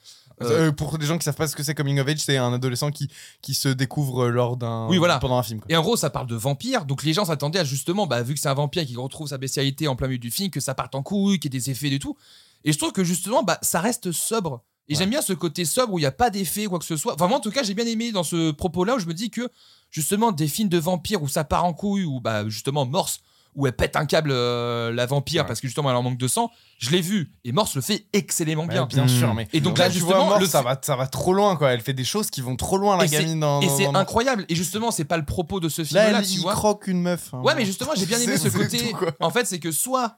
Euh, 0.42 0.68
Euh, 0.70 0.72
pour 0.72 0.98
des 0.98 1.06
gens 1.06 1.18
qui 1.18 1.24
savent 1.24 1.36
pas 1.36 1.48
ce 1.48 1.56
que 1.56 1.64
c'est 1.64 1.76
coming 1.76 2.00
of 2.00 2.08
age, 2.08 2.20
c'est 2.20 2.38
un 2.38 2.52
adolescent 2.54 2.92
qui, 2.92 3.10
qui 3.42 3.54
se 3.54 3.70
découvre 3.70 4.28
lors 4.30 4.58
d'un 4.58 4.88
Oui, 4.90 4.98
voilà. 4.98 5.20
pendant 5.20 5.38
un 5.38 5.44
film. 5.44 5.60
quoi. 5.60 5.68
Et 5.72 5.76
en 5.78 5.82
gros, 5.82 5.96
ça 5.96 6.10
parle 6.10 6.28
de 6.28 6.36
vampire. 6.36 6.86
Donc 6.86 7.04
les 7.04 7.14
gens 7.14 7.26
s'attendaient 7.26 7.60
à 7.60 7.64
justement, 7.64 8.08
bah, 8.08 8.22
vu 8.24 8.34
que 8.34 8.40
c'est 8.40 8.50
un 8.50 8.54
vampire 8.54 8.86
qui 8.86 8.96
retrouve 8.96 9.28
sa 9.28 9.38
bestialité 9.38 9.88
en 9.88 9.96
plein 9.96 10.08
milieu 10.08 10.18
du 10.20 10.32
film, 10.32 10.50
que 10.50 10.60
ça 10.60 10.74
parte 10.76 10.96
en 10.96 11.04
couille, 11.04 11.40
qu'il 11.40 11.54
y 11.54 11.58
ait 11.58 11.60
des 11.60 11.70
effets 11.70 11.88
et 11.90 12.00
tout. 12.00 12.18
Et 12.66 12.72
je 12.74 12.78
trouve 12.78 12.92
que 12.94 13.04
justement, 13.04 13.44
bah, 13.44 13.60
ça 13.62 13.80
reste 13.82 14.12
sobre. 14.12 14.62
Et 14.90 14.94
Ouais. 14.94 15.00
j'aime 15.00 15.10
bien 15.12 15.22
ce 15.22 15.34
côté 15.34 15.64
sobre 15.66 15.94
où 15.94 16.00
il 16.00 16.02
n'y 16.02 16.06
a 16.08 16.12
pas 16.12 16.30
d'effet, 16.30 16.66
quoi 16.66 16.80
que 16.80 16.86
ce 16.86 16.98
soit. 16.98 17.14
Enfin, 17.14 17.28
moi, 17.28 17.38
en 17.38 17.42
tout 17.42 17.52
cas, 17.52 17.64
j'ai 17.64 17.74
bien 17.74 17.86
aimé 17.86 18.12
dans 18.12 18.24
ce 18.24 18.52
propos-là 18.52 18.96
où 18.96 19.00
je 19.00 19.06
me 19.06 19.14
dis 19.14 19.30
que 19.30 19.50
justement, 19.92 20.32
des 20.32 20.48
films 20.48 20.70
de 20.70 20.78
vampires 20.80 21.22
où 21.24 21.28
ça 21.28 21.44
part 21.44 21.64
en 21.66 21.74
couille, 21.74 22.04
ou 22.04 22.20
bah, 22.20 22.48
justement, 22.50 22.86
Morse, 22.86 23.20
où 23.56 23.68
elle 23.68 23.74
pète 23.76 23.95
un 23.95 24.06
câble, 24.06 24.32
euh, 24.32 24.91
la 24.91 25.06
vampire, 25.06 25.43
Ouais. 25.43 25.47
parce 25.47 25.60
que 25.62 25.68
justement, 25.68 25.89
elle 25.89 25.95
en 25.95 26.01
manque 26.04 26.18
de 26.18 26.28
sang, 26.28 26.51
je 26.80 26.89
l'ai 26.91 27.01
vu. 27.01 27.32
Et 27.43 27.51
Morse 27.51 27.76
le 27.76 27.82
fait 27.82 28.08
excellemment 28.14 28.66
bien. 28.66 28.82
Ouais, 28.84 28.88
bien 28.88 29.06
Mm. 29.06 29.10
sûr, 29.10 29.34
mais 29.34 29.47
Et 29.54 29.62
donc 29.62 29.78
là, 29.78 29.86
là, 29.86 29.89
tu 29.91 29.99
justement, 29.99 30.28
vois, 30.28 30.39
le 30.39 30.45
ça 30.45 30.62
va, 30.62 30.80
ça 30.82 30.95
va 30.95 31.08
trop 31.08 31.34
loin, 31.34 31.56
quoi. 31.56 31.72
Elle 31.74 31.82
fait 31.82 31.93
des 31.93 32.04
choses 32.04 32.30
qui 32.30 32.41
vont 32.41 32.56
trop 32.56 32.78
loin, 32.78 32.97
la 32.97 33.06
Et 33.06 33.10
gamine. 33.10 33.39
Dans, 33.39 33.62
Et 33.62 33.70
c'est 33.70 33.86
dans- 33.86 33.95
incroyable. 33.95 34.45
Et 34.49 34.56
justement, 34.56 34.91
c'est 34.91 35.06
pas 35.06 35.18
le 35.18 35.26
propos 35.26 35.60
de 35.60 35.70
ce 35.70 35.82
Là, 35.82 35.88
film-là, 35.88 36.20
elle, 36.20 36.26
tu 36.26 36.34
il 36.34 36.41
vois. 36.41 36.54
croque 36.54 36.88
une 36.88 37.01
meuf. 37.01 37.34
hein. 37.34 37.41
Ouais, 37.41 37.56
mais 37.56 37.66
justement, 37.66 37.91
j'ai 37.95 38.06
bien 38.06 38.20
aimé 38.22 38.38
ce 38.38 38.47
côté. 38.49 38.78
tout, 38.91 38.97
en 39.20 39.30
fait, 39.30 39.45
c'est 39.45 39.60
que 39.60 39.72
soit 39.72 40.18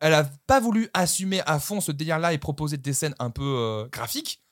elle 0.00 0.12
a 0.14 0.24
pas 0.46 0.60
voulu 0.60 0.88
assumer 0.92 1.40
à 1.46 1.58
fond 1.58 1.80
ce 1.80 1.90
délire-là 1.92 2.32
et 2.34 2.38
proposer 2.38 2.76
des 2.76 2.92
scènes 2.92 3.14
un 3.18 3.30
peu 3.30 3.42
euh, 3.42 3.88
graphiques, 3.90 4.42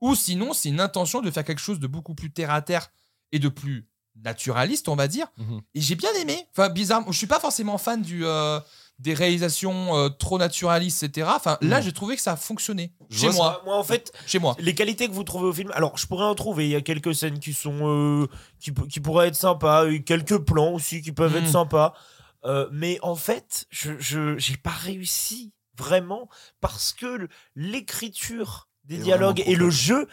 ou 0.00 0.14
sinon, 0.14 0.52
c'est 0.52 0.68
une 0.68 0.80
intention 0.80 1.20
de 1.20 1.30
faire 1.30 1.44
quelque 1.44 1.58
chose 1.60 1.80
de 1.80 1.86
beaucoup 1.86 2.14
plus 2.14 2.30
terre 2.30 2.50
à 2.52 2.62
terre 2.62 2.90
et 3.32 3.38
de 3.38 3.48
plus 3.48 3.88
naturaliste, 4.16 4.88
on 4.88 4.96
va 4.96 5.08
dire. 5.08 5.26
Mhm. 5.38 5.60
Et 5.74 5.80
j'ai 5.80 5.94
bien 5.94 6.12
aimé. 6.20 6.46
Enfin, 6.52 6.68
bizarre, 6.68 7.02
je 7.10 7.16
suis 7.16 7.26
pas 7.26 7.40
forcément 7.40 7.78
fan 7.78 8.02
du. 8.02 8.24
euh, 8.24 8.60
des 8.98 9.14
réalisations 9.14 9.96
euh, 9.96 10.10
trop 10.10 10.36
naturalistes, 10.36 11.02
etc. 11.04 11.26
Enfin, 11.34 11.56
là, 11.62 11.78
Mhm. 11.78 11.84
j'ai 11.84 11.92
trouvé 11.92 12.16
que 12.16 12.20
ça 12.20 12.36
fonctionnait. 12.36 12.92
Je 13.08 13.20
Chez 13.20 13.30
moi. 13.30 13.62
moi, 13.64 13.78
en 13.78 13.82
fait, 13.82 14.12
Chez 14.26 14.38
moi. 14.38 14.54
les 14.58 14.74
qualités 14.74 15.08
que 15.08 15.14
vous 15.14 15.24
trouvez 15.24 15.46
au 15.46 15.52
film, 15.54 15.70
alors 15.72 15.96
je 15.96 16.06
pourrais 16.06 16.26
en 16.26 16.34
trouver. 16.34 16.66
Il 16.66 16.70
y 16.72 16.76
a 16.76 16.82
quelques 16.82 17.14
scènes 17.14 17.38
qui 17.38 17.54
sont 17.54 17.78
euh, 17.88 18.26
qui, 18.58 19.00
pourraient 19.00 19.28
être 19.28 19.36
sympas, 19.36 19.86
et 19.88 20.02
quelques 20.04 20.36
plans 20.44 20.72
aussi 20.74 21.00
qui 21.00 21.12
peuvent 21.12 21.32
Mhm. 21.34 21.44
être 21.44 21.50
sympas. 21.50 21.94
Euh, 22.44 22.68
mais 22.72 22.98
en 23.00 23.16
fait, 23.16 23.64
je 23.70 23.92
je 23.98 24.36
j'ai 24.36 24.58
pas 24.58 24.68
réussi 24.68 25.54
vraiment 25.78 26.28
parce 26.60 26.92
que 26.92 27.26
l'écriture 27.56 28.68
des 28.84 28.98
dialogues 28.98 29.42
et 29.46 29.54
le 29.54 29.70
jeu 29.70 30.08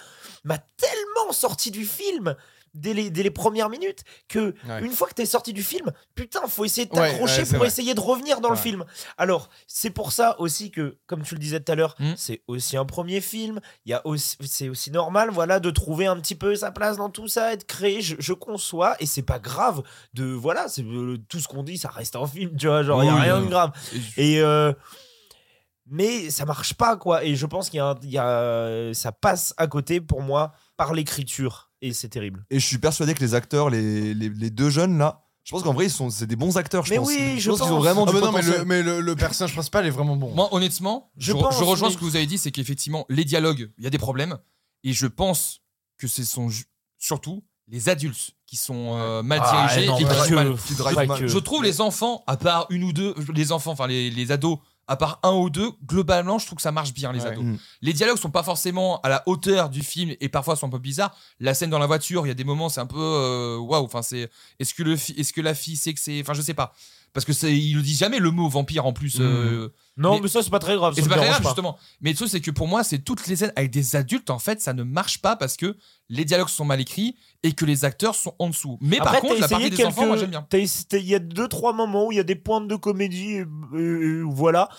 m'a 0.45 0.59
tellement 0.59 1.33
sorti 1.33 1.71
du 1.71 1.85
film. 1.85 2.35
Dès 2.74 2.93
les, 2.93 3.09
dès 3.09 3.24
les 3.24 3.32
premières 3.32 3.70
minutes, 3.70 4.03
que 4.28 4.53
Ouais. 4.68 4.82
une 4.84 4.91
fois 4.91 5.07
que 5.07 5.13
t'es 5.13 5.26
sorti 5.26 5.51
du 5.53 5.63
film, 5.63 5.91
putain, 6.15 6.41
faut 6.47 6.63
essayer 6.65 6.86
de 6.86 6.91
t'accrocher 6.91 7.41
ouais, 7.41 7.47
pour 7.49 7.57
vrai. 7.59 7.68
essayer 7.68 7.93
de 7.95 7.99
revenir 7.99 8.39
dans 8.41 8.49
le 8.51 8.55
film. 8.55 8.86
Alors, 9.18 9.49
c'est 9.65 9.89
pour 9.89 10.11
ça 10.11 10.39
aussi 10.39 10.70
que, 10.70 10.97
comme 11.07 11.24
tu 11.24 11.34
le 11.34 11.39
disais 11.39 11.59
tout 11.59 11.72
à 11.72 11.76
l'heure, 11.76 11.95
Mm. 11.99 12.13
c'est 12.18 12.43
aussi 12.47 12.78
un 12.78 12.86
premier 12.86 13.20
film. 13.22 13.59
Il 13.86 13.91
y 13.91 13.93
a 13.93 14.05
aussi, 14.05 14.38
c'est 14.45 14.70
aussi 14.70 14.91
normal, 14.91 15.30
voilà, 15.32 15.59
de 15.59 15.70
trouver 15.72 16.05
un 16.05 16.20
petit 16.20 16.36
peu 16.36 16.55
sa 16.55 16.72
place 16.72 16.97
dans 16.97 17.09
tout 17.09 17.28
ça, 17.28 17.53
et 17.53 17.57
de 17.57 17.63
créer. 17.63 18.01
Je, 18.01 18.15
je 18.20 18.34
conçois, 18.34 18.95
et 18.99 19.05
c'est 19.05 19.24
pas 19.24 19.39
grave. 19.39 19.82
De 20.13 20.26
voilà, 20.26 20.68
c'est 20.68 20.84
euh, 20.84 21.18
tout 21.30 21.39
ce 21.39 21.47
qu'on 21.47 21.63
dit, 21.63 21.78
ça 21.78 21.89
reste 21.89 22.15
un 22.15 22.28
film, 22.28 22.55
tu 22.57 22.68
vois. 22.68 22.84
Genre, 22.84 23.03
il 23.03 23.07
y 23.07 23.09
a 23.09 23.15
Oui, 23.15 23.22
rien 23.22 23.38
oui. 23.39 23.45
de 23.45 23.49
grave. 23.49 23.72
Et- 24.18 24.39
euh, 24.41 24.72
mais 25.89 26.30
ça 26.30 26.45
marche 26.45 26.74
pas, 26.74 26.97
quoi. 26.97 27.24
Et 27.24 27.36
je 27.36 27.45
pense 27.45 27.70
qu'il 27.70 27.80
y 28.03 28.18
a- 28.18 28.93
ça 28.93 29.11
passe 29.11 29.53
à 29.57 29.68
côté 29.68 30.01
pour 30.01 30.22
moi 30.22 30.51
par 30.76 30.93
l'écriture, 30.93 31.66
et 31.82 31.93
c'est 31.93 32.09
terrible. 32.09 32.45
Et 32.49 32.59
je 32.59 32.65
suis 32.65 32.78
persuadé 32.78 33.13
que 33.13 33.19
les 33.21 33.34
acteurs, 33.34 33.69
les, 33.69 34.13
les, 34.13 34.30
les 34.30 34.49
deux 34.49 34.69
jeunes 34.69 34.97
là, 34.97 35.23
je 35.43 35.51
pense 35.51 35.63
qu'en 35.63 35.73
vrai, 35.73 35.86
ils 35.86 35.91
sont, 35.91 36.09
c'est 36.09 36.28
des 36.28 36.36
bons 36.36 36.57
acteurs. 36.57 36.84
Je 36.86 36.89
Mais 36.91 36.97
pense. 36.97 37.07
oui, 37.07 37.39
je 37.39 37.49
pense 37.49 37.61
qu'ils 37.61 37.71
ont 37.71 37.80
vraiment 37.80 38.03
Ah 38.05 38.11
du 38.11 38.19
bah 38.19 38.25
non, 38.25 38.32
mais, 38.34 38.41
le, 38.41 38.65
mais 38.65 38.84
le, 38.84 38.99
le 38.99 39.15
personnage 39.15 39.53
principal 39.53 39.86
est 39.86 39.89
vraiment 39.91 40.17
bon. 40.17 40.34
Moi, 40.36 40.49
honnêtement, 40.53 41.09
je, 41.15 41.28
Je 41.32 41.38
re- 41.38 41.39
pense, 41.41 41.57
je 41.57 41.63
rejoins 41.63 41.88
mais- 41.88 41.93
ce 41.93 41.97
que 41.99 42.03
vous 42.03 42.17
avez 42.17 42.25
dit, 42.25 42.38
c'est 42.38 42.51
qu'effectivement, 42.51 43.05
les 43.07 43.23
dialogues, 43.23 43.71
il 43.78 43.84
y 43.86 43.88
a 43.88 43.89
des 43.89 43.97
problèmes. 43.97 44.38
Et 44.84 44.91
je 44.91 45.07
pense 45.07 45.61
que 45.97 46.07
ce 46.09 46.25
sont 46.25 46.49
surtout 46.97 47.43
les 47.69 47.88
adultes 47.88 48.32
qui 48.45 48.57
sont 48.57 48.95
euh, 48.97 49.23
mal 49.23 49.39
Ah, 49.41 49.67
dirigés 49.67 49.88
non, 49.88 49.95
et 49.95 49.97
qui 49.99 50.03
mal. 50.05 50.57
qui 50.57 51.05
mal. 51.07 51.28
Je 51.28 51.38
trouve 51.38 51.63
les 51.63 51.80
enfants, 51.80 52.23
à 52.28 52.36
part 52.38 52.65
une 52.69 52.84
ou 52.84 52.91
deux, 52.91 53.15
les 53.34 53.51
enfants, 53.53 53.71
enfin 53.71 53.88
les, 53.88 54.09
les 54.09 54.32
ados, 54.32 54.57
à 54.88 54.95
part 54.95 55.19
un 55.23 55.33
ou 55.33 55.49
deux, 55.49 55.71
globalement, 55.85 56.39
je 56.39 56.45
trouve 56.45 56.55
que 56.57 56.61
ça 56.61 56.71
marche 56.71 56.93
bien, 56.93 57.11
les 57.11 57.21
Ouais. 57.21 57.27
ados. 57.27 57.43
Mm. 57.43 57.57
Les 57.81 57.93
dialogues 57.93 58.17
sont 58.17 58.29
pas 58.31 58.43
forcément 58.43 59.01
à 59.01 59.09
la 59.09 59.23
hauteur 59.25 59.69
du 59.69 59.83
film 59.83 60.15
et 60.21 60.29
parfois 60.29 60.55
sont 60.55 60.67
un 60.67 60.69
peu 60.69 60.79
bizarres. 60.79 61.15
La 61.39 61.53
scène 61.53 61.69
dans 61.69 61.79
la 61.79 61.88
voiture, 61.88 62.25
il 62.25 62.29
y 62.29 62.31
a 62.31 62.35
des 62.35 62.43
moments, 62.45 62.69
c'est 62.69 62.79
un 62.81 62.85
peu 62.85 62.97
euh, 62.97 63.57
waouh. 63.57 63.83
Enfin, 63.83 64.01
c'est 64.01 64.29
est-ce 64.59 64.73
que 64.73 64.83
le 64.83 64.93
est-ce 64.93 65.33
que 65.33 65.41
la 65.41 65.53
fille 65.53 65.75
sait 65.75 65.93
que 65.93 65.99
c'est, 65.99 66.21
enfin, 66.21 66.33
je 66.33 66.41
sais 66.41 66.53
pas, 66.53 66.73
parce 67.14 67.26
que 67.26 67.34
c'est, 67.34 67.55
il 67.58 67.78
ne 67.78 67.82
dit 67.82 67.95
jamais 67.95 68.20
le 68.20 68.30
mot 68.32 68.47
vampire 68.47 68.86
en 68.86 68.93
plus. 68.93 69.18
euh, 69.20 69.70
Non, 69.97 70.16
Mais- 70.16 70.22
mais, 70.22 70.28
ça, 70.28 70.43
c'est 70.43 70.49
pas 70.51 70.60
très 70.60 70.76
grave. 70.76 70.93
c'est 70.95 71.01
me 71.01 71.10
pas 71.10 71.16
très 71.18 71.28
grave, 71.28 71.41
justement. 71.43 71.78
Mais 72.01 72.12
le 72.12 72.16
truc, 72.16 72.30
c'est 72.30 72.41
que 72.41 72.51
pour 72.51 72.68
moi, 72.68 72.84
c'est 72.84 72.99
toutes 72.99 73.26
les 73.28 73.36
scènes 73.36 73.53
avec 73.55 73.72
des 73.72 73.95
adultes, 73.95 74.30
en 74.30 74.38
fait, 74.39 74.62
ça 74.62 74.74
ne 74.74 74.84
marche 74.84 75.22
pas 75.22 75.36
parce 75.36 75.58
que 75.58 75.76
les 76.10 76.24
dialogues 76.26 76.49
sont 76.49 76.66
mal 76.66 76.80
écrits 76.80 77.16
et 77.41 77.53
que 77.53 77.66
les 77.66 77.84
acteurs 77.86 78.14
sont 78.14 78.36
en 78.38 78.49
dessous. 78.49 78.78
Mais 78.82 78.99
Après, 78.99 79.14
par 79.14 79.22
contre, 79.22 79.41
la 79.41 79.47
partie 79.47 79.70
des 79.72 79.76
quelques- 79.76 79.88
enfants, 79.89 80.05
moi, 80.05 80.18
j'aime 80.18 80.30
bien. 80.30 80.45
Il 80.53 80.99
y 81.01 81.16
a 81.16 81.20
deux, 81.20 81.47
trois 81.47 81.74
moments 81.74 82.05
où 82.08 82.12
il 82.12 82.16
y 82.18 82.20
a 82.20 82.24
des 82.24 82.36
pointes 82.36 82.68
de 82.68 82.76
comédie, 82.76 83.38
et, 83.38 83.45
et- 83.76 83.80
et 83.80 84.22
voilà. 84.24 84.70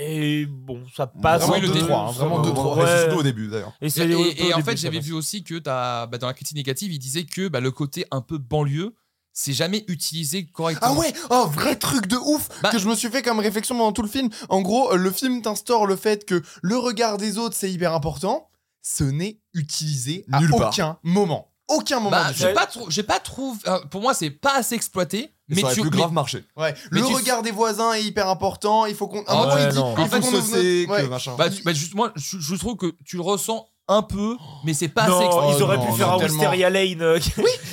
Et 0.00 0.46
bon, 0.46 0.82
ça 0.96 1.06
passe. 1.06 1.42
Vraiment 1.42 1.54
oui, 1.56 1.60
le 1.60 1.66
deux, 1.68 1.74
début, 1.74 1.86
trois, 1.86 2.08
hein, 2.08 2.12
vraiment 2.12 2.40
deux, 2.40 2.52
trois. 2.52 2.78
Ouais, 2.78 3.00
surtout 3.02 3.18
au 3.18 3.22
début 3.22 3.48
d'ailleurs. 3.48 3.72
Et, 3.82 3.86
en 3.86 4.56
début, 4.58 4.62
fait, 4.70 4.76
j'avais 4.78 5.00
vu 5.00 5.12
aussi 5.12 5.44
que 5.44 5.58
bah, 5.58 6.08
dans 6.18 6.26
la 6.26 6.32
critique 6.32 6.56
négative, 6.56 6.90
il 6.92 6.98
disait 6.98 7.24
que 7.24 7.48
bah, 7.48 7.60
le 7.60 7.70
côté 7.70 8.06
un 8.10 8.22
peu 8.22 8.38
banlieue, 8.38 8.94
c'est 9.40 9.52
jamais 9.52 9.84
utilisé 9.86 10.46
correctement. 10.46 10.94
Ah 10.96 10.98
ouais, 10.98 11.12
oh 11.30 11.46
vrai 11.52 11.76
truc 11.76 12.08
de 12.08 12.16
ouf 12.16 12.48
Bah- 12.62 12.70
que 12.70 12.78
je 12.78 12.88
me 12.88 12.94
suis 12.96 13.08
fait 13.08 13.22
comme 13.22 13.38
réflexion 13.38 13.76
pendant 13.76 13.92
tout 13.92 14.02
le 14.02 14.08
film. 14.08 14.28
En 14.48 14.62
gros, 14.62 14.92
euh, 14.92 14.96
le 14.96 15.10
film 15.12 15.42
t'instaure 15.42 15.86
le 15.86 15.94
fait 15.94 16.24
que 16.26 16.42
le 16.62 16.76
regard 16.76 17.18
des 17.18 17.38
autres 17.38 17.54
c'est 17.56 17.70
hyper 17.70 17.94
important. 17.94 18.48
Ce 18.82 19.04
n'est 19.04 19.38
utilisé 19.54 20.24
à 20.32 20.40
Nulle 20.40 20.50
part. 20.50 20.70
aucun 20.70 20.98
moment. 21.02 21.52
Aucun 21.68 22.00
moment 22.00 22.10
Bah, 22.10 22.32
j'ai 22.34 22.52
pas, 22.54 22.68
j'ai 22.88 23.02
pas 23.02 23.20
trouvé. 23.20 23.58
euh, 23.66 23.78
Pour 23.90 24.00
moi, 24.00 24.14
c'est 24.14 24.30
pas 24.30 24.56
assez 24.56 24.74
exploité. 24.74 25.30
Mais 25.50 25.56
Mais 25.56 25.60
ça 25.60 25.66
aurait 25.66 25.74
tu, 25.76 25.80
plus 25.82 25.90
mais- 25.90 25.96
grave 25.98 26.12
marché. 26.12 26.44
Ouais, 26.56 26.74
Mais 26.92 27.00
le 27.00 27.06
tu- 27.06 27.14
regard 27.14 27.42
des 27.42 27.50
voisins 27.50 27.92
est 27.92 28.02
hyper 28.04 28.28
important. 28.28 28.86
Il 28.86 28.94
faut 28.94 29.06
qu'on. 29.06 29.22
Ah 29.26 29.54
ouais, 29.54 29.64
il 29.64 29.68
dit. 29.70 29.76
non. 29.76 29.94
il 29.98 30.02
Il 30.04 30.08
faut 30.08 30.20
qu'on 30.20 30.22
se 30.22 30.40
sait 30.42 30.86
notre- 30.86 30.90
ouais. 30.92 31.02
que 31.04 31.08
machin. 31.08 31.34
bah, 31.38 31.48
tu- 31.50 31.62
bah, 31.62 31.72
juste, 31.72 31.94
moi, 31.94 32.12
je, 32.16 32.38
je 32.38 32.54
trouve 32.56 32.76
que 32.76 32.94
tu 33.04 33.16
le 33.16 33.22
ressens 33.22 33.66
un 33.90 34.02
peu, 34.02 34.36
mais 34.64 34.74
c'est 34.74 34.88
pas 34.88 35.02
assez 35.04 35.10
Non, 35.12 35.56
ils 35.56 35.62
auraient 35.62 35.78
pu 35.78 35.86
non, 35.88 35.94
faire 35.94 36.12
un 36.12 36.18
tellement. 36.18 36.34
Wisteria 36.40 36.68
Lane. 36.70 37.00
euh, 37.02 37.18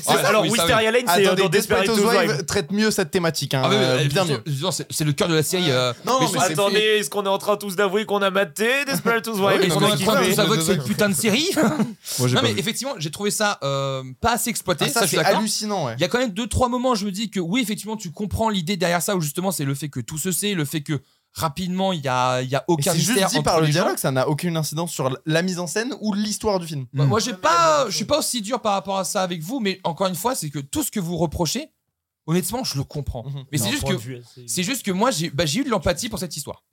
Ah, 0.07 0.13
Alors, 0.25 0.43
oui, 0.43 0.49
ça, 0.55 0.63
Wisteria 0.63 0.91
Lane, 0.91 1.05
c'est 1.13 1.27
euh, 1.27 1.35
dans 1.35 1.49
Desperate 1.49 1.89
Housewives 1.89 2.45
traite 2.45 2.71
mieux 2.71 2.89
cette 2.89 3.11
thématique. 3.11 3.53
hein, 3.53 3.61
Ah, 3.65 3.69
mais, 3.69 3.75
euh, 3.75 3.97
euh, 3.99 4.05
bien 4.07 4.23
mieux. 4.25 4.41
c'est 4.89 5.03
le 5.03 5.11
cœur 5.11 5.27
de 5.27 5.35
la 5.35 5.43
série. 5.43 5.69
euh, 5.71 5.93
Non, 6.05 6.19
mais 6.21 6.39
Attendez, 6.41 6.79
est-ce 6.79 7.09
qu'on 7.09 7.25
est 7.25 7.29
en 7.29 7.37
train 7.37 7.57
tous 7.57 7.75
d'avouer 7.75 8.05
qu'on 8.05 8.21
a 8.21 8.29
maté 8.29 8.85
Desperate 8.85 9.27
Housewives 9.27 9.61
et 9.61 9.65
Est-ce 9.65 9.73
qu'on 9.73 9.81
est 9.81 9.85
en 9.85 9.87
train 9.89 9.95
de 9.95 10.19
kiffé 10.21 10.31
vous 10.33 10.39
avouer 10.39 10.57
que 10.57 10.63
c'est 10.63 10.75
une 10.75 10.83
putain 10.85 11.09
de 11.09 11.13
série 11.15 11.49
Non 12.19 12.39
mais 12.43 12.51
effectivement, 12.57 12.93
j'ai 12.97 13.11
trouvé 13.11 13.29
ça 13.31 13.59
pas 14.21 14.33
assez 14.33 14.49
exploité. 14.49 14.85
Ah, 14.87 14.89
ça, 14.89 14.93
ça, 14.93 15.01
je 15.01 15.07
suis 15.09 15.17
c'est 15.17 15.23
d'accord. 15.23 15.39
hallucinant. 15.39 15.89
Il 15.97 16.01
y 16.01 16.03
a 16.05 16.07
quand 16.07 16.19
même 16.19 16.31
deux 16.31 16.47
trois 16.47 16.69
moments, 16.69 16.91
où 16.91 16.95
je 16.95 17.05
me 17.05 17.11
dis 17.11 17.29
que 17.29 17.39
oui, 17.39 17.61
effectivement, 17.61 17.97
tu 17.97 18.11
comprends 18.11 18.49
l'idée 18.49 18.77
derrière 18.77 19.01
ça, 19.01 19.15
où 19.15 19.21
justement 19.21 19.51
c'est 19.51 19.65
le 19.65 19.75
fait 19.75 19.89
que 19.89 19.99
tout 19.99 20.17
se 20.17 20.31
sait, 20.31 20.53
le 20.53 20.65
fait 20.65 20.81
que 20.81 21.01
rapidement 21.35 21.91
il 21.91 22.01
y 22.01 22.07
a, 22.07 22.41
il 22.41 22.49
y 22.49 22.55
a 22.55 22.63
aucun 22.67 22.93
C'est 22.93 22.99
juste 22.99 23.29
dit 23.29 23.41
par 23.41 23.59
le 23.59 23.65
gens. 23.65 23.71
dialogue, 23.73 23.97
ça 23.97 24.11
n'a 24.11 24.27
aucune 24.27 24.55
incidence 24.57 24.91
sur 24.91 25.15
la 25.25 25.41
mise 25.41 25.59
en 25.59 25.67
scène 25.67 25.93
ou 25.99 26.13
l'histoire 26.13 26.59
du 26.59 26.67
film. 26.67 26.87
Bah, 26.93 27.05
Moi, 27.05 27.19
j'ai 27.19 27.33
pas, 27.33 27.85
je 27.89 27.95
suis 27.95 28.05
de 28.05 28.09
pas 28.09 28.19
aussi 28.19 28.41
dur 28.41 28.61
par 28.61 28.73
rapport 28.73 28.97
à 28.97 29.03
ça 29.03 29.21
avec 29.21 29.41
vous, 29.41 29.59
mais 29.59 29.79
encore 29.83 30.07
une 30.07 30.15
fois, 30.15 30.33
c'est 30.33 30.49
que 30.49 30.59
tout 30.59 30.81
ce 30.81 30.91
que 30.91 30.99
vous 30.99 31.17
reprochez, 31.17 31.69
honnêtement, 32.25 32.63
je 32.63 32.77
le 32.77 32.83
comprends. 32.83 33.25
Mhm. 33.25 33.45
Mais 33.51 33.57
c'est 33.57 33.69
juste 33.69 33.85
que 33.85 34.21
c'est 34.47 34.63
juste 34.63 34.83
que 34.83 34.91
moi 34.91 35.11
j'ai 35.11 35.29
bah, 35.29 35.45
j'ai 35.45 35.59
eu 35.59 35.63
de 35.65 35.69
l'empathie 35.69 36.09
pour 36.09 36.19
cette 36.19 36.35
histoire. 36.35 36.63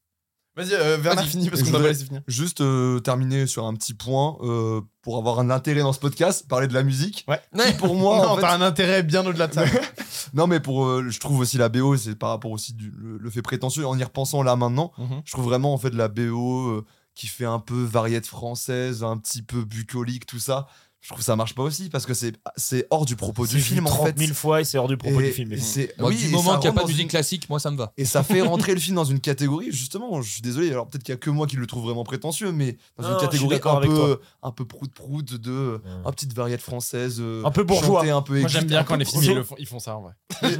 Vas-y, 0.54 0.74
euh, 0.74 0.98
Bernard 0.98 1.24
parce 1.24 1.62
qu'on 1.62 1.70
voudrais- 1.70 1.88
laisser 1.88 2.04
finir. 2.04 2.20
Juste 2.28 2.60
euh, 2.60 2.98
terminer 3.00 3.46
sur 3.46 3.64
un 3.66 3.72
petit 3.74 3.94
point 3.94 4.36
euh, 4.42 4.82
pour 5.00 5.16
avoir 5.16 5.38
un 5.40 5.48
intérêt 5.48 5.80
dans 5.80 5.94
ce 5.94 5.98
podcast, 5.98 6.46
parler 6.46 6.68
de 6.68 6.74
la 6.74 6.82
musique. 6.82 7.24
Ouais. 7.26 7.40
Qui, 7.66 7.72
pour 7.74 7.94
moi, 7.94 8.18
non, 8.22 8.28
en 8.30 8.34
fait- 8.36 8.42
t'as 8.42 8.54
un 8.56 8.60
intérêt 8.60 9.02
bien 9.02 9.24
au-delà 9.26 9.46
de 9.46 9.54
ça. 9.54 9.64
non 10.34 10.46
mais 10.46 10.60
pour, 10.60 10.84
euh, 10.84 11.06
je 11.08 11.18
trouve 11.20 11.38
aussi 11.38 11.56
la 11.56 11.68
BO, 11.70 11.96
c'est 11.96 12.14
par 12.14 12.28
rapport 12.30 12.50
aussi 12.50 12.74
du 12.74 12.90
le, 12.96 13.16
le 13.16 13.30
fait 13.30 13.42
prétentieux. 13.42 13.86
En 13.86 13.98
y 13.98 14.04
repensant 14.04 14.42
là 14.42 14.54
maintenant, 14.56 14.92
Mhm. 14.98 15.22
je 15.24 15.32
trouve 15.32 15.44
vraiment 15.46 15.72
en 15.72 15.78
fait 15.78 15.94
la 15.94 16.08
BO 16.08 16.68
euh, 16.68 16.84
qui 17.14 17.26
fait 17.28 17.44
un 17.46 17.58
peu 17.58 17.82
variette 17.82 18.26
française, 18.26 19.02
un 19.02 19.16
petit 19.16 19.42
peu 19.42 19.64
bucolique, 19.64 20.26
tout 20.26 20.38
ça. 20.38 20.66
Je 21.02 21.08
trouve 21.08 21.18
que 21.18 21.24
ça 21.24 21.34
marche 21.34 21.56
pas 21.56 21.64
aussi 21.64 21.90
parce 21.90 22.06
que 22.06 22.14
c'est 22.14 22.32
c'est 22.56 22.86
hors 22.90 23.04
du 23.04 23.16
propos 23.16 23.44
du 23.44 23.60
film 23.60 23.86
en 23.88 23.90
30 23.90 24.06
fait. 24.06 24.18
000 24.18 24.34
fois 24.34 24.60
et 24.60 24.64
c'est 24.64 24.78
hors 24.78 24.86
du 24.86 24.96
propos 24.96 25.20
Et- 25.20 25.24
du 25.26 25.32
film. 25.32 25.52
et 25.52 25.58
c'est- 25.58 25.92
oui, 25.98 26.14
du 26.16 26.28
moment 26.28 26.52
ça 26.52 26.58
qu'il 26.58 26.70
n'y 26.70 26.76
a 26.76 26.78
pas 26.78 26.82
de 26.84 26.86
musique 26.86 27.02
une- 27.02 27.08
classique, 27.08 27.50
moi 27.50 27.58
ça 27.58 27.72
me 27.72 27.76
va. 27.76 27.92
Et 27.96 28.04
ça 28.04 28.22
fait 28.22 28.40
rentrer 28.42 28.72
le 28.72 28.78
film 28.78 28.94
dans 28.94 29.04
une 29.04 29.18
catégorie, 29.18 29.72
justement, 29.72 30.22
je 30.22 30.30
suis 30.32 30.42
désolé, 30.42 30.70
alors 30.70 30.86
peut-être 30.88 31.02
qu'il 31.02 31.12
y 31.12 31.16
a 31.16 31.18
que 31.18 31.28
moi 31.30 31.48
qui 31.48 31.56
le 31.56 31.66
trouve 31.66 31.82
vraiment 31.86 32.04
prétentieux, 32.04 32.52
mais 32.52 32.76
dans 32.98 33.08
Non, 33.08 33.14
une 33.16 33.20
catégorie 33.20 33.56
un 33.56 33.80
peu, 33.80 33.86
toi. 33.88 34.18
un 34.44 34.50
peu 34.52 34.64
prout-prout 34.64 35.34
de 35.34 35.50
euh, 35.50 35.78
un 36.04 36.12
petite 36.12 36.34
variette 36.34 36.62
française. 36.62 37.16
euh, 37.18 37.42
Un 37.44 37.50
peu 37.50 37.64
bourgeois. 37.64 38.04
un 38.08 38.22
peu 38.22 38.38
Moi, 38.38 38.48
j'aime 38.48 38.66
bien 38.66 38.84
quand 38.84 38.94
les 38.94 39.04
films 39.04 39.24
ils, 39.24 39.34
le 39.34 39.42
font, 39.42 39.56
ils 39.58 39.66
font 39.66 39.80
ça 39.80 39.96
en 39.96 40.02
vrai. 40.02 40.12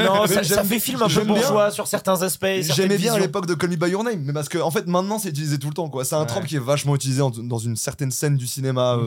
Non, 0.04 0.22
Mais 0.28 0.34
ça, 0.34 0.42
ça 0.42 0.64
fait 0.64 0.80
film 0.80 1.00
un 1.02 1.08
peu 1.08 1.22
bourgeois 1.24 1.70
sur 1.70 1.86
certains 1.86 2.20
aspects. 2.20 2.46
J'aimais 2.62 2.98
bien 2.98 3.14
à 3.14 3.18
l'époque 3.20 3.46
de 3.46 3.54
Call 3.54 3.70
Me 3.70 3.76
By 3.76 3.90
Your 3.90 4.02
Name, 4.02 4.22
mais 4.24 4.32
parce 4.32 4.48
que 4.48 4.58
en 4.58 4.72
fait 4.72 4.88
maintenant 4.88 5.20
c'est 5.20 5.28
utilisé 5.28 5.60
tout 5.60 5.68
le 5.68 5.74
temps 5.74 5.88
quoi. 5.88 6.04
C'est 6.04 6.16
un 6.16 6.22
Ouais. 6.22 6.26
trope 6.26 6.46
qui 6.46 6.56
est 6.56 6.58
vachement 6.58 6.96
utilisé 6.96 7.22
en- 7.22 7.30
dans 7.30 7.58
une 7.58 7.76
certaine 7.76 8.10
scène 8.10 8.36
du 8.36 8.48
cinéma 8.48 8.98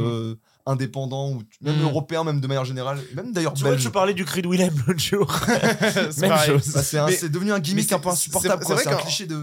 Euh, 0.68 0.72
indépendant 0.72 1.30
ou 1.30 1.44
même 1.62 1.76
Mhm. 1.78 1.84
européen 1.84 2.24
même 2.24 2.42
de 2.42 2.48
manière 2.48 2.66
générale, 2.66 3.00
même 3.16 3.32
d'ailleurs 3.32 3.54
Tu 3.54 3.62
vois, 3.62 3.72
belge. 3.72 3.84
je 3.84 3.90
parlais 3.90 4.14
du 4.16 4.26
cri 4.26 4.42
de 4.42 4.48
Willem 4.48 4.74
l'autre 4.88 5.00
jour. 5.00 5.32
C'est. 6.12 6.28
Bah, 6.28 6.42
devenu 7.30 7.52
un 7.52 7.60
gimmick 7.60 7.92
un 7.92 8.00
peu 8.00 8.10
insupportable. 8.10 8.64
c'est- 8.66 8.88
un 8.88 8.96
cliché 8.96 9.26
de. 9.26 9.36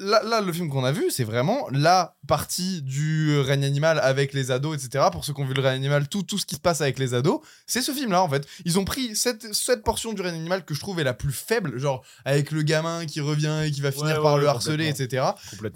Là, 0.00 0.22
là, 0.22 0.40
le 0.40 0.52
film 0.52 0.68
qu'on 0.70 0.84
a 0.84 0.92
vu, 0.92 1.10
c'est 1.10 1.24
vraiment 1.24 1.66
la 1.70 2.14
partie 2.26 2.80
du 2.82 3.38
règne 3.40 3.64
animal 3.64 3.98
avec 4.00 4.32
les 4.32 4.50
ados, 4.50 4.82
etc. 4.82 5.06
Pour 5.12 5.24
ceux 5.24 5.34
qui 5.34 5.40
ont 5.42 5.44
vu 5.46 5.52
le 5.54 5.60
règne 5.60 5.74
animal, 5.74 6.08
tout, 6.08 6.22
tout 6.22 6.38
ce 6.38 6.46
qui 6.46 6.54
se 6.54 6.60
passe 6.60 6.80
avec 6.80 6.98
les 6.98 7.12
ados, 7.12 7.40
c'est 7.66 7.82
ce 7.82 7.92
film-là 7.92 8.22
en 8.22 8.28
fait. 8.28 8.46
Ils 8.64 8.78
ont 8.78 8.84
pris 8.84 9.14
cette, 9.16 9.52
cette 9.54 9.82
portion 9.82 10.12
du 10.14 10.22
règne 10.22 10.36
animal 10.36 10.64
que 10.64 10.72
je 10.74 10.80
trouve 10.80 10.98
est 11.00 11.04
la 11.04 11.12
plus 11.14 11.32
faible, 11.32 11.78
genre 11.78 12.02
avec 12.24 12.52
le 12.52 12.62
gamin 12.62 13.04
qui 13.04 13.20
revient 13.20 13.62
et 13.66 13.70
qui 13.70 13.80
va 13.82 13.92
finir 13.92 14.16
Ouais, 14.16 14.22
par 14.22 14.34
ouais, 14.36 14.40
le 14.40 14.48
harceler, 14.48 14.86
etc. 14.88 15.24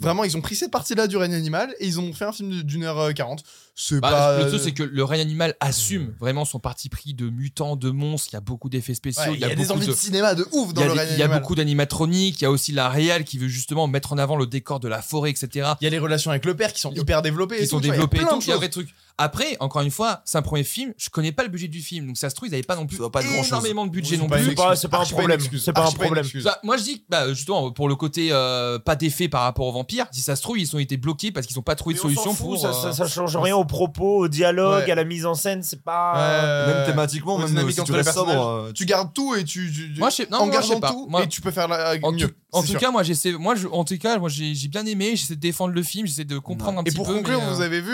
Vraiment, 0.01 0.25
ils 0.25 0.37
ont 0.37 0.41
pris 0.41 0.55
cette 0.57 0.71
partie-là 0.71 1.07
du 1.09 1.17
règne 1.17 1.35
animal 1.35 1.75
et 1.81 1.87
ils 1.87 2.01
ont 2.01 2.13
fait 2.13 2.25
un 2.25 2.33
film 2.33 2.63
d'une 2.63 2.85
heure 2.85 2.99
euh, 2.99 3.13
quarante. 3.13 3.43
C'est 3.79 4.01
Bah, 4.01 4.11
pas. 4.11 4.39
le 4.43 4.49
truc, 4.49 4.61
c'est 4.65 4.73
que 4.73 4.83
le 4.83 5.05
règne 5.05 5.21
animal 5.21 5.55
assume 5.61 6.15
vraiment 6.19 6.47
son 6.47 6.59
parti 6.59 6.89
pris 6.89 7.13
de 7.13 7.29
mutants, 7.29 7.77
de 7.77 7.91
monstres. 7.91 8.31
Il 8.33 8.35
y 8.35 8.39
a 8.39 8.41
beaucoup 8.41 8.71
d'effets 8.71 8.95
spéciaux. 8.95 9.23
Ouais, 9.25 9.35
il 9.35 9.41
y 9.41 9.45
a, 9.45 9.55
des 9.55 9.71
envies 9.71 9.87
de- 9.87 9.93
de 9.93 9.97
cinéma 9.97 10.35
de 10.35 10.47
ouf 10.53 10.73
dans 10.73 10.83
le 10.83 10.93
règne 10.93 11.09
il 11.13 11.19
y 11.19 11.21
a 11.21 11.27
animal. 11.27 11.41
beaucoup 11.43 11.55
d'animatroniques, 11.55 12.41
il 12.41 12.45
y 12.45 12.47
a 12.47 12.51
aussi 12.51 12.73
la 12.73 12.89
réal 12.89 13.25
qui 13.25 13.37
veut 13.37 13.49
justement 13.49 13.87
mettre 13.87 14.15
en 14.15 14.19
avant 14.19 14.37
le 14.37 14.47
décor 14.47 14.81
de 14.81 14.89
la 14.89 15.03
forêt, 15.03 15.29
etc. 15.31 15.73
Il 15.83 15.85
y 15.85 15.87
a 15.87 15.91
les 15.91 15.99
relations 15.99 16.31
avec 16.31 16.47
le 16.47 16.57
père 16.57 16.73
qui 16.73 16.81
sont 16.81 16.93
hyper 16.93 17.21
développées. 17.21 17.59
Qui 17.59 17.67
sont 17.67 17.79
vois, 17.79 17.95
il 17.95 18.01
y 18.01 18.03
a 18.03 18.07
plein 18.07 18.39
il 18.41 18.47
y 18.49 18.51
a 18.51 18.55
un 18.55 18.57
vrai 18.57 18.71
truc. 18.71 18.89
Après, 19.19 19.57
encore 19.61 19.81
une 19.81 19.91
fois, 19.91 20.21
c'est 20.27 20.37
un 20.37 20.43
premier 20.43 20.63
film, 20.63 20.93
je 20.99 21.09
connais 21.09 21.33
pas 21.33 21.43
le 21.43 21.49
budget 21.49 21.69
du 21.69 21.81
film, 21.81 22.07
donc 22.09 22.19
ça 22.19 22.29
se 22.29 22.35
trouve, 22.35 22.49
ils 22.49 22.55
avaient 22.55 22.63
pas 22.63 22.77
non 22.77 22.87
plus 22.87 22.99
pas 23.11 23.23
énormément 23.23 23.87
de 23.87 23.91
budget 23.91 24.19
non 24.19 24.29
plus. 24.29 24.45
C'est 24.45 24.55
pas, 24.55 24.73
excuse. 24.73 24.81
c'est 24.83 24.89
pas 24.89 25.01
un 25.01 25.05
problème. 25.07 25.41
C'est 25.59 25.73
pas 25.73 25.87
un 25.87 25.91
problème. 25.91 26.27
Bah, 26.45 26.59
moi 26.63 26.77
je 26.77 26.83
dis 26.83 26.99
que 27.01 27.05
bah, 27.09 27.33
justement 27.33 27.71
pour 27.73 27.89
le 27.89 27.97
côté 27.97 28.29
euh, 28.31 28.79
pas 28.79 28.95
d'effet 28.95 29.29
par 29.29 29.43
rapport 29.43 29.67
aux 29.67 29.73
vampires, 29.73 30.07
si 30.11 30.21
ça 30.21 30.37
se 30.37 30.43
trouve 30.43 30.59
ils 30.59 30.77
ont 30.77 30.79
été 30.79 30.99
bloqués 30.99 31.33
parce 31.33 31.47
qu'ils 31.47 31.59
ont 31.59 31.63
pas 31.63 31.77
trouvé 31.77 31.95
de 31.95 32.01
solution 32.01 32.35
fout, 32.35 32.47
pour. 32.47 32.59
ça, 32.61 32.69
euh, 32.69 32.73
ça, 32.73 32.93
ça 32.93 33.09
change 33.09 33.35
rien 33.39 33.57
au 33.57 33.65
propos, 33.65 34.19
au 34.25 34.29
dialogue, 34.29 34.85
Ouais. 34.85 34.91
à 34.91 34.95
la 34.95 35.05
mise 35.05 35.25
en 35.25 35.35
scène. 35.35 35.63
C'est 35.63 35.83
pas. 35.83 36.15
Euh, 36.19 36.75
Même 36.77 36.87
thématiquement, 36.87 37.39
même 37.39 37.49
tu 37.73 37.81
entre 37.81 37.93
les 37.93 37.99
restes 37.99 38.13
sobre, 38.13 38.27
personnages. 38.33 38.73
Tu 38.75 38.85
gardes 38.85 39.15
tout 39.15 39.35
et 39.35 39.45
tu. 39.45 39.73
tu- 39.73 39.95
tu- 39.95 39.99
Moi, 39.99 40.11
je 40.11 40.17
sais- 40.17 40.29
non, 40.31 40.39
moi, 40.39 40.47
engages 40.49 40.65
je 40.65 40.69
sais 40.69 40.75
dans 40.75 40.81
pas. 40.81 40.91
tout 40.91 41.07
Moi- 41.09 41.23
et 41.23 41.29
tu 41.29 41.41
peux 41.41 41.51
faire 41.51 41.69
la, 41.69 41.95
En 42.03 42.13
mieux. 42.13 42.29
tout, 42.29 42.35
en 42.53 42.63
tout 42.63 42.75
cas, 42.75 42.91
moi 42.91 43.03
j'essaie, 43.03 43.33
moi 43.33 43.55
en 43.73 43.85
tout 43.85 43.97
cas, 43.99 44.19
moi 44.19 44.29
j'ai 44.29 44.53
bien 44.69 44.85
aimé, 44.85 45.17
j'essaie 45.17 45.37
de 45.37 45.41
défendre 45.41 45.73
le 45.73 45.83
film, 45.83 46.07
j'essaie 46.07 46.25
de 46.25 46.39
comprendre 46.39 46.79
un 46.79 46.83
Et 46.83 46.85
petit 46.85 46.97
pour 46.97 47.07
peu. 47.07 47.15
conclure, 47.15 47.39
mais, 47.41 47.47
euh, 47.47 47.51
vous 47.55 47.61
avez 47.63 47.81
vu 47.81 47.93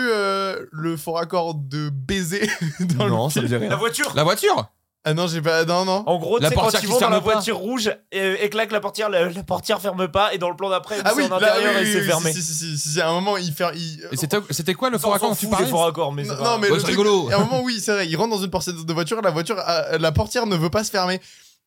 le 0.71 0.97
fort 1.13 1.19
accord 1.21 1.55
de 1.55 1.89
baiser 1.89 2.49
dans 2.79 3.07
non, 3.07 3.25
le 3.25 3.31
ça 3.31 3.41
me 3.41 3.47
dit 3.47 3.53
La 3.53 3.59
rien. 3.59 3.75
voiture? 3.77 4.11
La 4.15 4.23
voiture? 4.23 4.69
Ah 5.05 5.13
non, 5.13 5.27
j'ai 5.27 5.41
pas. 5.41 5.65
Non, 5.65 5.83
non. 5.83 6.01
En 6.07 6.17
gros, 6.17 6.37
tu 6.37 6.43
La 6.43 6.49
sais, 6.49 6.55
quand 6.55 6.61
portière 6.61 6.81
ils 6.81 6.85
qui 6.87 6.91
vont 6.93 6.99
dans 7.01 7.09
la 7.09 7.19
pas. 7.19 7.33
voiture 7.33 7.57
rouge 7.57 7.91
et, 8.13 8.45
et 8.45 8.49
claque 8.49 8.71
la 8.71 8.79
portière, 8.79 9.09
la, 9.09 9.29
la 9.29 9.43
portière 9.43 9.81
ferme 9.81 10.07
pas 10.07 10.33
et 10.33 10.37
dans 10.37 10.49
le 10.49 10.55
plan 10.55 10.69
d'après, 10.69 10.95
Ah 11.03 11.09
c'est 11.13 11.17
oui, 11.17 11.25
en 11.25 11.39
là, 11.39 11.51
intérieur 11.55 11.73
oui, 11.75 11.81
et 11.81 11.83
oui, 11.85 11.91
c'est 11.91 11.99
oui, 11.99 12.05
fermé. 12.07 12.31
Si, 12.31 12.41
si, 12.41 12.53
si, 12.53 12.77
si, 12.77 12.89
si, 12.93 13.01
à 13.01 13.09
un 13.09 13.13
moment, 13.13 13.35
il 13.35 13.51
fait. 13.51 13.65
il- 13.75 14.01
Et 14.13 14.15
c'était 14.15 14.37
c'était 14.49 14.73
quoi 14.75 14.89
le 14.89 14.95
On 14.95 14.99
fort 14.99 15.11
s'en 15.11 15.15
accord 15.17 15.29
dont 15.31 15.35
tu 15.35 15.47
parlais 15.47 15.65
des 15.65 15.71
forts 15.71 15.87
accords, 15.87 16.13
mais 16.13 16.23
Non, 16.23 16.35
c'est 16.37 16.43
non, 16.43 16.57
mais 16.57 16.67
Ouais, 16.69 16.73
le 16.75 16.79
c'est 16.79 16.83
truc- 16.85 16.97
rigolo. 16.97 17.29
À 17.31 17.35
un 17.35 17.39
moment, 17.39 17.61
oui, 17.63 17.81
c'est 17.83 17.91
vrai, 17.91 18.07
il 18.07 18.15
rentre 18.15 18.29
dans 18.37 18.41
une 18.41 18.49
portière 18.49 18.75
de 18.75 18.93
voiture, 18.93 19.21
la 19.21 19.31
voiture, 19.31 19.57
euh, 19.67 19.97
la 19.97 20.11
portière 20.13 20.45
ne 20.47 20.55
veut 20.55 20.69
pas 20.69 20.85
se 20.85 20.89
fermer. 20.91 21.19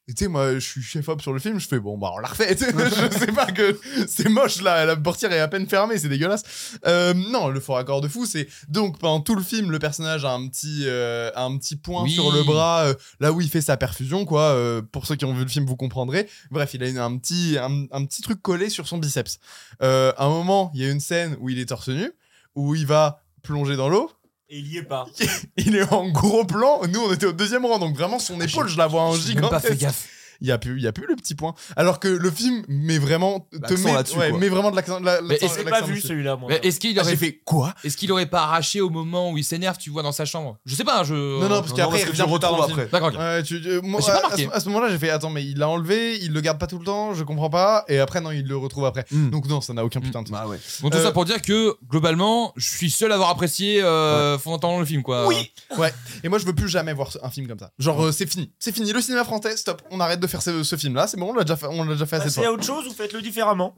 Et 0.08 0.14
tu 0.14 0.22
sais, 0.22 0.28
moi, 0.28 0.54
je 0.54 0.60
suis 0.60 0.82
chef-op 0.82 1.20
sur 1.20 1.32
le 1.32 1.40
film, 1.40 1.58
je 1.58 1.66
fais 1.66 1.80
bon, 1.80 1.98
bah, 1.98 2.12
on 2.14 2.18
la 2.20 2.28
refait. 2.28 2.56
je 2.60 3.18
sais 3.18 3.32
pas 3.32 3.46
que 3.46 3.76
c'est 4.06 4.28
moche 4.28 4.62
là, 4.62 4.84
la 4.84 4.94
portière 4.94 5.32
est 5.32 5.40
à 5.40 5.48
peine 5.48 5.66
fermée, 5.68 5.98
c'est 5.98 6.08
dégueulasse. 6.08 6.44
Euh, 6.86 7.12
non, 7.12 7.48
le 7.48 7.58
fort 7.58 7.76
accord 7.78 8.00
de 8.00 8.06
fou, 8.06 8.24
c'est 8.24 8.46
donc 8.68 9.00
pendant 9.00 9.20
tout 9.20 9.34
le 9.34 9.42
film, 9.42 9.72
le 9.72 9.80
personnage 9.80 10.24
a 10.24 10.30
un 10.30 10.46
petit, 10.46 10.82
euh, 10.84 11.32
un 11.34 11.56
petit 11.58 11.74
point 11.74 12.04
Oui. 12.04 12.12
sur 12.12 12.30
le 12.30 12.44
bras, 12.44 12.84
euh, 12.84 12.94
là 13.18 13.32
où 13.32 13.40
il 13.40 13.48
fait 13.48 13.60
sa 13.60 13.76
perfusion, 13.76 14.24
quoi. 14.26 14.42
euh, 14.42 14.80
pour 14.80 15.06
ceux 15.06 15.16
qui 15.16 15.24
ont 15.24 15.34
vu 15.34 15.42
le 15.42 15.48
film, 15.48 15.66
vous 15.66 15.74
comprendrez. 15.76 16.28
Bref, 16.52 16.74
il 16.74 16.84
a 16.84 16.88
une- 16.88 16.98
un 16.98 17.16
petit, 17.18 17.56
un, 17.60 17.86
un 17.90 18.04
petit 18.04 18.22
truc 18.22 18.40
collé 18.40 18.70
sur 18.70 18.86
son 18.86 18.98
biceps. 18.98 19.40
Euh, 19.82 20.12
à 20.16 20.26
un 20.26 20.28
moment, 20.28 20.70
il 20.72 20.82
y 20.82 20.84
a 20.84 20.88
une 20.90 21.00
scène 21.00 21.36
où 21.40 21.48
il 21.50 21.58
est 21.58 21.66
torse 21.66 21.88
nu, 21.88 22.12
où 22.54 22.76
il 22.76 22.86
va 22.86 23.22
plonger 23.42 23.74
dans 23.74 23.88
l'eau. 23.88 24.10
Et 24.48 24.58
il 24.58 24.72
y 24.72 24.78
est 24.78 24.82
pas. 24.84 25.06
Il 25.56 25.74
est 25.74 25.92
en 25.92 26.08
gros 26.10 26.44
plan. 26.44 26.80
Nous, 26.86 27.00
on 27.00 27.12
était 27.12 27.26
au 27.26 27.32
deuxième 27.32 27.66
rang, 27.66 27.78
donc 27.78 27.96
vraiment 27.96 28.18
son 28.20 28.40
épaule, 28.40 28.68
je 28.68 28.78
la 28.78 28.86
vois 28.86 29.02
en 29.02 29.14
J'ai 29.14 29.34
même 29.34 29.48
pas 29.48 29.58
fait 29.60 29.74
gigantesque. 29.74 29.80
gaffe. 29.82 30.08
Il 30.40 30.48
y 30.48 30.52
a 30.52 30.58
plus, 30.58 30.76
il 30.78 30.82
y 30.82 30.86
a 30.86 30.92
plus 30.92 31.06
le 31.06 31.16
petit 31.16 31.34
point. 31.34 31.54
Alors 31.76 32.00
que 32.00 32.08
le 32.08 32.30
film 32.30 32.62
met 32.68 32.98
vraiment, 32.98 33.40
te 33.50 33.74
met, 33.74 33.92
là-dessus, 33.92 34.18
ouais, 34.18 34.30
quoi. 34.30 34.38
met 34.38 34.48
vraiment 34.48 34.70
de 34.70 34.76
l'accent. 34.76 35.00
la- 35.00 35.20
Mais 35.22 35.36
est-ce- 35.36 35.62
pas 35.62 35.80
vu 35.82 36.00
celui-là, 36.00 36.36
moi. 36.36 36.50
Est-ce 36.62 36.78
qu'il 36.80 36.98
Ah, 36.98 37.02
aurait 37.02 37.10
j'ai 37.12 37.16
fait 37.16 37.40
quoi 37.44 37.74
Est-ce 37.84 37.96
qu'il 37.96 38.10
aurait 38.12 38.26
pas 38.26 38.42
arraché 38.42 38.80
au 38.80 38.90
moment 38.90 39.30
où 39.30 39.38
il 39.38 39.44
s'énerve, 39.44 39.76
tu 39.78 39.90
vois, 39.90 40.02
dans 40.02 40.12
sa 40.12 40.24
chambre? 40.24 40.58
Je 40.66 40.74
sais 40.74 40.84
pas, 40.84 41.04
je. 41.04 41.14
Non, 41.14 41.48
non, 41.48 41.60
parce 41.60 41.72
qu'après, 41.72 42.00
il 42.00 42.04
revient 42.06 42.22
tu 42.24 42.30
plus 42.30 42.38
tard 42.40 42.50
dans 42.52 42.56
le 42.56 42.62
retrouves 42.62 42.66
film. 42.66 42.80
après. 42.86 43.00
D'accord, 43.00 43.20
euh, 43.20 43.42
pas 43.42 44.54
à- 44.54 44.60
ce- 44.60 44.68
moment-là, 44.68 44.88
j'ai 44.90 44.98
fait 44.98 45.10
attends, 45.10 45.30
mais 45.30 45.44
il 45.44 45.58
l'a 45.58 45.68
enlevé, 45.68 46.18
il 46.22 46.32
le 46.32 46.40
garde 46.40 46.58
pas 46.58 46.66
tout 46.66 46.78
le 46.78 46.84
temps, 46.84 47.14
je 47.14 47.22
comprends 47.24 47.50
pas, 47.50 47.84
et 47.88 47.98
après 47.98 48.20
non, 48.20 48.30
il 48.30 48.46
le 48.46 48.56
retrouve 48.56 48.84
après. 48.84 49.04
Hmm. 49.10 49.30
Donc 49.30 49.46
non, 49.48 49.60
ça 49.60 49.72
n'a 49.74 49.84
aucun 49.84 50.00
putain 50.00 50.22
de 50.22 50.28
sens. 50.28 50.36
Bah 50.36 50.46
ouais. 50.46 50.58
Bon, 50.80 50.90
tout 50.90 50.96
Euh, 50.98 51.02
ça 51.02 51.12
pour 51.12 51.24
dire 51.24 51.40
que 51.42 51.76
globalement, 51.88 52.52
je 52.56 52.68
suis 52.68 52.90
seul 52.90 53.10
à 53.12 53.14
avoir 53.14 53.30
apprécié 53.30 53.82
euh, 53.82 54.38
fondamentalement 54.38 54.80
le 54.80 54.86
film, 54.86 55.02
quoi. 55.02 55.26
Oui. 55.26 55.50
Ouais. 55.78 55.92
Et 56.24 56.28
moi, 56.28 56.38
je 56.38 56.46
veux 56.46 56.54
plus 56.54 56.68
jamais 56.68 56.92
voir 56.92 57.10
un 57.22 57.30
film 57.30 57.46
comme 57.46 57.58
ça. 57.58 57.70
Genre, 57.78 58.06
euh, 58.06 58.12
c'est 58.12 58.26
fini, 58.30 58.52
c'est 58.58 58.72
fini. 58.72 58.92
Le 58.92 59.00
cinéma 59.00 59.24
français, 59.24 59.56
stop. 59.56 59.82
On 59.90 60.00
arrête 60.00 60.20
de 60.20 60.25
faire 60.26 60.42
ce, 60.42 60.62
ce 60.62 60.76
film-là. 60.76 61.06
C'est 61.06 61.16
bon, 61.16 61.30
on 61.30 61.34
l'a 61.34 61.44
déjà 61.44 61.56
fait, 61.56 61.66
on 61.66 61.84
l'a 61.84 61.92
déjà 61.94 62.06
fait 62.06 62.16
assez 62.16 62.24
Passez 62.26 62.44
à 62.44 62.52
autre 62.52 62.64
chose 62.64 62.86
ou 62.86 62.92
faites-le 62.92 63.22
différemment. 63.22 63.74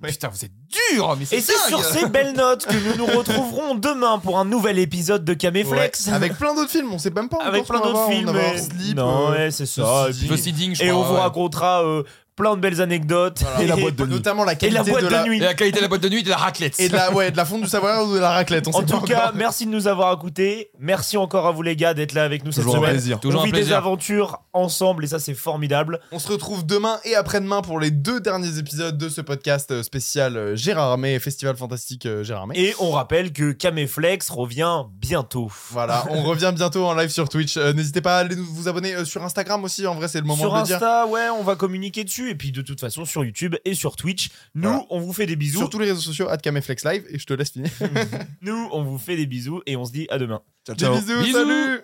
Putain, 0.00 0.28
vous 0.28 0.44
êtes 0.44 0.52
dur, 0.92 1.16
mais 1.18 1.24
c'est 1.24 1.38
Et 1.38 1.40
c'est 1.40 1.54
dingue. 1.54 1.68
sur 1.68 1.84
ces 1.84 2.06
belles 2.06 2.32
notes 2.32 2.64
que 2.66 2.76
nous 2.76 2.94
nous 2.96 3.06
retrouverons 3.18 3.74
demain 3.74 4.20
pour 4.20 4.38
un 4.38 4.44
nouvel 4.44 4.78
épisode 4.78 5.24
de 5.24 5.34
Caméflex. 5.34 6.06
Ouais, 6.06 6.12
avec 6.12 6.34
plein 6.38 6.54
d'autres 6.54 6.70
films, 6.70 6.92
on 6.92 6.98
sait 6.98 7.10
même 7.10 7.28
pas 7.28 7.38
Avec 7.42 7.62
encore 7.62 7.66
plein 7.66 7.78
ce 7.78 7.82
qu'on 7.82 7.88
va 7.88 7.92
d'autres 7.92 8.04
voir. 8.04 8.10
films. 8.16 8.30
Va 8.30 8.54
et- 8.54 8.58
Sleep, 8.58 8.96
non, 8.96 9.28
euh, 9.28 9.32
ouais, 9.32 9.50
c'est 9.50 9.66
ça. 9.66 10.06
Et, 10.08 10.12
puis- 10.12 10.28
The 10.28 10.36
Seeding, 10.36 10.74
je 10.76 10.84
et 10.84 10.88
crois, 10.90 11.00
on 11.00 11.02
vous 11.04 11.14
ouais. 11.14 11.20
racontera 11.20 11.82
euh, 11.84 12.04
plein 12.38 12.54
de 12.56 12.60
belles 12.60 12.80
anecdotes. 12.80 13.40
voilà. 13.42 13.60
Et 13.62 13.66
la 13.66 13.76
boîte 13.76 13.96
de 13.96 14.04
nuit. 14.06 14.14
Notamment 14.14 14.44
la 14.44 14.52
Et 14.52 14.56
qualité 14.56 14.78
la 14.78 14.84
boîte 14.84 15.02
de 15.02 15.08
de, 15.08 15.12
la 15.12 15.24
nuit. 15.24 15.36
Et 15.38 15.40
la 15.40 15.54
qualité 15.54 15.78
de 15.78 15.82
la 15.82 15.88
boîte 15.88 16.02
de 16.02 16.08
nuit 16.08 16.20
et 16.20 16.22
de 16.22 16.30
la 16.30 16.36
raclette. 16.36 16.78
et 16.80 16.88
de 16.88 16.94
la 16.94 17.12
ouais, 17.12 17.30
de 17.30 17.36
la 17.36 17.44
fonte 17.44 17.62
du 17.62 17.68
savoir 17.68 18.06
ou 18.08 18.14
de 18.14 18.20
la 18.20 18.30
raclette. 18.30 18.68
On 18.68 18.70
En 18.70 18.82
tout 18.82 19.00
cas, 19.00 19.24
encore. 19.26 19.32
merci 19.34 19.66
de 19.66 19.70
nous 19.70 19.88
avoir 19.88 20.14
écoutés. 20.14 20.70
Merci 20.78 21.16
encore 21.16 21.46
à 21.46 21.50
vous 21.52 21.62
les 21.62 21.74
gars 21.76 21.92
d'être 21.94 22.14
là 22.14 22.22
avec 22.24 22.44
nous 22.44 22.52
cette 22.52 22.62
Toujours 22.64 22.76
un 22.76 22.80
semaine. 22.80 22.92
plaisir. 22.92 23.20
Toujours 23.20 23.40
on 23.40 23.42
un 23.42 23.46
vit 23.46 23.52
des 23.52 23.72
aventures 23.72 24.38
ensemble 24.52 25.04
et 25.04 25.08
ça 25.08 25.18
c'est 25.18 25.34
formidable. 25.34 26.00
On 26.12 26.18
se 26.18 26.28
retrouve 26.32 26.64
demain 26.64 26.98
et 27.04 27.14
après-demain 27.16 27.60
pour 27.62 27.80
les 27.80 27.90
deux 27.90 28.20
derniers 28.20 28.58
épisodes 28.58 28.96
de 28.96 29.08
ce 29.08 29.20
podcast 29.20 29.70
euh, 29.72 29.82
spécial 29.82 30.36
euh, 30.36 30.54
Gérard 30.56 30.90
Armé, 30.92 31.18
Festival 31.18 31.56
Fantastique 31.56 32.06
euh, 32.06 32.22
Gérard 32.22 32.42
Armé. 32.42 32.54
Et 32.58 32.74
on 32.78 32.90
rappelle 32.92 33.32
que 33.32 33.50
Caméflex 33.52 34.30
revient 34.30 34.84
bientôt. 35.00 35.50
Voilà, 35.70 36.04
on 36.10 36.22
revient 36.22 36.52
bientôt 36.54 36.86
en 36.86 36.94
live 36.94 37.10
sur 37.10 37.28
Twitch. 37.28 37.56
Euh, 37.56 37.72
N'hésitez 37.72 38.00
pas 38.00 38.16
à 38.18 38.20
aller 38.20 38.36
vous 38.36 38.68
abonner 38.68 38.94
euh, 38.94 39.04
sur 39.04 39.24
Instagram 39.24 39.64
aussi. 39.64 39.86
En 39.86 39.94
vrai, 39.94 40.08
c'est 40.08 40.20
le 40.20 40.26
moment 40.26 40.40
sur 40.40 40.52
de 40.54 40.58
le 40.58 40.64
dire. 40.64 40.76
Insta, 40.76 41.06
ouais, 41.06 41.28
on 41.38 41.42
va 41.42 41.56
communiquer 41.56 42.04
dessus. 42.04 42.27
Et 42.30 42.34
puis 42.34 42.52
de 42.52 42.62
toute 42.62 42.80
façon, 42.80 43.04
sur 43.04 43.24
YouTube 43.24 43.56
et 43.64 43.74
sur 43.74 43.96
Twitch. 43.96 44.28
Nous, 44.54 44.62
Voilà. 44.68 44.84
on 44.90 45.00
vous 45.00 45.12
fait 45.12 45.26
des 45.26 45.36
bisous. 45.36 45.58
Sur 45.58 45.70
tous 45.70 45.78
les 45.78 45.86
réseaux 45.86 46.00
sociaux, 46.00 46.28
Cameflex 46.42 46.84
Live. 46.84 47.04
Et 47.10 47.18
je 47.18 47.24
te 47.26 47.34
laisse 47.34 47.50
finir. 47.50 47.70
Nous, 48.42 48.68
on 48.72 48.82
vous 48.84 48.98
fait 48.98 49.16
des 49.16 49.26
bisous 49.26 49.62
et 49.66 49.76
on 49.76 49.84
se 49.84 49.92
dit 49.92 50.06
à 50.10 50.18
demain. 50.18 50.42
Ciao, 50.66 50.76
Des 50.76 50.84
ciao. 50.84 50.94
bisous, 50.94 51.22
Bisous. 51.24 51.32
salut 51.32 51.80